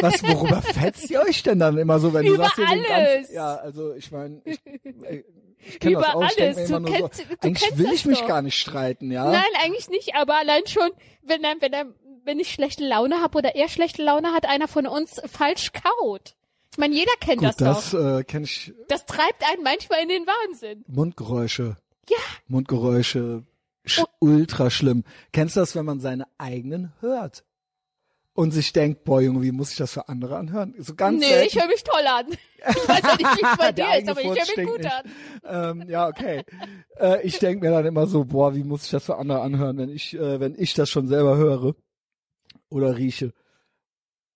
Was, 0.00 0.22
worüber 0.22 0.62
fetzt 0.62 1.10
ihr 1.10 1.20
euch 1.22 1.42
denn 1.42 1.58
dann 1.58 1.78
immer 1.78 1.98
so, 1.98 2.12
wenn 2.12 2.26
du 2.26 2.34
Über 2.34 2.44
sagst, 2.44 2.58
ihr 2.58 2.66
so 2.66 2.72
alles. 2.72 2.88
ganz, 2.88 3.32
ja, 3.32 3.54
also 3.56 3.94
ich 3.94 4.10
meine, 4.12 4.40
ich, 4.44 4.58
äh, 4.66 5.24
ich 5.58 5.80
kenne 5.80 5.94
das 5.96 6.04
Über 6.04 6.14
auch, 6.16 6.30
ich 6.30 6.42
alles. 6.42 6.70
immer 6.70 6.80
Du 6.80 6.92
kennst- 6.92 7.16
so, 7.16 7.24
du 7.24 7.36
eigentlich 7.42 7.78
will 7.78 7.92
ich 7.92 8.04
mich 8.06 8.20
doch. 8.20 8.28
gar 8.28 8.42
nicht 8.42 8.56
streiten, 8.58 9.10
ja. 9.10 9.30
Nein, 9.30 9.42
eigentlich 9.62 9.88
nicht, 9.88 10.14
aber 10.14 10.36
allein 10.38 10.66
schon, 10.66 10.90
wenn 11.22 11.42
er, 11.44 11.54
wenn 11.60 11.72
er 11.72 11.86
wenn 12.24 12.38
ich 12.38 12.52
schlechte 12.52 12.86
Laune 12.86 13.20
habe 13.20 13.38
oder 13.38 13.56
er 13.56 13.68
schlechte 13.68 14.00
Laune 14.04 14.32
hat, 14.32 14.46
einer 14.48 14.68
von 14.68 14.86
uns 14.86 15.20
falsch 15.26 15.72
kaut. 15.72 16.36
Ich 16.70 16.78
meine, 16.78 16.94
jeder 16.94 17.10
kennt 17.20 17.38
Gut, 17.40 17.48
das, 17.48 17.56
das 17.56 17.90
doch. 17.90 18.18
äh, 18.18 18.22
kenne 18.22 18.44
ich. 18.44 18.72
Das 18.86 19.06
treibt 19.06 19.42
einen 19.50 19.64
manchmal 19.64 20.02
in 20.04 20.08
den 20.08 20.24
Wahnsinn. 20.26 20.84
Mundgeräusche. 20.86 21.76
Ja. 22.08 22.16
Mundgeräusche. 22.46 23.42
Sch 23.84 24.02
Oh. 24.02 24.06
Ultra 24.20 24.70
schlimm. 24.70 25.02
Kennst 25.32 25.56
du 25.56 25.60
das, 25.60 25.74
wenn 25.74 25.84
man 25.84 25.98
seine 25.98 26.26
eigenen 26.38 26.92
hört? 27.00 27.42
Und 28.34 28.52
sich 28.52 28.72
denkt, 28.72 29.04
boah, 29.04 29.20
Junge, 29.20 29.42
wie 29.42 29.52
muss 29.52 29.72
ich 29.72 29.76
das 29.76 29.92
für 29.92 30.08
andere 30.08 30.38
anhören? 30.38 30.74
So 30.78 30.94
ganz 30.94 31.20
nee, 31.20 31.26
selten. 31.26 31.48
ich 31.48 31.60
höre 31.60 31.68
mich 31.68 31.84
toll 31.84 32.06
an. 32.06 32.26
Ich 32.30 32.88
weiß 32.88 33.02
ja 33.02 33.16
nicht, 33.16 33.42
wie 33.42 33.44
es 33.44 33.56
bei 33.58 33.72
dir 33.72 33.98
ist, 33.98 34.08
aber 34.08 34.20
ich 34.20 34.26
höre 34.26 34.56
mich 34.56 34.68
gut 34.68 34.78
nicht. 34.78 34.92
an. 35.44 35.80
ähm, 35.80 35.88
ja, 35.88 36.08
okay. 36.08 36.42
äh, 36.98 37.20
ich 37.26 37.38
denke 37.38 37.66
mir 37.66 37.72
dann 37.72 37.84
immer 37.84 38.06
so, 38.06 38.24
boah, 38.24 38.54
wie 38.54 38.64
muss 38.64 38.84
ich 38.84 38.90
das 38.90 39.04
für 39.04 39.16
andere 39.16 39.42
anhören, 39.42 39.76
wenn 39.76 39.90
ich, 39.90 40.14
äh, 40.14 40.40
wenn 40.40 40.54
ich 40.56 40.72
das 40.72 40.88
schon 40.88 41.08
selber 41.08 41.36
höre 41.36 41.74
oder 42.70 42.96
rieche. 42.96 43.34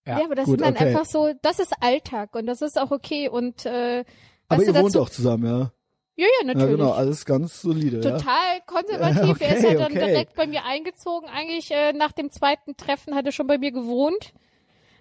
Ja, 0.06 0.24
aber 0.24 0.34
das 0.34 0.44
gut, 0.44 0.58
sind 0.58 0.66
dann 0.66 0.74
okay. 0.74 0.88
einfach 0.88 1.04
so, 1.04 1.32
das 1.42 1.58
ist 1.58 1.72
Alltag 1.80 2.34
und 2.36 2.46
das 2.46 2.62
ist 2.62 2.78
auch 2.78 2.90
okay 2.92 3.28
und 3.28 3.66
äh, 3.66 4.04
Aber 4.48 4.62
ihr 4.62 4.72
du, 4.72 4.80
wohnt 4.80 4.94
dazu, 4.94 5.02
auch 5.02 5.10
zusammen, 5.10 5.46
ja? 5.46 5.72
Ja, 6.16 6.24
ja, 6.24 6.30
Ja, 6.40 6.46
natürlich. 6.54 6.76
genau, 6.78 6.92
alles 6.92 7.24
ganz 7.24 7.60
solide, 7.60 8.00
ja. 8.00 8.18
Total 8.18 8.60
konservativ. 8.66 9.40
er 9.40 9.56
ist 9.56 9.64
Okay, 9.64 9.74
ja 9.74 9.78
dann 9.78 9.92
okay. 9.92 10.06
direkt 10.06 10.34
bei 10.34 10.46
mir 10.46 10.64
eingezogen. 10.64 11.28
Eigentlich 11.28 11.70
äh, 11.70 11.92
nach 11.92 12.12
dem 12.12 12.30
zweiten 12.30 12.76
Treffen 12.76 13.14
hat 13.14 13.26
er 13.26 13.32
schon 13.32 13.46
bei 13.46 13.58
mir 13.58 13.70
gewohnt. 13.70 14.32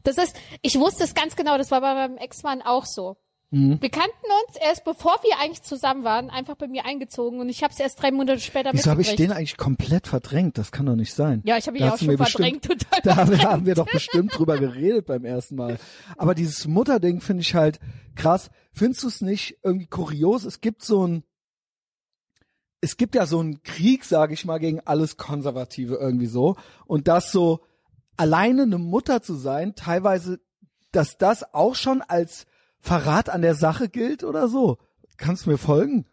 Das 0.04 0.18
ist, 0.18 0.36
ich 0.62 0.78
wusste 0.80 1.04
es 1.04 1.16
ganz 1.16 1.36
genau, 1.36 1.58
das 1.58 1.72
war 1.72 1.82
bei 1.82 1.94
meinem 1.96 2.18
Ex-Mann 2.18 2.62
auch 2.62 2.86
so. 2.86 3.18
Mhm. 3.56 3.82
Wir 3.82 3.90
kannten 3.90 4.12
uns 4.48 4.58
erst 4.62 4.84
bevor 4.84 5.16
wir 5.24 5.40
eigentlich 5.40 5.62
zusammen 5.62 6.04
waren, 6.04 6.30
einfach 6.30 6.56
bei 6.56 6.68
mir 6.68 6.84
eingezogen 6.84 7.40
und 7.40 7.48
ich 7.48 7.64
habe 7.64 7.72
es 7.72 7.80
erst 7.80 8.02
drei 8.02 8.12
Monate 8.12 8.42
später 8.42 8.72
Wieso 8.74 8.92
habe 8.92 9.02
ich 9.02 9.16
den 9.16 9.32
eigentlich 9.32 9.56
komplett 9.56 10.08
verdrängt? 10.08 10.58
Das 10.58 10.74
kann 10.74 10.86
doch 10.88 10.96
nicht 10.98 11.14
sein. 11.14 11.42
Ja, 11.46 11.58
ich 11.58 11.66
habe 11.68 11.78
ihn 11.78 11.86
ja 11.86 11.94
auch 11.94 11.98
schon 11.98 12.08
mir 12.10 12.18
bestimmt- 12.18 12.66
verdrängt, 12.66 12.82
total 12.92 13.02
Da 13.04 13.16
haben, 13.16 13.28
verdrängt. 13.28 13.50
haben 13.52 13.66
wir 13.66 13.76
doch 13.76 13.90
bestimmt 13.90 14.38
drüber 14.38 14.58
geredet 14.58 15.06
beim 15.06 15.24
ersten 15.24 15.56
Mal. 15.56 15.78
Aber 16.18 16.36
dieses 16.36 16.68
Mutterding 16.68 17.22
finde 17.22 17.42
ich 17.44 17.56
halt 17.56 17.80
krass. 18.16 18.50
Findest 18.74 19.04
du 19.04 19.08
es 19.08 19.22
nicht 19.22 19.58
irgendwie 19.64 19.88
kurios? 19.88 20.44
Es 20.44 20.60
gibt 20.60 20.84
so 20.84 21.08
ein, 21.08 21.24
es 22.82 22.98
gibt 22.98 23.16
ja 23.16 23.26
so 23.26 23.40
einen 23.40 23.64
Krieg, 23.64 24.04
sage 24.04 24.34
ich 24.34 24.44
mal, 24.44 24.58
gegen 24.60 24.82
alles 24.82 25.16
Konservative 25.16 25.96
irgendwie 25.96 26.28
so. 26.28 26.58
Und 26.86 27.08
das 27.08 27.32
so 27.32 27.62
alleine 28.18 28.64
eine 28.64 28.80
Mutter 28.80 29.22
zu 29.22 29.34
sein, 29.36 29.76
teilweise, 29.76 30.42
dass 30.92 31.18
das 31.18 31.54
auch 31.54 31.76
schon 31.76 32.02
als 32.02 32.46
Verrat 32.86 33.30
an 33.30 33.42
der 33.42 33.56
Sache 33.56 33.90
gilt 33.90 34.24
oder 34.24 34.48
so. 34.48 34.78
Kannst 35.18 35.46
du 35.46 35.50
mir 35.50 35.58
folgen? 35.58 36.06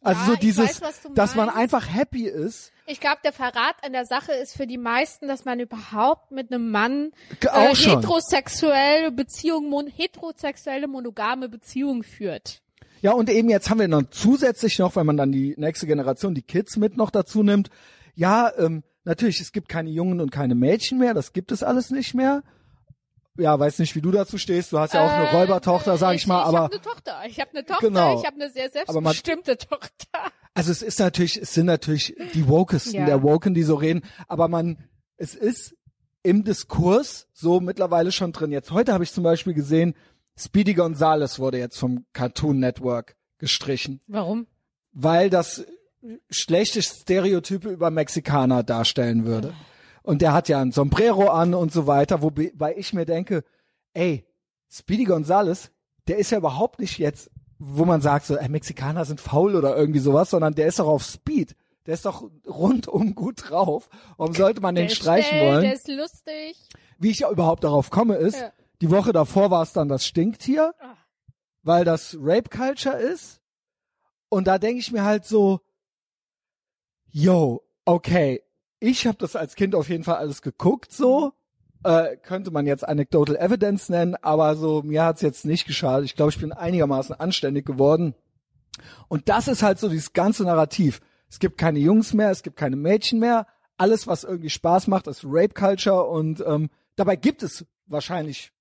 Also 0.00 0.20
Ja, 0.20 0.26
so 0.28 0.36
dieses, 0.36 0.80
weiß, 0.80 1.00
dass 1.14 1.34
man 1.34 1.50
einfach 1.50 1.92
happy 1.92 2.26
ist. 2.26 2.72
Ich 2.86 3.00
glaube, 3.00 3.18
der 3.24 3.32
Verrat 3.32 3.76
an 3.82 3.92
der 3.92 4.06
Sache 4.06 4.32
ist 4.32 4.56
für 4.56 4.66
die 4.66 4.78
meisten, 4.78 5.26
dass 5.26 5.44
man 5.44 5.58
überhaupt 5.58 6.30
mit 6.30 6.52
einem 6.52 6.70
Mann 6.70 7.10
äh, 7.42 7.74
heterosexuelle 7.74 9.10
Beziehung, 9.10 9.68
mon 9.68 9.88
heterosexuelle 9.88 10.86
monogame 10.86 11.48
Beziehung 11.48 12.04
führt. 12.04 12.62
Ja, 13.02 13.12
und 13.12 13.28
eben 13.28 13.50
jetzt 13.50 13.68
haben 13.68 13.80
wir 13.80 13.88
noch 13.88 14.04
zusätzlich 14.10 14.78
noch, 14.78 14.94
wenn 14.94 15.06
man 15.06 15.16
dann 15.16 15.32
die 15.32 15.54
nächste 15.56 15.86
Generation, 15.86 16.34
die 16.34 16.42
Kids 16.42 16.76
mit 16.76 16.96
noch 16.96 17.10
dazu 17.10 17.42
nimmt. 17.42 17.70
Ja, 18.14 18.52
ähm, 18.56 18.84
natürlich, 19.04 19.40
es 19.40 19.52
gibt 19.52 19.68
keine 19.68 19.90
Jungen 19.90 20.20
und 20.20 20.30
keine 20.30 20.54
Mädchen 20.54 20.98
mehr, 20.98 21.12
das 21.12 21.32
gibt 21.32 21.50
es 21.50 21.62
alles 21.64 21.90
nicht 21.90 22.14
mehr. 22.14 22.42
Ja, 23.40 23.58
weiß 23.58 23.78
nicht, 23.78 23.94
wie 23.96 24.00
du 24.00 24.10
dazu 24.10 24.38
stehst. 24.38 24.72
Du 24.72 24.78
hast 24.78 24.94
ja 24.94 25.04
auch 25.04 25.10
eine 25.10 25.28
Äh, 25.28 25.34
Räubertochter, 25.36 25.96
sag 25.96 26.14
ich, 26.14 26.26
mal, 26.26 26.40
Ich 26.42 26.46
aber 26.48 26.58
habe 26.60 26.74
eine 26.74 26.82
Tochter. 26.82 27.20
Ich 27.26 27.40
habe 27.40 27.50
eine 27.50 27.64
Tochter. 27.64 27.86
Genau. 27.88 28.18
Ich 28.20 28.26
habe 28.26 28.36
eine 28.36 28.50
sehr 28.50 28.70
Aber 28.86 29.00
man- 29.00 29.12
selbstbestimmte 29.14 29.56
Tochter. 29.58 30.32
also 30.54 30.70
es 30.72 30.82
ist 30.82 30.98
natürlich, 31.00 31.36
es 31.40 31.54
sind 31.54 31.66
natürlich 31.66 32.14
die 32.34 32.48
Wokesten 32.48 32.94
Ja. 33.00 33.06
der 33.06 33.22
Woken, 33.22 33.54
die 33.54 33.62
so 33.62 33.74
reden, 33.76 34.02
aber 34.28 34.48
man, 34.48 34.78
es 35.16 35.34
ist 35.34 35.74
im 36.22 36.44
Diskurs 36.44 37.28
so 37.32 37.60
mittlerweile 37.60 38.12
schon 38.12 38.32
drin. 38.32 38.52
Jetzt 38.52 38.70
heute 38.70 38.92
habe 38.92 39.04
ich 39.04 39.12
zum 39.12 39.24
Beispiel 39.24 39.54
gesehen, 39.54 39.94
Speedy 40.38 40.74
Gonzales 40.74 41.38
wurde 41.38 41.58
jetzt 41.58 41.78
vom 41.78 42.04
Cartoon 42.12 42.58
Network 42.60 43.16
gestrichen. 43.38 44.00
Warum? 44.06 44.46
weil 44.92 45.30
das 45.30 45.64
schlechte 46.30 46.82
Stereotype 46.82 47.68
über 47.68 47.90
Mexikaner 47.90 48.62
darstellen 48.64 49.24
würde. 49.24 49.54
Und 50.10 50.22
der 50.22 50.32
hat 50.32 50.48
ja 50.48 50.60
ein 50.60 50.72
Sombrero 50.72 51.28
an 51.28 51.54
und 51.54 51.72
so 51.72 51.86
weiter, 51.86 52.20
wobei 52.20 52.74
ich 52.76 52.92
mir 52.92 53.04
denke, 53.06 53.44
ey, 53.94 54.26
Speedy 54.68 55.04
Gonzales, 55.04 55.70
der 56.08 56.18
ist 56.18 56.30
ja 56.32 56.38
überhaupt 56.38 56.80
nicht 56.80 56.98
jetzt, 56.98 57.30
wo 57.60 57.84
man 57.84 58.00
sagt, 58.00 58.26
so, 58.26 58.36
ey, 58.36 58.48
Mexikaner 58.48 59.04
sind 59.04 59.20
faul 59.20 59.54
oder 59.54 59.76
irgendwie 59.76 60.00
sowas, 60.00 60.30
sondern 60.30 60.56
der 60.56 60.66
ist 60.66 60.80
doch 60.80 60.88
auf 60.88 61.04
Speed. 61.04 61.54
Der 61.86 61.94
ist 61.94 62.06
doch 62.06 62.28
rundum 62.44 63.14
gut 63.14 63.50
drauf. 63.50 63.88
Warum 64.16 64.34
sollte 64.34 64.60
man 64.60 64.74
den 64.74 64.86
der 64.86 64.90
ist 64.92 64.96
streichen 64.96 65.28
schnell, 65.30 65.46
wollen? 65.48 65.62
Der 65.62 65.74
ist 65.74 65.86
lustig. 65.86 66.56
Wie 66.98 67.10
ich 67.10 67.20
ja 67.20 67.30
überhaupt 67.30 67.62
darauf 67.62 67.90
komme, 67.90 68.16
ist, 68.16 68.40
Ja. 68.40 68.50
die 68.80 68.90
Woche 68.90 69.12
davor 69.12 69.52
war 69.52 69.62
es 69.62 69.72
dann 69.72 69.88
das 69.88 70.04
Stinktier, 70.04 70.74
Ah. 70.80 70.96
weil 71.62 71.84
das 71.84 72.16
Rape 72.20 72.50
Culture 72.50 72.96
ist. 72.96 73.40
Und 74.28 74.48
da 74.48 74.58
denke 74.58 74.80
ich 74.80 74.90
mir 74.90 75.04
halt 75.04 75.24
so, 75.24 75.60
yo, 77.12 77.62
okay, 77.84 78.42
ich 78.80 79.06
habe 79.06 79.18
das 79.18 79.36
als 79.36 79.54
Kind 79.54 79.74
auf 79.74 79.88
jeden 79.88 80.04
Fall 80.04 80.16
alles 80.16 80.42
geguckt, 80.42 80.92
so. 80.92 81.32
Äh, 81.82 82.16
könnte 82.18 82.50
man 82.50 82.66
jetzt 82.66 82.86
Anecdotal 82.86 83.36
Evidence 83.36 83.88
nennen, 83.88 84.14
aber 84.16 84.56
so, 84.56 84.82
mir 84.82 85.04
hat's 85.04 85.22
jetzt 85.22 85.46
nicht 85.46 85.66
geschadet. 85.66 86.04
Ich 86.04 86.16
glaube, 86.16 86.30
ich 86.30 86.38
bin 86.40 86.52
einigermaßen 86.52 87.14
anständig 87.14 87.64
geworden. 87.64 88.14
Und 89.08 89.28
das 89.28 89.48
ist 89.48 89.62
halt 89.62 89.78
so 89.78 89.88
dieses 89.88 90.12
ganze 90.12 90.44
Narrativ. 90.44 91.00
Es 91.28 91.38
gibt 91.38 91.56
keine 91.56 91.78
Jungs 91.78 92.12
mehr, 92.12 92.30
es 92.30 92.42
gibt 92.42 92.56
keine 92.56 92.76
Mädchen 92.76 93.18
mehr. 93.18 93.46
Alles, 93.76 94.06
was 94.06 94.24
irgendwie 94.24 94.50
Spaß 94.50 94.88
macht, 94.88 95.06
ist 95.06 95.24
Rape 95.24 95.54
Culture 95.54 96.04
und 96.04 96.44
ähm, 96.46 96.68
dabei 96.96 97.16
gibt 97.16 97.42
es 97.42 97.64
wahrscheinlich 97.86 98.52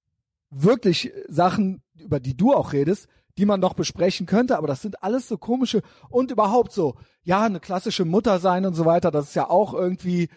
wirklich 0.49 1.11
Sachen, 1.27 1.81
über 1.95 2.19
die 2.19 2.37
du 2.37 2.53
auch 2.53 2.73
redest, 2.73 3.07
die 3.39 3.45
man 3.45 3.61
noch 3.61 3.73
besprechen 3.73 4.25
könnte, 4.25 4.57
aber 4.57 4.67
das 4.67 4.81
sind 4.81 5.01
alles 5.01 5.29
so 5.29 5.37
komische 5.37 5.81
und 6.09 6.29
überhaupt 6.29 6.73
so, 6.73 6.95
ja, 7.23 7.43
eine 7.43 7.61
klassische 7.61 8.03
Mutter 8.03 8.39
sein 8.39 8.65
und 8.65 8.73
so 8.73 8.83
weiter, 8.83 9.11
das 9.11 9.29
ist 9.29 9.35
ja 9.35 9.49
auch 9.49 9.73
irgendwie 9.73 10.27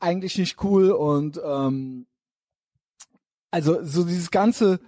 eigentlich 0.00 0.38
nicht 0.38 0.64
cool 0.64 0.90
und 0.92 1.38
ähm, 1.44 2.06
also 3.50 3.84
so 3.84 4.04
dieses 4.04 4.30
ganze, 4.30 4.80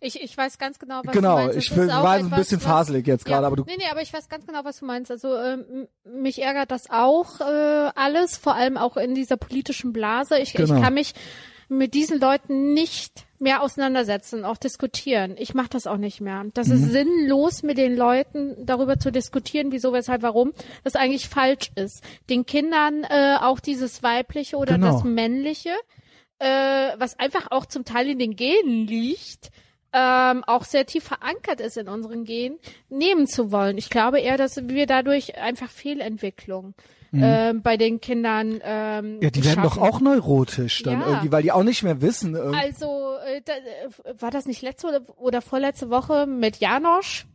Ich, 0.00 0.20
ich 0.20 0.36
weiß 0.36 0.58
ganz 0.58 0.78
genau, 0.78 1.00
was 1.04 1.12
genau, 1.12 1.36
du 1.38 1.42
meinst. 1.44 1.56
ich 1.58 1.70
ist 1.70 1.90
auch 1.90 2.02
war 2.02 2.18
so 2.18 2.24
ein 2.24 2.26
etwas, 2.26 2.38
bisschen 2.40 2.60
faselig 2.60 3.06
jetzt 3.06 3.24
gerade, 3.24 3.42
ja. 3.42 3.46
aber 3.46 3.56
du, 3.56 3.64
Nee, 3.66 3.76
nee, 3.78 3.88
aber 3.90 4.02
ich 4.02 4.12
weiß 4.12 4.28
ganz 4.28 4.46
genau, 4.46 4.64
was 4.64 4.78
du 4.80 4.84
meinst. 4.86 5.10
Also 5.10 5.34
ähm, 5.36 5.88
mich 6.04 6.42
ärgert 6.42 6.70
das 6.70 6.90
auch 6.90 7.40
äh, 7.40 7.90
alles, 7.94 8.36
vor 8.36 8.54
allem 8.54 8.76
auch 8.76 8.96
in 8.98 9.14
dieser 9.14 9.36
politischen 9.38 9.92
Blase. 9.94 10.38
Ich, 10.38 10.52
Genau. 10.52 10.76
ich 10.76 10.82
kann 10.82 10.92
mich 10.94 11.14
mit 11.68 11.94
diesen 11.94 12.20
Leuten 12.20 12.74
nicht 12.74 13.26
mehr 13.38 13.60
auseinandersetzen, 13.62 14.44
auch 14.44 14.56
diskutieren. 14.56 15.34
Ich 15.38 15.52
mache 15.52 15.68
das 15.68 15.86
auch 15.86 15.96
nicht 15.98 16.20
mehr. 16.20 16.44
Das 16.54 16.68
Mhm. 16.68 16.74
ist 16.74 16.90
sinnlos, 16.92 17.62
mit 17.62 17.76
den 17.76 17.96
Leuten 17.96 18.54
darüber 18.64 18.98
zu 18.98 19.10
diskutieren, 19.12 19.72
wieso, 19.72 19.92
weshalb, 19.92 20.22
warum, 20.22 20.52
das 20.84 20.96
eigentlich 20.96 21.28
falsch 21.28 21.70
ist. 21.74 22.02
Den 22.30 22.46
Kindern 22.46 23.04
äh, 23.04 23.36
auch 23.40 23.60
dieses 23.60 24.02
weibliche 24.02 24.56
oder 24.56 24.74
Genau. 24.74 24.92
das 24.92 25.04
männliche, 25.04 25.74
äh, 26.38 26.46
was 26.98 27.18
einfach 27.18 27.50
auch 27.50 27.66
zum 27.66 27.84
Teil 27.84 28.08
in 28.08 28.18
den 28.18 28.36
Genen 28.36 28.86
liegt, 28.86 29.50
ähm, 29.92 30.44
auch 30.44 30.64
sehr 30.64 30.86
tief 30.86 31.04
verankert 31.04 31.60
ist 31.60 31.76
in 31.76 31.88
unseren 31.88 32.24
Genen, 32.24 32.58
nehmen 32.88 33.26
zu 33.26 33.50
wollen. 33.52 33.78
Ich 33.78 33.88
glaube 33.90 34.20
eher, 34.20 34.36
dass 34.36 34.68
wir 34.68 34.86
dadurch 34.86 35.36
einfach 35.38 35.70
Fehlentwicklung 35.70 36.74
ähm, 37.22 37.62
bei 37.62 37.76
den 37.76 38.00
Kindern 38.00 38.60
ähm, 38.62 39.16
Mhm. 39.16 39.22
ja, 39.22 39.30
die 39.30 39.44
werden 39.44 39.62
doch 39.62 39.78
auch 39.78 40.00
neurotisch 40.00 40.82
dann 40.82 41.00
Ja. 41.00 41.06
irgendwie, 41.08 41.32
weil 41.32 41.42
die 41.42 41.52
auch 41.52 41.62
nicht 41.62 41.82
mehr 41.82 42.00
wissen, 42.02 42.34
irgendwie. 42.34 42.58
Also, 42.58 43.16
äh, 43.26 43.40
da, 43.44 43.52
äh, 43.54 44.14
war 44.20 44.30
das 44.30 44.46
nicht 44.46 44.62
letzte 44.62 44.86
oder, 44.88 45.00
oder 45.18 45.42
vorletzte 45.42 45.90
Woche 45.90 46.26
mit 46.26 46.58
Janosch? 46.58 47.26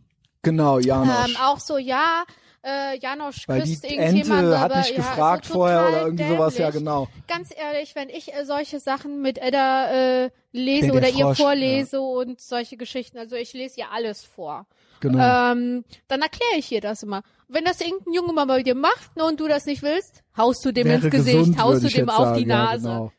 genau, 0.43 0.79
Janosch. 0.79 1.29
Ähm, 1.29 1.37
auch 1.43 1.59
so, 1.59 1.77
ja, 1.77 2.23
äh, 2.63 2.97
Janosch 2.99 3.47
weil 3.47 3.61
küsst 3.61 3.83
irgendjemand, 3.85 4.41
Ente 4.43 4.59
hat 4.59 4.71
aber, 4.71 4.79
nicht 4.79 4.91
ja, 4.91 4.95
gefragt 4.97 5.45
so 5.45 5.53
vorher 5.53 5.87
oder 5.89 6.01
irgendwie 6.03 6.27
sowas, 6.27 6.57
ja 6.57 6.65
dämlich. 6.71 6.79
genau. 6.79 7.07
Ganz 7.27 7.49
ehrlich, 7.55 7.95
wenn 7.95 8.09
ich 8.09 8.33
äh, 8.33 8.45
solche 8.45 8.79
Sachen 8.79 9.21
mit 9.21 9.37
Edda 9.39 9.91
äh, 10.25 10.29
lese 10.51 10.87
Der- 10.87 10.91
der 10.91 10.97
oder 10.97 11.09
ihr 11.09 11.25
Frosch, 11.25 11.37
vorlese 11.37 12.01
und 12.01 12.39
solche 12.41 12.77
Geschichten, 12.77 13.17
also 13.17 13.35
ich 13.35 13.53
lese 13.53 13.79
ihr 13.81 13.91
alles 13.91 14.23
vor. 14.23 14.65
Genau. 14.99 15.51
Ähm, 15.53 15.83
dann 16.07 16.21
erkläre 16.21 16.57
ich 16.57 16.71
ihr 16.71 16.81
das 16.81 17.01
immer. 17.03 17.23
Wenn 17.53 17.65
das 17.65 17.81
irgendein 17.81 18.13
Junge 18.13 18.33
mal 18.33 18.45
bei 18.45 18.63
dir 18.63 18.75
macht 18.75 19.15
ne, 19.17 19.25
und 19.25 19.39
du 19.39 19.47
das 19.47 19.65
nicht 19.65 19.83
willst, 19.83 20.23
haust 20.37 20.63
du 20.63 20.71
dem 20.71 20.85
Wäre 20.85 21.01
ins 21.01 21.11
Gesicht, 21.11 21.37
gesund, 21.37 21.61
haust 21.61 21.83
du 21.83 21.89
dem 21.89 22.09
auf 22.09 22.25
sagen, 22.25 22.37
die 22.39 22.49
ja, 22.49 22.55
Nase. 22.55 22.87
genau. 22.87 23.11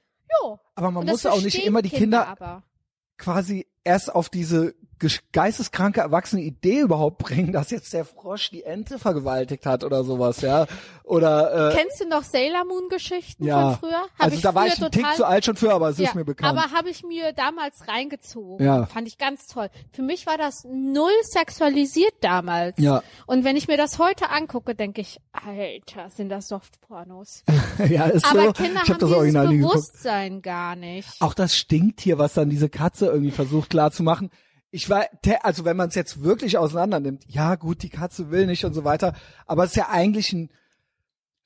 Jo. 0.42 0.58
Aber 0.74 0.90
man 0.90 1.06
muss 1.06 1.26
auch 1.26 1.42
nicht 1.42 1.64
immer 1.64 1.82
die 1.82 1.90
Kinder 1.90 2.26
aber. 2.26 2.62
quasi 3.18 3.66
erst 3.84 4.14
auf 4.14 4.30
diese 4.30 4.74
geisteskranke 5.32 6.00
erwachsene 6.00 6.42
Idee 6.42 6.80
überhaupt 6.80 7.18
bringen, 7.18 7.52
dass 7.52 7.70
jetzt 7.70 7.92
der 7.92 8.04
Frosch 8.04 8.50
die 8.50 8.64
Ente 8.64 8.98
vergewaltigt 8.98 9.66
hat 9.66 9.84
oder 9.84 10.04
sowas, 10.04 10.40
ja. 10.40 10.66
Oder 11.04 11.70
äh, 11.70 11.74
Kennst 11.74 12.00
du 12.00 12.08
noch 12.08 12.22
Sailor 12.22 12.64
Moon 12.64 12.88
Geschichten 12.88 13.44
ja. 13.44 13.72
von 13.72 13.80
früher? 13.80 14.02
Hab 14.18 14.20
also 14.20 14.40
da 14.40 14.54
war 14.54 14.66
ich 14.66 14.74
ein 14.74 14.90
total 14.90 14.90
Tick 14.90 15.16
zu 15.16 15.26
alt 15.26 15.44
schon 15.44 15.56
für, 15.56 15.72
aber 15.72 15.90
es 15.90 15.98
ist 15.98 16.06
ja, 16.06 16.14
mir 16.14 16.24
bekannt. 16.24 16.56
Aber 16.56 16.70
habe 16.72 16.90
ich 16.90 17.02
mir 17.02 17.32
damals 17.32 17.88
reingezogen. 17.88 18.64
Ja. 18.64 18.86
Fand 18.86 19.08
ich 19.08 19.18
ganz 19.18 19.46
toll. 19.46 19.68
Für 19.92 20.02
mich 20.02 20.26
war 20.26 20.38
das 20.38 20.64
null 20.64 21.10
sexualisiert 21.22 22.14
damals. 22.20 22.78
Ja. 22.78 23.02
Und 23.26 23.44
wenn 23.44 23.56
ich 23.56 23.68
mir 23.68 23.76
das 23.76 23.98
heute 23.98 24.30
angucke, 24.30 24.74
denke 24.74 25.00
ich, 25.00 25.18
Alter, 25.32 26.10
sind 26.10 26.28
das 26.28 26.48
Softpornos. 26.48 27.44
ja, 27.88 28.06
ist 28.06 28.24
Aber 28.30 28.46
so. 28.46 28.52
Kinder 28.52 28.80
ich 28.84 28.90
habe 28.90 29.04
haben 29.04 29.10
das 29.10 29.22
dieses 29.22 29.48
nie 29.48 29.56
geguckt. 29.56 29.74
Bewusstsein 29.74 30.42
gar 30.42 30.76
nicht. 30.76 31.20
Auch 31.20 31.34
das 31.34 31.56
Stinktier, 31.56 32.18
was 32.18 32.34
dann 32.34 32.48
diese 32.48 32.68
Katze 32.68 33.06
irgendwie 33.06 33.32
versucht 33.32 33.70
klarzumachen. 33.70 34.30
Ich 34.74 34.88
war, 34.90 35.04
also 35.42 35.64
wenn 35.64 35.76
man 35.76 35.90
es 35.90 35.94
jetzt 35.94 36.24
wirklich 36.24 36.58
auseinander 36.58 36.98
nimmt, 36.98 37.24
ja 37.28 37.54
gut, 37.56 37.82
die 37.82 37.90
Katze 37.90 38.30
will 38.30 38.46
nicht 38.46 38.64
und 38.64 38.72
so 38.74 38.84
weiter, 38.84 39.14
aber 39.46 39.64
es 39.64 39.70
ist 39.72 39.76
ja 39.76 39.88
eigentlich 39.90 40.32
ein 40.32 40.50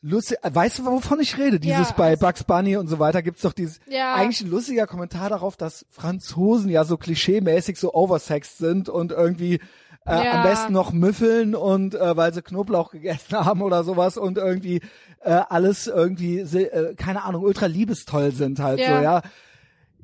lustig, 0.00 0.38
weißt 0.42 0.78
du, 0.78 0.84
wovon 0.86 1.18
ich 1.20 1.36
rede? 1.36 1.58
Dieses 1.58 1.88
Ja, 1.90 1.94
bei 1.96 2.10
also- 2.10 2.24
Bugs 2.24 2.44
Bunny 2.44 2.76
und 2.76 2.86
so 2.86 2.98
weiter 3.00 3.22
gibt's 3.22 3.42
doch 3.42 3.52
dieses, 3.52 3.80
Ja. 3.88 4.14
eigentlich 4.14 4.40
ein 4.42 4.50
lustiger 4.50 4.86
Kommentar 4.86 5.28
darauf, 5.28 5.56
dass 5.56 5.84
Franzosen 5.90 6.70
ja 6.70 6.84
so 6.84 6.96
klischeemäßig 6.96 7.78
so 7.78 7.92
oversext 7.94 8.58
sind 8.58 8.88
und 8.88 9.10
irgendwie 9.12 9.60
äh, 10.08 10.24
Ja. 10.24 10.32
am 10.34 10.42
besten 10.44 10.72
noch 10.72 10.92
müffeln 10.92 11.56
und 11.56 11.96
äh, 11.96 12.16
weil 12.16 12.32
sie 12.32 12.40
Knoblauch 12.42 12.92
gegessen 12.92 13.32
haben 13.44 13.60
oder 13.60 13.82
sowas 13.82 14.16
und 14.16 14.38
irgendwie 14.38 14.80
äh, 15.24 15.30
alles 15.48 15.88
irgendwie, 15.88 16.38
äh, 16.38 16.94
keine 16.94 17.24
Ahnung, 17.24 17.42
ultra 17.42 17.66
liebestoll 17.66 18.30
sind 18.30 18.60
halt 18.60 18.78
so, 18.78 18.84
ja. 18.84 19.22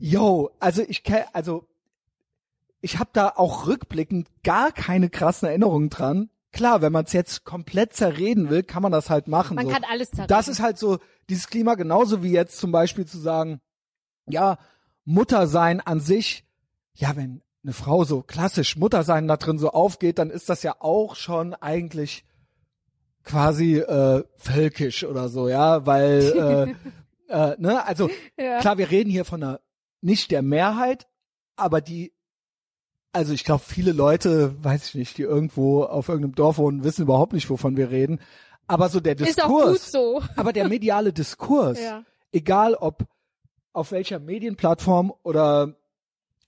Yo, 0.01 0.51
also 0.59 0.83
ich 0.89 1.05
kenn, 1.05 1.23
also 1.33 1.69
ich 2.83 2.99
habe 2.99 3.11
da 3.13 3.33
auch 3.37 3.67
rückblickend 3.67 4.29
gar 4.43 4.73
keine 4.73 5.09
krassen 5.09 5.49
Erinnerungen 5.49 5.89
dran. 5.89 6.29
Klar, 6.53 6.83
wenn 6.83 6.93
man 6.93 7.07
es 7.07 7.15
jetzt 7.15 7.45
komplett 7.45 7.95
zerreden 7.95 8.51
will, 8.51 8.63
kann 8.63 8.83
man 8.83 8.93
das 8.93 9.09
halt 9.09 9.27
machen. 9.27 9.55
Man 9.55 9.67
so. 9.67 9.73
kann 9.73 9.85
alles 9.89 10.11
zerreden. 10.11 10.29
Das 10.29 10.49
ist 10.49 10.61
halt 10.61 10.77
so 10.79 10.99
dieses 11.31 11.47
Klima 11.49 11.77
genauso 11.77 12.23
wie 12.23 12.33
jetzt 12.33 12.59
zum 12.59 12.73
Beispiel 12.73 13.07
zu 13.07 13.19
sagen, 13.19 13.61
ja, 14.29 14.59
Mutter 15.05 15.47
sein 15.47 15.81
an 15.81 16.01
sich, 16.01 16.45
ja, 16.93 17.17
wenn 17.17 17.43
eine 17.63 17.73
Frau 17.73 18.05
so 18.05 18.23
klassisch 18.23 18.77
Mutter 18.77 19.05
sein 19.05 19.29
da 19.29 19.37
drin 19.37 19.59
so 19.59 19.71
aufgeht, 19.71 20.19
dann 20.19 20.31
ist 20.31 20.49
das 20.49 20.63
ja 20.63 20.75
auch 20.81 21.15
schon 21.15 21.55
eigentlich 21.55 22.25
quasi 23.25 23.79
äh, 23.79 24.25
völkisch 24.37 25.05
oder 25.05 25.29
so, 25.29 25.49
ja, 25.49 25.87
weil 25.87 26.77
äh, 27.29 27.33
äh, 27.33 27.57
ne, 27.59 27.87
also 27.87 28.11
Ja. 28.37 28.59
klar, 28.59 28.79
wir 28.79 28.91
reden 28.91 29.11
hier 29.11 29.25
von 29.25 29.43
einer 29.43 29.61
nicht 30.01 30.33
der 30.33 30.43
Mehrheit, 30.43 31.07
aber 31.55 31.81
die 31.81 32.13
also 33.13 33.33
ich 33.33 33.45
glaube, 33.45 33.63
viele 33.67 33.93
Leute, 33.93 34.55
weiß 34.65 34.89
ich 34.89 34.95
nicht, 34.95 35.19
die 35.19 35.23
irgendwo 35.23 35.85
auf 35.85 36.09
irgendeinem 36.09 36.35
Dorf 36.35 36.59
wohnen, 36.59 36.85
wissen 36.85 37.03
überhaupt 37.03 37.33
nicht, 37.33 37.49
wovon 37.51 37.77
wir 37.77 37.91
reden. 37.91 38.21
Aber 38.67 38.89
so 38.89 39.01
der 39.01 39.19
ist 39.19 39.43
auch 39.43 39.49
gut 39.49 39.75
Diskurs, 39.75 39.91
so. 39.91 40.23
aber 40.37 40.53
der 40.53 40.69
mediale 40.69 41.13
Diskurs, 41.13 41.79
Ja. 41.81 42.05
egal 42.33 42.75
ob 42.75 43.05
auf 43.73 43.93
welcher 43.93 44.19
Medienplattform 44.19 45.13
oder 45.23 45.75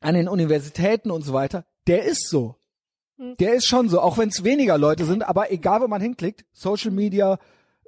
an 0.00 0.14
den 0.14 0.28
Universitäten 0.28 1.10
und 1.10 1.22
so 1.22 1.32
weiter, 1.32 1.64
der 1.86 2.04
ist 2.04 2.28
so. 2.28 2.56
Hm. 3.18 3.36
Der 3.38 3.54
ist 3.54 3.66
schon 3.66 3.88
so, 3.88 4.00
auch 4.00 4.18
wenn 4.18 4.28
es 4.28 4.44
weniger 4.44 4.76
Leute 4.78 5.04
sind, 5.04 5.22
aber 5.26 5.50
egal, 5.52 5.80
wo 5.80 5.88
man 5.88 6.00
hinklickt, 6.02 6.44
Social 6.52 6.90
Media, 6.90 7.38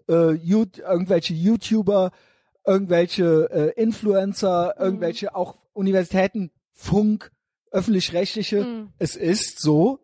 äh, 0.08 0.32
You- 0.32 0.64
irgendwelche 0.86 1.34
YouTuber, 1.34 2.10
irgendwelche 2.66 3.48
äh, 3.76 3.80
Influencer, 3.80 4.74
Hm. 4.76 4.84
irgendwelche 4.84 5.34
auch 5.34 5.56
Universitäten, 5.72 6.50
Funk, 6.72 7.30
öffentlich-rechtliche, 7.76 8.64
Mhm. 8.64 8.88
es 8.98 9.16
ist 9.16 9.60
so, 9.60 10.00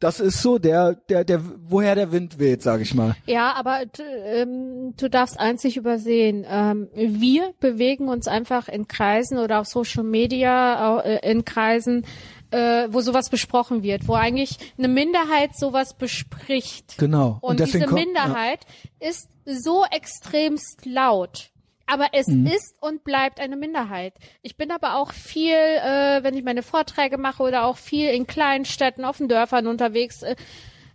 das 0.00 0.18
ist 0.18 0.40
so 0.40 0.58
der, 0.58 0.94
der, 0.94 1.24
der, 1.24 1.42
woher 1.68 1.94
der 1.94 2.10
Wind 2.10 2.38
weht, 2.38 2.62
sag 2.62 2.80
ich 2.80 2.94
mal. 2.94 3.14
Ja, 3.26 3.52
aber 3.52 3.82
ähm, 4.24 4.94
du 4.96 5.10
darfst 5.10 5.38
nicht 5.62 5.76
übersehen. 5.76 6.46
Ähm, 6.48 6.88
wir 6.94 7.52
bewegen 7.60 8.08
uns 8.08 8.26
einfach 8.26 8.68
in 8.68 8.88
Kreisen 8.88 9.38
oder 9.38 9.60
auf 9.60 9.66
Social 9.66 10.04
Media 10.04 11.00
äh, 11.00 11.30
in 11.30 11.44
Kreisen, 11.44 12.06
äh, 12.50 12.88
wo 12.90 13.02
sowas 13.02 13.28
besprochen 13.28 13.82
wird, 13.82 14.08
wo 14.08 14.14
eigentlich 14.14 14.56
eine 14.78 14.88
Minderheit 14.88 15.54
sowas 15.54 15.94
bespricht. 15.94 16.96
Genau. 16.96 17.38
Und, 17.42 17.60
deswegen 17.60 17.84
diese 17.84 17.94
Minderheit 17.94 18.60
ist 19.00 19.28
so 19.44 19.84
extremst 19.90 20.86
laut. 20.86 21.50
Aber 21.92 22.06
es 22.12 22.28
Mhm. 22.28 22.46
ist 22.46 22.76
und 22.80 23.02
bleibt 23.02 23.40
eine 23.40 23.56
Minderheit. 23.56 24.14
Ich 24.42 24.56
bin 24.56 24.70
aber 24.70 24.94
auch 24.96 25.12
viel, 25.12 25.54
äh, 25.56 26.22
wenn 26.22 26.36
ich 26.36 26.44
meine 26.44 26.62
Vorträge 26.62 27.18
mache 27.18 27.42
oder 27.42 27.64
auch 27.64 27.76
viel 27.76 28.10
in 28.10 28.26
kleinen 28.28 28.64
Städten, 28.64 29.04
auf 29.04 29.16
den 29.18 29.28
Dörfern 29.28 29.66
unterwegs, 29.66 30.22
äh, 30.22 30.36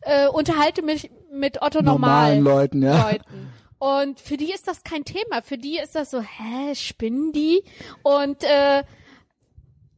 äh, 0.01 0.27
unterhalte 0.27 0.81
mich 0.83 1.11
mit 1.33 1.61
Otto 1.61 1.81
Normalen 1.81 2.43
Normal 2.43 2.59
Leuten, 2.61 2.81
ja. 2.81 3.09
Leuten. 3.11 3.51
Und 3.77 4.21
für 4.21 4.37
die 4.37 4.53
ist 4.53 4.67
das 4.69 4.83
kein 4.83 5.03
Thema. 5.03 5.41
Für 5.43 5.57
die 5.57 5.77
ist 5.77 5.95
das 5.95 6.11
so, 6.11 6.21
hä, 6.21 6.73
spinnen 6.75 7.33
die? 7.33 7.61
Und 8.03 8.43
äh, 8.43 8.83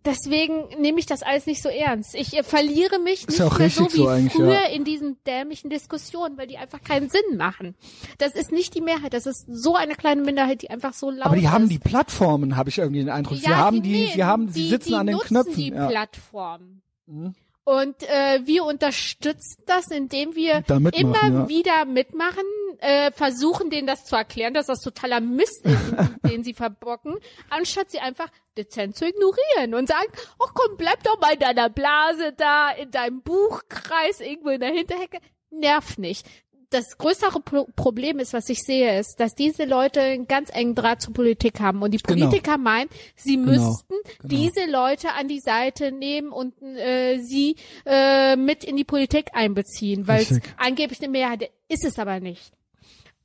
deswegen 0.07 0.69
nehme 0.81 0.99
ich 0.99 1.05
das 1.05 1.21
alles 1.21 1.45
nicht 1.45 1.61
so 1.61 1.69
ernst. 1.69 2.15
Ich 2.15 2.35
äh, 2.35 2.43
verliere 2.43 2.99
mich 2.99 3.27
Ist 3.27 3.39
nicht 3.39 3.59
mehr 3.59 3.69
so 3.69 3.85
wie 3.85 4.29
so 4.29 4.29
früher 4.29 4.53
ja. 4.53 4.67
in 4.69 4.83
diesen 4.83 5.17
dämlichen 5.25 5.69
Diskussionen, 5.69 6.37
weil 6.37 6.47
die 6.47 6.57
einfach 6.57 6.81
keinen 6.81 7.09
Sinn 7.09 7.37
machen. 7.37 7.75
Das 8.17 8.33
ist 8.33 8.51
nicht 8.51 8.73
die 8.73 8.81
Mehrheit. 8.81 9.13
Das 9.13 9.25
ist 9.25 9.45
so 9.47 9.75
eine 9.75 9.95
kleine 9.95 10.21
Minderheit, 10.21 10.61
die 10.61 10.69
einfach 10.69 10.93
so 10.93 11.11
laut 11.11 11.25
Aber 11.27 11.35
die 11.35 11.43
ist. 11.43 11.51
haben 11.51 11.69
die 11.69 11.79
Plattformen, 11.79 12.55
habe 12.55 12.69
ich 12.69 12.77
irgendwie 12.77 13.01
den 13.01 13.09
Eindruck. 13.09 13.37
sie 13.37 13.45
Ja, 13.45 13.57
haben 13.57 13.83
die, 13.83 13.91
nee, 13.91 14.11
sie 14.13 14.23
haben, 14.23 14.49
sie 14.49 14.63
die, 14.63 14.69
sitzen 14.69 14.89
die 14.89 14.95
an 14.95 15.07
den 15.07 15.15
nutzen 15.17 15.27
Knöpfen. 15.27 15.53
die 15.55 15.67
ja. 15.69 15.87
Plattform. 15.87 16.81
Mhm. 17.05 17.35
Und 17.67 18.01
äh, 18.03 18.39
wir 18.45 18.63
unterstützen 18.63 19.61
das, 19.65 19.91
indem 19.91 20.35
wir 20.35 20.61
Da 20.61 20.77
immer 20.77 21.27
ja. 21.27 21.49
wieder 21.49 21.83
mitmachen, 21.83 22.45
äh, 22.77 23.11
versuchen 23.11 23.69
denen 23.69 23.85
das 23.85 24.05
zu 24.05 24.15
erklären, 24.15 24.53
dass 24.53 24.67
das 24.67 24.79
totaler 24.79 25.19
Mist 25.19 25.65
ist, 25.65 25.93
den 26.31 26.45
sie 26.45 26.53
verbocken, 26.53 27.17
anstatt 27.49 27.91
sie 27.91 27.99
einfach 27.99 28.29
dezent 28.57 28.95
zu 28.95 29.05
ignorieren 29.05 29.73
und 29.73 29.89
sagen, 29.89 30.07
ach 30.39 30.53
komm, 30.53 30.77
bleib 30.77 31.03
doch 31.03 31.19
mal 31.19 31.33
in 31.33 31.41
deiner 31.41 31.69
Blase 31.69 32.31
da, 32.37 32.71
in 32.71 32.89
deinem 32.89 33.21
Buchkreis, 33.21 34.21
irgendwo 34.21 34.51
in 34.51 34.61
der 34.61 34.71
Hinterhecke. 34.71 35.19
Nerv 35.49 35.97
nicht. 35.97 36.25
Das 36.69 36.97
größere 36.97 37.39
Pro 37.39 37.65
Problem 37.77 38.19
ist, 38.19 38.33
was 38.33 38.49
ich 38.49 38.61
sehe, 38.61 38.99
ist, 38.99 39.19
dass 39.21 39.35
diese 39.35 39.63
Leute 39.63 40.01
einen 40.01 40.27
ganz 40.27 40.49
engen 40.53 40.75
Draht 40.75 41.01
zur 41.01 41.13
Politik 41.13 41.61
haben 41.61 41.81
und 41.81 41.91
die 41.91 41.97
Genau. 41.97 42.25
Politiker 42.27 42.57
meinen, 42.57 42.89
sie 43.15 43.35
Genau, 43.37 43.51
müssten 43.51 43.93
genau. 44.19 44.27
diese 44.29 44.69
Leute 44.69 45.13
an 45.13 45.29
die 45.29 45.39
Seite 45.39 45.93
nehmen 45.93 46.31
und 46.33 46.61
äh, 46.61 47.19
sie 47.19 47.55
äh, 47.85 48.35
mit 48.35 48.65
in 48.65 48.75
die 48.75 48.83
Politik 48.83 49.29
einbeziehen, 49.33 50.07
weil 50.09 50.23
es 50.23 50.39
angeblich 50.57 50.99
eine 51.01 51.09
Mehrheit 51.09 51.49
ist 51.69 51.85
es 51.85 51.97
aber 51.99 52.19
nicht. 52.19 52.51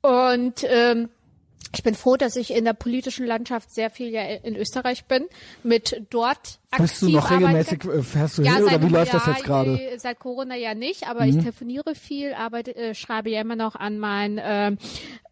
Und 0.01 0.63
ähm, 0.65 1.09
ich 1.73 1.83
bin 1.83 1.95
froh, 1.95 2.17
dass 2.17 2.35
ich 2.35 2.51
in 2.53 2.65
der 2.65 2.73
politischen 2.73 3.25
Landschaft 3.25 3.71
sehr 3.73 3.89
viel 3.89 4.09
ja 4.09 4.21
in 4.21 4.55
Österreich 4.55 5.05
bin, 5.05 5.27
mit 5.63 6.01
dort 6.09 6.59
Fährst 6.75 7.01
du 7.01 7.05
aktiv 7.05 7.15
noch 7.15 7.31
regelmäßig, 7.31 7.85
äh, 7.85 8.03
fährst 8.03 8.37
du 8.37 8.41
Ja, 8.43 8.55
hin 8.55 8.63
oder 8.63 8.81
wie 8.81 8.87
läuft 8.87 9.13
das 9.13 9.25
jetzt 9.27 9.43
gerade? 9.43 9.71
Mhm. 9.71 9.97
Seit 9.97 10.19
Corona 10.19 10.55
ja 10.55 10.73
nicht, 10.73 11.07
aber 11.07 11.25
ich 11.25 11.37
telefoniere 11.37 11.95
viel, 11.95 12.33
arbeite, 12.33 12.75
äh, 12.75 12.95
schreibe 12.95 13.29
ja 13.29 13.41
immer 13.41 13.55
noch 13.55 13.75
an 13.75 13.99
meinen 13.99 14.39
ähm, 14.43 14.77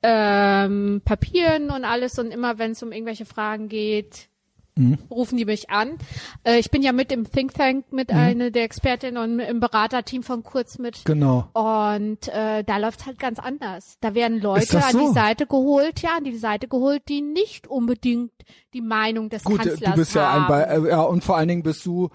ähm, 0.04 1.02
Papieren 1.04 1.70
und 1.70 1.84
alles 1.86 2.18
und 2.20 2.32
immer 2.32 2.58
wenn 2.58 2.72
es 2.72 2.84
um 2.84 2.92
irgendwelche 2.92 3.26
Fragen 3.26 3.70
geht, 3.70 4.28
Mhm. 4.76 4.98
rufen 5.10 5.38
die 5.38 5.46
mich 5.46 5.70
an. 5.70 5.98
Äh, 6.44 6.60
ich 6.60 6.72
bin 6.72 6.82
ja 6.82 6.94
mit 6.94 7.12
im 7.12 7.30
Think 7.30 7.54
Tank 7.54 7.92
mit 7.92 8.12
einer 8.12 8.52
der 8.52 8.64
Expertinnen 8.64 9.22
und 9.22 9.40
im 9.40 9.60
Beraterteam 9.60 10.24
von 10.24 10.44
Kurz 10.44 10.78
mit. 10.78 11.04
Genau. 11.04 11.50
Und 11.54 12.28
äh, 12.30 12.64
da 12.64 12.78
läuft's 12.78 13.06
halt 13.06 13.20
ganz 13.20 13.40
anders. 13.40 13.98
Da 14.00 14.16
werden 14.16 14.40
Leute 14.40 14.68
das 14.72 14.86
an 14.86 14.92
so? 14.94 15.08
die 15.08 15.14
Seite 15.14 15.46
geholt, 15.46 16.02
ja, 16.02 16.18
an 16.18 16.24
die 16.24 16.38
Seite 16.38 16.68
geholt, 16.68 17.04
die 17.10 17.22
nicht 17.22 17.68
unbedingt 17.68 18.32
die 18.74 18.82
Meinung 18.82 19.30
des 19.30 19.44
Gut, 19.44 19.58
Kanzlers 19.58 19.94
du 19.94 20.00
bist 20.00 20.16
ja 20.16 20.32
ein 20.32 20.48
haben. 20.48 20.82
Be 20.82 20.88
äh, 20.88 20.92
ja 20.92 21.02
und 21.02 21.24
vor 21.24 21.36
allen 21.36 21.50
Dingen 21.50 21.64
bist 21.64 21.86
du, 21.86 22.10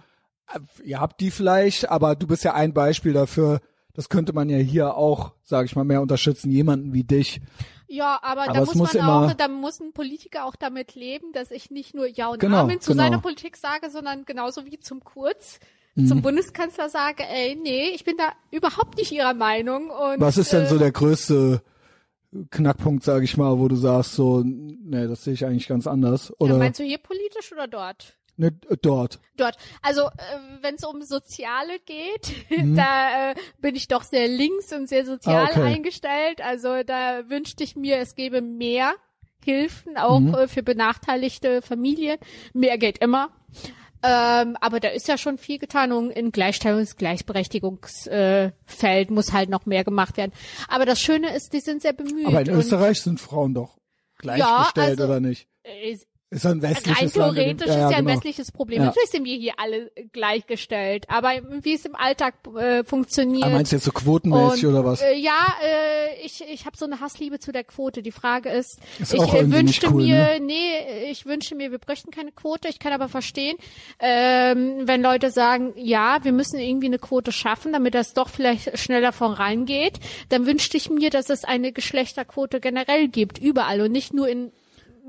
äh, 0.53 0.59
ihr 0.83 1.01
habt 1.01 1.21
die 1.21 1.31
vielleicht, 1.31 1.91
aber 1.91 2.17
du 2.17 2.27
bist 2.27 2.43
ja 2.45 2.55
ein 2.55 2.73
Beispiel 2.73 3.13
dafür. 3.13 3.61
Das 3.93 4.09
könnte 4.09 4.33
man 4.33 4.49
ja 4.49 4.59
hier 4.59 4.95
auch, 4.95 5.33
sage 5.43 5.67
ich 5.67 5.77
mal, 5.77 5.85
mehr 5.85 6.03
unterstützen. 6.03 6.51
Jemanden 6.51 6.93
wie 6.93 7.05
dich. 7.05 7.41
Ja, 7.89 8.19
aber, 8.23 8.43
Aber 8.45 8.53
da 8.55 8.61
muss 8.61 8.75
muss 8.75 8.95
man 8.95 9.03
auch, 9.09 9.33
da 9.35 9.49
muss 9.49 9.81
ein 9.81 9.93
Politiker 9.93 10.45
auch 10.45 10.57
damit 10.57 10.95
leben, 10.95 11.33
dass 11.33 11.51
ich 11.51 11.71
nicht 11.71 11.95
nur 11.95 12.07
Ja 12.07 12.29
und 12.29 12.41
Genau, 12.41 12.59
Amen 12.63 12.81
zu 12.81 12.93
genau. 12.93 13.05
seiner 13.05 13.19
Politik 13.19 13.57
sage, 13.57 13.91
sondern 13.91 14.25
genauso 14.25 14.65
wie 14.67 14.79
zum 14.79 15.03
Kurz 15.05 15.61
Mhm. 15.99 16.09
zum 16.09 16.21
Bundeskanzler 16.23 16.91
sage, 16.91 17.23
ey, 17.27 17.57
nee, 17.57 17.89
ich 17.89 18.05
bin 18.05 18.19
da 18.19 18.33
überhaupt 18.51 18.99
nicht 18.99 19.13
ihrer 19.13 19.33
Meinung. 19.33 19.89
Und, 19.89 20.21
Was 20.21 20.37
ist 20.37 20.53
denn 20.53 20.65
äh, 20.65 20.69
so 20.69 20.79
der 20.79 20.93
größte 20.93 21.63
Knackpunkt, 22.51 23.03
sage 23.03 23.25
ich 23.25 23.37
mal, 23.39 23.59
wo 23.59 23.67
du 23.69 23.77
sagst 23.77 24.13
so, 24.13 24.43
nee, 24.45 25.07
das 25.07 25.25
sehe 25.25 25.33
ich 25.33 25.47
eigentlich 25.47 25.69
ganz 25.69 25.87
anders 25.87 26.29
Ja, 26.29 26.35
oder 26.39 26.59
meinst 26.59 26.81
du 26.81 26.85
hier 26.85 26.99
politisch 26.99 27.51
oder 27.53 27.67
dort? 27.67 28.15
Ne, 28.37 28.53
dort. 28.83 29.19
Dort. 29.37 29.57
Also 29.83 30.03
äh, 30.03 30.11
wenn 30.63 30.77
es 30.77 30.85
um 30.85 31.03
Soziale 31.03 31.79
geht, 31.85 32.33
Mhm. 32.51 32.77
da 32.77 33.31
äh, 33.31 33.35
bin 33.61 33.75
ich 33.77 33.89
doch 33.89 34.03
sehr 34.03 34.29
links 34.29 34.73
und 34.73 34.89
sehr 34.89 35.05
sozial 35.05 35.47
Ah, 35.47 35.51
okay. 35.51 35.63
eingestellt. 35.75 36.41
Also 36.41 36.83
da 36.85 37.29
wünschte 37.29 37.65
ich 37.65 37.77
mir, 37.77 37.99
es 37.99 38.15
gäbe 38.15 38.41
mehr 38.43 38.95
Hilfen, 39.45 39.97
auch 39.97 40.19
Mhm. 40.21 40.35
äh, 40.35 40.49
für 40.49 40.63
benachteiligte 40.63 41.63
Familien. 41.63 42.19
Mehr 42.53 42.79
geht 42.79 42.99
immer. 42.99 43.31
Ähm, 44.03 44.57
aber 44.61 44.79
da 44.79 44.89
ist 44.89 45.09
ja 45.09 45.17
schon 45.19 45.39
viel 45.39 45.59
getan 45.59 45.91
und 45.91 46.11
in 46.11 46.31
Gleichstellungs-, 46.31 46.97
Gleichberechtigungsfeld 46.97 48.53
äh, 49.11 49.13
muss 49.13 49.33
halt 49.33 49.49
noch 49.49 49.67
mehr 49.67 49.85
gemacht 49.85 50.17
werden. 50.17 50.33
Aber 50.69 50.85
das 50.85 51.01
Schöne 51.01 51.35
ist, 51.35 51.53
die 51.53 51.61
sind 51.61 51.83
sehr 51.83 51.93
bemüht. 51.93 52.27
Aber 52.27 52.41
in 52.43 52.51
Österreich 52.51 53.01
sind 53.01 53.21
Frauen 53.21 53.55
doch 53.55 53.79
gleichgestellt 54.19 55.01
also, 55.01 55.05
oder 55.05 55.21
nicht? 55.21 55.49
Ist 56.29 56.45
ein 56.45 56.59
Rein 56.59 56.63
westliches 56.63 57.15
Land. 57.15 57.39
in 57.39 57.45
dem- 57.45 57.59
theoretisch 57.59 57.69
ist 57.69 57.75
ja 57.77 57.89
ein 57.89 58.05
genau. 58.05 58.17
westliches 58.17 58.51
Problem. 58.51 58.81
Ja. 58.81 58.87
Natürlich 58.87 59.11
sind 59.11 59.25
wir 59.25 59.37
hier 59.37 59.53
alle 59.59 59.93
gleichgestellt, 60.13 61.09
aber 61.09 61.31
wie 61.63 61.75
es 61.75 61.85
im 61.85 61.95
Alltag 61.95 62.35
äh, 62.59 62.83
funktioniert. 62.83 63.45
Ah, 63.45 63.51
meinst 63.51 63.71
du 63.71 63.77
jetzt 63.77 63.85
so 63.85 63.93
quotenmäßig 63.93 64.67
und, 64.67 64.73
oder 64.73 64.85
was? 64.85 65.03
Äh, 65.03 65.15
ja, 65.15 65.55
äh, 65.63 66.25
ich, 66.25 66.43
ich 66.53 66.67
habe 66.67 66.77
so 66.77 66.85
eine 66.85 66.99
Hassliebe 66.99 67.39
zu 67.39 67.53
der 67.53 67.63
Quote. 67.63 68.03
Die 68.03 68.11
Frage 68.11 68.49
ist, 68.49 68.81
Ist 68.99 69.15
ich 69.15 69.21
äh, 69.21 69.53
wünschte 69.53 69.87
cool, 69.89 70.03
mir, 70.03 70.41
nee, 70.41 71.11
ich 71.11 71.27
wünsche 71.27 71.55
mir, 71.55 71.71
wir 71.71 71.79
bräuchten 71.79 72.11
keine 72.11 72.33
Quote. 72.33 72.67
Ich 72.69 72.81
kann 72.81 72.93
aber 72.93 73.09
verstehen, 73.09 73.57
ähm, 74.01 74.81
wenn 74.83 75.03
Leute 75.03 75.31
sagen, 75.31 75.75
ja, 75.77 76.25
wir 76.25 76.33
müssen 76.33 76.59
irgendwie 76.59 76.87
eine 76.87 76.99
Quote 76.99 77.31
schaffen, 77.31 77.73
damit 77.73 77.95
das 77.95 78.15
doch 78.15 78.29
vielleicht 78.31 78.77
schneller 78.77 79.13
vorangeht, 79.13 80.01
dann 80.31 80.45
wünschte 80.45 80.77
ich 80.77 80.91
mir, 80.91 81.11
dass 81.11 81.31
es 81.31 81.45
eine 81.45 81.71
Geschlechterquote 81.71 82.59
generell 82.59 83.07
gibt, 83.07 83.39
überall 83.39 83.81
und 83.81 83.93
nicht 83.93 84.13
nur 84.13 84.29
in 84.29 84.51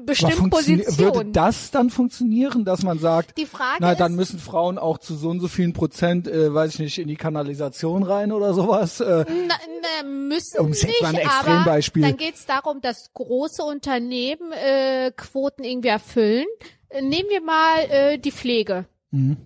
bestimmten 0.06 0.50
Positionen. 0.50 0.98
Würde 1.16 1.32
das 1.32 1.72
dann 1.72 1.90
funktionieren, 1.90 2.66
dass 2.66 2.84
man 2.84 3.00
sagt, 3.00 3.38
Die 3.38 3.46
Frage 3.46 3.78
na, 3.80 3.96
dann 3.96 4.12
ist- 4.14 4.18
müssen 4.18 4.40
Frauen 4.40 4.78
auch 4.78 4.98
zu 4.98 5.16
so 5.16 5.30
und 5.30 5.40
so 5.40 5.48
vielen 5.48 5.74
Prozent, 5.74 6.28
äh, 6.28 6.54
weiß 6.54 6.74
ich 6.76 6.80
nicht, 6.80 6.98
in 7.00 7.08
die 7.08 7.16
Kanalisation 7.16 8.04
rein 8.04 8.32
oder 8.32 8.54
sowas? 8.54 9.00
Äh, 9.00 9.26
Na, 9.48 9.56
na, 10.04 10.08
müssen 10.08 10.60
Um 10.60 10.70
nicht, 10.70 11.02
mal 11.02 11.16
ein 11.16 11.28
aber 11.28 11.48
Extrembeispiel- 11.64 12.02
dann 12.02 12.18
geht 12.18 12.36
es 12.36 12.46
darum, 12.46 12.82
dass 12.82 13.12
große 13.14 13.64
Unternehmen 13.64 14.52
äh, 14.52 15.12
Quoten 15.16 15.64
irgendwie 15.64 15.90
erfüllen. 15.90 16.46
Äh, 16.90 17.02
Nehmen 17.02 17.30
wir 17.30 17.42
mal 17.42 17.80
äh, 17.90 18.18
die 18.18 18.32
Pflege 18.32 18.86
Mhm. 19.12 19.38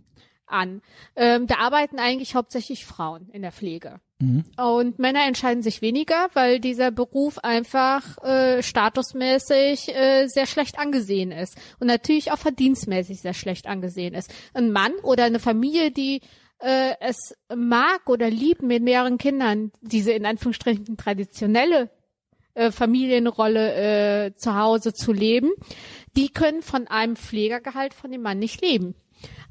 an. 0.48 0.82
Ähm, 1.16 1.48
da 1.48 1.56
arbeiten 1.60 1.98
eigentlich 2.00 2.36
hauptsächlich 2.36 2.86
Frauen 2.86 3.30
in 3.32 3.42
der 3.42 3.52
Pflege. 3.52 4.00
Und 4.58 5.00
Männer 5.00 5.26
entscheiden 5.26 5.64
sich 5.64 5.82
weniger, 5.82 6.30
weil 6.34 6.60
dieser 6.60 6.92
Beruf 6.92 7.40
einfach 7.40 8.18
äh, 8.24 8.62
statusmäßig 8.62 9.96
äh, 9.96 10.28
sehr 10.28 10.46
schlecht 10.46 10.80
angesehen 10.80 11.32
ist 11.32 11.58
und 11.80 11.88
natürlich 11.88 12.32
auch 12.32 12.38
verdienstmäßig 12.38 13.22
sehr 13.22 13.34
schlecht 13.34 13.68
angesehen 13.68 14.14
ist. 14.14 14.32
Ein 14.54 14.72
Mann 14.72 14.94
oder 15.04 15.26
eine 15.26 15.40
Familie, 15.40 15.92
die 15.92 16.22
äh, 16.60 16.94
es 17.00 17.36
mag 17.54 18.08
oder 18.08 18.30
liebt, 18.30 18.62
mit 18.62 18.84
mehreren 18.84 19.18
Kindern 19.18 19.72
diese 19.82 20.12
in 20.12 20.26
Anführungsstrichen 20.26 20.98
traditionelle 20.98 21.90
äh, 22.54 22.72
Familienrolle 22.72 24.26
äh, 24.26 24.36
zu 24.36 24.56
Hause 24.56 24.94
zu 24.94 25.14
leben, 25.14 25.52
die 26.16 26.30
können 26.30 26.62
von 26.62 26.88
einem 26.88 27.16
Pflegergehalt 27.16 27.94
von 27.94 28.12
dem 28.12 28.22
Mann 28.22 28.40
nicht 28.40 28.62
leben. 28.62 28.96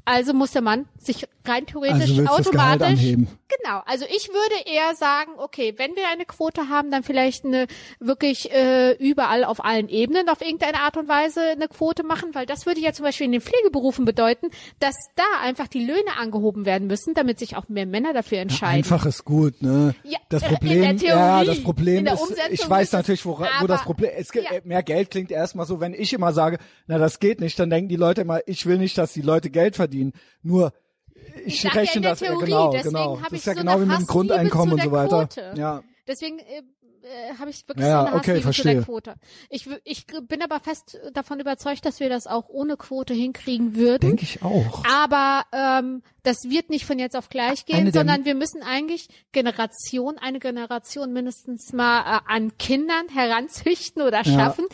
Also 0.03 0.33
muss 0.33 0.51
der 0.51 0.61
Mann 0.61 0.87
sich 0.97 1.27
rein 1.45 1.65
theoretisch 1.65 2.17
Also 2.19 2.25
automatisch? 2.25 2.99
Genau, 3.01 3.81
also 3.85 4.05
ich 4.05 4.29
würde 4.29 4.69
eher 4.71 4.95
sagen, 4.95 5.31
okay, 5.37 5.73
wenn 5.77 5.95
wir 5.95 6.07
eine 6.11 6.25
Quote 6.25 6.69
haben, 6.69 6.89
dann 6.89 7.03
vielleicht 7.03 7.45
eine 7.45 7.67
wirklich 7.99 8.51
äh, 8.51 8.93
überall 8.93 9.43
auf 9.43 9.63
allen 9.63 9.89
Ebenen 9.89 10.29
auf 10.29 10.41
irgendeine 10.41 10.79
Art 10.79 10.97
und 10.97 11.07
Weise 11.07 11.41
eine 11.51 11.67
Quote 11.67 12.03
machen, 12.03 12.29
weil 12.33 12.45
das 12.45 12.65
würde 12.65 12.79
ja 12.79 12.93
zum 12.93 13.05
Beispiel 13.05 13.25
in 13.25 13.31
den 13.33 13.41
Pflegeberufen 13.41 14.05
bedeuten, 14.05 14.47
dass 14.79 14.95
da 15.15 15.23
einfach 15.43 15.67
die 15.67 15.83
Löhne 15.85 16.17
angehoben 16.17 16.65
werden 16.65 16.87
müssen, 16.87 17.13
damit 17.13 17.39
sich 17.39 17.55
auch 17.57 17.67
mehr 17.69 17.85
Männer 17.85 18.13
dafür 18.13 18.39
entscheiden. 18.39 18.77
Einfach 18.77 19.05
ist 19.05 19.25
gut, 19.25 19.61
ne? 19.61 19.93
Ja, 20.03 20.17
das 20.29 20.43
äh, 20.43 20.45
in 20.47 20.51
Problem, 20.53 20.81
der 20.81 20.97
Theorie. 20.97 21.09
ja, 21.19 21.43
das 21.43 21.63
Problem 21.63 21.97
In 21.99 22.05
der 22.05 22.13
ist, 22.15 22.33
ich 22.49 22.69
weiß 22.69 22.87
ist 22.87 22.93
natürlich, 22.93 23.25
wo, 23.25 23.37
wo 23.39 23.43
aber- 23.43 23.67
das 23.67 23.83
Problem, 23.83 24.11
gibt, 24.31 24.49
ja. 24.51 24.59
mehr 24.63 24.83
Geld 24.83 25.11
klingt 25.11 25.31
erstmal 25.31 25.65
so, 25.65 25.79
wenn 25.79 25.93
ich 25.93 26.13
immer 26.13 26.31
sage, 26.33 26.57
na, 26.87 26.97
das 26.97 27.19
geht 27.19 27.41
nicht, 27.41 27.59
dann 27.59 27.69
denken 27.69 27.89
die 27.89 27.95
Leute 27.95 28.21
immer, 28.21 28.39
ich 28.47 28.65
will 28.65 28.77
nicht, 28.77 28.97
dass 28.97 29.13
die 29.13 29.21
Leute 29.21 29.49
Geld 29.49 29.60
verdienen. 29.69 30.13
Nur, 30.41 30.73
ich, 31.45 31.61
sag 31.61 31.75
ja 31.75 31.81
rechne 31.81 32.01
der 32.01 32.11
das, 32.11 32.19
ja, 32.21 32.27
Theorie, 32.27 32.45
genau, 32.45 32.71
deswegen 32.71 32.95
genau. 32.95 33.21
hab 33.21 33.29
Das 33.29 33.31
ich 33.31 33.39
ist 33.39 33.45
ja 33.45 33.53
so 33.53 33.59
genau 33.59 33.81
wie 33.81 33.85
mit 33.85 33.99
dem 33.99 34.07
Grundeinkommen 34.07 34.73
und 34.73 34.83
so 34.83 34.91
weiter. 34.91 35.27
Quote. 35.27 35.53
Ja. 35.55 35.83
Deswegen 36.07 36.39
äh, 36.39 36.63
äh, 37.03 37.37
habe 37.37 37.49
ich 37.49 37.67
wirklich 37.67 37.85
Ja, 37.85 38.01
so 38.01 38.07
eine 38.07 38.15
okay, 38.17 38.43
Hassliebe 38.43 38.53
zu 38.53 38.63
der 38.63 38.73
verstehe. 38.73 38.81
Quote. 38.83 39.15
Ich, 39.49 39.69
ich 39.83 40.05
bin 40.27 40.41
aber 40.41 40.59
fest 40.59 40.99
davon 41.13 41.39
überzeugt, 41.39 41.85
dass 41.85 41.99
wir 41.99 42.09
das 42.09 42.27
auch 42.27 42.49
ohne 42.49 42.77
Quote 42.77 43.13
hinkriegen 43.13 43.75
würden. 43.75 44.01
Denke 44.01 44.23
ich 44.23 44.43
auch. 44.43 44.83
Aber 44.85 45.43
ähm, 45.51 46.03
das 46.23 46.43
wird 46.49 46.69
nicht 46.69 46.85
von 46.85 46.99
jetzt 46.99 47.15
auf 47.15 47.29
gleich 47.29 47.65
gehen, 47.65 47.91
sondern 47.91 48.25
wir 48.25 48.35
müssen 48.35 48.61
eigentlich 48.63 49.07
Generation, 49.31 50.17
eine 50.19 50.39
Generation 50.39 51.13
mindestens 51.13 51.73
mal 51.73 51.99
äh, 52.01 52.19
an 52.27 52.57
Kindern 52.57 53.07
heranzüchten 53.09 54.01
oder 54.01 54.23
schaffen, 54.23 54.65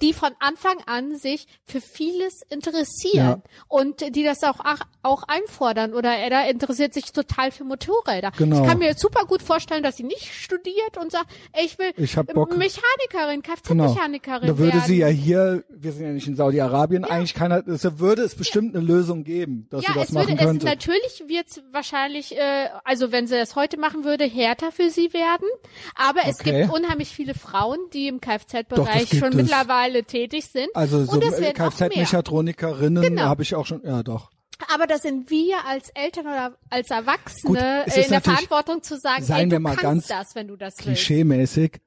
die 0.00 0.12
von 0.12 0.30
Anfang 0.40 0.76
an 0.86 1.16
sich 1.16 1.46
für 1.64 1.80
vieles 1.80 2.42
interessieren 2.50 3.14
Ja. 3.16 3.42
und 3.68 4.14
die 4.14 4.22
das 4.22 4.42
auch, 4.42 4.60
auch, 5.02 5.22
einfordern. 5.26 5.94
Oder 5.94 6.10
er 6.14 6.48
interessiert 6.50 6.94
sich 6.94 7.12
total 7.12 7.50
für 7.50 7.64
Motorräder. 7.64 8.32
Genau. 8.38 8.62
Ich 8.62 8.68
kann 8.68 8.78
mir 8.78 8.94
super 8.94 9.24
gut 9.26 9.42
vorstellen, 9.42 9.82
dass 9.82 9.96
sie 9.96 10.04
nicht 10.04 10.32
studiert 10.32 10.98
und 11.00 11.10
sagt, 11.12 11.26
ich 11.62 11.78
will 11.78 11.92
Ich. 11.96 12.16
Mechanikerin, 12.16 13.42
Genau. 13.42 13.54
Kfz-Mechanikerin 13.94 14.46
Da 14.48 14.58
würde 14.58 14.72
werden. 14.74 14.86
sie 14.86 14.98
ja 14.98 15.06
hier, 15.08 15.64
wir 15.68 15.92
sind 15.92 16.04
ja 16.06 16.12
nicht 16.12 16.26
in 16.26 16.36
Saudi-Arabien, 16.36 17.04
eigentlich 17.04 17.34
keiner, 17.34 17.66
es 17.66 17.82
würde 17.98 18.22
es 18.22 18.34
bestimmt 18.34 18.74
eine 18.74 18.84
Lösung 18.84 19.24
geben, 19.24 19.66
dass 19.70 19.82
ja, 19.84 19.92
sie 19.92 19.98
das 20.00 20.12
machen 20.12 20.36
könnte. 20.36 20.66
Natürlich 20.92 21.28
wird 21.28 21.48
es 21.48 21.62
wahrscheinlich, 21.72 22.36
äh, 22.36 22.68
also 22.84 23.12
wenn 23.12 23.26
sie 23.26 23.36
das 23.36 23.56
heute 23.56 23.78
machen 23.78 24.04
würde, 24.04 24.24
härter 24.24 24.72
für 24.72 24.90
sie 24.90 25.12
werden. 25.12 25.48
Aber 25.94 26.20
es 26.26 26.40
Okay. 26.40 26.62
gibt 26.62 26.72
unheimlich 26.72 27.08
viele 27.10 27.34
Frauen, 27.34 27.78
die 27.92 28.08
im 28.08 28.20
Kfz-Bereich 28.20 29.08
schon 29.18 29.28
es. 29.30 29.34
mittlerweile 29.34 30.04
tätig 30.04 30.46
sind. 30.46 30.68
Also 30.74 31.04
so 31.04 31.20
es 31.20 31.40
mehr. 31.40 31.52
Kfz-Mechatronikerinnen 31.52 33.02
Genau. 33.02 33.22
habe 33.22 33.42
ich 33.42 33.54
auch 33.54 33.66
schon, 33.66 33.82
ja 33.84 34.02
doch. 34.02 34.30
Aber 34.72 34.86
das 34.86 35.02
sind 35.02 35.28
wir 35.28 35.64
als 35.66 35.90
Eltern 35.90 36.26
oder 36.26 36.56
als 36.70 36.90
Erwachsene 36.90 37.82
Gut, 37.84 37.86
es 37.86 37.96
äh, 37.96 38.02
in 38.04 38.10
der 38.10 38.20
Verantwortung 38.20 38.82
zu 38.82 38.96
sagen, 38.96 39.24
seien 39.24 39.46
ey, 39.46 39.50
wir 39.50 39.60
mal 39.60 39.74
ganz 39.76 40.06
das, 40.06 40.34
wenn 40.36 40.46
du 40.46 40.56
das 40.56 40.74
willst. 40.76 40.82
Klischee-mäßig. 40.82 41.80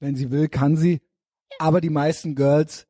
Wenn 0.00 0.16
sie 0.16 0.30
will, 0.30 0.48
kann 0.48 0.76
sie. 0.76 1.00
Aber 1.60 1.80
die 1.80 1.90
meisten 1.90 2.34
Girls, 2.34 2.86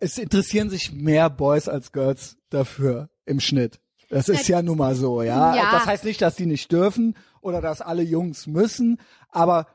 es 0.00 0.18
interessieren 0.18 0.68
sich 0.68 0.90
mehr 0.92 1.30
Boys 1.30 1.68
als 1.68 1.92
Girls 1.92 2.38
dafür 2.50 3.08
im 3.24 3.38
Schnitt. 3.40 3.80
Das 4.10 4.28
ist 4.28 4.48
ja 4.48 4.60
nun 4.60 4.76
mal 4.76 4.94
so, 4.94 5.22
ja. 5.22 5.54
Ja. 5.54 5.70
Das 5.72 5.86
heißt 5.86 6.04
nicht, 6.04 6.20
dass 6.20 6.34
die 6.34 6.46
nicht 6.46 6.70
dürfen 6.70 7.16
oder 7.40 7.60
dass 7.60 7.80
alle 7.80 8.02
Jungs 8.02 8.46
müssen, 8.46 8.98
aber 9.30 9.66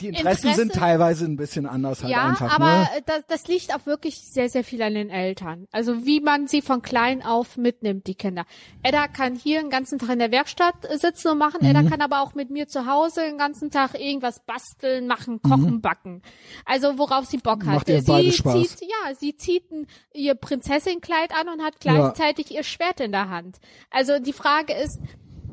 die 0.00 0.08
Interessen 0.08 0.48
Interesse- 0.48 0.56
sind 0.56 0.72
teilweise 0.74 1.24
ein 1.24 1.36
bisschen 1.36 1.66
anders 1.66 2.02
halt 2.02 2.12
ja, 2.12 2.28
einfach. 2.28 2.54
aber 2.54 2.78
ne? 2.78 2.88
äh, 2.96 3.02
das, 3.04 3.26
das 3.26 3.48
liegt 3.48 3.74
auch 3.74 3.86
wirklich 3.86 4.16
sehr, 4.20 4.48
sehr 4.48 4.64
viel 4.64 4.80
an 4.82 4.94
den 4.94 5.10
Eltern. 5.10 5.66
Also 5.72 6.06
wie 6.06 6.20
man 6.20 6.46
sie 6.46 6.62
von 6.62 6.82
klein 6.82 7.22
auf 7.22 7.56
mitnimmt, 7.56 8.06
die 8.06 8.14
Kinder. 8.14 8.44
Edda 8.82 9.08
kann 9.08 9.34
hier 9.34 9.60
den 9.60 9.70
ganzen 9.70 9.98
Tag 9.98 10.10
in 10.10 10.18
der 10.18 10.30
Werkstatt 10.30 10.74
äh, 10.88 10.96
sitzen 10.98 11.28
und 11.28 11.38
machen. 11.38 11.64
Edda 11.64 11.82
kann 11.82 12.00
aber 12.00 12.22
auch 12.22 12.34
mit 12.34 12.50
mir 12.50 12.68
zu 12.68 12.86
Hause 12.86 13.22
den 13.22 13.38
ganzen 13.38 13.70
Tag 13.70 13.98
irgendwas 13.98 14.44
basteln, 14.44 15.06
machen, 15.06 15.42
kochen, 15.42 15.80
backen. 15.80 16.22
Also 16.64 16.98
worauf 16.98 17.26
sie 17.26 17.38
Bock 17.38 17.64
hat. 17.66 17.74
Macht 17.74 17.88
ihr 17.88 18.00
sie 18.00 18.10
beide 18.10 18.32
Spaß. 18.32 18.54
zieht, 18.54 18.88
ja, 18.88 19.14
sie 19.14 19.36
zieht 19.36 19.70
ein, 19.70 19.86
ihr 20.14 20.34
Prinzessinkleid 20.34 21.32
an 21.32 21.48
und 21.48 21.62
hat 21.62 21.80
gleichzeitig 21.80 22.50
ihr 22.52 22.62
Schwert 22.62 23.00
in 23.00 23.12
der 23.12 23.28
Hand. 23.28 23.58
Also 23.90 24.18
die 24.18 24.32
Frage 24.32 24.72
ist, 24.74 24.98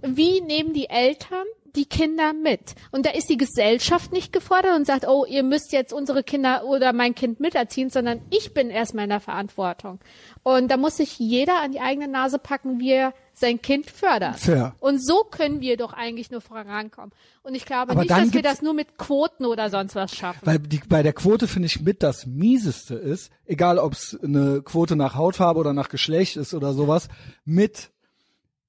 wie 0.01 0.41
nehmen 0.41 0.73
die 0.73 0.89
Eltern 0.89 1.45
die 1.75 1.85
Kinder 1.85 2.33
mit? 2.33 2.75
Und 2.91 3.05
da 3.05 3.11
ist 3.11 3.29
die 3.29 3.37
Gesellschaft 3.37 4.11
nicht 4.11 4.33
gefordert 4.33 4.75
und 4.75 4.85
sagt, 4.85 5.07
oh, 5.07 5.25
ihr 5.25 5.43
müsst 5.43 5.71
jetzt 5.71 5.93
unsere 5.93 6.23
Kinder 6.23 6.65
oder 6.65 6.93
mein 6.93 7.15
Kind 7.15 7.39
miterziehen, 7.39 7.89
sondern 7.89 8.21
ich 8.29 8.53
bin 8.53 8.69
erstmal 8.69 9.05
in 9.05 9.09
der 9.09 9.19
Verantwortung. 9.19 9.99
Und 10.43 10.69
da 10.69 10.77
muss 10.77 10.97
sich 10.97 11.19
jeder 11.19 11.61
an 11.61 11.71
die 11.71 11.79
eigene 11.79 12.07
Nase 12.07 12.39
packen, 12.39 12.79
wie 12.79 12.91
er 12.91 13.13
sein 13.33 13.61
Kind 13.61 13.89
fördert. 13.89 14.39
Fair. 14.39 14.75
Und 14.79 15.05
so 15.05 15.23
können 15.29 15.59
wir 15.59 15.75
doch 15.77 15.93
eigentlich 15.93 16.31
nur 16.31 16.41
vorankommen. 16.41 17.11
Und 17.43 17.53
ich 17.53 17.65
glaube 17.65 17.91
Aber 17.91 18.01
nicht, 18.01 18.11
dass 18.11 18.33
wir 18.33 18.41
das 18.41 18.61
nur 18.61 18.73
mit 18.73 18.97
Quoten 18.97 19.45
oder 19.45 19.69
sonst 19.69 19.95
was 19.95 20.15
schaffen. 20.15 20.39
Weil 20.43 20.59
die, 20.59 20.79
bei 20.87 21.03
der 21.03 21.13
Quote 21.13 21.47
finde 21.47 21.67
ich 21.67 21.81
mit 21.81 22.01
das 22.01 22.25
mieseste 22.25 22.95
ist, 22.95 23.31
egal 23.45 23.77
ob 23.77 23.93
es 23.93 24.17
eine 24.23 24.61
Quote 24.61 24.95
nach 24.95 25.15
Hautfarbe 25.15 25.59
oder 25.59 25.73
nach 25.73 25.89
Geschlecht 25.89 26.37
ist 26.37 26.53
oder 26.53 26.73
sowas, 26.73 27.09
mit 27.43 27.91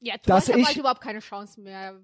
ja, 0.06 0.14
du 0.16 0.22
dass 0.26 0.36
hast 0.42 0.48
ja 0.48 0.56
ich- 0.56 0.64
bald 0.64 0.76
überhaupt 0.76 1.00
keine 1.00 1.18
Chance 1.20 1.60
mehr. 1.60 2.00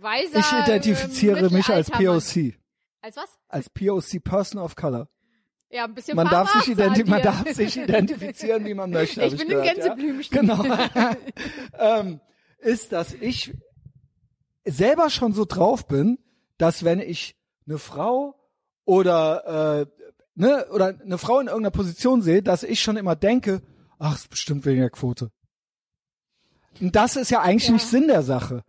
Weiser, 0.00 0.38
ich 0.38 0.52
identifiziere 0.52 1.46
äh, 1.46 1.50
mich 1.50 1.68
als. 1.70 1.90
POC, 1.90 2.54
Als 3.00 3.16
was? 3.16 3.38
als 3.48 3.70
POC 3.70 4.22
Person 4.22 4.60
of 4.60 4.76
Color. 4.76 5.08
Ja, 5.70 5.84
ein 5.84 5.94
bisschen 5.94 6.14
Man 6.14 6.28
darf, 6.28 6.52
sich 6.52 6.72
identi 6.72 7.04
man 7.04 7.22
darf 7.22 7.48
sich 7.52 7.76
identifizieren, 7.78 8.64
wie 8.64 8.74
man 8.74 8.90
möchte. 8.98 9.22
Ich 9.22 9.32
bin 9.36 9.42
ein 9.42 9.48
gehört, 9.48 9.74
Gänseblümchen. 9.74 10.46
Ja? 10.46 10.86
Genau. 10.86 11.16
ähm, 11.78 12.20
ist, 12.58 12.92
dass 12.92 13.12
ich 13.14 13.54
selber 14.64 15.10
schon 15.10 15.32
so 15.32 15.44
drauf 15.46 15.86
bin, 15.88 16.18
dass 16.58 16.84
wenn 16.84 17.00
ich 17.00 17.36
eine 17.66 17.78
Frau 17.78 18.34
oder 18.84 19.80
äh, 19.80 20.04
ne 20.34 20.66
oder 20.70 20.98
eine 21.02 21.18
Frau 21.18 21.40
in 21.40 21.46
irgendeiner 21.48 21.70
Position 21.72 22.22
sehe, 22.22 22.42
dass 22.42 22.62
ich 22.62 22.80
schon 22.80 22.96
immer 22.96 23.16
denke, 23.16 23.62
ach, 23.98 24.14
ist 24.16 24.30
bestimmt 24.30 24.64
wegen 24.66 24.80
der 24.80 24.90
Quote. 24.90 25.30
Und 26.80 26.94
das 26.96 27.16
ist 27.16 27.30
ja 27.30 27.40
eigentlich 27.40 27.68
Ja. 27.68 27.74
nicht 27.74 27.86
Sinn 27.86 28.08
der 28.08 28.22
Sache, 28.22 28.62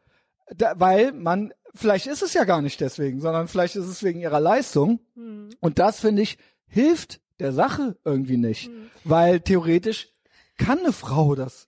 da, 0.56 0.74
weil 0.78 1.12
man 1.12 1.54
vielleicht 1.74 2.08
ist 2.08 2.22
es 2.22 2.34
ja 2.34 2.44
gar 2.46 2.62
nicht 2.62 2.80
deswegen, 2.80 3.20
sondern 3.20 3.48
vielleicht 3.48 3.76
ist 3.76 3.88
es 3.88 4.04
wegen 4.04 4.22
ihrer 4.22 4.40
Leistung. 4.40 5.00
Hm. 5.16 5.50
Und 5.60 5.80
das 5.80 6.00
finde 6.00 6.22
ich 6.22 6.38
hilft 6.68 7.20
der 7.40 7.52
Sache 7.52 7.98
irgendwie 8.06 8.38
nicht, 8.38 8.68
Hm. 8.68 8.90
weil 9.04 9.40
theoretisch 9.42 10.10
kann 10.58 10.80
eine 10.80 10.94
Frau 10.94 11.36
das 11.36 11.68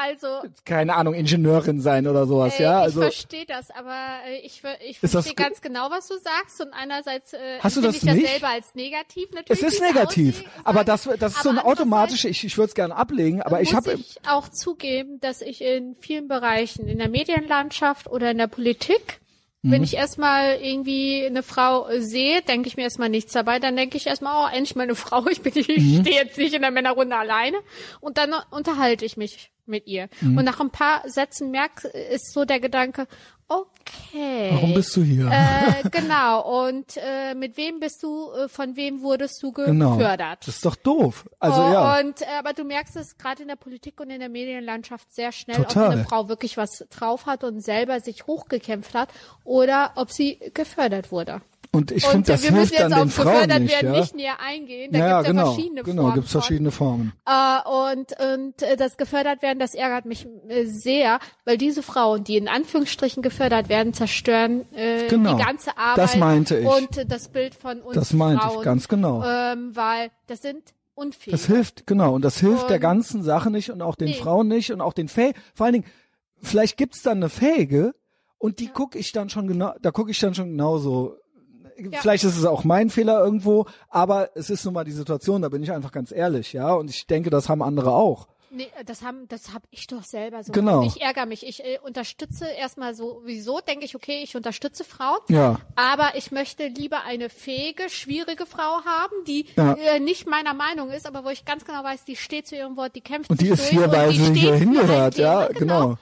Also, 0.00 0.28
keine 0.64 0.94
Ahnung, 0.94 1.14
Ingenieurin 1.14 1.80
sein 1.80 2.06
oder 2.06 2.26
sowas, 2.26 2.58
äh, 2.60 2.62
ja? 2.62 2.78
ich 2.78 2.84
Also, 2.84 3.00
verstehe 3.02 3.44
das, 3.46 3.70
aber 3.70 4.18
äh, 4.26 4.38
ich, 4.46 4.62
ich 4.86 5.02
Ist 5.02 5.14
das 5.14 5.26
verstehe 5.26 5.34
ganz 5.34 5.60
genau, 5.60 5.90
was 5.90 6.06
du 6.08 6.14
sagst 6.18 6.60
und 6.60 6.72
einerseits 6.72 7.32
äh, 7.32 7.58
Hast 7.60 7.76
du 7.76 7.80
das 7.80 7.96
ich 7.96 8.02
das 8.02 8.14
nicht? 8.14 8.28
selber 8.28 8.48
als 8.48 8.74
negativ 8.74 9.28
es 9.30 9.34
natürlich. 9.34 9.62
ist 9.62 9.74
es 9.74 9.80
negativ, 9.80 10.36
aussieht, 10.40 10.50
aber 10.64 10.84
das, 10.84 11.08
das 11.18 11.34
ist 11.36 11.42
so 11.42 11.50
Aber 11.50 11.60
ein 11.60 11.66
automatisch, 11.66 12.24
andererseits 12.24 12.38
ich, 12.38 12.44
ich 12.44 12.56
würde 12.58 12.68
es 12.68 12.74
gerne 12.74 12.94
ablegen, 12.96 13.42
aber 13.42 13.60
ich 13.60 13.72
muss 13.72 13.86
habe, 13.86 13.94
ich 13.94 14.16
auch 14.28 14.48
zugeben, 14.48 15.20
dass 15.20 15.40
ich 15.40 15.60
in 15.62 15.96
vielen 15.96 16.28
Bereichen, 16.28 16.86
in 16.88 16.98
der 16.98 17.08
Medienlandschaft 17.08 18.06
oder 18.08 18.30
in 18.30 18.38
der 18.38 18.46
Politik, 18.48 19.20
Mhm. 19.60 19.72
wenn 19.72 19.82
ich 19.82 19.94
erstmal 19.96 20.60
irgendwie 20.62 21.26
eine 21.26 21.42
Frau 21.42 21.88
äh, 21.88 22.00
sehe, 22.00 22.42
denke 22.42 22.68
ich 22.68 22.76
mir 22.76 22.84
erstmal 22.84 23.08
nichts 23.08 23.32
dabei. 23.32 23.58
Dann 23.58 23.74
denke 23.74 23.96
ich 23.96 24.06
erstmal, 24.06 24.44
oh, 24.44 24.48
endlich 24.56 24.76
mal 24.76 24.84
eine 24.84 24.94
Frau. 24.94 25.26
Ich 25.26 25.40
bin, 25.42 25.52
ich 25.56 25.66
Mhm. 25.66 26.02
stehe 26.02 26.14
jetzt 26.22 26.38
nicht 26.38 26.54
in 26.54 26.62
der 26.62 26.70
Männerrunde 26.70 27.16
alleine. 27.16 27.56
Und 27.98 28.18
dann 28.18 28.32
unterhalte 28.52 29.04
ich 29.04 29.16
mich 29.16 29.50
mit 29.68 29.86
ihr. 29.86 30.08
Mhm. 30.20 30.38
Und 30.38 30.44
nach 30.44 30.60
ein 30.60 30.70
paar 30.70 31.02
Sätzen 31.08 31.50
merk, 31.50 31.84
ist 31.84 32.32
so 32.32 32.44
der 32.44 32.60
Gedanke, 32.60 33.06
okay. 33.48 34.50
warum 34.52 34.74
bist 34.74 34.96
du 34.96 35.02
hier? 35.02 35.30
Äh, 35.30 35.88
genau. 35.90 36.66
Und 36.66 36.96
äh, 36.96 37.34
mit 37.34 37.56
wem 37.56 37.80
bist 37.80 38.02
du, 38.02 38.30
äh, 38.32 38.48
von 38.48 38.76
wem 38.76 39.02
wurdest 39.02 39.42
du 39.42 39.52
genau. 39.52 39.96
gefördert? 39.96 40.46
Das 40.46 40.56
ist 40.56 40.64
doch 40.64 40.76
doof. 40.76 41.28
Also 41.38 41.62
oh, 41.62 41.72
ja. 41.72 42.00
Und 42.00 42.22
äh, 42.22 42.26
aber 42.38 42.52
du 42.52 42.64
merkst 42.64 42.96
es 42.96 43.16
gerade 43.16 43.42
in 43.42 43.48
der 43.48 43.56
Politik 43.56 44.00
und 44.00 44.10
in 44.10 44.20
der 44.20 44.28
Medienlandschaft 44.28 45.12
sehr 45.12 45.32
schnell, 45.32 45.56
Total. 45.56 45.86
ob 45.86 45.92
eine 45.92 46.04
Frau 46.04 46.28
wirklich 46.28 46.56
was 46.56 46.84
drauf 46.90 47.26
hat 47.26 47.44
und 47.44 47.60
selber 47.60 48.00
sich 48.00 48.26
hochgekämpft 48.26 48.94
hat 48.94 49.08
oder 49.44 49.92
ob 49.96 50.10
sie 50.10 50.38
gefördert 50.54 51.10
wurde. 51.10 51.40
Und 51.70 51.90
ich 51.90 52.06
finde, 52.06 52.32
das 52.32 52.42
wir 52.42 52.50
müssen 52.52 52.60
hilft 52.60 52.72
jetzt 52.72 52.82
dann 52.82 52.92
auf 52.94 53.00
den 53.00 53.10
Frauen 53.10 53.62
nicht, 53.62 53.72
werden 53.74 53.94
ja. 53.94 54.00
nicht 54.00 54.14
näher 54.14 54.40
eingehen. 54.40 54.90
Da 54.92 54.98
ja, 54.98 55.04
gibt's 55.22 55.26
ja 55.26 55.32
genau, 55.32 55.52
verschiedene 55.52 55.82
genau, 55.82 56.02
Formen. 56.02 56.14
gibt's 56.14 56.32
von. 56.32 56.40
verschiedene 56.40 56.70
Formen. 56.70 57.12
Äh, 57.26 57.68
und 57.68 58.12
und 58.34 58.62
äh, 58.62 58.76
das 58.76 58.96
gefördert 58.96 59.42
werden, 59.42 59.58
das 59.58 59.74
ärgert 59.74 60.06
mich 60.06 60.26
äh, 60.48 60.64
sehr, 60.64 61.18
weil 61.44 61.58
diese 61.58 61.82
Frauen, 61.82 62.24
die 62.24 62.36
in 62.38 62.48
Anführungsstrichen 62.48 63.22
gefördert 63.22 63.68
werden, 63.68 63.92
zerstören 63.92 64.64
äh, 64.74 65.08
Genau. 65.08 65.36
die 65.36 65.42
ganze 65.44 65.76
Arbeit 65.76 65.98
Das 65.98 66.16
meinte 66.16 66.58
ich. 66.58 66.66
und 66.66 67.10
das 67.12 67.28
Bild 67.28 67.54
von 67.54 67.82
uns 67.82 67.94
Das 67.94 68.12
meinte 68.14 68.44
ich, 68.46 68.52
Frauen, 68.52 68.64
ganz 68.64 68.88
genau. 68.88 69.22
ähm, 69.24 69.70
weil 69.76 70.10
das 70.26 70.40
sind 70.40 70.62
unfähige. 70.94 71.32
Das 71.32 71.46
hilft, 71.46 71.86
genau, 71.86 72.14
und 72.14 72.22
das 72.22 72.40
hilft 72.40 72.70
der 72.70 72.76
Und- 72.76 72.82
ganzen 72.82 73.22
Sache 73.22 73.50
nicht 73.50 73.70
und 73.70 73.82
auch 73.82 73.94
den 73.94 74.08
Nee. 74.08 74.14
Frauen 74.14 74.48
nicht 74.48 74.72
und 74.72 74.80
auch 74.80 74.94
den 74.94 75.08
Fäh 75.08 75.34
vor 75.54 75.66
allen 75.66 75.74
Dingen, 75.74 75.86
vielleicht 76.40 76.76
gibt's 76.78 77.02
dann 77.02 77.18
eine 77.18 77.28
Fähige 77.28 77.94
und 78.38 78.58
die 78.58 78.68
gucke 78.68 78.98
ich 78.98 79.12
dann 79.12 79.28
schon 79.28 79.46
genau, 79.48 79.74
da 79.82 79.90
gucke 79.90 80.10
ich 80.10 80.18
dann 80.18 80.34
schon 80.34 80.50
genauso. 80.52 81.14
Vielleicht 82.00 82.24
ist 82.24 82.36
es 82.36 82.44
auch 82.44 82.64
mein 82.64 82.90
Fehler 82.90 83.22
irgendwo, 83.24 83.66
aber 83.88 84.30
es 84.34 84.50
ist 84.50 84.64
nun 84.64 84.74
mal 84.74 84.84
die 84.84 84.92
Situation, 84.92 85.42
da 85.42 85.48
bin 85.48 85.62
ich 85.62 85.72
einfach 85.72 85.92
ganz 85.92 86.12
ehrlich, 86.12 86.52
ja, 86.52 86.72
und 86.72 86.90
ich 86.90 87.06
denke, 87.06 87.30
das 87.30 87.48
haben 87.48 87.62
andere 87.62 87.92
auch. 87.92 88.26
Nee, 88.50 88.68
das 88.86 89.02
haben, 89.02 89.28
das 89.28 89.52
hab 89.52 89.62
ich 89.70 89.86
doch 89.88 90.02
selber 90.02 90.42
so. 90.42 90.52
Genau. 90.52 90.82
Ich 90.82 91.02
ärgere 91.02 91.26
mich. 91.26 91.46
Ich 91.46 91.62
äh, 91.62 91.78
unterstütze 91.84 92.46
erstmal 92.46 92.94
so, 92.94 93.20
wieso 93.26 93.60
denke 93.60 93.84
ich, 93.84 93.94
okay, 93.94 94.22
ich 94.22 94.36
unterstütze 94.36 94.84
Frauen. 94.84 95.18
Ja. 95.28 95.60
Aber 95.76 96.12
ich 96.16 96.32
möchte 96.32 96.66
lieber 96.66 97.04
eine 97.04 97.28
fähige, 97.28 97.90
schwierige 97.90 98.46
Frau 98.46 98.80
haben, 98.86 99.12
die 99.26 99.46
Ja. 99.56 99.74
äh, 99.74 100.00
nicht 100.00 100.26
meiner 100.26 100.54
Meinung 100.54 100.90
ist, 100.90 101.06
aber 101.06 101.24
wo 101.24 101.28
ich 101.28 101.44
ganz 101.44 101.66
genau 101.66 101.84
weiß, 101.84 102.06
die 102.06 102.16
steht 102.16 102.46
zu 102.46 102.56
ihrem 102.56 102.78
Wort, 102.78 102.96
die 102.96 103.02
kämpft 103.02 103.28
Und 103.28 103.42
die 103.42 103.48
ist 103.48 103.58
durch 103.60 103.68
hier, 103.68 103.84
und 103.84 103.92
weil 103.92 104.12
die 104.12 104.24
sie 104.24 104.32
hier 104.32 104.54
hingehört, 104.54 105.18
ja, 105.18 105.46
Thema, 105.48 105.58
genau. 105.58 105.98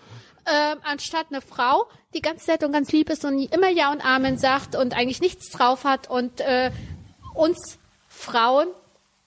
Ähm, 0.46 0.78
anstatt 0.84 1.26
eine 1.30 1.40
Frau, 1.40 1.86
die 2.14 2.20
ganz 2.20 2.46
nett 2.46 2.62
und 2.62 2.72
ganz 2.72 2.92
lieb 2.92 3.10
ist 3.10 3.24
und 3.24 3.38
immer 3.52 3.68
Ja 3.68 3.90
und 3.90 4.04
Amen 4.04 4.38
sagt 4.38 4.76
und 4.76 4.96
eigentlich 4.96 5.20
nichts 5.20 5.50
drauf 5.50 5.82
hat 5.84 6.08
und 6.08 6.40
äh, 6.40 6.70
uns 7.34 7.78
Frauen 8.08 8.68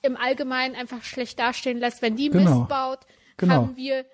im 0.02 0.16
Allgemeinen 0.16 0.76
einfach 0.76 1.04
schlecht 1.04 1.38
dastehen 1.40 1.80
lässt. 1.80 2.02
Wenn 2.02 2.16
die 2.16 2.30
Genau. 2.30 2.60
Mist 2.60 2.70
baut, 2.70 3.00
Genau. 3.38 3.54
haben 3.56 3.76
wir 3.76 4.06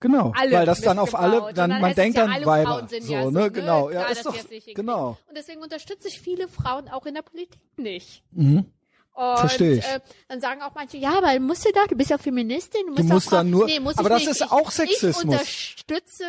Genau, 0.00 0.32
alle 0.36 0.52
weil 0.52 0.66
das 0.66 0.80
dann 0.80 0.98
auf 1.00 1.14
alle, 1.16 1.52
dann, 1.54 1.70
dann 1.70 1.80
man 1.80 1.92
denkt 1.94 2.16
ja, 2.16 2.24
dann 2.24 2.32
alle 2.32 2.46
Weiber, 2.46 2.70
Frauen 2.78 2.88
sind 2.88 3.02
so, 3.04 3.12
ja 3.12 3.22
so, 3.24 3.30
ne, 3.30 3.40
ne? 3.40 3.50
genau, 3.50 3.90
ja, 3.90 4.00
Klar, 4.04 4.10
ist 4.12 4.26
doch, 4.26 4.36
genau. 4.74 5.16
Und 5.28 5.36
deswegen 5.36 5.60
unterstütze 5.60 6.06
ich 6.08 6.20
viele 6.20 6.46
Frauen 6.46 6.88
auch 6.88 7.04
in 7.06 7.14
der 7.14 7.22
Politik 7.22 7.60
nicht. 7.76 8.22
Mhm. 8.30 8.66
Und, 9.12 9.38
Versteh 9.38 9.72
ich. 9.78 9.84
Äh, 9.84 9.98
dann 10.28 10.40
sagen 10.40 10.62
auch 10.62 10.72
manche, 10.76 10.96
ja, 10.98 11.18
aber 11.18 11.38
musst 11.40 11.64
du 11.66 11.72
doch, 11.72 11.88
du 11.88 11.96
bist 11.96 12.10
ja 12.10 12.18
Feministin, 12.18 12.82
du 12.86 12.92
musst, 12.92 12.98
Du 13.08 13.12
musst 13.14 13.32
dann 13.32 13.50
nur- 13.50 13.66
nee, 13.66 13.80
muss 13.80 13.98
aber 13.98 14.08
ich 14.10 14.14
das 14.14 14.20
nicht. 14.26 14.30
ist 14.30 14.40
ich, 14.46 14.52
auch 14.52 14.68
Ich 14.68 14.74
Sexismus. 14.74 15.24
unterstütze 15.24 16.24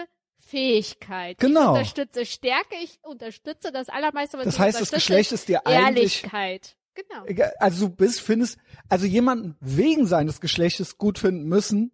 Fähigkeit. 0.49 1.37
Genau. 1.37 1.61
Ich 1.61 1.67
unterstütze 1.69 2.25
Stärke, 2.25 2.75
ich 2.83 2.99
unterstütze 3.03 3.71
das 3.71 3.89
Allermeiste, 3.89 4.37
was 4.37 4.45
Das 4.45 4.59
heißt, 4.59 4.81
das 4.81 4.91
Geschlecht 4.91 5.31
ist 5.31 5.47
dir 5.47 5.65
eigentlich- 5.65 6.23
Ehrlichkeit. 6.23 6.75
Genau. 6.95 7.45
Also 7.59 7.87
du 7.87 7.95
bist, 7.95 8.19
findest, 8.21 8.57
also 8.89 9.05
jemanden 9.05 9.55
wegen 9.61 10.05
seines 10.05 10.41
Geschlechtes 10.41 10.97
gut 10.97 11.17
finden 11.19 11.47
müssen, 11.47 11.91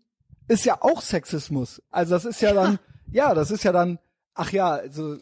ist 0.48 0.65
ja 0.65 0.82
auch 0.82 1.02
Sexismus. 1.02 1.82
Also 1.91 2.15
das 2.15 2.26
ist 2.26 2.41
ja 2.41 2.53
dann, 2.53 2.80
ja, 3.11 3.34
das 3.34 3.52
ist 3.52 3.64
ja 3.64 3.72
dann, 3.72 3.99
ach 4.34 4.52
ja, 4.52 4.69
also 4.72 5.18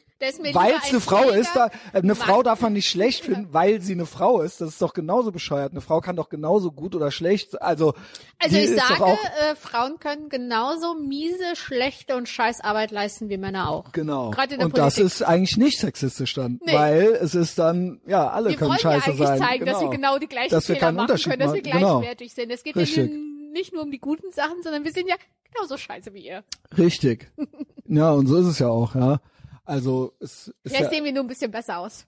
weil 0.54 0.72
es 0.72 0.84
ein 0.86 0.90
eine 0.90 1.00
Frau 1.02 1.30
ist, 1.30 1.56
da, 1.56 1.68
äh, 1.68 1.70
eine 2.00 2.08
Mann. 2.08 2.16
Frau 2.16 2.44
darf 2.44 2.62
man 2.62 2.74
nicht 2.74 2.90
schlecht 2.90 3.26
finden, 3.26 3.48
weil 3.52 3.82
sie 3.82 3.94
eine 3.94 4.06
Frau 4.06 4.42
ist. 4.42 4.62
Das 4.62 4.70
ist 4.70 4.82
doch 4.82 4.94
genauso 4.94 5.32
bescheuert. 5.32 5.72
Eine 5.72 5.82
Frau 5.82 6.02
kann 6.02 6.16
doch 6.16 6.30
genauso 6.30 6.72
gut 6.72 6.96
oder 6.96 7.12
schlecht. 7.12 7.62
Also, 7.62 7.94
Also 8.40 8.58
ich 8.58 8.70
sage, 8.76 9.04
auch, 9.04 9.24
äh, 9.24 9.56
Frauen 9.56 10.00
können 10.00 10.30
genauso 10.30 10.96
miese, 10.96 11.56
schlechte 11.56 12.16
und 12.16 12.28
scheiß 12.30 12.62
Arbeit 12.62 12.92
leisten 12.92 13.30
wie 13.30 13.38
Männer 13.38 13.70
auch. 13.70 13.92
genau. 13.92 14.32
Gerade 14.32 14.54
in 14.54 14.60
der 14.60 14.66
Und 14.68 14.78
das 14.78 14.96
Politik. 14.96 15.14
ist 15.14 15.22
eigentlich 15.24 15.58
nicht 15.58 15.80
sexistisch 15.80 16.34
dann, 16.34 16.60
Nee. 16.64 16.74
weil 16.74 17.02
es 17.22 17.36
ist 17.36 17.60
dann, 17.60 18.02
ja, 18.06 18.30
alle 18.30 18.50
wir 18.50 18.58
können 18.58 18.72
ja 18.72 18.80
scheiße 18.80 19.12
eigentlich 19.12 19.28
sein. 19.28 19.40
zeigen, 19.40 19.66
dass 19.66 19.82
wir 19.82 19.90
genau 19.90 20.18
die 20.20 20.28
gleichen 20.28 20.52
Dass 20.52 20.68
wir 20.68 20.76
Fehler 20.76 20.88
keinen 20.88 20.96
machen 20.96 21.06
Unterschied 21.10 21.32
können, 21.32 21.40
dass 21.42 21.54
wir. 21.54 21.62
Genau. 21.62 22.00
gleichwertig 22.00 22.34
sind. 22.34 22.52
Es 22.52 22.64
geht 22.64 22.76
Richtig. 22.76 23.10
ja 23.12 23.18
nicht 23.54 23.74
nur 23.74 23.84
um 23.84 23.92
die 23.92 24.00
guten 24.00 24.32
Sachen, 24.32 24.62
sondern 24.64 24.84
wir 24.84 24.92
sind 24.92 25.08
ja 25.08 25.16
genauso 25.54 25.78
scheiße 25.78 26.14
wie 26.14 26.26
ihr. 26.28 26.44
Richtig. 26.78 27.32
ja, 27.86 28.12
und 28.12 28.28
so 28.28 28.38
ist 28.38 28.48
es 28.48 28.60
ja 28.60 28.68
auch, 28.70 28.96
ja. 28.96 29.20
Also 29.66 30.14
es 30.20 30.48
ist 30.48 30.54
Vielleicht 30.66 30.84
ja 30.86 30.90
sehen 30.90 31.06
wir 31.06 31.12
nur 31.14 31.24
ein 31.24 31.28
bisschen 31.28 31.52
besser 31.52 31.78
aus. 31.80 32.06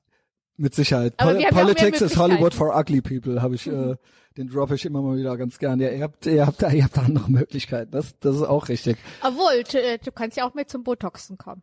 mit 0.58 0.74
Sicherheit. 0.76 1.18
Pol 1.18 1.42
Politics 1.52 2.02
is 2.02 2.18
Hollywood 2.18 2.54
for 2.54 2.76
ugly 2.78 3.02
people, 3.02 3.42
habe 3.42 3.56
ich, 3.56 3.68
äh, 3.68 3.96
den 4.38 4.50
droppe 4.50 4.76
ich 4.76 4.86
immer 4.86 5.02
mal 5.02 5.18
wieder 5.18 5.36
ganz 5.38 5.58
gern. 5.60 5.80
Ja, 5.80 5.90
ihr 5.90 6.04
habt, 6.04 6.26
ihr 6.26 6.46
habt, 6.46 6.62
ihr 6.62 6.84
habt 6.84 6.98
andere 6.98 7.30
Möglichkeiten. 7.32 7.92
Das, 7.92 8.18
das 8.20 8.36
ist 8.38 8.42
auch 8.44 8.68
richtig. 8.70 8.98
Obwohl, 9.22 9.64
du, 9.70 9.82
äh, 9.82 9.98
du 9.98 10.12
kannst 10.12 10.38
ja 10.38 10.48
auch 10.48 10.54
mit 10.54 10.70
zum 10.70 10.84
Botoxen 10.84 11.38
kommen. 11.38 11.62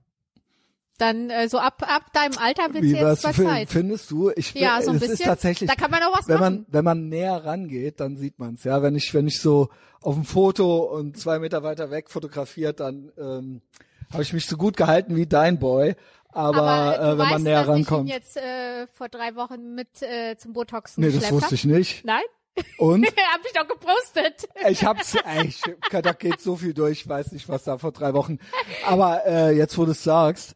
Dann 0.99 1.31
äh, 1.31 1.49
so 1.49 1.59
ab 1.59 1.83
ab 1.87 2.13
deinem 2.13 2.37
Alter 2.39 2.73
wird 2.75 2.85
jetzt 2.85 3.25
was 3.25 3.35
Zeit. 3.37 3.69
findest 3.71 4.11
du? 4.11 4.31
Ich 4.37 4.53
Ja, 4.55 4.81
so 4.83 4.91
ein 4.91 4.97
es 4.97 5.01
bisschen. 5.01 5.15
ist 5.17 5.25
tatsächlich, 5.25 5.69
da 5.69 5.75
kann 5.75 5.91
man 5.91 6.03
auch 6.03 6.17
was 6.19 6.29
wenn 6.29 6.39
machen. 6.39 6.55
man 6.55 6.67
wenn 6.69 6.85
man 6.85 7.09
näher 7.09 7.45
rangeht, 7.45 7.99
dann 7.99 8.17
sieht 8.17 8.39
man's. 8.39 8.63
Ja, 8.65 8.83
wenn 8.83 8.95
ich 8.95 9.13
wenn 9.15 9.27
ich 9.27 9.41
so 9.41 9.69
auf 10.01 10.15
dem 10.15 10.25
Foto 10.25 10.85
und 10.95 11.17
zwei 11.17 11.39
Meter 11.39 11.63
weiter 11.63 11.91
weg 11.91 12.11
fotografiert, 12.11 12.81
dann 12.81 13.11
ähm, 13.19 13.63
habe 14.13 14.23
ich 14.23 14.33
mich 14.33 14.47
so 14.47 14.57
gut 14.57 14.77
gehalten 14.77 15.17
wie 15.17 15.27
dein 15.27 15.59
Boy. 15.59 15.95
Aber, 16.35 16.63
Aber 16.63 16.97
äh, 16.99 17.09
wenn 17.11 17.19
weißt, 17.19 17.31
man 17.31 17.43
näher 17.43 17.65
dass 17.65 17.65
ich 17.65 17.69
ihn 17.69 17.73
rankommt, 17.75 18.09
jetzt 18.09 18.37
äh, 18.39 18.87
vor 18.87 19.09
drei 19.09 19.35
Wochen 19.35 19.75
mit 19.75 20.01
äh, 20.03 20.37
zum 20.39 20.53
Botoxen 20.55 21.05
nee, 21.05 21.11
das 21.13 21.31
wusste 21.31 21.47
hab. 21.47 21.53
ich 21.53 21.65
nicht. 21.65 22.05
Nein? 22.05 22.23
Und 22.79 23.07
Hab 23.07 23.41
ich 23.45 23.53
doch 23.53 23.67
gepostet. 23.69 24.49
ich 24.69 24.85
hab's, 24.85 25.15
ey, 25.15 25.47
ich, 25.47 25.63
da 25.91 26.13
geht 26.13 26.41
so 26.41 26.57
viel 26.57 26.75
durch, 26.75 27.01
ich 27.03 27.09
weiß 27.09 27.33
nicht, 27.33 27.49
was 27.49 27.65
da 27.65 27.79
vor 27.79 27.93
drei 27.93 28.13
Wochen. 28.15 28.39
Aber 28.87 29.25
äh, 29.27 29.57
jetzt, 29.57 29.77
wo 29.79 29.85
du 29.85 29.93
es 29.93 30.03
sagst, 30.03 30.55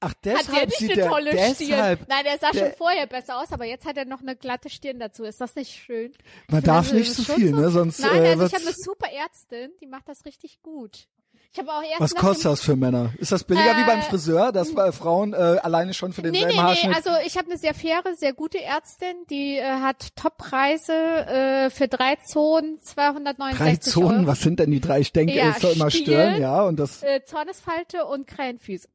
ach 0.00 0.10
Hat 0.10 0.24
der 0.24 0.34
deshalb 0.36 0.66
nicht 0.66 0.78
sieht 0.78 0.92
eine 0.92 1.02
der 1.02 1.08
tolle 1.10 1.30
deshalb, 1.32 1.56
Stirn? 1.56 2.06
Nein, 2.08 2.24
der 2.24 2.38
sah 2.38 2.50
der- 2.50 2.60
schon 2.60 2.76
vorher 2.76 3.06
besser 3.06 3.38
aus, 3.40 3.52
aber 3.52 3.64
jetzt 3.64 3.84
hat 3.86 3.96
er 3.96 4.04
noch 4.06 4.20
eine 4.22 4.36
glatte 4.36 4.68
Stirn 4.70 4.98
dazu. 4.98 5.24
Ist 5.24 5.40
das 5.40 5.54
nicht 5.54 5.72
schön? 5.72 6.12
man 6.48 6.60
Ich 6.60 6.64
darf 6.66 6.86
finde, 6.86 7.00
nicht 7.00 7.18
das 7.18 7.26
so 7.26 7.34
viel, 7.34 7.50
ne? 7.52 7.70
Sonst 7.70 8.00
Nein, 8.00 8.24
äh, 8.24 8.28
also 8.30 8.46
ich 8.46 8.54
habe 8.54 8.64
eine 8.64 8.74
super 8.74 9.08
Ärztin, 9.10 9.70
die 9.80 9.86
macht 9.86 10.08
das 10.08 10.24
richtig 10.24 10.60
gut. 10.62 11.08
Ich 11.56 11.60
habe 11.60 11.70
auch 11.70 11.82
erst 11.84 12.00
Was 12.00 12.14
kostet 12.16 12.46
das 12.46 12.60
für 12.62 12.74
Männer? 12.74 13.12
Ist 13.16 13.30
das 13.30 13.44
billiger 13.44 13.76
wie 13.76 13.84
beim 13.84 14.00
Äh, 14.00 14.02
Friseur, 14.02 14.50
dass 14.50 14.70
äh, 14.74 14.90
Frauen 14.90 15.34
äh, 15.34 15.36
alleine 15.36 15.94
schon 15.94 16.12
für 16.12 16.20
Nee, 16.22 16.32
denselben 16.32 16.48
nee, 16.48 16.56
nee, 16.56 16.62
Haarschnitt? 16.68 16.96
also 16.96 17.10
ich 17.24 17.36
habe 17.38 17.48
eine 17.48 17.58
sehr 17.58 17.74
faire, 17.74 18.02
sehr 18.16 18.32
gute 18.32 18.60
Ärztin, 18.60 19.14
die 19.30 19.58
äh, 19.58 19.62
hat 19.62 20.16
Toppreise 20.16 20.92
äh, 20.92 21.70
für 21.70 21.86
drei 21.86 22.16
Zonen, 22.16 22.80
269 22.82 23.56
drei 23.58 23.76
Zonen, 23.76 24.18
Euro. 24.20 24.26
was 24.26 24.40
sind 24.40 24.58
denn 24.58 24.72
die 24.72 24.80
drei? 24.80 24.98
Ich 24.98 25.12
denke, 25.12 25.32
Ja, 25.34 25.50
es 25.50 25.60
soll 25.60 25.74
immer 25.74 25.90
Stirn. 25.92 26.04
stören, 26.04 26.40
ja. 26.42 26.62
Und 26.64 26.76
das, 26.80 27.04
Äh, 27.04 27.24
Zornesfalte 27.24 28.04
und 28.04 28.26
Krähenfüße. 28.26 28.88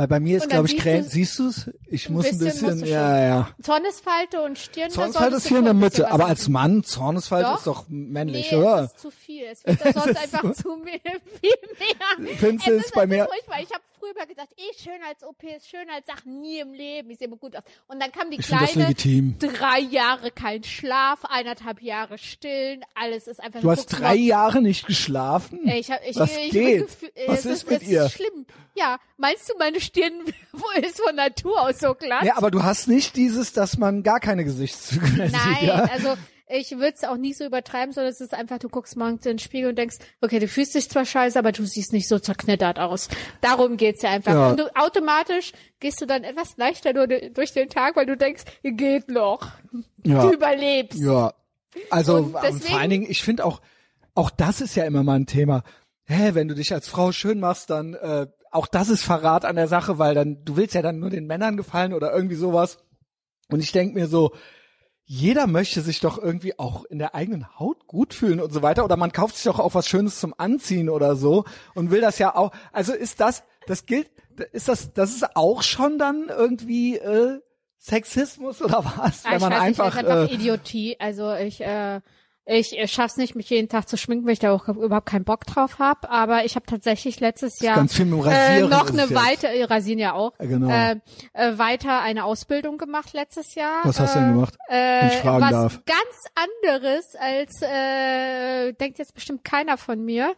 Weil 0.00 0.08
bei 0.08 0.18
mir 0.18 0.38
ist, 0.38 0.48
glaube 0.48 0.64
ich, 0.64 0.70
siehst 0.72 0.82
Krähen, 0.82 1.04
du- 1.04 1.10
siehst 1.10 1.38
du's? 1.38 1.70
Ich 1.90 2.08
muss 2.08 2.24
ein 2.24 2.38
bisschen 2.38 2.80
du 2.80 2.86
ja, 2.86 3.22
ja. 3.22 3.48
Zornesfalte 3.62 4.40
und 4.40 4.58
Stirn. 4.58 4.88
Zornesfalte 4.90 5.36
ist 5.36 5.44
du 5.44 5.48
hier 5.50 5.58
in 5.58 5.64
der 5.64 5.74
ein 5.74 5.78
Mitte, 5.78 6.10
aber 6.10 6.24
als 6.24 6.48
Mann, 6.48 6.82
Zornesfalte 6.84 7.50
Doch. 7.50 7.58
ist 7.58 7.66
doch 7.66 7.84
männlich, 7.88 8.50
nee, 8.50 8.56
oder? 8.56 8.84
es 8.84 8.92
ist 8.92 8.98
zu 9.00 9.10
viel. 9.10 9.44
Es 9.52 9.66
wird 9.66 9.78
sonst 9.94 10.16
einfach 10.22 10.52
zu 10.54 10.76
viel 10.84 11.60
mehr. 12.18 12.36
Findest 12.38 12.66
du 12.66 12.72
es 12.72 12.78
es 12.80 12.84
ist 12.86 12.94
bei 12.94 13.06
mir? 13.06 13.26
furchtbar. 13.26 13.56
Ich 13.60 13.70
habe 13.70 13.82
früher 14.00 14.14
mal 14.16 14.26
gedacht, 14.26 14.48
eh 14.56 14.82
Schönheits-OPs, 14.82 15.68
Schönheitssachen 15.68 16.40
nie 16.40 16.58
im 16.58 16.72
Leben. 16.72 17.10
Ich 17.10 17.18
sehe 17.18 17.26
immer 17.28 17.36
gut 17.36 17.54
aus. 17.54 17.62
Und 17.88 18.00
dann 18.00 18.10
kam 18.10 18.30
die 18.30 18.38
Ich 18.40 18.46
kleine, 18.46 18.94
drei 19.38 19.78
Jahre 19.80 20.30
kein 20.30 20.64
Schlaf, 20.64 21.24
eineinhalb 21.24 21.82
Jahre 21.82 22.18
stillen, 22.18 22.84
alles 22.94 23.26
ist 23.28 23.40
einfach. 23.40 23.60
Du 23.60 23.70
hast 23.70 23.86
drei 23.86 24.00
mal- 24.00 24.16
Jahre 24.16 24.62
nicht 24.62 24.86
geschlafen? 24.86 25.60
Ich 25.68 25.90
hab, 25.90 26.00
ich, 26.06 26.16
Was 26.16 26.30
ich, 26.36 26.44
ich 26.46 26.50
geht? 26.52 26.82
äh, 27.14 27.28
Was 27.28 27.44
ist 27.44 27.64
ist, 27.64 27.70
mit 27.70 27.82
ihr? 27.82 28.06
Ist 28.06 28.12
schlimm. 28.14 28.46
Ja, 28.74 28.98
meinst 29.18 29.48
du, 29.50 29.54
meine 29.58 29.80
Stirn 29.80 30.12
ist 30.82 31.00
von 31.00 31.14
Natur 31.14 31.60
aus 31.60 31.78
so 31.78 31.94
glatt? 31.94 32.24
Ja, 32.24 32.36
aber 32.36 32.50
du 32.50 32.62
hast 32.62 32.88
nicht 32.88 33.16
dieses, 33.16 33.52
dass 33.52 33.76
man 33.76 34.02
gar 34.02 34.20
keine 34.20 34.44
Gesichtszüge 34.44 35.06
mehr 35.08 35.30
Nein, 35.30 35.56
sieht, 35.58 35.68
ja? 35.68 35.74
also 35.84 36.14
ich 36.52 36.70
würde 36.72 36.94
es 36.96 37.04
auch 37.04 37.16
nie 37.16 37.32
so 37.32 37.44
übertreiben, 37.44 37.92
sondern 37.92 38.12
es 38.12 38.20
ist 38.20 38.34
einfach, 38.34 38.58
du 38.58 38.68
guckst 38.68 38.96
morgens 38.96 39.24
in 39.26 39.32
den 39.32 39.38
Spiegel 39.38 39.70
und 39.70 39.76
denkst, 39.78 39.96
okay, 40.20 40.38
du 40.38 40.48
fühlst 40.48 40.74
dich 40.74 40.88
zwar 40.88 41.04
scheiße, 41.04 41.38
aber 41.38 41.52
du 41.52 41.64
siehst 41.64 41.92
nicht 41.92 42.08
so 42.08 42.18
zerknittert 42.18 42.78
aus. 42.78 43.08
Darum 43.40 43.76
geht's 43.76 44.02
ja 44.02 44.10
einfach. 44.10 44.32
Ja. 44.32 44.50
Und 44.50 44.60
du 44.60 44.76
automatisch 44.76 45.52
gehst 45.78 46.00
du 46.00 46.06
dann 46.06 46.24
etwas 46.24 46.56
leichter 46.56 46.92
durch, 46.92 47.32
durch 47.32 47.52
den 47.52 47.68
Tag, 47.68 47.96
weil 47.96 48.06
du 48.06 48.16
denkst, 48.16 48.44
geht 48.62 49.08
noch. 49.08 49.48
Ja. 50.04 50.22
Du 50.26 50.32
überlebst. 50.32 50.98
Ja. 50.98 51.32
Also 51.90 52.16
Und 52.16 52.34
deswegen- 52.42 52.60
vor 52.60 52.78
allen 52.80 52.90
Dingen, 52.90 53.06
ich 53.10 53.22
finde 53.22 53.44
auch, 53.44 53.60
auch 54.14 54.30
das 54.30 54.60
ist 54.60 54.74
ja 54.74 54.84
immer 54.84 55.02
mal 55.02 55.14
ein 55.18 55.26
Thema. 55.26 55.62
Hä, 56.04 56.30
wenn 56.34 56.48
du 56.48 56.54
dich 56.54 56.72
als 56.72 56.88
Frau 56.88 57.12
schön 57.12 57.38
machst, 57.38 57.70
dann 57.70 57.94
äh, 57.94 58.26
auch 58.50 58.66
das 58.66 58.88
ist 58.88 59.04
Verrat 59.04 59.44
an 59.44 59.54
der 59.54 59.68
Sache, 59.68 59.98
weil 59.98 60.14
dann 60.14 60.44
du 60.44 60.56
willst 60.56 60.74
ja 60.74 60.82
dann 60.82 60.98
nur 60.98 61.10
den 61.10 61.26
Männern 61.26 61.56
gefallen 61.56 61.94
oder 61.94 62.12
irgendwie 62.12 62.34
sowas. 62.34 62.78
Und 63.48 63.60
ich 63.60 63.70
denk 63.70 63.94
mir 63.94 64.08
so, 64.08 64.32
jeder 65.12 65.48
möchte 65.48 65.80
sich 65.80 65.98
doch 65.98 66.18
irgendwie 66.18 66.56
auch 66.56 66.84
in 66.84 67.00
der 67.00 67.16
eigenen 67.16 67.58
Haut 67.58 67.88
gut 67.88 68.14
fühlen 68.14 68.38
und 68.38 68.52
so 68.52 68.62
weiter. 68.62 68.84
Oder 68.84 68.96
man 68.96 69.10
kauft 69.10 69.34
sich 69.34 69.42
doch 69.42 69.58
auch 69.58 69.74
was 69.74 69.88
Schönes 69.88 70.20
zum 70.20 70.32
Anziehen 70.38 70.88
oder 70.88 71.16
so 71.16 71.46
und 71.74 71.90
will 71.90 72.00
das 72.00 72.20
ja 72.20 72.36
auch. 72.36 72.52
Also 72.70 72.92
ist 72.92 73.18
das, 73.18 73.42
das 73.66 73.86
gilt, 73.86 74.08
ist 74.52 74.68
das, 74.68 74.92
das 74.92 75.10
ist 75.10 75.34
auch 75.34 75.64
schon 75.64 75.98
dann 75.98 76.26
irgendwie 76.28 76.96
äh, 76.96 77.40
Sexismus 77.76 78.62
oder 78.62 78.84
was? 78.84 79.24
Ah, 79.24 79.30
Wenn 79.30 79.36
ich 79.38 79.40
man 79.40 79.52
weiß 79.52 79.60
einfach, 79.60 79.96
nicht, 79.96 80.06
einfach 80.06 80.30
äh, 80.30 80.32
Idiotie. 80.32 80.96
Also 81.00 81.34
ich, 81.34 81.60
äh, 81.60 82.00
ich 82.46 82.76
äh, 82.78 82.88
schaff's 82.88 83.16
nicht, 83.16 83.34
mich 83.34 83.50
jeden 83.50 83.68
Tag 83.68 83.88
zu 83.88 83.96
schminken, 83.96 84.26
weil 84.26 84.32
ich 84.32 84.38
da 84.38 84.52
auch 84.52 84.66
überhaupt 84.68 85.06
keinen 85.06 85.24
Bock 85.24 85.46
drauf 85.46 85.78
habe. 85.78 86.10
Aber 86.10 86.44
ich 86.44 86.56
habe 86.56 86.66
tatsächlich 86.66 87.20
letztes 87.20 87.60
Jahr 87.60 87.78
äh, 87.78 88.62
noch 88.62 88.88
eine 88.88 89.02
jetzt. 89.02 89.14
weitere, 89.14 89.64
Rasieren 89.64 89.98
ja 89.98 90.14
auch, 90.14 90.32
genau. 90.38 90.68
äh, 90.68 90.96
äh, 91.32 91.58
weiter 91.58 92.00
eine 92.00 92.24
Ausbildung 92.24 92.78
gemacht 92.78 93.12
letztes 93.12 93.54
Jahr. 93.54 93.80
Was 93.84 94.00
hast 94.00 94.14
du 94.14 94.18
äh, 94.18 94.22
denn 94.22 94.34
gemacht? 94.34 94.54
Äh, 94.68 95.06
ich 95.08 95.14
fragen 95.14 95.42
was 95.42 95.50
darf. 95.50 95.80
ganz 95.84 96.24
anderes 96.34 97.14
als 97.18 97.62
äh, 97.62 98.72
denkt 98.72 98.98
jetzt 98.98 99.14
bestimmt 99.14 99.44
keiner 99.44 99.76
von 99.76 100.04
mir, 100.04 100.34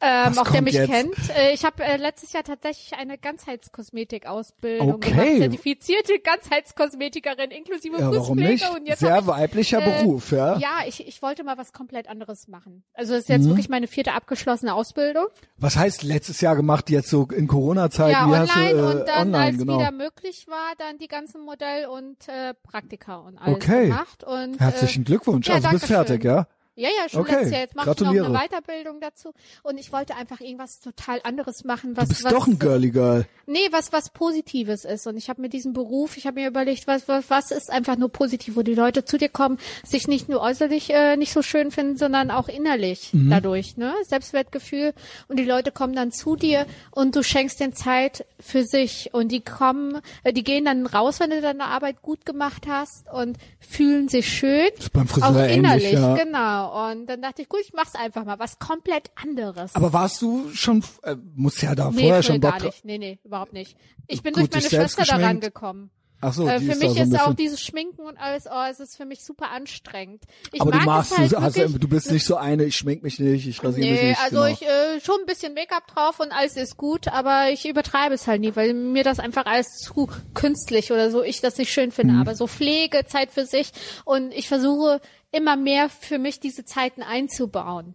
ähm, 0.00 0.38
auch 0.38 0.50
der 0.50 0.62
mich 0.62 0.74
jetzt? 0.74 0.90
kennt. 0.90 1.14
Äh, 1.36 1.52
ich 1.52 1.64
habe 1.64 1.82
äh, 1.84 1.96
letztes 1.96 2.32
Jahr 2.32 2.42
tatsächlich 2.42 2.94
eine 2.98 3.18
Ganzheitskosmetik-Ausbildung 3.18 4.94
Okay. 4.94 5.10
gemacht, 5.10 5.26
zertifizierte 5.38 6.18
Ganzheitskosmetikerin 6.20 7.50
inklusive 7.50 7.98
Ja, 8.00 8.10
Fußpflege 8.12 8.70
und 8.74 8.86
jetzt 8.86 9.00
Sehr 9.00 9.18
ich, 9.18 9.26
weiblicher 9.26 9.80
äh, 9.80 10.02
Beruf, 10.02 10.32
ja. 10.32 10.56
ja, 10.58 10.78
ich, 10.86 11.06
ich 11.06 11.20
wollte 11.22 11.44
mal 11.44 11.58
was 11.58 11.72
komplett 11.72 12.08
anderes 12.08 12.48
machen. 12.48 12.82
Also 12.94 13.12
das 13.12 13.22
ist 13.22 13.28
jetzt 13.28 13.44
Mhm. 13.44 13.48
wirklich 13.50 13.68
meine 13.68 13.86
vierte 13.88 14.12
abgeschlossene 14.12 14.74
Ausbildung. 14.74 15.26
Was 15.58 15.76
heißt 15.76 16.02
letztes 16.02 16.40
Jahr 16.40 16.56
gemacht, 16.56 16.90
jetzt 16.90 17.08
so 17.10 17.26
in 17.34 17.46
Corona-Zeiten? 17.46 18.12
ja, 18.12 18.26
Wie 18.28 18.32
online 18.32 18.70
du, 18.70 18.78
äh, 18.78 18.82
und 19.00 19.08
dann, 19.08 19.20
online, 19.28 19.44
als 19.44 19.58
genau. 19.58 19.78
wieder 19.78 19.90
möglich 19.92 20.46
war, 20.48 20.72
dann 20.78 20.98
die 20.98 21.08
ganzen 21.08 21.42
Modell- 21.44 21.86
und 21.86 22.28
äh, 22.28 22.54
Praktika 22.54 23.16
und 23.18 23.38
alles 23.38 23.56
Okay. 23.56 23.88
gemacht. 23.88 24.24
Und, 24.24 24.58
Herzlichen 24.60 25.04
Glückwunsch. 25.04 25.46
ja, 25.48 25.54
also 25.56 25.68
du 25.68 25.74
bist 25.74 25.86
fertig, 25.86 26.24
ja? 26.24 26.46
Ja, 26.80 26.88
ja, 26.88 27.08
schon 27.10 27.20
Okay, 27.20 27.32
letztes 27.32 27.50
Jahr. 27.52 27.60
Jetzt 27.60 27.76
mache 27.76 27.90
ich 27.90 28.00
noch 28.00 28.08
eine 28.10 28.30
Weiterbildung 28.38 29.00
dazu. 29.00 29.34
Und 29.62 29.78
ich 29.78 29.92
wollte 29.92 30.16
einfach 30.16 30.40
irgendwas 30.40 30.80
total 30.80 31.20
anderes 31.24 31.64
machen, 31.64 31.96
was 31.96 32.04
Du 32.04 32.14
bist 32.14 32.24
was, 32.24 32.32
doch 32.32 32.46
ein 32.46 32.58
Girly 32.58 32.90
Girl. 32.90 33.26
Nee, 33.46 33.68
was 33.70 33.92
was 33.92 34.10
Positives 34.10 34.84
ist. 34.86 35.06
Und 35.06 35.16
ich 35.18 35.28
habe 35.28 35.42
mir 35.42 35.50
diesen 35.50 35.72
Beruf, 35.74 36.16
ich 36.16 36.26
habe 36.26 36.40
mir 36.40 36.48
überlegt, 36.48 36.86
was, 36.86 37.06
was 37.06 37.28
was 37.28 37.50
ist 37.50 37.70
einfach 37.70 37.96
nur 37.96 38.08
positiv, 38.08 38.56
wo 38.56 38.62
die 38.62 38.74
Leute 38.74 39.04
zu 39.04 39.18
dir 39.18 39.28
kommen, 39.28 39.58
sich 39.84 40.08
nicht 40.08 40.28
nur 40.30 40.40
äußerlich 40.40 40.90
äh, 40.90 41.16
nicht 41.16 41.32
so 41.32 41.42
schön 41.42 41.70
finden, 41.70 41.96
sondern 41.98 42.30
auch 42.30 42.48
innerlich 42.48 43.10
Mhm. 43.12 43.28
dadurch, 43.30 43.76
ne? 43.76 43.92
Selbstwertgefühl. 44.06 44.94
Und 45.28 45.38
die 45.38 45.44
Leute 45.44 45.72
kommen 45.72 45.94
dann 45.94 46.12
zu 46.12 46.36
dir 46.36 46.64
und 46.92 47.14
du 47.14 47.22
schenkst 47.22 47.60
den 47.60 47.74
Zeit 47.74 48.24
für 48.38 48.64
sich. 48.64 49.10
Und 49.12 49.28
die 49.32 49.40
kommen, 49.42 50.00
äh, 50.22 50.32
die 50.32 50.44
gehen 50.44 50.64
dann 50.64 50.86
raus, 50.86 51.20
wenn 51.20 51.30
du 51.30 51.40
deine 51.42 51.64
Arbeit 51.64 52.00
gut 52.02 52.24
gemacht 52.24 52.66
hast 52.68 53.04
und 53.12 53.36
fühlen 53.58 54.08
sich 54.08 54.28
schön. 54.28 54.68
ist 54.78 54.92
beim 54.92 55.06
Friseur 55.08 55.28
auch 55.30 55.34
ähnlich, 55.36 55.56
innerlich, 55.56 55.92
ja. 55.92 56.14
genau. 56.16 56.69
Und 56.70 57.06
dann 57.06 57.20
dachte 57.22 57.42
ich, 57.42 57.48
gut, 57.48 57.60
ich 57.60 57.72
mach's 57.72 57.94
einfach 57.94 58.24
mal, 58.24 58.38
was 58.38 58.58
komplett 58.58 59.10
anderes. 59.16 59.74
Aber 59.74 59.92
warst 59.92 60.22
du 60.22 60.50
schon, 60.52 60.84
äh, 61.02 61.16
muss 61.34 61.60
ja 61.60 61.74
da 61.74 61.90
Nee, 61.90 62.02
vorher 62.02 62.22
schon 62.22 62.40
Bock 62.40 62.58
gar 62.58 62.62
nicht. 62.64 62.84
Nee, 62.84 62.98
nee, 62.98 63.18
überhaupt 63.24 63.52
nicht. 63.52 63.76
Ich 64.06 64.22
bin 64.22 64.32
Gut, 64.34 64.52
durch 64.52 64.62
meine 64.62 64.68
Schwester 64.70 65.04
daran 65.04 65.20
geschminkt? 65.22 65.42
gekommen. 65.44 65.90
Ach 66.22 66.34
so, 66.34 66.46
äh, 66.46 66.60
für 66.60 66.72
ist 66.72 66.82
mich 66.82 66.92
so 66.92 67.00
ein 67.00 67.12
ist 67.12 67.20
auch 67.20 67.34
dieses 67.34 67.62
Schminken 67.62 68.02
und 68.02 68.18
alles, 68.18 68.44
oh, 68.46 68.64
es 68.70 68.78
ist 68.78 68.96
für 68.96 69.06
mich 69.06 69.24
super 69.24 69.50
anstrengend. 69.50 70.24
Ich 70.52 70.60
aber 70.60 70.72
du 70.72 70.78
machst, 70.80 71.12
es 71.12 71.18
halt 71.18 71.32
du, 71.32 71.40
hast, 71.40 71.56
du 71.56 71.88
bist 71.88 72.12
nicht 72.12 72.26
so 72.26 72.36
eine, 72.36 72.64
ich 72.64 72.76
schmink 72.76 73.02
mich 73.02 73.18
nicht, 73.18 73.46
ich 73.46 73.64
rasiere 73.64 73.90
mich 73.90 74.00
Nee, 74.00 74.08
nicht. 74.10 74.20
also 74.22 74.42
genau. 74.42 74.46
ich 74.52 74.62
äh, 74.62 75.00
schon 75.00 75.20
ein 75.20 75.26
bisschen 75.26 75.54
Make-up 75.54 75.86
drauf 75.86 76.20
und 76.20 76.30
alles 76.30 76.56
ist 76.56 76.76
gut, 76.76 77.08
aber 77.08 77.50
ich 77.50 77.66
übertreibe 77.66 78.14
es 78.14 78.26
halt 78.26 78.42
nie, 78.42 78.54
weil 78.54 78.74
mir 78.74 79.02
das 79.02 79.18
einfach 79.18 79.46
alles 79.46 79.78
zu 79.78 80.08
künstlich 80.34 80.92
oder 80.92 81.10
so, 81.10 81.22
ich 81.22 81.40
das 81.40 81.56
nicht 81.56 81.72
schön 81.72 81.90
finde. 81.90 82.14
Mhm. 82.14 82.20
Aber 82.20 82.34
so 82.34 82.46
Pflege, 82.46 83.06
Zeit 83.06 83.30
für 83.30 83.46
sich 83.46 83.72
und 84.04 84.32
ich 84.32 84.46
versuche 84.46 85.00
immer 85.32 85.56
mehr 85.56 85.88
für 85.88 86.18
mich 86.18 86.38
diese 86.40 86.64
Zeiten 86.64 87.02
einzubauen 87.02 87.94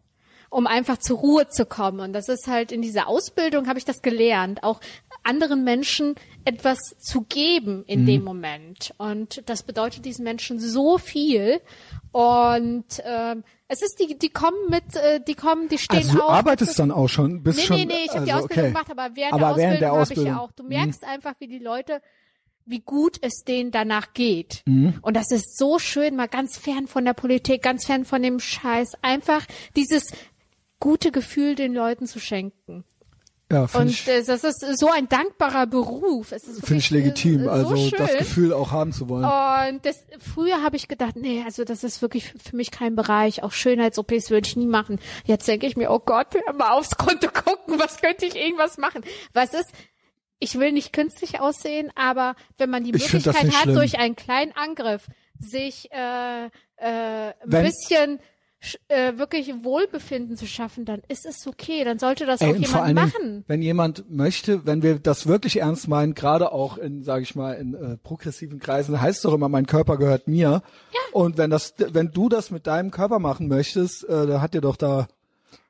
um 0.56 0.68
einfach 0.68 0.98
zur 0.99 1.18
Ruhe 1.18 1.49
zu 1.49 1.65
kommen. 1.65 1.99
Und 1.99 2.14
das 2.14 2.30
ist 2.30 2.48
halt 2.48 2.72
in 2.72 2.82
dieser 2.82 3.10
Ausbildung 3.10 3.68
habe 3.68 3.77
ich 3.77 3.84
das 3.84 4.02
gelernt, 4.02 4.64
auch 4.64 4.80
anderen 5.23 5.65
Menschen 5.65 6.15
etwas 6.45 6.77
zu 6.98 7.23
geben 7.27 7.84
in 7.88 8.03
Mhm. 8.03 8.06
dem 8.06 8.23
Moment. 8.23 8.94
Und 8.98 9.44
das 9.48 9.64
bedeutet 9.64 10.06
diesen 10.06 10.23
Menschen 10.23 10.57
so 10.57 10.98
viel. 10.98 11.60
Und 12.14 12.86
ähm, 13.03 13.44
es 13.68 13.82
ist 13.82 13.99
die, 13.99 14.18
die 14.18 14.30
kommen 14.30 14.69
mit, 14.69 14.95
äh, 14.95 15.19
die 15.27 15.34
kommen, 15.36 15.68
die 15.68 15.77
stehen 15.77 15.98
also 15.98 16.14
du 16.14 16.22
auf. 16.23 16.30
arbeitest 16.32 16.80
dann 16.80 16.91
auch 16.91 17.10
schon, 17.10 17.44
bist 17.44 17.57
Nee, 17.60 17.65
schon. 17.65 17.76
nee, 17.76 17.86
nee, 17.86 17.94
ich 18.06 18.11
habe 18.15 18.23
die 18.26 18.32
also, 18.32 18.45
Ausbildung 18.45 18.72
okay. 18.72 18.73
gemacht, 18.86 18.91
aber 18.91 19.15
während, 19.18 19.34
Aber 19.34 19.41
der, 19.41 19.49
Ausbildung 19.52 19.80
der 19.80 19.90
habe 19.90 19.98
ich 19.98 20.02
Ausbildung. 20.03 20.26
ja 20.34 20.40
auch. 20.40 20.52
Du 20.53 20.64
Mhm. 20.64 20.69
merkst 20.69 21.03
einfach, 21.03 21.34
wie 21.40 21.48
die 21.48 21.60
Leute, 21.60 22.02
wie 22.65 22.80
gut 22.80 23.18
es 23.22 23.44
denen 23.44 23.72
danach 23.72 24.14
geht. 24.14 24.61
Mhm. 24.65 24.99
Und 25.02 25.15
das 25.18 25.32
ist 25.32 25.57
so 25.57 25.80
schön, 25.80 26.15
mal 26.15 26.27
ganz 26.30 26.57
fern 26.57 26.88
von 26.88 27.03
der 27.03 27.14
Politik, 27.14 27.61
ganz 27.61 27.86
fern 27.86 28.06
von 28.06 28.23
dem 28.23 28.40
Scheiß, 28.40 28.94
einfach 29.02 29.45
dieses 29.76 30.06
gute 30.80 31.11
Gefühl 31.11 31.56
den 31.56 31.73
Leuten 31.73 32.06
zu 32.07 32.19
schenken. 32.19 32.84
Ja, 33.52 33.68
finde 33.68 33.84
Und 33.85 33.89
ich, 33.91 34.07
äh, 34.07 34.23
das 34.23 34.43
ist 34.43 34.65
so 34.80 34.89
ein 34.89 35.07
dankbarer 35.07 35.68
Beruf. 35.68 36.31
Es 36.31 36.45
ist 36.45 36.65
find 36.65 36.80
ich 36.81 36.91
wirklich, 36.91 37.06
legitim, 37.23 37.41
äh, 37.41 37.43
so 37.45 37.49
also 37.52 37.77
schön. 37.77 37.91
das 37.99 38.18
Gefühl 38.18 38.53
auch 38.53 38.72
haben 38.72 38.91
zu 38.91 39.07
wollen. 39.07 39.23
Und 39.76 39.85
das, 39.85 40.03
früher 40.19 40.64
habe 40.64 40.76
ich 40.77 40.88
gedacht, 40.88 41.15
nee, 41.15 41.43
also 41.45 41.64
das 41.64 41.84
ist 41.84 42.02
wirklich 42.02 42.34
für 42.43 42.56
mich 42.56 42.72
kein 42.72 42.95
Bereich. 42.95 43.43
Auch 43.43 43.52
Schönheits-OPs 43.52 44.31
würde 44.31 44.47
ich 44.47 44.56
nie 44.56 44.65
machen. 44.65 44.99
Jetzt 45.26 45.47
denke 45.47 45.68
ich 45.68 45.77
mir, 45.77 45.91
oh 45.91 45.99
Gott, 45.99 46.30
mal 46.57 46.72
aufs 46.72 46.97
Konto 46.97 47.27
gucken, 47.31 47.77
was 47.80 47.97
könnte 47.97 48.26
ich 48.26 48.35
irgendwas 48.35 48.80
machen? 48.80 49.03
Was 49.34 49.53
ist, 49.53 49.69
ich 50.39 50.57
will 50.57 50.72
nicht 50.72 50.91
künstlich 50.91 51.39
aussehen, 51.39 51.91
aber 51.95 52.35
wenn 52.57 52.72
man 52.72 52.84
die 52.84 52.95
Ich 52.95 53.14
Möglichkeit 53.14 53.35
hat, 53.53 53.61
schlimm. 53.61 53.76
durch 53.76 53.99
einen 53.99 54.15
kleinen 54.15 54.53
Angriff 54.53 55.06
sich 55.39 55.91
äh, 55.91 56.45
äh, 56.45 56.49
ein 56.80 57.34
Wenn- 57.45 57.64
bisschen 57.65 58.18
sch- 58.18 58.22
äh, 58.88 59.18
wirklich 59.18 59.54
Wohlbefinden 59.64 60.38
zu 60.38 60.48
schaffen, 60.48 60.86
dann 60.86 61.02
ist 61.08 61.26
es 61.26 61.46
okay. 61.48 61.84
Dann 61.84 62.00
sollte 62.00 62.26
das 62.26 62.42
Ey, 62.42 62.52
auch 62.52 62.56
jemand 62.56 62.76
allen 62.76 62.96
machen. 62.96 63.44
Wenn 63.48 63.62
jemand 63.62 64.10
möchte, 64.10 64.66
wenn 64.66 64.84
wir 64.84 65.00
das 65.00 65.28
wirklich 65.28 65.62
ernst 65.62 65.88
meinen, 65.88 66.14
gerade 66.14 66.52
auch 66.52 66.78
in, 66.78 67.04
sage 67.04 67.24
ich 67.24 67.36
mal, 67.36 67.54
in 67.54 67.74
äh, 67.74 67.98
progressiven 67.98 68.60
Kreisen, 68.60 69.00
heißt 69.00 69.26
doch 69.26 69.34
immer, 69.34 69.50
mein 69.50 69.66
Körper 69.66 69.98
gehört 69.98 70.28
mir. 70.28 70.62
Und 71.12 71.38
wenn 71.38 71.50
das, 71.50 71.74
wenn 71.78 72.12
du 72.12 72.30
das 72.30 72.52
mit 72.52 72.68
deinem 72.68 72.92
Körper 72.92 73.20
machen 73.20 73.48
möchtest, 73.48 74.04
äh, 74.04 74.28
da 74.28 74.42
hat 74.42 74.54
dir 74.54 74.62
doch 74.62 74.76
da 74.76 75.08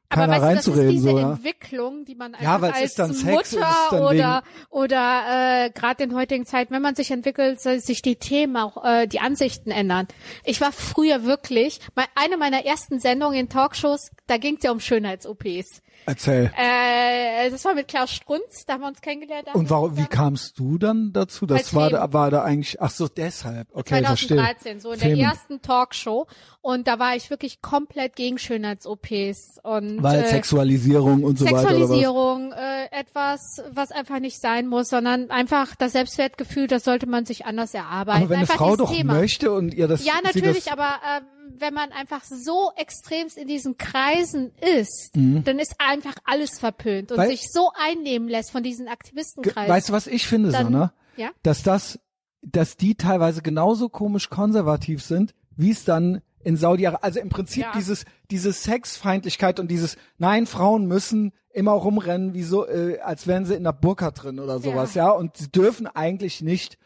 Aber 0.10 0.27
keiner 0.27 0.41
weißt 0.41 0.68
du, 0.68 0.72
das 0.72 0.80
ist 0.82 0.91
diese 0.91 1.10
so, 1.10 1.19
ja. 1.19 1.32
Entwicklung, 1.32 2.06
die 2.06 2.15
man 2.15 2.36
Ja, 2.40 2.57
als 2.57 2.95
Sex, 2.95 3.23
Mutter 3.23 3.68
dann 3.90 4.03
oder 4.03 4.44
oder 4.69 5.65
äh, 5.65 5.69
gerade 5.72 6.03
in 6.03 6.15
heutigen 6.15 6.45
Zeiten, 6.45 6.73
wenn 6.73 6.82
man 6.82 6.95
sich 6.95 7.11
entwickelt, 7.11 7.60
soll 7.61 7.80
sich 7.80 8.02
die 8.02 8.15
Themen 8.15 8.56
auch 8.57 8.84
äh, 8.84 9.07
die 9.07 9.19
Ansichten 9.19 9.72
ändern. 9.72 10.07
Ich 10.44 10.61
war 10.61 10.72
früher 10.72 11.23
wirklich, 11.23 11.80
mein, 11.95 12.06
eine 12.15 12.38
meiner 12.38 12.65
ersten 12.65 12.99
Sendungen 12.99 13.38
in 13.40 13.49
Talkshows, 13.49 14.11
da 14.27 14.38
ging 14.38 14.57
es 14.57 14.64
ja 14.64 14.72
um 14.72 14.80
Schönheits-OPs. 14.80 15.82
Erzähl. 16.06 16.52
Äh, 16.57 17.49
das 17.49 17.65
war 17.65 17.73
mit 17.73 17.88
Klaus 17.88 18.11
Strunz, 18.11 18.65
da 18.65 18.73
haben 18.73 18.82
wir 18.82 18.88
uns 18.88 19.02
kennengelernt. 19.02 19.49
Und 19.53 19.69
warum, 19.69 19.98
wie 19.98 20.06
kamst 20.06 20.60
du 20.60 20.77
dann 20.77 21.11
dazu? 21.14 21.45
Das 21.45 21.73
war 21.73 21.90
da, 21.90 22.14
war 22.14 22.32
da 22.32 22.44
eigentlich, 22.44 22.82
ach 22.82 22.91
so, 22.91 23.07
deshalb. 23.07 23.68
Okay, 23.73 24.03
verstehe. 24.03 24.38
2013, 24.38 24.80
so 24.80 24.91
in 24.91 24.99
der 24.99 25.10
Femen. 25.10 25.22
ersten 25.22 25.61
Talkshow. 25.61 26.27
Und 26.61 26.88
da 26.88 26.99
war 26.99 27.15
ich 27.15 27.30
wirklich 27.30 27.61
komplett 27.61 28.15
gegen 28.15 28.38
Schönheits-OPs. 28.38 29.60
Und 29.64 30.02
Weil 30.02 30.23
äh, 30.23 30.27
Sexualisierung 30.30 31.23
und 31.23 31.38
so 31.38 31.45
weiter 31.45 31.56
oder 31.56 31.64
was? 31.64 31.72
Sexualisierung, 31.72 32.52
äh, 32.53 32.86
etwas, 32.91 33.61
was 33.72 33.91
einfach 33.91 34.19
nicht 34.19 34.40
sein 34.40 34.68
muss, 34.68 34.90
sondern 34.90 35.30
einfach 35.30 35.76
das 35.76 35.91
Selbstwertgefühl, 35.94 36.68
das 36.68 36.84
sollte 36.84 37.07
man 37.07 37.26
sich 37.26 37.45
anders 37.45 37.73
erarbeiten. 37.73 38.23
Aber 38.23 38.30
wenn 38.30 38.38
eine 38.38 38.41
einfach 38.44 38.56
Frau 38.56 38.76
dieses 38.76 38.90
doch 38.90 38.95
Thema. 38.95 39.14
möchte 39.14 39.52
und 39.52 39.73
ihr 39.73 39.88
das 39.88 40.06
Ja, 40.06 40.15
natürlich, 40.23 40.65
das, 40.65 40.73
aber 40.73 40.95
ähm, 41.18 41.26
wenn 41.60 41.73
man 41.73 41.91
einfach 41.91 42.23
so 42.23 42.72
extremst 42.76 43.38
in 43.38 43.48
diesen 43.48 43.77
Kreisen 43.77 44.52
ist, 44.80 45.11
dann 45.14 45.60
ist 45.60 45.76
einfach 45.80 46.15
alles 46.23 46.60
verpönt 46.60 47.11
und 47.11 47.18
Mhm. 47.18 47.22
Weil- 47.22 47.30
sich 47.32 47.52
so 47.52 47.69
einnehmen 47.76 48.27
lässt 48.27 48.52
von 48.52 48.64
diesen 48.64 48.88
Aktivistenkreisen. 48.88 49.69
Weißt 49.73 49.90
du, 49.90 49.94
was 49.94 50.07
ich 50.07 50.27
finde, 50.27 50.52
Dann- 50.52 50.65
Sanna? 50.65 50.94
ja? 51.18 51.30
Dass 51.44 51.64
das, 51.64 51.99
dass 52.41 52.77
die 52.77 52.95
teilweise 52.95 53.41
genauso 53.41 53.90
komisch 53.90 54.30
konservativ 54.30 55.03
sind, 55.03 55.34
wie 55.56 55.72
es 55.72 55.84
dann 55.86 56.22
in 56.44 56.57
Saudi-Arabien, 56.57 57.03
also 57.03 57.19
im 57.19 57.30
Prinzip 57.30 57.64
Ja. 57.64 57.72
dieses, 57.76 58.06
diese 58.30 58.53
Sexfeindlichkeit 58.53 59.60
und 59.60 59.69
dieses, 59.69 59.98
nein, 60.18 60.45
Frauen 60.45 60.86
müssen 60.88 61.32
immer 61.52 61.72
rumrennen, 61.72 62.34
wie 62.34 62.44
so, 62.44 62.68
äh, 62.68 62.99
als 62.99 63.26
wären 63.27 63.45
sie 63.45 63.56
in 63.56 63.64
der 63.64 63.72
Burka 63.73 64.11
drin 64.11 64.40
oder 64.40 64.60
sowas, 64.60 64.94
ja. 64.94 65.10
Und 65.10 65.38
sie 65.38 65.49
dürfen 65.49 65.88
eigentlich 65.88 66.41
nicht 66.41 66.77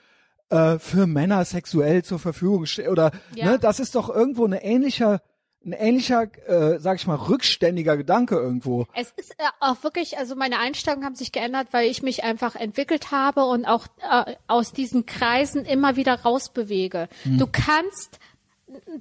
äh, 0.49 0.79
für 0.79 1.07
Männer 1.07 1.43
sexuell 1.45 2.03
zur 2.03 2.19
Verfügung 2.19 2.65
steht 2.65 2.87
oder 2.89 3.11
Ja. 3.35 3.51
ne, 3.51 3.59
das 3.59 3.79
ist 3.79 3.95
doch 3.95 4.09
irgendwo 4.09 4.45
eine 4.45 4.63
ähnlicher 4.63 5.21
ein 5.65 5.73
ähnlicher, 5.73 6.23
äh, 6.47 6.79
sag 6.79 6.95
ich 6.99 7.05
mal, 7.05 7.15
rückständiger 7.15 7.97
Gedanke 7.97 8.35
irgendwo. 8.35 8.87
Es 8.93 9.11
ist 9.17 9.31
äh, 9.31 9.43
auch 9.59 9.83
wirklich, 9.83 10.17
also 10.17 10.35
meine 10.35 10.57
Einstellungen 10.57 11.03
haben 11.05 11.15
sich 11.15 11.33
geändert, 11.33 11.67
weil 11.71 11.89
ich 11.89 12.01
mich 12.01 12.23
einfach 12.23 12.55
entwickelt 12.55 13.11
habe 13.11 13.43
und 13.43 13.65
auch 13.65 13.87
äh, 14.09 14.35
aus 14.47 14.71
diesen 14.71 15.05
Kreisen 15.05 15.65
immer 15.65 15.97
wieder 15.97 16.21
rausbewege. 16.21 17.09
Du 17.25 17.45
kannst 17.45 18.19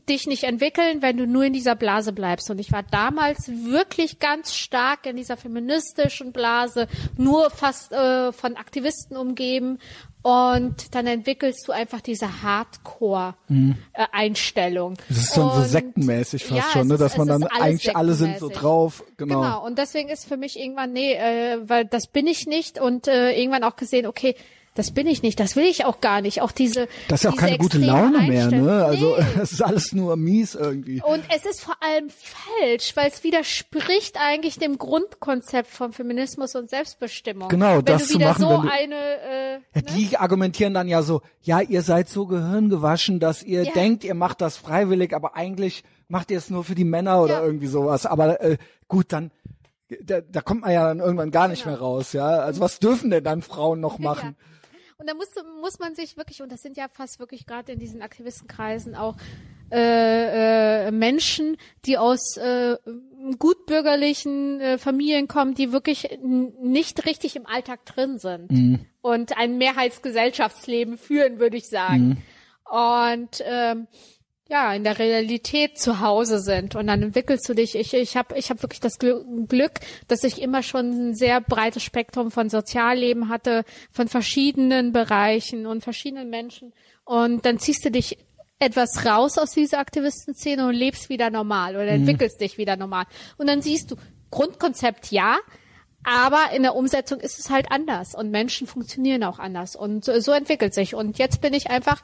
dich 0.08 0.26
nicht 0.26 0.44
entwickeln, 0.44 1.02
wenn 1.02 1.16
du 1.16 1.26
nur 1.26 1.44
in 1.44 1.52
dieser 1.52 1.74
Blase 1.74 2.12
bleibst. 2.12 2.50
Und 2.50 2.58
ich 2.58 2.72
war 2.72 2.82
damals 2.82 3.48
wirklich 3.48 4.18
ganz 4.18 4.54
stark 4.54 5.06
in 5.06 5.16
dieser 5.16 5.36
feministischen 5.36 6.32
Blase, 6.32 6.88
nur 7.16 7.50
fast 7.50 7.92
äh, 7.92 8.32
von 8.32 8.56
Aktivisten 8.56 9.16
umgeben. 9.16 9.78
Und 10.28 10.94
dann 10.94 11.06
entwickelst 11.06 11.66
du 11.66 11.72
einfach 11.72 12.02
diese 12.02 12.42
Hardcore-Einstellung. 12.42 14.94
Das 15.09 15.16
ist 15.18 15.34
dann 15.36 15.50
so 15.50 15.56
Und- 15.56 15.64
sektenmäßig 15.68 16.44
fast 16.44 16.60
ja, 16.60 16.64
schon, 16.70 16.88
ne, 16.88 16.94
ist- 16.94 17.00
dass 17.00 17.16
man 17.16 17.28
dann 17.28 17.44
alles 17.44 17.62
eigentlich 17.62 17.96
alle 17.96 18.12
sind 18.14 18.38
so 18.38 18.48
drauf, 18.50 19.02
genau. 19.16 19.40
Genau, 19.40 19.64
und 19.64 19.78
deswegen 19.78 20.10
ist 20.10 20.26
für 20.26 20.36
mich 20.36 20.59
irgendwann, 20.59 20.92
nee, 20.92 21.14
äh, 21.14 21.59
weil 21.68 21.86
das 21.86 22.09
bin 22.09 22.26
ich 22.26 22.46
nicht 22.46 22.78
und 22.78 23.09
äh, 23.09 23.32
irgendwann 23.40 23.64
auch 23.64 23.76
gesehen, 23.76 24.06
okay, 24.06 24.34
das 24.78 24.92
bin 24.92 25.06
ich 25.06 25.22
nicht, 25.22 25.38
das 25.40 25.56
will 25.56 25.64
ich 25.66 25.84
auch 25.84 26.00
gar 26.00 26.20
nicht. 26.20 26.40
Auch 26.40 26.52
diese 26.52 26.86
Das 27.09 27.20
ist 27.20 27.24
ja 27.24 27.30
auch 27.30 27.36
keine 27.36 27.59
gute 27.59 27.78
Laune 27.78 28.20
mehr, 28.20 28.46
ne? 28.50 28.84
Also 28.84 29.16
Nee. 29.18 29.24
es 29.42 29.52
ist 29.52 29.62
alles 29.62 29.92
nur 29.92 30.16
mies 30.16 30.55
irgendwie. 30.55 31.02
Und 31.02 31.22
es 31.34 31.44
ist 31.44 31.60
vor 31.60 31.74
allem 31.82 32.09
falsch, 32.10 32.94
weil 32.94 33.09
es 33.09 33.24
widerspricht 33.24 34.16
eigentlich 34.18 34.59
dem 34.59 34.78
Grundkonzept 34.78 35.68
von 35.68 35.92
Feminismus 35.92 36.55
und 36.55 36.70
Selbstbestimmung. 36.70 37.48
Genau, 37.48 37.76
wenn 37.78 37.84
das 37.84 38.02
du 38.02 38.09
zu 38.09 38.14
wieder 38.18 38.28
machen, 38.28 38.40
so 38.42 38.48
wenn 38.50 38.62
du- 38.62 38.70
eine 38.70 38.94
äh, 38.94 39.59
Ja, 39.74 39.80
die 39.96 40.16
argumentieren 40.16 40.74
dann 40.74 40.88
ja 40.88 41.02
so, 41.02 41.22
ja, 41.42 41.60
ihr 41.60 41.82
seid 41.82 42.09
so 42.09 42.26
gehirngewaschen, 42.26 43.20
dass 43.20 43.42
ihr 43.42 43.64
Ja. 43.64 43.72
denkt, 43.72 44.05
ihr 44.05 44.14
macht 44.14 44.40
das 44.40 44.56
freiwillig, 44.56 45.14
aber 45.14 45.36
eigentlich 45.36 45.82
macht 46.09 46.30
ihr 46.30 46.38
es 46.38 46.48
nur 46.50 46.64
für 46.64 46.74
die 46.74 46.84
Männer 46.84 47.20
oder 47.22 47.34
Ja. 47.40 47.44
irgendwie 47.44 47.66
sowas. 47.66 48.06
Aber 48.06 48.40
äh, 48.40 48.56
gut, 48.86 49.12
dann 49.12 49.30
da, 50.02 50.20
da 50.20 50.42
kommt 50.42 50.60
man 50.62 50.70
ja 50.72 50.86
dann 50.88 50.98
irgendwann 51.00 51.30
gar 51.30 51.48
nicht 51.48 51.64
Genau. 51.64 51.74
mehr 51.76 51.80
raus, 51.80 52.12
ja. 52.12 52.26
Also 52.26 52.60
was 52.60 52.78
dürfen 52.78 53.10
denn 53.10 53.24
dann 53.24 53.40
Frauen 53.42 53.80
noch 53.80 53.98
machen? 53.98 54.36
Ja. 54.38 54.57
Und 55.00 55.08
da 55.08 55.14
muss, 55.14 55.28
muss 55.60 55.78
man 55.78 55.94
sich 55.94 56.16
wirklich, 56.16 56.42
und 56.42 56.50
das 56.50 56.60
sind 56.60 56.76
ja 56.76 56.88
fast 56.88 57.20
wirklich 57.20 57.46
gerade 57.46 57.70
in 57.70 57.78
diesen 57.78 58.02
Aktivistenkreisen 58.02 58.96
auch 58.96 59.14
äh, 59.70 60.88
äh, 60.88 60.90
Menschen, 60.90 61.56
die 61.84 61.98
aus 61.98 62.36
äh, 62.36 62.76
gutbürgerlichen 63.38 64.60
äh, 64.60 64.78
Familien 64.78 65.28
kommen, 65.28 65.54
die 65.54 65.70
wirklich 65.70 66.18
nicht 66.20 67.06
richtig 67.06 67.36
im 67.36 67.46
Alltag 67.46 67.84
drin 67.84 68.18
sind 68.18 68.86
und 69.00 69.36
ein 69.36 69.56
Mehrheitsgesellschaftsleben 69.58 70.98
führen, 70.98 71.38
würde 71.38 71.58
ich 71.58 71.68
sagen. 71.68 72.24
Und 72.64 73.42
ähm, 73.44 73.86
ja, 74.50 74.72
in 74.72 74.82
der 74.82 74.98
Realität 74.98 75.78
zu 75.78 76.00
Hause 76.00 76.40
sind 76.40 76.74
und 76.74 76.86
dann 76.86 77.02
entwickelst 77.02 77.46
du 77.48 77.54
dich. 77.54 77.74
Ich, 77.74 77.92
ich 77.92 78.16
habe 78.16 78.36
ich 78.38 78.48
hab 78.48 78.62
wirklich 78.62 78.80
das 78.80 78.98
Gl- 78.98 79.46
Glück, 79.46 79.72
dass 80.08 80.24
ich 80.24 80.40
immer 80.40 80.62
schon 80.62 81.10
ein 81.10 81.14
sehr 81.14 81.42
breites 81.42 81.82
Spektrum 81.82 82.30
von 82.30 82.48
Sozialleben 82.48 83.28
hatte, 83.28 83.64
von 83.90 84.08
verschiedenen 84.08 84.92
Bereichen 84.92 85.66
und 85.66 85.82
verschiedenen 85.82 86.30
Menschen. 86.30 86.72
Und 87.04 87.44
dann 87.44 87.58
ziehst 87.58 87.84
du 87.84 87.90
dich 87.90 88.16
etwas 88.58 89.04
raus 89.04 89.36
aus 89.36 89.50
dieser 89.50 89.78
Aktivistenszene 89.78 90.66
und 90.66 90.74
lebst 90.74 91.10
wieder 91.10 91.28
normal 91.30 91.76
oder 91.76 91.88
entwickelst 91.88 92.40
dich 92.40 92.56
wieder 92.56 92.76
normal. 92.76 93.04
Und 93.36 93.48
dann 93.48 93.60
siehst 93.60 93.90
du, 93.90 93.96
Grundkonzept 94.30 95.10
ja, 95.10 95.36
aber 96.04 96.52
in 96.54 96.62
der 96.62 96.74
Umsetzung 96.74 97.20
ist 97.20 97.38
es 97.38 97.50
halt 97.50 97.70
anders 97.70 98.14
und 98.14 98.30
Menschen 98.30 98.66
funktionieren 98.66 99.24
auch 99.24 99.38
anders 99.38 99.76
und 99.76 100.04
so, 100.04 100.18
so 100.20 100.32
entwickelt 100.32 100.72
sich. 100.72 100.94
Und 100.94 101.18
jetzt 101.18 101.40
bin 101.40 101.52
ich 101.52 101.70
einfach 101.70 102.02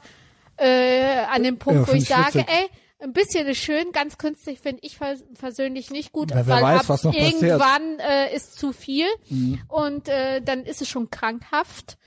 äh, 0.57 1.17
an 1.31 1.43
dem 1.43 1.57
Punkt, 1.57 1.87
Ja, 1.87 1.93
wo 1.93 1.97
ich 1.97 2.05
sage, 2.07 2.35
witzig. 2.39 2.47
ey, 2.49 2.69
ein 2.99 3.13
bisschen 3.13 3.45
ist 3.47 3.57
schön, 3.57 3.91
ganz 3.91 4.17
künstlich 4.17 4.59
finde 4.59 4.79
ich 4.83 4.97
pers 4.97 5.23
persönlich 5.37 5.91
nicht 5.91 6.11
gut, 6.11 6.31
wer 6.33 6.47
weil 6.47 6.63
weiß, 6.63 6.89
ab. 6.89 7.03
Mhm. 7.03 7.11
irgendwann 7.13 7.99
äh, 7.99 8.33
ist 8.35 8.57
zu 8.57 8.71
viel 8.71 9.05
und 9.67 10.07
äh, 10.07 10.41
dann 10.41 10.63
ist 10.63 10.81
es 10.81 10.87
schon 10.89 11.09
krankhaft. 11.09 11.97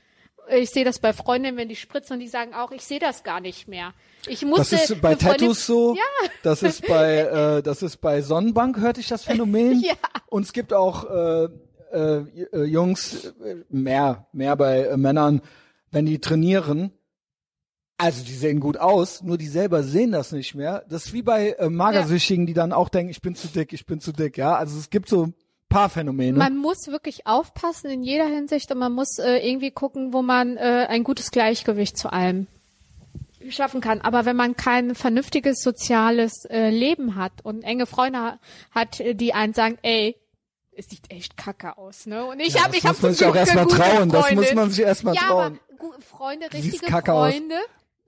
Ich 0.50 0.70
sehe 0.70 0.84
das 0.86 0.98
bei 0.98 1.12
Freundinnen, 1.12 1.58
wenn 1.58 1.68
die 1.68 1.76
spritzen 1.76 2.14
und 2.14 2.20
die 2.20 2.28
sagen 2.28 2.54
auch, 2.54 2.70
ich 2.72 2.82
sehe 2.82 2.98
das 2.98 3.22
gar 3.22 3.38
nicht 3.40 3.68
mehr. 3.68 3.92
Ich 4.26 4.46
musste 4.46 4.76
Das 4.76 4.90
ist 4.90 5.02
bei 5.02 5.14
Tattoos 5.14 5.66
so. 5.66 5.94
Ja. 5.94 6.30
Das 6.42 6.62
ist 6.62 6.86
bei 6.86 7.18
äh, 7.58 7.62
das 7.62 7.82
ist 7.82 7.98
bei 7.98 8.22
Sonnenbank 8.22 8.78
hörte 8.78 9.00
ich 9.00 9.08
das 9.08 9.24
Phänomen. 9.24 9.80
Ja. 9.84 9.94
Und 10.28 10.44
es 10.44 10.54
gibt 10.54 10.72
auch 10.72 11.04
äh, 11.04 11.48
äh, 11.92 12.24
äh, 12.52 12.64
Jungs 12.64 13.26
äh, 13.44 13.56
mehr 13.68 14.26
mehr 14.32 14.56
bei 14.56 14.84
äh, 14.84 14.96
Männern, 14.96 15.42
wenn 15.90 16.06
die 16.06 16.18
trainieren. 16.18 16.92
Also 18.00 18.24
die 18.24 18.32
sehen 18.34 18.60
gut 18.60 18.76
aus, 18.76 19.22
nur 19.22 19.38
die 19.38 19.48
selber 19.48 19.82
sehen 19.82 20.12
das 20.12 20.30
nicht 20.30 20.54
mehr. 20.54 20.84
Das 20.88 21.06
ist 21.06 21.12
wie 21.12 21.22
bei 21.22 21.50
äh, 21.58 21.68
Magersüchtigen, 21.68 22.46
die 22.46 22.54
dann 22.54 22.72
auch 22.72 22.88
denken, 22.88 23.10
ich 23.10 23.20
bin 23.20 23.34
zu 23.34 23.48
dick, 23.48 23.72
ich 23.72 23.86
bin 23.86 24.00
zu 24.00 24.12
dick. 24.12 24.36
Ja, 24.38 24.54
also 24.54 24.78
es 24.78 24.88
gibt 24.90 25.08
so 25.08 25.26
ein 25.26 25.34
paar 25.68 25.88
Phänomene. 25.88 26.38
Man 26.38 26.56
muss 26.56 26.86
wirklich 26.86 27.26
aufpassen 27.26 27.90
in 27.90 28.04
jeder 28.04 28.26
Hinsicht 28.26 28.70
und 28.70 28.78
man 28.78 28.92
muss 28.92 29.18
äh, 29.18 29.38
irgendwie 29.38 29.72
gucken, 29.72 30.12
wo 30.12 30.22
man 30.22 30.56
äh, 30.56 30.86
ein 30.88 31.02
gutes 31.02 31.32
Gleichgewicht 31.32 31.98
zu 31.98 32.12
allem 32.12 32.46
schaffen 33.50 33.80
kann. 33.80 34.00
Aber 34.00 34.24
wenn 34.24 34.36
man 34.36 34.56
kein 34.56 34.94
vernünftiges 34.94 35.60
soziales 35.62 36.44
äh, 36.44 36.70
Leben 36.70 37.16
hat 37.16 37.32
und 37.42 37.62
enge 37.62 37.86
Freunde 37.86 38.18
ha- 38.20 38.38
hat, 38.70 39.02
die 39.14 39.34
einen 39.34 39.54
sagen, 39.54 39.76
ey, 39.82 40.16
es 40.72 40.88
sieht 40.88 41.10
echt 41.10 41.36
kacke 41.36 41.76
aus, 41.76 42.06
ne? 42.06 42.24
Und 42.24 42.38
ich 42.38 42.54
Ja, 42.54 42.60
habe, 42.62 42.68
das 42.70 42.78
ich 42.78 42.84
habe 42.84 42.94
muss 42.94 43.02
man 43.02 43.12
sich 43.14 43.26
auch 43.26 43.34
erstmal 43.34 43.66
trauen. 43.66 44.08
Das 44.10 44.32
muss 44.34 44.54
man 44.54 44.70
sich 44.70 44.84
erstmal 44.84 45.14
ja, 45.16 45.22
trauen. 45.22 45.58
aber 45.80 46.00
Freunde, 46.00 46.52
richtige 46.52 46.86
kacke 46.86 47.12
aus. 47.12 47.34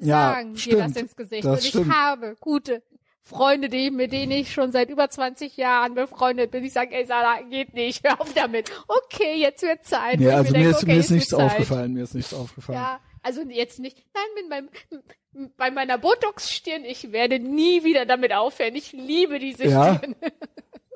Ja, 0.00 0.32
sagen 0.34 0.54
dir 0.54 0.58
stimmt. 0.58 0.80
das 0.82 0.96
ins 0.96 1.16
Gesicht. 1.16 1.44
Das 1.44 1.58
und 1.60 1.64
ich 1.64 1.68
stimmt. 1.70 1.94
habe 1.94 2.36
gute 2.40 2.82
Freunde, 3.22 3.68
die, 3.68 3.90
mit 3.90 4.12
denen 4.12 4.32
ich 4.32 4.52
schon 4.52 4.72
seit 4.72 4.88
über 4.90 5.08
20 5.08 5.56
Jahren 5.56 5.94
befreundet 5.94 6.50
bin. 6.50 6.64
Ich 6.64 6.72
sage, 6.72 6.94
ey 6.94 7.04
Sarah, 7.06 7.42
geht 7.42 7.74
nicht, 7.74 8.02
hör 8.08 8.20
auf 8.20 8.32
damit. 8.34 8.70
Okay, 8.88 9.34
jetzt 9.36 9.62
wird 9.62 9.84
Zeit. 9.84 10.20
Ja, 10.20 10.36
also 10.36 10.52
mir 10.52 10.58
denke, 10.58 10.70
ist 10.70 10.82
okay, 10.82 10.92
mir 10.92 10.98
ist 11.00 11.10
nichts 11.10 11.34
aufgefallen. 11.34 11.92
Mir 11.92 12.02
ist 12.04 12.14
nichts 12.14 12.34
aufgefallen. 12.34 12.78
Ja, 12.78 13.00
also 13.22 13.42
jetzt 13.42 13.78
nicht. 13.78 13.98
Nein, 14.14 14.24
mit 14.34 14.48
meinem, 14.48 15.50
bei 15.56 15.70
meiner 15.70 15.98
Botox-Stirn, 15.98 16.84
ich 16.84 17.12
werde 17.12 17.38
nie 17.38 17.84
wieder 17.84 18.06
damit 18.06 18.32
aufhören. 18.32 18.74
Ich 18.74 18.92
liebe 18.92 19.38
diese 19.38 19.66
Ja? 19.66 19.96
Stirn. 19.96 20.16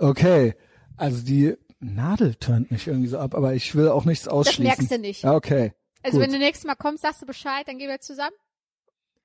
Okay. 0.00 0.54
Also 0.96 1.24
die 1.24 1.54
Nadel 1.78 2.34
turnt 2.34 2.70
mich 2.72 2.88
irgendwie 2.88 3.06
so 3.08 3.18
ab, 3.18 3.34
aber 3.34 3.54
ich 3.54 3.74
will 3.76 3.88
auch 3.88 4.04
nichts 4.04 4.26
ausschließen. 4.26 4.64
merkst 4.64 4.90
du 4.90 4.98
nicht. 4.98 5.22
Ja, 5.22 5.34
okay. 5.34 5.72
Also 6.02 6.18
Gut. 6.18 6.26
wenn 6.26 6.32
du 6.32 6.38
nächstes 6.38 6.66
Mal 6.66 6.74
kommst, 6.74 7.02
sagst 7.02 7.22
du 7.22 7.26
Bescheid, 7.26 7.66
dann 7.68 7.78
gehen 7.78 7.88
wir 7.88 8.00
zusammen. 8.00 8.34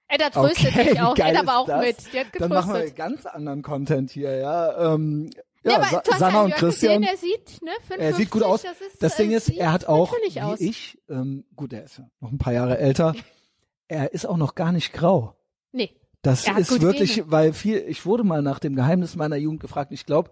Edda 0.10 0.30
tröstet 0.31 0.68
okay, 0.76 0.90
mich 0.90 1.02
auch. 1.02 1.18
Edda 1.18 1.45
war 1.45 1.60
auch 1.60 1.68
das? 1.68 1.86
mit. 1.86 1.98
Die 2.14 2.19
hat 2.19 2.27
Dann 2.38 2.49
machen 2.49 2.73
wir 2.73 2.80
getröstet. 2.80 2.98
ganz 2.98 3.26
anderen 3.26 3.61
Content 3.61 4.11
hier, 4.11 4.36
ja. 4.36 4.94
Ähm, 4.94 5.30
ja, 5.64 5.72
Ja, 5.72 5.77
aber 5.77 6.03
Sa 6.06 6.18
Sanna 6.18 6.41
und 6.41 6.53
Christian. 6.56 7.02
Gesehen, 7.02 7.03
er 7.03 7.18
sieht, 7.18 7.61
ne, 7.61 7.72
55, 7.88 7.99
er 7.99 8.14
sieht 8.14 8.30
gut 8.31 8.44
aus. 8.44 8.61
Das, 8.64 8.81
ist, 8.81 9.03
Das 9.03 9.15
Ding 9.18 9.31
äh, 9.31 9.36
ist, 9.36 9.49
er 9.49 9.72
hat 9.72 9.86
auch, 9.86 10.14
wie 10.14 10.41
aus. 10.41 10.60
ich, 10.60 10.98
ähm, 11.10 11.45
gut, 11.56 11.73
er 11.73 11.84
ist 11.84 11.98
ja 11.99 12.10
noch 12.22 12.31
ein 12.31 12.38
paar 12.38 12.53
Jahre 12.53 12.77
älter, 12.77 13.14
er 13.88 14.14
ist 14.14 14.26
auch 14.26 14.38
noch 14.38 14.56
gar 14.56 14.72
nicht 14.72 14.94
grau. 14.94 15.36
Nee. 15.72 15.95
Das 16.22 16.48
ist 16.48 16.81
wirklich, 16.81 17.15
Gene. 17.15 17.31
weil 17.31 17.53
viel, 17.53 17.77
ich 17.88 18.06
wurde 18.06 18.23
mal 18.23 18.41
nach 18.41 18.60
dem 18.60 18.76
Geheimnis 18.76 19.15
meiner 19.15 19.38
Jugend 19.38 19.61
gefragt. 19.61 19.91
Ich 19.91 20.06
glaube, 20.06 20.31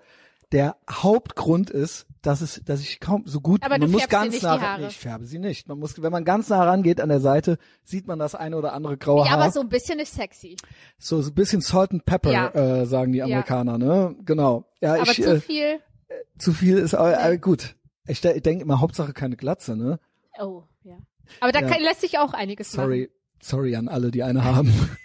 der 0.51 0.77
Hauptgrund 0.89 1.69
ist, 1.69 2.07
dass 2.27 2.41
es, 2.41 2.61
dass 2.65 2.81
ich 2.81 2.99
kaum 2.99 3.23
so 3.25 3.39
gut, 3.39 3.63
Aber 3.63 3.77
man 3.77 3.89
muss 3.89 4.07
ganz 4.09 4.41
nah. 4.41 4.77
Nee, 4.77 4.87
ich 4.87 4.97
färbe 4.97 5.25
sie 5.25 5.39
nicht. 5.39 5.67
Man 5.67 5.79
muss, 5.79 6.01
wenn 6.01 6.11
man 6.11 6.25
ganz 6.25 6.49
nah 6.49 6.63
rangeht 6.63 6.99
an 6.99 7.09
der 7.09 7.21
Seite, 7.21 7.57
sieht 7.83 8.05
man 8.05 8.19
das 8.19 8.35
eine 8.35 8.57
oder 8.57 8.73
andere 8.73 8.97
graue 8.97 9.23
Ja, 9.25 9.31
Haar. 9.31 9.41
aber 9.43 9.51
so 9.51 9.61
ein 9.61 9.69
bisschen 9.69 9.99
ist 9.99 10.13
sexy. 10.13 10.57
so, 10.97 11.21
so 11.21 11.31
ein 11.31 11.33
bisschen 11.35 11.61
Salt 11.61 11.91
and 11.91 12.05
Pepper, 12.05 12.31
Ja. 12.31 12.49
äh, 12.49 12.85
sagen 12.85 13.13
die 13.13 13.23
Amerikaner, 13.23 13.77
ne? 13.77 14.15
Genau. 14.25 14.65
Ja, 14.81 14.95
Aber 14.95 15.03
ich, 15.11 15.23
zu 15.23 15.35
äh, 15.35 15.39
viel. 15.39 15.79
zu 16.37 16.51
viel 16.53 16.77
ist, 16.77 16.93
äh, 16.93 17.33
äh, 17.33 17.37
gut. 17.37 17.75
Ich, 18.07 18.23
ich 18.23 18.41
denke 18.43 18.61
immer 18.63 18.81
Hauptsache 18.81 19.13
keine 19.13 19.37
Glatze, 19.37 19.75
ne? 19.77 19.99
Oh, 20.39 20.63
ja. 20.83 20.97
Aber 21.39 21.51
da 21.53 21.61
Ja. 21.61 21.67
kann, 21.69 21.81
lässt 21.81 22.01
sich 22.01 22.19
auch 22.19 22.33
einiges 22.33 22.71
Sorry, 22.71 23.09
sorry 23.41 23.75
an 23.75 23.87
alle, 23.87 24.11
die 24.11 24.23
eine 24.23 24.43
haben. 24.43 24.67
machen. 24.77 24.97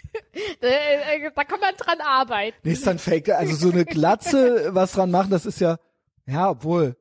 Äh, 0.61 1.25
äh, 1.25 1.31
da 1.35 1.43
kann 1.43 1.59
man 1.59 1.73
dran 1.77 1.99
arbeiten. 2.05 2.57
Nee, 2.63 2.73
ist 2.73 2.85
dann 2.85 2.99
fake. 2.99 3.29
Also 3.29 3.55
so 3.55 3.71
eine 3.71 3.85
Glatze, 3.85 4.69
was 4.73 4.91
dran 4.93 5.09
machen, 5.11 5.31
das 5.31 5.45
ist 5.45 5.59
ja, 5.61 5.77
ja, 6.25 6.49
obwohl, 6.51 6.95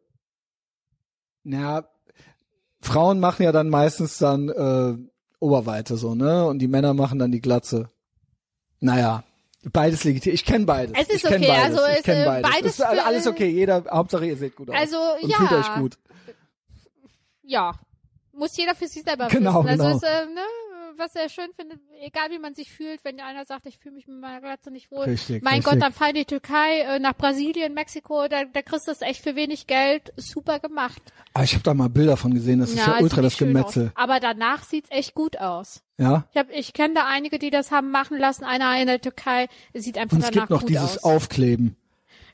ja, 1.45 1.85
Frauen 2.81 3.21
machen 3.21 3.43
ja 3.45 3.53
dann 3.53 3.69
meistens 3.69 4.19
dann 4.19 4.49
äh, 4.49 4.95
Oberweite 5.39 5.97
so, 5.97 6.15
ne? 6.15 6.47
Und 6.47 6.59
die 6.59 6.69
Männer 6.69 6.95
machen 6.95 7.19
dann 7.19 7.33
die 7.33 7.41
Glatze. 7.41 7.89
Naja, 8.81 9.25
beides 9.73 10.05
legitim. 10.05 10.35
Ich 10.35 10.45
kenne 10.45 10.67
beides. 10.67 10.93
Es 10.97 11.09
ist 11.09 11.17
ich 11.17 11.23
kenn 11.23 11.43
okay, 11.43 11.49
beides. 11.49 11.79
also 11.79 11.91
ich 11.91 11.99
es, 11.99 12.03
kenne 12.03 12.23
äh, 12.23 12.27
beides. 12.27 12.51
beides 12.51 12.73
ist 12.79 12.81
alles 12.83 13.27
okay. 13.27 13.49
Jeder, 13.49 13.85
Hauptsache 13.91 14.27
ihr 14.27 14.37
seht 14.37 14.57
gut 14.57 14.71
aus. 14.71 14.77
Also, 14.77 14.97
und 15.23 15.29
ja. 15.29 15.37
fühlt 15.37 15.53
euch 15.53 15.75
gut. 15.75 15.99
Ja. 17.43 17.73
Muss 18.33 18.57
jeder 18.57 18.75
für 18.75 18.89
sich 18.89 19.03
selber 19.03 19.29
Genau, 19.29 19.65
wissen. 19.65 19.81
Also 19.81 19.85
genau. 19.85 19.97
es, 19.97 20.03
äh, 20.03 20.27
ne, 20.27 20.41
was 20.97 21.15
er 21.15 21.29
schön 21.29 21.53
findet, 21.55 21.81
egal 22.01 22.31
wie 22.31 22.39
man 22.39 22.55
sich 22.55 22.71
fühlt, 22.73 23.05
wenn 23.05 23.21
einer 23.21 23.45
sagt, 23.45 23.67
ich 23.67 23.79
fühle 23.79 23.95
mich 23.95 24.07
mit 24.07 24.19
meiner 24.21 24.41
Glatze 24.41 24.71
nicht 24.71 24.91
wohl. 24.91 25.05
Richtig, 25.05 25.43
mein 25.43 25.55
richtig. 25.57 25.73
Gott, 25.73 25.83
dann 25.83 25.93
fahr 25.93 26.13
die 26.13 26.25
Türkei 26.25 26.81
äh, 26.81 26.99
nach 26.99 27.15
Brasilien, 27.17 27.75
Mexiko, 27.75 28.29
da, 28.29 28.45
da 28.45 28.63
kriegst 28.63 28.87
du 28.89 28.93
es 28.93 29.01
echt 29.03 29.23
für 29.23 29.37
wenig 29.37 29.67
Geld. 29.67 30.13
Super 30.17 30.59
gemacht. 30.61 31.03
Aber 31.35 31.45
ich 31.45 31.55
habe 31.55 31.63
da 31.63 31.75
mal 31.75 31.89
Bilder 31.89 32.17
von 32.17 32.35
gesehen, 32.35 32.61
das 32.61 32.71
ist 32.71 32.79
ja, 32.79 32.99
ultra 33.01 33.23
das 33.23 33.37
Gemetzel. 33.37 33.87
Aus. 33.87 33.93
Aber 33.97 34.21
danach 34.21 34.65
sieht's 34.65 34.91
echt 34.91 35.15
gut 35.15 35.39
aus. 35.39 35.83
Ja? 35.99 36.27
Ich, 36.33 36.37
hab, 36.39 36.51
ich 36.51 36.73
kenne 36.73 36.95
da 36.95 37.07
einige, 37.07 37.39
die 37.39 37.51
das 37.51 37.71
haben 37.71 37.91
machen 37.91 38.19
lassen. 38.19 38.45
Einer 38.45 38.79
in 38.81 38.87
der 38.87 39.01
Türkei 39.01 39.49
sieht 39.75 39.97
einfach 39.99 40.17
Und 40.17 40.23
es 40.25 40.31
danach 40.31 40.43
gibt 40.49 40.51
noch 40.51 40.61
gut 40.61 40.69
dieses 40.71 40.99
aus. 40.99 41.05
Aufkleben. 41.05 41.77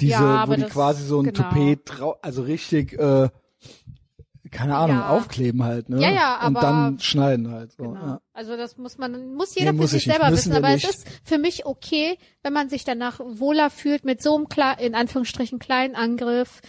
Diese, 0.00 0.12
Ja, 0.12 0.48
wo 0.48 0.54
die 0.54 0.62
das- 0.62 0.70
quasi 0.72 1.04
so 1.04 1.20
ein 1.20 1.32
genau. 1.32 1.48
Toupet, 1.50 1.90
also 2.22 2.42
richtig, 2.42 2.92
äh, 2.98 3.28
keine 4.48 4.76
Ahnung, 4.76 4.96
Ja. 4.96 5.08
aufkleben 5.10 5.62
halt, 5.64 5.88
ne? 5.88 6.00
Ja, 6.00 6.10
ja, 6.10 6.46
Und 6.46 6.56
aber- 6.56 6.60
dann 6.60 6.98
schneiden 7.00 7.50
halt. 7.50 7.72
So, 7.72 7.82
Genau. 7.84 7.94
ja. 7.94 8.20
Also 8.32 8.56
das 8.56 8.76
muss 8.76 8.98
man, 8.98 9.34
muss 9.34 9.54
jeder 9.54 9.72
Nee, 9.72 9.78
für 9.78 9.82
muss 9.82 9.90
sich 9.90 10.02
ich 10.02 10.06
nicht, 10.08 10.16
selber 10.18 10.32
wissen. 10.32 10.52
Aber 10.52 10.70
nicht. 10.74 10.84
es 10.88 10.96
ist 10.96 11.06
für 11.24 11.38
mich 11.38 11.66
okay, 11.66 12.16
wenn 12.42 12.52
man 12.52 12.68
sich 12.68 12.84
danach 12.84 13.20
wohler 13.20 13.70
fühlt 13.70 14.04
mit 14.04 14.22
so 14.22 14.36
einem 14.36 14.48
klar, 14.48 14.80
in 14.80 14.94
Anführungsstrichen 14.94 15.58
kleinen 15.58 15.94
Angriff, 15.94 16.60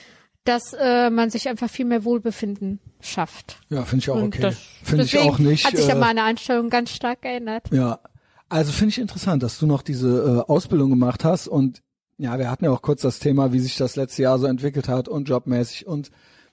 dass 0.46 0.74
äh, 0.74 1.10
man 1.10 1.30
sich 1.30 1.48
einfach 1.50 1.70
viel 1.70 1.86
mehr 1.86 2.04
Wohlbefinden 2.06 2.80
schafft. 3.02 3.60
Ja, 3.70 3.84
finde 3.84 4.04
ich 4.04 4.10
auch 4.10 4.16
Und 4.16 4.28
okay. 4.36 4.42
das, 4.42 4.58
Finde 4.84 5.04
ich 5.04 5.18
auch 5.20 5.38
nicht. 5.38 5.66
Hat 5.66 5.76
sich 5.76 5.88
ja 5.88 5.96
äh, 5.96 6.00
meine 6.00 6.24
Einstellung 6.24 6.70
ganz 6.70 6.92
stark 6.92 7.22
geändert. 7.22 7.66
Ja, 7.72 8.00
also 8.48 8.72
finde 8.72 8.90
ich 8.90 9.00
interessant, 9.00 9.44
dass 9.44 9.60
du 9.60 9.68
noch 9.68 9.82
diese 9.84 10.44
äh, 10.48 10.52
Ausbildung 10.52 10.90
gemacht 10.90 11.24
hast 11.24 11.48
und 11.48 11.82
ja, 12.18 12.38
wir 12.38 12.50
hatten 12.52 12.66
ja 12.66 12.72
auch 12.72 12.82
kurz 12.82 13.02
das 13.02 13.20
Thema, 13.20 13.54
wie 13.54 13.60
sich 13.60 13.78
das 13.78 13.96
letzte 13.96 14.24
Jahr 14.24 14.40
so 14.40 14.46
entwickelt 14.48 14.90
hat 14.90 15.08
und 15.08 15.30
jobmäßig 15.30 15.88
und 15.88 16.10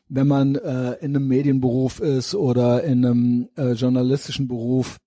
wenn 0.09 0.27
man 0.27 0.55
äh, 0.55 0.93
in 0.95 1.17
einem 1.17 1.29
Medienberuf 1.29 2.01
ist 2.01 2.35
oder 2.35 2.85
in 2.85 3.05
einem 3.05 3.49
äh, 3.57 3.73
journalistischen 3.73 4.49
Beruf, 4.49 4.99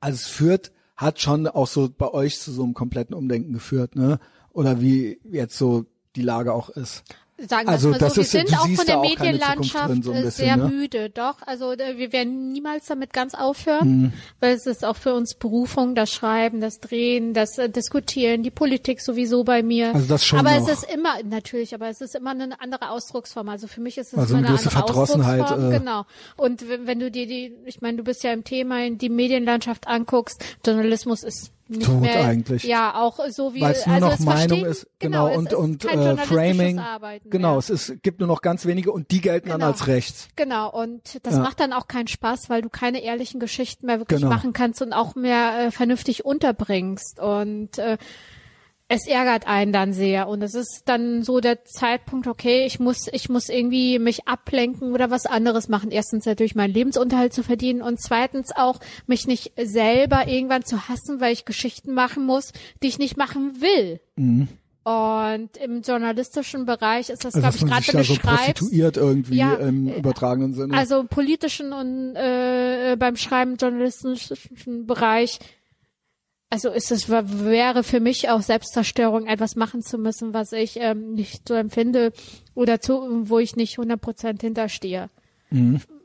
also 0.00 0.16
es 0.16 0.26
führt, 0.26 0.72
hat 0.96 1.20
schon 1.20 1.46
auch 1.46 1.66
so 1.66 1.88
bei 1.88 2.12
euch 2.12 2.38
zu 2.38 2.52
so 2.52 2.62
einem 2.62 2.74
kompletten 2.74 3.14
Umdenken 3.14 3.52
geführt, 3.52 3.96
ne? 3.96 4.18
Oder 4.52 4.80
wie 4.80 5.20
jetzt 5.24 5.56
so 5.56 5.86
die 6.16 6.22
Lage 6.22 6.52
auch 6.52 6.68
ist. 6.70 7.04
Sagen 7.48 7.66
wir 7.68 7.72
Also, 7.72 7.88
mal 7.90 7.98
so, 8.10 8.16
wir 8.16 8.24
sind 8.24 8.52
auch 8.58 8.68
von 8.68 8.86
der 8.86 8.98
Medienlandschaft 8.98 9.88
drin, 9.88 10.02
so 10.02 10.12
äh, 10.12 10.22
bisschen, 10.22 10.30
sehr 10.30 10.56
ne? 10.56 10.68
müde, 10.68 11.10
doch. 11.10 11.36
Also 11.46 11.72
äh, 11.72 11.96
wir 11.96 12.12
werden 12.12 12.52
niemals 12.52 12.86
damit 12.86 13.12
ganz 13.12 13.34
aufhören, 13.34 13.88
Mhm. 14.02 14.12
weil 14.40 14.54
es 14.54 14.66
ist 14.66 14.84
auch 14.84 14.96
für 14.96 15.14
uns 15.14 15.34
Berufung, 15.34 15.94
das 15.94 16.10
Schreiben, 16.12 16.60
das 16.60 16.80
Drehen, 16.80 17.32
das 17.34 17.56
äh, 17.58 17.68
Diskutieren, 17.70 18.42
die 18.42 18.50
Politik 18.50 19.00
sowieso 19.00 19.44
bei 19.44 19.62
mir. 19.62 19.94
Also 19.94 20.06
das 20.08 20.24
schon 20.24 20.38
aber 20.38 20.58
noch. 20.58 20.68
es 20.68 20.82
ist 20.82 20.92
immer, 20.92 21.14
natürlich, 21.24 21.74
aber 21.74 21.88
es 21.88 22.00
ist 22.00 22.14
immer 22.14 22.30
eine 22.30 22.60
andere 22.60 22.90
Ausdrucksform. 22.90 23.48
Also 23.48 23.66
für 23.66 23.80
mich 23.80 23.96
ist 23.98 24.12
es 24.12 24.18
Also 24.18 24.34
immer 24.36 24.48
eine 24.48 24.58
eine 24.58 24.66
andere 24.76 24.94
Ausdrucksform. 25.00 25.72
äh. 25.72 25.78
Genau. 25.78 26.04
Und 26.36 26.68
wenn, 26.68 26.86
wenn 26.86 27.00
du 27.00 27.10
dir 27.10 27.26
die, 27.26 27.54
ich 27.64 27.80
meine, 27.80 27.96
du 27.96 28.04
bist 28.04 28.22
ja 28.22 28.32
im 28.32 28.44
Thema, 28.44 28.84
in 28.84 28.98
die 28.98 29.08
Medienlandschaft 29.08 29.86
anguckst, 29.88 30.44
Journalismus 30.66 31.22
ist 31.22 31.52
nicht 31.70 31.86
Tot 31.86 32.00
mehr, 32.00 32.24
eigentlich. 32.24 32.64
Ja, 32.64 32.94
auch 33.00 33.20
so 33.28 33.54
wie 33.54 33.60
Weil 33.60 33.72
es 33.72 33.86
nur 33.86 33.94
also 33.94 34.06
noch 34.08 34.14
es 34.14 34.20
Meinung 34.20 34.64
ist, 34.64 34.86
genau, 34.98 35.28
es 35.28 35.36
und 35.36 35.54
und 35.54 35.84
äh, 35.84 36.16
Framing, 36.16 36.78
Arbeiten 36.78 37.30
genau, 37.30 37.50
mehr. 37.50 37.58
es 37.58 37.70
ist 37.70 38.02
gibt 38.02 38.18
nur 38.20 38.26
noch 38.28 38.42
ganz 38.42 38.66
wenige 38.66 38.92
und 38.92 39.10
die 39.10 39.20
gelten 39.20 39.48
dann 39.48 39.60
Genau. 39.60 39.70
als 39.72 39.86
rechts. 39.86 40.28
Genau, 40.36 40.70
und 40.70 41.18
das 41.24 41.34
Ja. 41.34 41.40
macht 41.40 41.60
dann 41.60 41.72
auch 41.72 41.86
keinen 41.88 42.08
Spaß, 42.08 42.50
weil 42.50 42.62
du 42.62 42.68
keine 42.68 43.02
ehrlichen 43.02 43.40
Geschichten 43.40 43.86
mehr 43.86 43.98
wirklich 43.98 44.20
Genau. 44.20 44.32
machen 44.32 44.52
kannst 44.52 44.82
und 44.82 44.92
auch 44.92 45.14
mehr 45.14 45.66
äh, 45.66 45.70
vernünftig 45.70 46.24
unterbringst. 46.24 47.20
Und 47.20 47.78
äh, 47.78 47.96
es 48.92 49.06
ärgert 49.06 49.46
einen 49.46 49.72
dann 49.72 49.92
sehr. 49.92 50.26
Und 50.26 50.42
es 50.42 50.54
ist 50.54 50.82
dann 50.86 51.22
so 51.22 51.38
der 51.38 51.64
Zeitpunkt, 51.64 52.26
okay, 52.26 52.66
ich 52.66 52.80
muss, 52.80 53.06
ich 53.12 53.28
muss 53.28 53.48
irgendwie 53.48 54.00
mich 54.00 54.26
ablenken 54.26 54.92
oder 54.92 55.12
was 55.12 55.26
anderes 55.26 55.68
machen. 55.68 55.92
Erstens 55.92 56.26
natürlich 56.26 56.56
meinen 56.56 56.74
Lebensunterhalt 56.74 57.32
zu 57.32 57.44
verdienen 57.44 57.82
und 57.82 58.00
zweitens 58.00 58.50
auch 58.54 58.80
mich 59.06 59.28
nicht 59.28 59.52
selber 59.56 60.26
irgendwann 60.26 60.64
zu 60.64 60.88
hassen, 60.88 61.20
weil 61.20 61.32
ich 61.32 61.44
Geschichten 61.44 61.94
machen 61.94 62.26
muss, 62.26 62.52
die 62.82 62.88
ich 62.88 62.98
nicht 62.98 63.16
machen 63.16 63.60
will. 63.60 64.00
Und 64.82 65.56
im 65.64 65.82
journalistischen 65.82 66.66
Bereich 66.66 67.10
ist 67.10 67.24
das, 67.24 67.36
Also 67.36 67.40
glaube 67.40 67.56
ich, 67.58 67.64
gerade 67.66 67.86
wenn 67.92 67.96
du 68.00 68.04
so 68.04 68.14
schreibst. 68.14 68.38
prostituiert 68.58 68.96
irgendwie 68.96 69.36
Ja, 69.36 69.54
im 69.54 69.86
äh, 69.86 69.98
übertragenen 69.98 70.52
Sinne. 70.52 70.76
Also 70.76 71.04
politischen 71.04 71.72
und 71.72 72.16
äh, 72.16 72.96
beim 72.98 73.14
Schreiben 73.14 73.54
journalistischen 73.56 74.86
Bereich, 74.88 75.38
also 76.50 76.68
ist 76.70 76.90
es 76.90 77.08
wäre 77.08 77.82
für 77.84 78.00
mich 78.00 78.28
auch 78.28 78.42
Selbstzerstörung, 78.42 79.26
etwas 79.26 79.56
machen 79.56 79.82
zu 79.82 79.98
müssen, 79.98 80.34
was 80.34 80.52
ich 80.52 80.76
ähm, 80.76 81.14
nicht 81.14 81.48
so 81.48 81.54
empfinde 81.54 82.12
oder 82.54 82.80
zu, 82.80 83.28
wo 83.28 83.38
ich 83.38 83.56
nicht 83.56 83.78
100% 83.78 84.40
hinterstehe. 84.40 85.08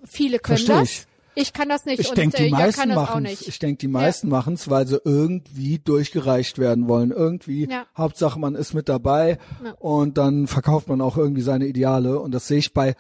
Viele 0.06 0.40
können 0.40 0.62
Mhm. 0.62 0.66
Versteh 0.66 0.68
das. 0.74 0.90
ich. 0.90 1.06
Ich 1.38 1.52
kann 1.52 1.68
das 1.68 1.84
nicht 1.84 2.00
ich 2.00 2.12
denke, 2.12 2.38
die 2.38 2.46
äh, 2.48 2.50
meisten 2.52 2.94
machen 2.94 3.24
nicht. 3.24 3.46
Ich 3.46 3.60
denke, 3.60 3.78
die 3.80 3.90
meisten 3.90 4.30
machen's, 4.30 4.70
weil 4.70 4.88
sie 4.88 5.02
irgendwie 5.04 5.80
durchgereicht 5.80 6.60
werden 6.60 6.88
wollen. 6.88 7.12
Irgendwie, 7.12 7.68
Ja. 7.70 7.86
Hauptsache 7.98 8.40
man 8.40 8.56
ist 8.56 8.74
mit 8.74 8.88
dabei 8.88 9.38
Ja. 9.62 9.72
und 9.80 10.18
dann 10.18 10.48
verkauft 10.48 10.88
man 10.88 11.02
auch 11.02 11.18
irgendwie 11.18 11.42
seine 11.42 11.66
Ideale. 11.68 12.20
Und 12.22 12.32
das 12.32 12.48
sehe 12.48 12.60
ich 12.60 12.74
bei 12.74 12.96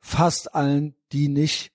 fast 0.00 0.52
allen, 0.52 0.96
die 1.12 1.28
nicht, 1.28 1.70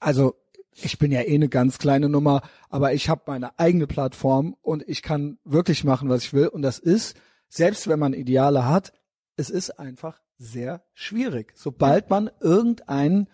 also 0.00 0.34
ich 0.74 0.98
bin 0.98 1.12
ja 1.12 1.20
eh 1.22 1.34
eine 1.34 1.48
ganz 1.48 1.78
kleine 1.78 2.08
Nummer, 2.08 2.42
aber 2.68 2.92
ich 2.94 3.08
habe 3.08 3.22
meine 3.26 3.58
eigene 3.58 3.86
Plattform 3.86 4.56
und 4.62 4.82
ich 4.88 5.02
kann 5.02 5.38
wirklich 5.44 5.84
machen, 5.84 6.08
was 6.08 6.24
ich 6.24 6.32
will. 6.32 6.48
Und 6.48 6.62
das 6.62 6.78
ist, 6.78 7.16
selbst 7.48 7.88
wenn 7.88 7.98
man 7.98 8.12
Ideale 8.12 8.66
hat, 8.66 8.92
es 9.36 9.50
ist 9.50 9.78
einfach 9.78 10.20
sehr 10.38 10.82
schwierig. 10.94 11.52
Sobald 11.54 12.10
man 12.10 12.30
irgendeinen, 12.40 13.28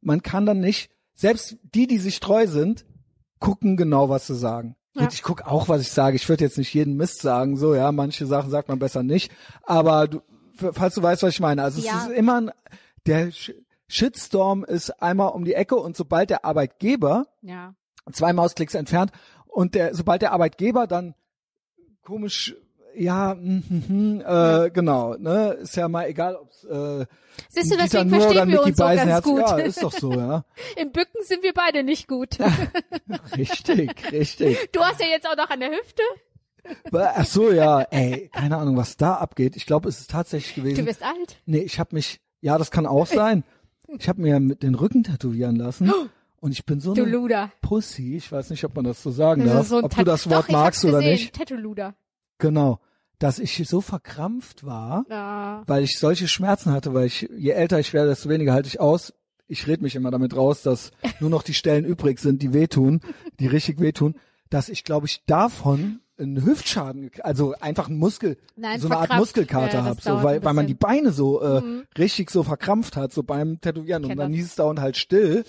man 0.00 0.22
kann 0.22 0.46
dann 0.46 0.60
nicht, 0.60 0.90
selbst 1.14 1.56
die, 1.62 1.86
die 1.86 1.98
sich 1.98 2.20
treu 2.20 2.46
sind, 2.46 2.86
gucken 3.40 3.76
genau, 3.76 4.08
was 4.08 4.26
sie 4.26 4.36
sagen. 4.36 4.76
Ja. 4.94 5.02
Und 5.02 5.12
ich 5.12 5.22
guck 5.22 5.42
auch, 5.42 5.68
was 5.68 5.82
ich 5.82 5.90
sage. 5.90 6.16
Ich 6.16 6.28
würde 6.28 6.44
jetzt 6.44 6.56
nicht 6.56 6.72
jeden 6.72 6.96
Mist 6.96 7.20
sagen, 7.20 7.56
so, 7.56 7.74
ja, 7.74 7.92
manche 7.92 8.26
Sachen 8.26 8.50
sagt 8.50 8.68
man 8.68 8.78
besser 8.78 9.02
nicht. 9.02 9.30
Aber 9.62 10.08
du, 10.08 10.22
falls 10.72 10.94
du 10.94 11.02
weißt, 11.02 11.22
was 11.22 11.34
ich 11.34 11.40
meine. 11.40 11.62
Also 11.62 11.80
Ja. 11.80 11.98
es 11.98 12.10
ist 12.10 12.16
immer 12.16 12.40
ein, 12.40 12.50
der 13.04 13.30
Shitstorm 13.88 14.64
ist 14.64 14.90
einmal 15.02 15.28
um 15.30 15.44
die 15.44 15.54
Ecke 15.54 15.76
und 15.76 15.96
sobald 15.96 16.30
der 16.30 16.44
Arbeitgeber 16.44 17.26
ja. 17.42 17.74
zwei 18.12 18.32
Mausklicks 18.32 18.74
entfernt 18.74 19.12
und 19.46 19.74
der, 19.74 19.94
sobald 19.94 20.22
der 20.22 20.32
Arbeitgeber 20.32 20.86
dann 20.86 21.14
komisch, 22.02 22.56
ja, 22.94 23.34
mm, 23.34 23.62
mm, 23.68 23.84
mm, 23.88 24.20
äh, 24.20 24.70
genau, 24.70 25.16
ne, 25.16 25.52
ist 25.60 25.76
ja 25.76 25.88
mal 25.88 26.08
egal, 26.08 26.36
ob's 26.36 26.64
äh, 26.64 27.06
Siehst 27.50 27.72
du, 27.72 27.76
deswegen 27.76 28.08
oder 28.08 28.20
verstehen 28.20 28.48
wir 28.48 28.62
uns 28.62 28.76
so 28.76 28.84
ganz 28.84 28.96
Beisenherz, 28.96 29.24
gut. 29.24 29.40
ja, 29.40 29.56
ist 29.58 29.82
doch 29.82 29.92
so, 29.92 30.12
ja, 30.12 30.44
Im 30.76 30.92
Bücken 30.92 31.22
sind 31.22 31.42
wir 31.42 31.52
beide 31.52 31.82
nicht 31.82 32.08
gut. 32.08 32.38
richtig, 33.36 34.12
richtig. 34.12 34.70
Du 34.72 34.80
hast 34.80 35.00
ja 35.00 35.06
jetzt 35.06 35.28
auch 35.28 35.36
noch 35.36 35.50
an 35.50 35.60
der 35.60 35.70
Hüfte. 35.70 36.02
Ach 36.92 37.26
so, 37.26 37.52
ja, 37.52 37.82
ey, 37.82 38.28
keine 38.32 38.56
Ahnung, 38.56 38.76
was 38.76 38.96
da 38.96 39.14
abgeht. 39.14 39.56
Ich 39.56 39.66
glaube, 39.66 39.88
es 39.88 40.00
ist 40.00 40.10
tatsächlich 40.10 40.54
Du 40.54 40.62
gewesen. 40.62 40.84
bist 40.84 41.02
alt. 41.02 41.40
Nee, 41.44 41.60
ich 41.60 41.78
habe 41.78 41.94
mich, 41.94 42.20
ja, 42.40 42.58
das 42.58 42.70
kann 42.70 42.86
auch 42.86 43.06
sein. 43.06 43.44
Ich 43.98 44.08
habe 44.08 44.20
mir 44.20 44.40
mit 44.40 44.62
den 44.62 44.74
Rücken 44.74 45.04
tätowieren 45.04 45.56
lassen 45.56 45.92
und 46.40 46.52
ich 46.52 46.64
bin 46.66 46.80
so 46.80 46.94
Du 46.94 47.02
eine 47.02 47.10
Luder. 47.12 47.52
Pussy. 47.62 48.16
Ich 48.16 48.30
weiß 48.30 48.50
nicht, 48.50 48.64
ob 48.64 48.74
man 48.74 48.84
das 48.84 49.02
so 49.02 49.10
sagen 49.10 49.44
Das 49.44 49.52
darf, 49.52 49.66
so 49.68 49.76
ob 49.78 49.90
du 49.90 49.96
Tat- 49.96 50.06
das 50.08 50.28
Wort 50.30 50.44
Doch, 50.48 50.52
magst 50.52 50.84
oder 50.84 50.98
gesehen. 50.98 51.12
nicht. 51.12 51.34
Tattoo-Luder. 51.34 51.94
Genau, 52.38 52.80
dass 53.18 53.38
ich 53.38 53.56
so 53.66 53.80
verkrampft 53.80 54.64
war, 54.64 55.04
Ja. 55.08 55.62
weil 55.66 55.84
ich 55.84 55.98
solche 55.98 56.28
Schmerzen 56.28 56.72
hatte, 56.72 56.92
weil 56.94 57.06
ich, 57.06 57.28
je 57.36 57.50
älter 57.50 57.78
ich 57.80 57.92
werde, 57.92 58.10
desto 58.10 58.28
weniger 58.28 58.52
halte 58.52 58.68
ich 58.68 58.80
aus. 58.80 59.14
Ich 59.48 59.66
red 59.68 59.80
mich 59.80 59.94
immer 59.94 60.10
damit 60.10 60.34
raus, 60.36 60.62
dass 60.62 60.90
nur 61.20 61.30
noch 61.30 61.42
die 61.44 61.54
Stellen 61.54 61.84
übrig 61.84 62.18
sind, 62.18 62.42
die 62.42 62.52
wehtun, 62.52 63.00
die 63.38 63.46
richtig 63.46 63.78
wehtun, 63.80 64.16
dass 64.50 64.68
ich, 64.68 64.82
glaube 64.84 65.06
ich, 65.06 65.24
davon 65.26 66.00
einen 66.18 66.44
Hüftschaden, 66.44 67.10
also 67.22 67.54
einfach 67.60 67.88
einen 67.88 67.98
Muskel, 67.98 68.36
Nein, 68.56 68.80
so 68.80 68.88
eine 68.88 68.96
Art. 68.98 69.12
Muskelkater 69.16 69.78
Ja, 69.78 69.80
das 69.94 70.06
hab, 70.06 70.18
so, 70.18 70.22
weil, 70.22 70.42
weil 70.44 70.54
man 70.54 70.66
die. 70.66 70.74
Beine 70.74 71.12
so 71.12 71.42
äh, 71.42 71.60
Mhm. 71.60 71.86
richtig 71.98 72.30
so 72.30 72.42
verkrampft 72.42 72.96
hat, 72.96 73.12
so 73.12 73.22
beim 73.22 73.60
Tätowieren. 73.60 74.04
Und 74.04 74.16
dann 74.16 74.30
das. 74.32 74.36
hieß 74.36 74.46
es 74.46 74.54
dauernd 74.56 74.80
halt 74.80 74.96
still 74.96 75.44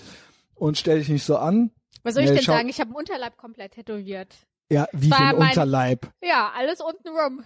und 0.54 0.76
stell 0.78 0.98
dich 0.98 1.08
nicht 1.08 1.24
so 1.24 1.36
an. 1.38 1.70
Was 2.02 2.14
soll 2.14 2.22
ich 2.24 2.30
Nee, 2.30 2.36
denn 2.36 2.44
sagen? 2.44 2.68
Ich 2.68 2.80
habe 2.80 2.88
einen 2.90 2.96
Unterleib 2.96 3.36
komplett 3.36 3.72
tätowiert. 3.72 4.34
Ja, 4.70 4.86
wie 4.92 5.10
war 5.10 5.32
den 5.32 5.38
mein- 5.38 5.48
Unterleib. 5.48 6.10
Ja, 6.22 6.52
alles 6.56 6.80
unten 6.80 7.08
rum. 7.08 7.42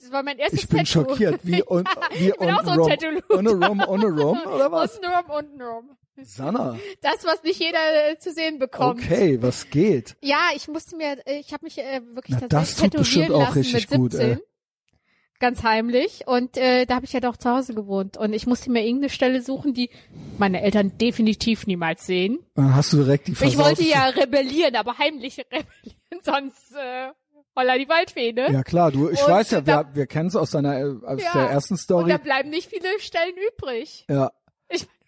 Das 0.00 0.10
war 0.12 0.22
mein 0.22 0.38
erstes 0.38 0.60
Ich 0.64 0.68
bin 0.68 0.78
Tattoo. 0.84 1.08
schockiert. 1.10 1.40
Wie, 1.44 1.62
un, 1.62 1.84
wie 2.18 2.28
ich 2.30 2.36
bin 2.36 2.50
auch 2.50 2.64
so 2.64 2.70
ein. 2.70 2.88
Tattoo-Luder. 2.90 3.38
Ohne 3.38 3.50
rum, 3.66 3.82
ohne 3.86 4.06
rum, 4.06 4.38
oder 4.46 4.70
was? 4.72 4.96
Unten 4.96 5.06
rum, 5.06 5.30
unten 5.36 5.62
rum. 5.62 5.90
Sanna, 6.22 6.78
Das, 7.02 7.24
was 7.24 7.42
nicht 7.42 7.58
jeder 7.60 7.78
äh, 8.10 8.18
zu 8.18 8.32
sehen 8.32 8.58
bekommt. 8.58 9.02
okay, 9.02 9.40
was 9.42 9.68
geht? 9.70 10.16
Ja, 10.22 10.50
ich 10.54 10.68
musste 10.68 10.96
mir, 10.96 11.18
äh, 11.26 11.38
ich 11.40 11.52
habe 11.52 11.64
mich 11.64 11.78
äh, 11.78 12.00
wirklich 12.14 12.36
Na, 12.40 12.48
das 12.48 12.76
tut 12.76 12.92
bestimmt 12.92 13.30
auch 13.32 13.40
lassen 13.40 13.58
richtig 13.58 13.90
mit 13.90 13.98
gut, 13.98 14.12
17. 14.12 14.30
ey. 14.32 14.38
Ganz 15.40 15.62
heimlich. 15.64 16.22
Und 16.26 16.56
äh, 16.56 16.86
da 16.86 16.94
habe 16.94 17.04
ich 17.04 17.12
ja 17.12 17.20
doch 17.20 17.36
zu 17.36 17.50
Hause 17.50 17.74
gewohnt. 17.74 18.16
Und 18.16 18.32
ich 18.32 18.46
musste 18.46 18.70
mir 18.70 18.82
irgendeine 18.84 19.10
Stelle 19.10 19.42
suchen, 19.42 19.74
die 19.74 19.90
meine 20.38 20.62
Eltern 20.62 20.96
definitiv 20.96 21.66
niemals 21.66 22.06
sehen. 22.06 22.38
Dann 22.54 22.74
hast 22.74 22.92
du 22.92 22.98
direkt 23.02 23.26
die 23.26 23.32
Ich 23.32 23.58
wollte 23.58 23.82
ja 23.82 24.06
rebellieren, 24.06 24.76
aber 24.76 24.96
heimlich 24.96 25.38
rebellieren, 25.52 26.20
sonst 26.22 26.72
äh, 26.76 27.08
holla 27.56 27.76
die 27.76 27.88
Waldfee, 27.88 28.32
ne? 28.32 28.52
Ja 28.52 28.62
klar, 28.62 28.92
du, 28.92 29.10
ich 29.10 29.20
Und 29.22 29.28
weiß 29.28 29.50
ja, 29.50 29.60
da- 29.60 29.88
wir, 29.88 29.94
wir 29.96 30.06
kennen 30.06 30.28
es 30.28 30.36
aus 30.36 30.52
deiner, 30.52 30.78
äh, 30.78 30.94
aus 31.04 31.20
Ja. 31.22 31.32
der 31.34 31.50
ersten 31.50 31.74
Und 31.74 31.78
Story. 31.78 32.08
da 32.10 32.18
bleiben 32.18 32.48
nicht 32.50 32.70
viele 32.70 32.88
Stellen 33.00 33.34
übrig. 33.52 34.06
Ja, 34.08 34.30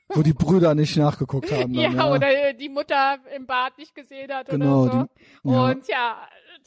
wo 0.08 0.22
die 0.22 0.32
Brüder 0.32 0.74
nicht 0.74 0.96
nachgeguckt 0.96 1.50
haben. 1.52 1.72
Dann, 1.74 1.74
ja, 1.74 1.90
ja, 1.90 2.10
oder 2.12 2.52
die 2.52 2.68
Mutter 2.68 3.18
im 3.34 3.46
Bad 3.46 3.76
nicht 3.78 3.94
gesehen 3.94 4.32
hat 4.32 4.48
Genau, 4.48 4.84
oder 4.84 4.92
so. 4.92 5.08
die- 5.48 5.52
ja. 5.52 5.64
Und 5.70 5.88
ja, 5.88 6.16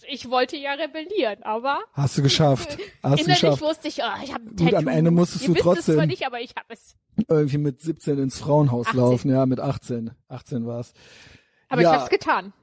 ich 0.07 0.29
wollte 0.29 0.55
ja 0.57 0.73
rebellieren, 0.73 1.41
aber 1.43 1.79
Hast 1.93 2.17
du 2.17 2.21
geschafft. 2.21 2.77
Hast 3.03 3.19
du 3.19 3.23
innerlich 3.23 3.25
geschafft. 3.41 3.61
wusste 3.61 3.87
ich, 3.87 3.99
oh, 3.99 4.23
ich 4.23 4.33
habe 4.33 4.43
ein 4.45 4.55
Gut, 4.55 4.59
Tattoo. 4.59 4.75
am 4.77 4.87
Ende 4.87 5.11
musstest 5.11 5.43
Ihr 5.43 5.47
du 5.49 5.53
wisst 5.55 5.65
es 5.65 5.73
trotzdem- 5.75 5.95
zwar 5.95 6.05
nicht, 6.05 6.25
aber 6.25 6.39
ich 6.41 6.51
habe 6.55 6.67
es. 6.73 6.95
Irgendwie 7.27 7.57
mit 7.57 7.81
17 7.81 8.17
ins 8.19 8.39
Frauenhaus 8.39 8.87
18. 8.87 8.99
laufen. 8.99 9.29
Ja, 9.31 9.45
mit 9.45 9.59
18. 9.59 10.11
18 10.29 10.65
war's. 10.65 10.93
Aber 11.67 11.81
Ja. 11.81 11.89
ich 11.89 11.95
habe 11.95 12.03
es 12.05 12.09
getan. 12.09 12.53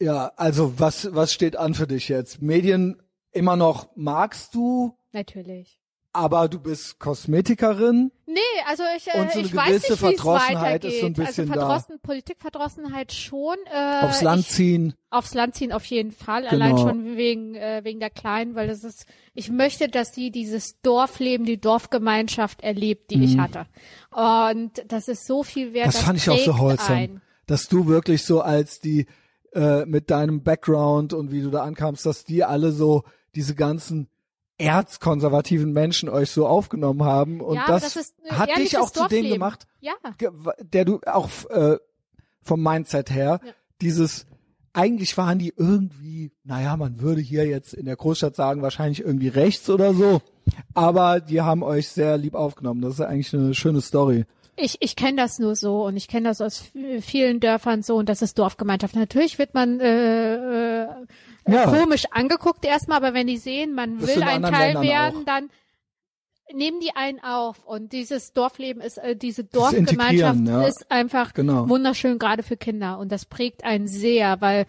Ja, 0.00 0.32
also 0.36 0.78
was, 0.78 1.12
was 1.14 1.32
steht 1.32 1.56
an 1.56 1.74
für 1.74 1.86
dich 1.86 2.08
jetzt? 2.08 2.40
Medien 2.40 3.02
immer 3.32 3.56
noch 3.56 3.88
magst 3.96 4.54
du, 4.54 4.96
Natürlich. 5.12 5.79
Aber 6.12 6.48
du 6.48 6.58
bist 6.58 6.98
Kosmetikerin. 6.98 8.10
Nee, 8.26 8.38
also 8.68 8.82
ich, 8.96 9.06
äh, 9.08 9.18
Und 9.20 9.32
so 9.32 9.38
eine 9.38 9.46
ich 9.48 9.54
weiß 9.54 9.66
gewisse 9.68 9.92
nicht, 9.92 10.02
wie 10.02 10.06
es 10.06 10.20
Verdrossenheit 10.20 10.56
weitergeht. 10.56 10.92
ist 10.92 11.00
so 11.00 11.06
ein 11.06 11.12
bisschen 11.14 11.50
also 11.50 11.54
da. 11.54 11.66
Verdrossen, 11.66 12.00
Politikverdrossenheit 12.00 13.12
schon. 13.12 13.56
Äh, 13.72 14.04
Aufs 14.04 14.22
Land 14.22 14.42
ich, 14.42 14.48
ziehen. 14.48 14.94
aufs 15.10 15.34
Land 15.34 15.54
ziehen 15.54 15.72
auf 15.72 15.84
jeden 15.84 16.12
Fall. 16.12 16.46
Allein 16.46 16.76
Genau. 16.76 16.88
schon 16.88 17.16
wegen 17.16 17.54
äh, 17.54 17.80
wegen 17.84 18.00
der 18.00 18.10
Kleinen, 18.10 18.54
weil 18.54 18.68
das 18.68 18.84
ist. 18.84 19.06
Ich 19.34 19.50
möchte, 19.50 19.88
dass 19.88 20.14
sie 20.14 20.30
dieses 20.30 20.80
Dorfleben, 20.82 21.46
die 21.46 21.60
Dorfgemeinschaft 21.60 22.62
erlebt, 22.62 23.10
die 23.10 23.24
ich 23.24 23.38
hatte. 23.38 23.66
Und 24.10 24.72
das 24.88 25.08
ist 25.08 25.26
so 25.26 25.42
viel 25.42 25.72
wert. 25.72 25.86
Mhm. 25.86 25.90
Das 25.92 26.02
fand 26.02 26.18
ich 26.18 26.28
auch 26.30 26.38
so 26.38 26.92
ein. 26.92 27.20
Dass 27.46 27.68
du 27.68 27.86
wirklich 27.86 28.24
so 28.24 28.40
als 28.42 28.80
die, 28.80 29.06
äh, 29.52 29.84
mit 29.86 30.10
deinem 30.10 30.42
Background 30.42 31.12
und 31.12 31.32
wie 31.32 31.42
du 31.42 31.50
da 31.50 31.62
ankamst, 31.62 32.06
dass 32.06 32.24
die 32.24 32.44
alle 32.44 32.70
so 32.72 33.02
diese 33.34 33.54
ganzen 33.54 34.08
erzkonservativen 34.60 35.72
Menschen 35.72 36.08
euch 36.08 36.30
so 36.30 36.46
aufgenommen 36.46 37.04
haben 37.04 37.40
und 37.40 37.56
ja, 37.56 37.64
das, 37.66 37.94
das 37.94 38.14
hat 38.30 38.56
dich 38.56 38.78
auch 38.78 38.90
zu 38.90 39.08
dem 39.08 39.28
gemacht, 39.28 39.66
Ja. 39.80 39.92
der 40.60 40.84
du 40.84 41.00
auch 41.06 41.28
äh, 41.50 41.78
vom 42.42 42.62
Mindset 42.62 43.10
her, 43.10 43.40
Ja. 43.44 43.52
dieses 43.80 44.26
eigentlich 44.72 45.16
waren 45.18 45.40
die 45.40 45.52
irgendwie, 45.56 46.30
naja, 46.44 46.76
man 46.76 47.00
würde 47.00 47.20
hier 47.20 47.44
jetzt 47.44 47.74
in 47.74 47.86
der 47.86 47.96
Großstadt 47.96 48.36
sagen, 48.36 48.62
wahrscheinlich 48.62 49.00
irgendwie 49.00 49.26
rechts 49.28 49.68
oder 49.68 49.94
so, 49.94 50.22
aber 50.74 51.20
die 51.20 51.40
haben 51.40 51.64
euch 51.64 51.88
sehr 51.88 52.16
lieb 52.16 52.34
aufgenommen. 52.34 52.80
Das 52.80 52.94
ist 52.94 53.00
eigentlich 53.00 53.34
eine 53.34 53.52
schöne 53.54 53.80
Story. 53.80 54.26
Ich, 54.54 54.76
ich 54.80 54.94
kenne 54.94 55.16
das 55.16 55.38
nur 55.40 55.56
so 55.56 55.84
und 55.86 55.96
ich 55.96 56.06
kenne 56.06 56.28
das 56.28 56.40
aus 56.40 56.62
vielen 57.00 57.40
Dörfern 57.40 57.82
so 57.82 57.96
und 57.96 58.08
das 58.08 58.22
ist 58.22 58.38
Dorfgemeinschaft. 58.38 58.94
Natürlich 58.94 59.38
wird 59.38 59.54
man 59.54 59.80
äh, 59.80 60.82
äh, 60.82 60.86
Ja. 61.48 61.64
komisch 61.66 62.04
angeguckt 62.10 62.64
erstmal, 62.64 62.98
aber 62.98 63.14
wenn 63.14 63.26
die 63.26 63.38
sehen, 63.38 63.74
man 63.74 63.98
Das 63.98 64.08
will 64.08 64.16
in 64.18 64.22
ein 64.22 64.42
Teil 64.42 64.74
Ländern 64.74 64.82
werden, 64.84 65.20
auch. 65.20 65.24
dann 65.24 65.50
nehmen 66.52 66.80
die 66.80 66.94
einen 66.96 67.22
auf 67.22 67.64
und 67.64 67.92
dieses 67.92 68.32
Dorfleben 68.32 68.82
ist, 68.82 68.98
äh, 68.98 69.14
diese 69.16 69.44
Dorfgemeinschaft 69.44 70.40
ja. 70.46 70.62
ist 70.66 70.90
einfach 70.90 71.32
Genau. 71.34 71.68
wunderschön, 71.68 72.18
gerade 72.18 72.42
für 72.42 72.56
Kinder 72.56 72.98
und 72.98 73.10
das 73.12 73.24
prägt 73.24 73.64
einen 73.64 73.86
sehr, 73.86 74.40
weil 74.40 74.66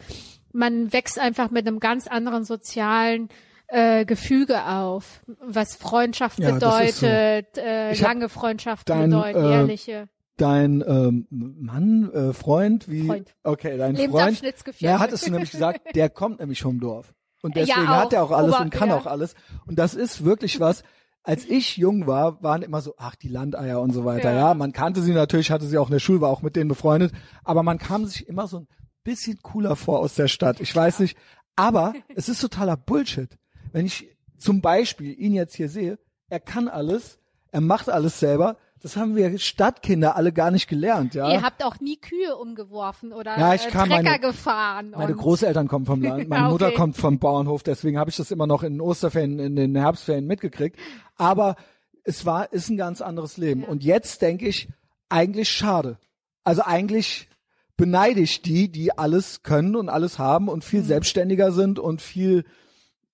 man 0.53 0.91
wächst 0.93 1.17
einfach 1.17 1.49
mit 1.49 1.67
einem 1.67 1.79
ganz 1.79 2.07
anderen 2.07 2.43
sozialen 2.43 3.29
äh, 3.67 4.05
Gefüge 4.05 4.65
auf, 4.65 5.21
was 5.39 5.75
Freundschaft 5.75 6.39
Ja, 6.39 6.49
ist 6.49 6.61
so. 6.99 7.05
bedeutet, 7.07 7.57
äh, 7.57 7.93
lange 7.93 8.27
Freundschaft 8.29 8.89
dein, 8.89 9.09
bedeutet, 9.09 9.41
äh, 9.43 9.51
ehrliche. 9.53 10.09
Dein 10.41 10.83
ähm, 10.87 11.27
Mann, 11.29 12.11
äh, 12.11 12.33
Freund, 12.33 12.89
wie? 12.89 13.05
Freund. 13.05 13.35
Okay, 13.43 13.77
dein 13.77 13.95
Freund. 13.95 14.41
Ja, 14.79 14.99
hattest 14.99 15.27
du 15.27 15.31
nämlich 15.31 15.51
gesagt, 15.51 15.95
der 15.95 16.09
kommt 16.09 16.39
nämlich 16.39 16.61
vom 16.61 16.79
Dorf. 16.79 17.13
Und 17.43 17.55
Ja, 17.55 17.65
deswegen 17.65 17.87
auch. 17.87 17.95
hat 17.95 18.13
er 18.13 18.23
auch 18.23 18.31
alles 18.31 18.55
Ober- 18.55 18.63
und 18.63 18.69
kann 18.71 18.89
ja. 18.89 18.97
auch 18.97 19.05
alles. 19.05 19.35
Und 19.67 19.77
das 19.77 19.93
ist 19.93 20.23
wirklich 20.25 20.59
was. 20.59 20.83
Als 21.23 21.45
ich 21.45 21.77
jung 21.77 22.07
war, 22.07 22.41
waren 22.41 22.63
immer 22.63 22.81
so, 22.81 22.95
ach, 22.97 23.15
die 23.15 23.27
Landeier 23.27 23.79
und 23.81 23.93
so 23.93 24.05
weiter. 24.05 24.31
Ja. 24.31 24.49
Ja. 24.49 24.53
man 24.55 24.71
kannte 24.71 25.01
sie 25.01 25.13
natürlich, 25.13 25.51
hatte 25.51 25.65
sie 25.67 25.77
auch 25.77 25.87
in 25.87 25.93
der 25.93 25.99
Schule, 25.99 26.21
war 26.21 26.29
auch 26.29 26.41
mit 26.41 26.55
denen 26.55 26.67
befreundet. 26.67 27.13
Aber 27.43 27.61
man 27.61 27.77
kam 27.77 28.05
sich 28.05 28.27
immer 28.27 28.47
so 28.47 28.61
ein 28.61 28.67
bisschen 29.03 29.39
cooler 29.43 29.75
vor 29.75 29.99
aus 29.99 30.15
der 30.15 30.27
Stadt. 30.27 30.59
Ich 30.59 30.75
weiß 30.75 30.99
nicht. 30.99 31.15
Aber 31.55 31.93
es 32.15 32.29
ist 32.29 32.41
totaler 32.41 32.77
Bullshit. 32.77 33.37
Wenn 33.71 33.85
ich 33.85 34.09
zum 34.39 34.61
Beispiel 34.61 35.13
ihn 35.19 35.33
jetzt 35.33 35.55
hier 35.55 35.69
sehe, 35.69 35.99
er 36.29 36.39
kann 36.39 36.67
alles, 36.67 37.19
er 37.51 37.61
macht 37.61 37.89
alles 37.89 38.19
selber. 38.19 38.57
Das 38.81 38.95
haben 38.97 39.15
wir 39.15 39.37
Stadtkinder 39.37 40.15
alle 40.15 40.31
gar 40.31 40.49
nicht 40.49 40.67
gelernt, 40.67 41.13
ja. 41.13 41.31
Ihr 41.31 41.43
habt 41.43 41.63
auch 41.63 41.79
nie 41.79 41.97
Kühe 41.97 42.35
umgeworfen 42.35 43.13
oder 43.13 43.37
Ja, 43.37 43.53
ich 43.53 43.67
äh, 43.67 43.69
kam 43.69 43.89
Trecker 43.89 44.03
meine- 44.03 44.19
gefahren. 44.19 44.89
Meine 44.97 45.13
Großeltern 45.13 45.67
kommen 45.67 45.85
vom 45.85 46.01
Land, 46.01 46.27
meine 46.27 46.45
okay. 46.45 46.51
Mutter 46.51 46.71
kommt 46.71 46.97
vom 46.97 47.19
Bauernhof, 47.19 47.61
deswegen 47.63 47.99
habe 47.99 48.09
ich 48.09 48.15
das 48.17 48.31
immer 48.31 48.47
noch 48.47 48.63
in 48.63 48.73
den 48.73 48.81
Osterferien, 48.81 49.37
in 49.39 49.55
den 49.55 49.75
Herbstferien 49.75 50.25
mitgekriegt. 50.25 50.77
Aber 51.15 51.55
es 52.03 52.25
war, 52.25 52.51
ist 52.51 52.69
ein 52.69 52.77
ganz 52.77 53.01
anderes 53.01 53.37
Leben. 53.37 53.63
Und 53.63 53.83
jetzt 53.83 54.23
denke 54.23 54.47
ich, 54.47 54.67
eigentlich 55.09 55.49
schade. 55.49 55.99
Also 56.43 56.63
eigentlich 56.63 57.29
beneide 57.77 58.19
ich 58.21 58.41
die, 58.41 58.71
die 58.71 58.97
alles 58.97 59.43
können 59.43 59.75
und 59.75 59.89
alles 59.89 60.17
haben 60.17 60.47
und 60.47 60.59
Mhm. 60.65 60.67
viel 60.67 60.83
selbstständiger 60.83 61.51
sind 61.51 61.77
und 61.77 62.01
viel 62.01 62.45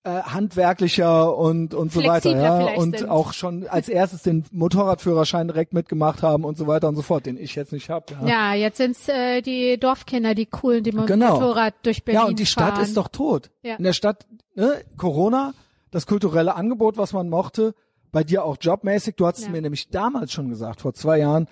äh, 0.08 0.22
handwerklicher 0.22 1.36
und 1.36 1.74
und 1.74 1.92
so 1.92 2.02
weiter, 2.04 2.36
ja, 2.36 2.74
und 2.76 2.98
sind. 2.98 3.08
auch 3.10 3.32
schon 3.32 3.66
als 3.68 3.88
erstes 3.88 4.22
den 4.22 4.44
Motorradführerschein 4.52 5.48
direkt 5.48 5.72
mitgemacht 5.72 6.22
haben 6.22 6.44
und 6.44 6.56
so 6.56 6.66
weiter 6.66 6.88
und 6.88 6.96
so 6.96 7.02
fort, 7.02 7.26
den 7.26 7.36
ich 7.36 7.54
jetzt 7.54 7.72
nicht 7.72 7.90
habe. 7.90 8.06
Ja. 8.22 8.26
ja, 8.26 8.54
jetzt 8.54 8.78
sind's 8.78 9.08
äh, 9.08 9.42
die 9.42 9.78
Dorfkinder, 9.78 10.34
die 10.34 10.46
coolen, 10.46 10.82
die 10.84 10.92
mit 10.92 11.06
Genau. 11.06 11.34
Motorrad 11.34 11.74
durch 11.82 12.04
Berlin 12.04 12.20
Ja, 12.22 12.26
und 12.26 12.38
die 12.38 12.46
Stadt 12.46 12.74
fahren. 12.74 12.84
ist 12.84 12.96
doch 12.96 13.08
tot. 13.08 13.50
Ja. 13.62 13.76
In 13.76 13.84
der 13.84 13.92
Stadt, 13.92 14.26
ne, 14.54 14.74
Corona, 14.96 15.52
das 15.90 16.06
kulturelle 16.06 16.54
Angebot, 16.54 16.96
was 16.96 17.12
man 17.12 17.28
mochte, 17.28 17.74
bei 18.12 18.24
dir 18.24 18.44
auch 18.44 18.56
jobmäßig. 18.60 19.16
Du 19.16 19.26
hattest 19.26 19.46
Ja. 19.46 19.52
mir 19.52 19.60
nämlich 19.62 19.90
damals 19.90 20.32
schon 20.32 20.48
gesagt, 20.48 20.80
vor 20.80 20.94
zwei 20.94 21.18
Jahren, 21.18 21.46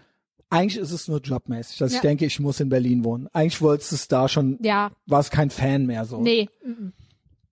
eigentlich 0.48 0.78
ist 0.80 0.92
es 0.92 1.08
nur 1.08 1.20
jobmäßig, 1.20 1.78
dass 1.78 1.90
ich 1.90 1.96
Ja. 1.96 2.02
denke, 2.02 2.24
ich 2.24 2.38
muss 2.40 2.60
in 2.60 2.68
Berlin 2.68 3.04
wohnen. 3.04 3.28
Eigentlich 3.32 3.60
wolltest 3.60 3.90
du 3.92 3.96
es 3.96 4.08
da 4.08 4.28
schon, 4.28 4.58
Ja, 4.62 4.90
war 5.06 5.20
es 5.20 5.30
kein 5.30 5.50
Fan 5.50 5.86
mehr 5.86 6.04
so. 6.04 6.20
nee. 6.20 6.48
mhm. 6.64 6.92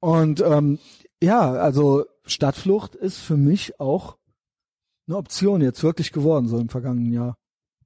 Und 0.05 0.43
ähm, 0.43 0.79
ja, 1.23 1.53
also 1.53 2.05
Stadtflucht 2.27 2.95
ist 2.95 3.17
für 3.17 3.39
mich 3.39 3.81
auch 3.81 4.19
eine 5.09 5.17
Option 5.17 5.63
jetzt 5.63 5.83
wirklich 5.83 6.13
geworden, 6.13 6.47
so 6.47 6.59
im 6.59 6.69
vergangenen 6.69 7.11
Jahr. 7.11 7.39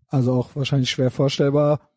Also 0.08 0.32
auch 0.32 0.56
wahrscheinlich 0.56 0.90
schwer 0.90 1.12
vorstellbar. 1.12 1.87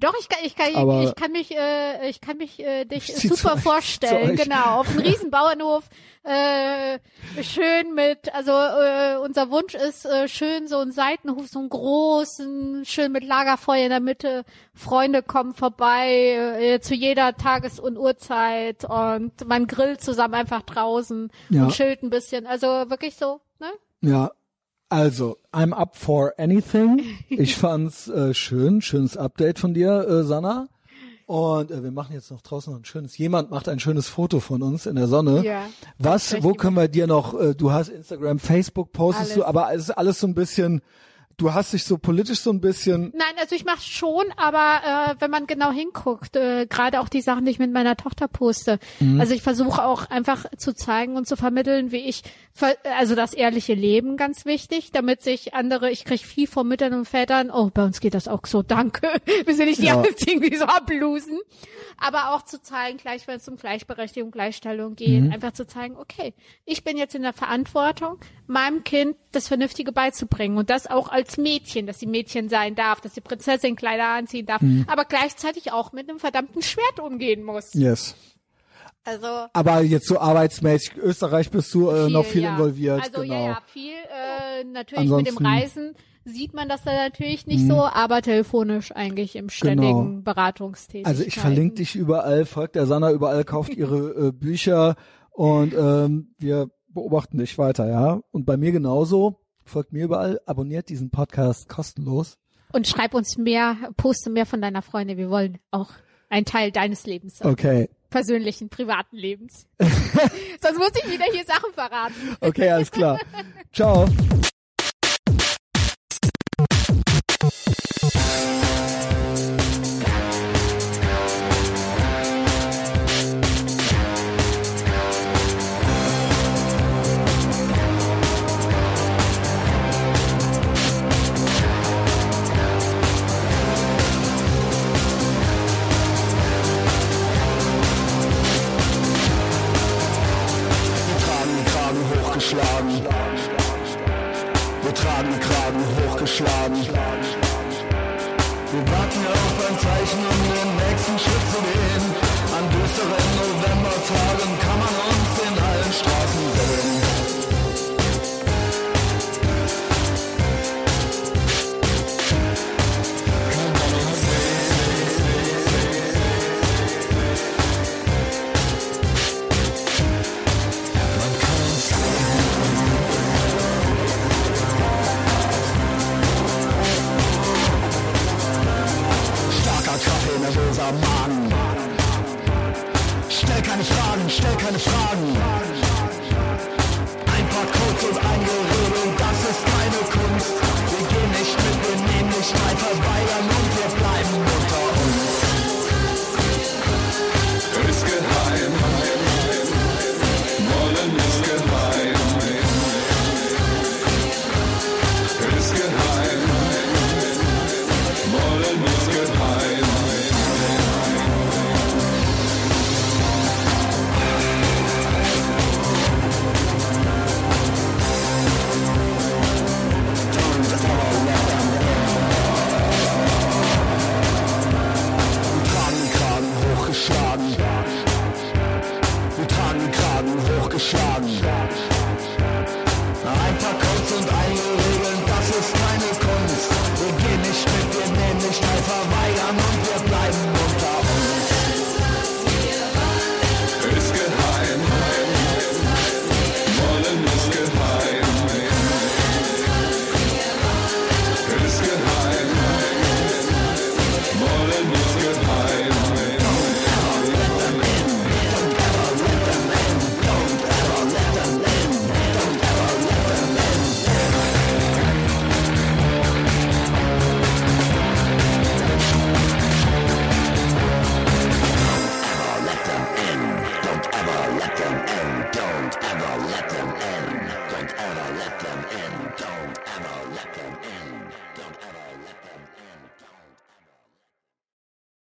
Doch, 0.00 0.14
ich 0.18 0.28
kann, 0.28 0.38
ich 0.44 0.56
kann, 0.56 0.74
Aber- 0.74 1.02
ich 1.04 1.14
kann 1.14 1.30
mich, 1.32 1.56
äh, 1.56 2.08
ich 2.08 2.20
kann 2.20 2.38
mich 2.38 2.58
äh, 2.60 2.84
dich 2.86 3.14
super 3.14 3.54
euch, 3.54 3.60
vorstellen, 3.60 4.34
genau, 4.36 4.80
auf 4.80 4.88
einem 4.88 5.00
riesen 5.00 5.30
Bauernhof, 5.30 5.84
äh, 6.22 6.98
schön 7.42 7.94
mit, 7.94 8.34
also 8.34 8.50
äh, 8.52 9.16
unser 9.22 9.50
Wunsch 9.50 9.74
ist 9.74 10.06
äh, 10.06 10.26
schön 10.28 10.68
so 10.68 10.78
ein 10.78 10.92
Seitenhof, 10.92 11.48
so 11.48 11.58
einen 11.58 11.68
großen, 11.68 12.84
schön 12.86 13.12
mit 13.12 13.24
Lagerfeuer 13.24 13.84
in 13.84 13.90
der 13.90 14.00
Mitte, 14.00 14.44
Freunde 14.74 15.22
kommen 15.22 15.54
vorbei 15.54 16.56
äh, 16.58 16.80
zu 16.80 16.94
jeder 16.94 17.36
Tages- 17.36 17.78
und 17.80 17.96
Uhrzeit 17.98 18.84
und 18.84 19.46
man 19.46 19.66
grillt 19.66 20.02
zusammen 20.02 20.34
einfach 20.34 20.62
draußen 20.62 21.30
Ja. 21.50 21.64
und 21.64 21.72
chillt 21.72 22.02
ein 22.02 22.10
bisschen, 22.10 22.46
also 22.46 22.66
wirklich 22.88 23.16
so, 23.16 23.40
ne? 23.58 23.68
Ja, 24.02 24.30
also, 24.90 25.38
I'm 25.52 25.72
up 25.72 25.96
for 25.96 26.34
anything. 26.38 27.00
Ich 27.28 27.56
fand's 27.56 28.08
äh, 28.08 28.34
schön, 28.34 28.82
schönes 28.82 29.16
Update 29.16 29.58
von 29.58 29.72
dir, 29.72 30.06
äh, 30.06 30.24
Sanna. 30.24 30.68
Und 31.26 31.70
äh, 31.70 31.84
wir 31.84 31.92
machen 31.92 32.12
jetzt 32.12 32.32
noch 32.32 32.40
draußen 32.42 32.72
noch 32.72 32.80
ein 32.80 32.84
schönes, 32.84 33.16
jemand 33.16 33.52
macht 33.52 33.68
ein 33.68 33.78
schönes 33.78 34.08
Foto 34.08 34.40
von 34.40 34.62
uns 34.62 34.86
in 34.86 34.96
der 34.96 35.06
Sonne. 35.06 35.44
Ja. 35.44 35.66
Was, 35.98 36.42
wo 36.42 36.54
können 36.54 36.74
wir 36.74 36.88
dir 36.88 37.06
noch, 37.06 37.40
äh, 37.40 37.54
du 37.54 37.70
hast 37.70 37.88
Instagram, 37.88 38.40
Facebook 38.40 38.92
postest 38.92 39.36
du, 39.36 39.44
Alles. 39.44 39.46
aber 39.46 39.72
es 39.72 39.82
ist 39.82 39.90
alles 39.90 40.18
so 40.18 40.26
ein 40.26 40.34
bisschen, 40.34 40.82
du 41.40 41.52
hast 41.54 41.72
dich 41.72 41.84
so 41.84 41.98
politisch 41.98 42.40
so 42.40 42.50
ein 42.50 42.60
bisschen, 42.60 43.12
Nein, 43.16 43.32
also 43.38 43.54
ich 43.54 43.64
mache 43.64 43.80
schon, 43.82 44.26
aber 44.36 45.12
äh, 45.12 45.14
wenn 45.20 45.30
man 45.30 45.46
genau 45.46 45.70
hinguckt, 45.72 46.36
äh, 46.36 46.66
gerade 46.66 47.00
auch 47.00 47.08
die 47.08 47.20
Sachen, 47.22 47.44
die 47.44 47.50
ich 47.50 47.58
mit 47.58 47.72
meiner 47.72 47.96
Tochter 47.96 48.28
poste. 48.28 48.78
Mhm. 49.00 49.20
Also 49.20 49.34
ich 49.34 49.42
versuche 49.42 49.84
auch 49.84 50.10
einfach 50.10 50.44
zu 50.58 50.74
zeigen 50.74 51.16
und 51.16 51.26
zu 51.26 51.36
vermitteln, 51.36 51.92
wie 51.92 51.98
ich, 52.08 52.22
ver 52.52 52.76
also 52.98 53.14
das 53.14 53.32
ehrliche 53.32 53.74
Leben 53.74 54.16
ganz 54.16 54.44
wichtig, 54.44 54.90
damit 54.92 55.22
sich 55.22 55.54
andere, 55.54 55.90
ich 55.90 56.04
krieg 56.04 56.20
viel 56.20 56.46
von 56.46 56.68
Müttern 56.68 56.92
und 56.94 57.06
Vätern, 57.06 57.50
oh, 57.50 57.70
bei 57.72 57.84
uns 57.84 58.00
geht 58.00 58.14
das 58.14 58.28
auch 58.28 58.46
so, 58.46 58.62
danke. 58.62 59.08
Wir 59.46 59.54
sind 59.54 59.66
nicht 59.66 59.80
die 59.80 59.86
Ja. 59.86 60.00
einzigen, 60.00 60.40
die 60.42 60.56
so 60.56 60.64
ablosen. 60.64 61.38
Aber 61.98 62.34
auch 62.34 62.42
zu 62.42 62.62
zeigen, 62.62 62.98
gleich 62.98 63.26
wenn 63.28 63.36
es 63.36 63.48
um 63.48 63.56
Gleichberechtigung, 63.56 64.30
Gleichstellung 64.30 64.94
geht, 64.96 65.22
Mhm. 65.24 65.32
einfach 65.32 65.52
zu 65.52 65.66
zeigen, 65.66 65.96
okay, 65.96 66.34
ich 66.64 66.84
bin 66.84 66.96
jetzt 66.96 67.14
in 67.14 67.22
der 67.22 67.32
Verantwortung, 67.32 68.18
meinem 68.46 68.84
Kind 68.84 69.16
das 69.32 69.48
Vernünftige 69.48 69.92
beizubringen 69.92 70.56
und 70.58 70.70
das 70.70 70.86
auch 70.88 71.08
als 71.08 71.29
Mädchen, 71.38 71.86
dass 71.86 71.98
sie 72.00 72.06
Mädchen 72.06 72.48
sein 72.48 72.74
darf, 72.74 73.00
dass 73.00 73.14
sie 73.14 73.20
Prinzessin 73.20 73.76
Kleider 73.76 74.08
anziehen 74.08 74.46
darf, 74.46 74.60
Mhm. 74.62 74.84
aber 74.88 75.04
gleichzeitig 75.04 75.72
auch 75.72 75.92
mit 75.92 76.08
einem 76.08 76.18
verdammten 76.18 76.62
Schwert 76.62 77.00
umgehen 77.00 77.42
muss. 77.44 77.74
yes. 77.74 78.14
Also 79.02 79.26
Aber 79.54 79.80
jetzt 79.80 80.06
so 80.06 80.18
arbeitsmäßig, 80.18 80.96
Österreich 80.98 81.50
bist 81.50 81.72
du 81.72 81.88
äh, 81.88 82.10
noch 82.10 82.24
viel 82.26 82.42
ja. 82.42 82.52
involviert, 82.52 83.02
Also 83.02 83.22
genau. 83.22 83.34
ja, 83.34 83.40
ja, 83.44 83.58
viel. 83.66 83.94
Äh, 83.94 84.64
natürlich 84.64 84.90
mit 84.90 84.98
Ansonsten- 84.98 85.36
dem 85.36 85.46
Reisen 85.46 85.94
sieht 86.26 86.52
man 86.52 86.68
das 86.68 86.82
da 86.84 86.92
natürlich 86.92 87.46
nicht 87.46 87.64
Mhm. 87.64 87.68
so, 87.70 87.76
aber 87.86 88.20
telefonisch 88.20 88.92
eigentlich 88.92 89.36
im 89.36 89.48
ständigen 89.48 90.22
Beratungstätigkeit. 90.22 91.06
Also 91.10 91.24
ich 91.24 91.34
verlinke 91.38 91.76
dich 91.76 91.96
überall, 91.96 92.44
folgt 92.44 92.74
der 92.74 92.84
Sanna 92.86 93.10
überall, 93.10 93.42
kauft 93.44 93.70
ihre 93.74 93.96
äh, 94.28 94.32
Bücher 94.32 94.96
und 95.30 95.72
ähm, 95.72 96.34
wir 96.38 96.68
beobachten 96.88 97.38
dich 97.38 97.56
weiter, 97.56 97.88
ja. 97.88 98.20
Und 98.32 98.44
bei 98.44 98.58
mir 98.58 98.70
genauso. 98.70 99.40
Folgt 99.64 99.92
mir 99.92 100.04
überall, 100.04 100.40
abonniert 100.46 100.88
diesen 100.88 101.10
Podcast 101.10 101.68
kostenlos. 101.68 102.38
Und 102.72 102.86
schreib 102.86 103.14
uns 103.14 103.36
mehr, 103.36 103.76
poste 103.96 104.30
mehr 104.30 104.46
von 104.46 104.60
deiner 104.60 104.82
Freundin. 104.82 105.16
Wir 105.16 105.30
wollen 105.30 105.58
auch 105.70 105.90
einen 106.28 106.46
Teil 106.46 106.70
deines 106.70 107.06
Lebens 107.06 107.38
sein. 107.38 107.48
Okay. 107.48 107.88
Persönlichen, 108.10 108.68
privaten 108.68 109.16
Lebens. 109.16 109.66
Sonst 109.78 110.78
muss 110.78 110.92
ich 110.96 111.10
wieder 111.10 111.26
hier 111.32 111.44
Sachen 111.44 111.72
verraten. 111.72 112.36
Okay, 112.40 112.68
alles 112.68 112.90
klar. 112.90 113.18
Ciao. 113.72 114.06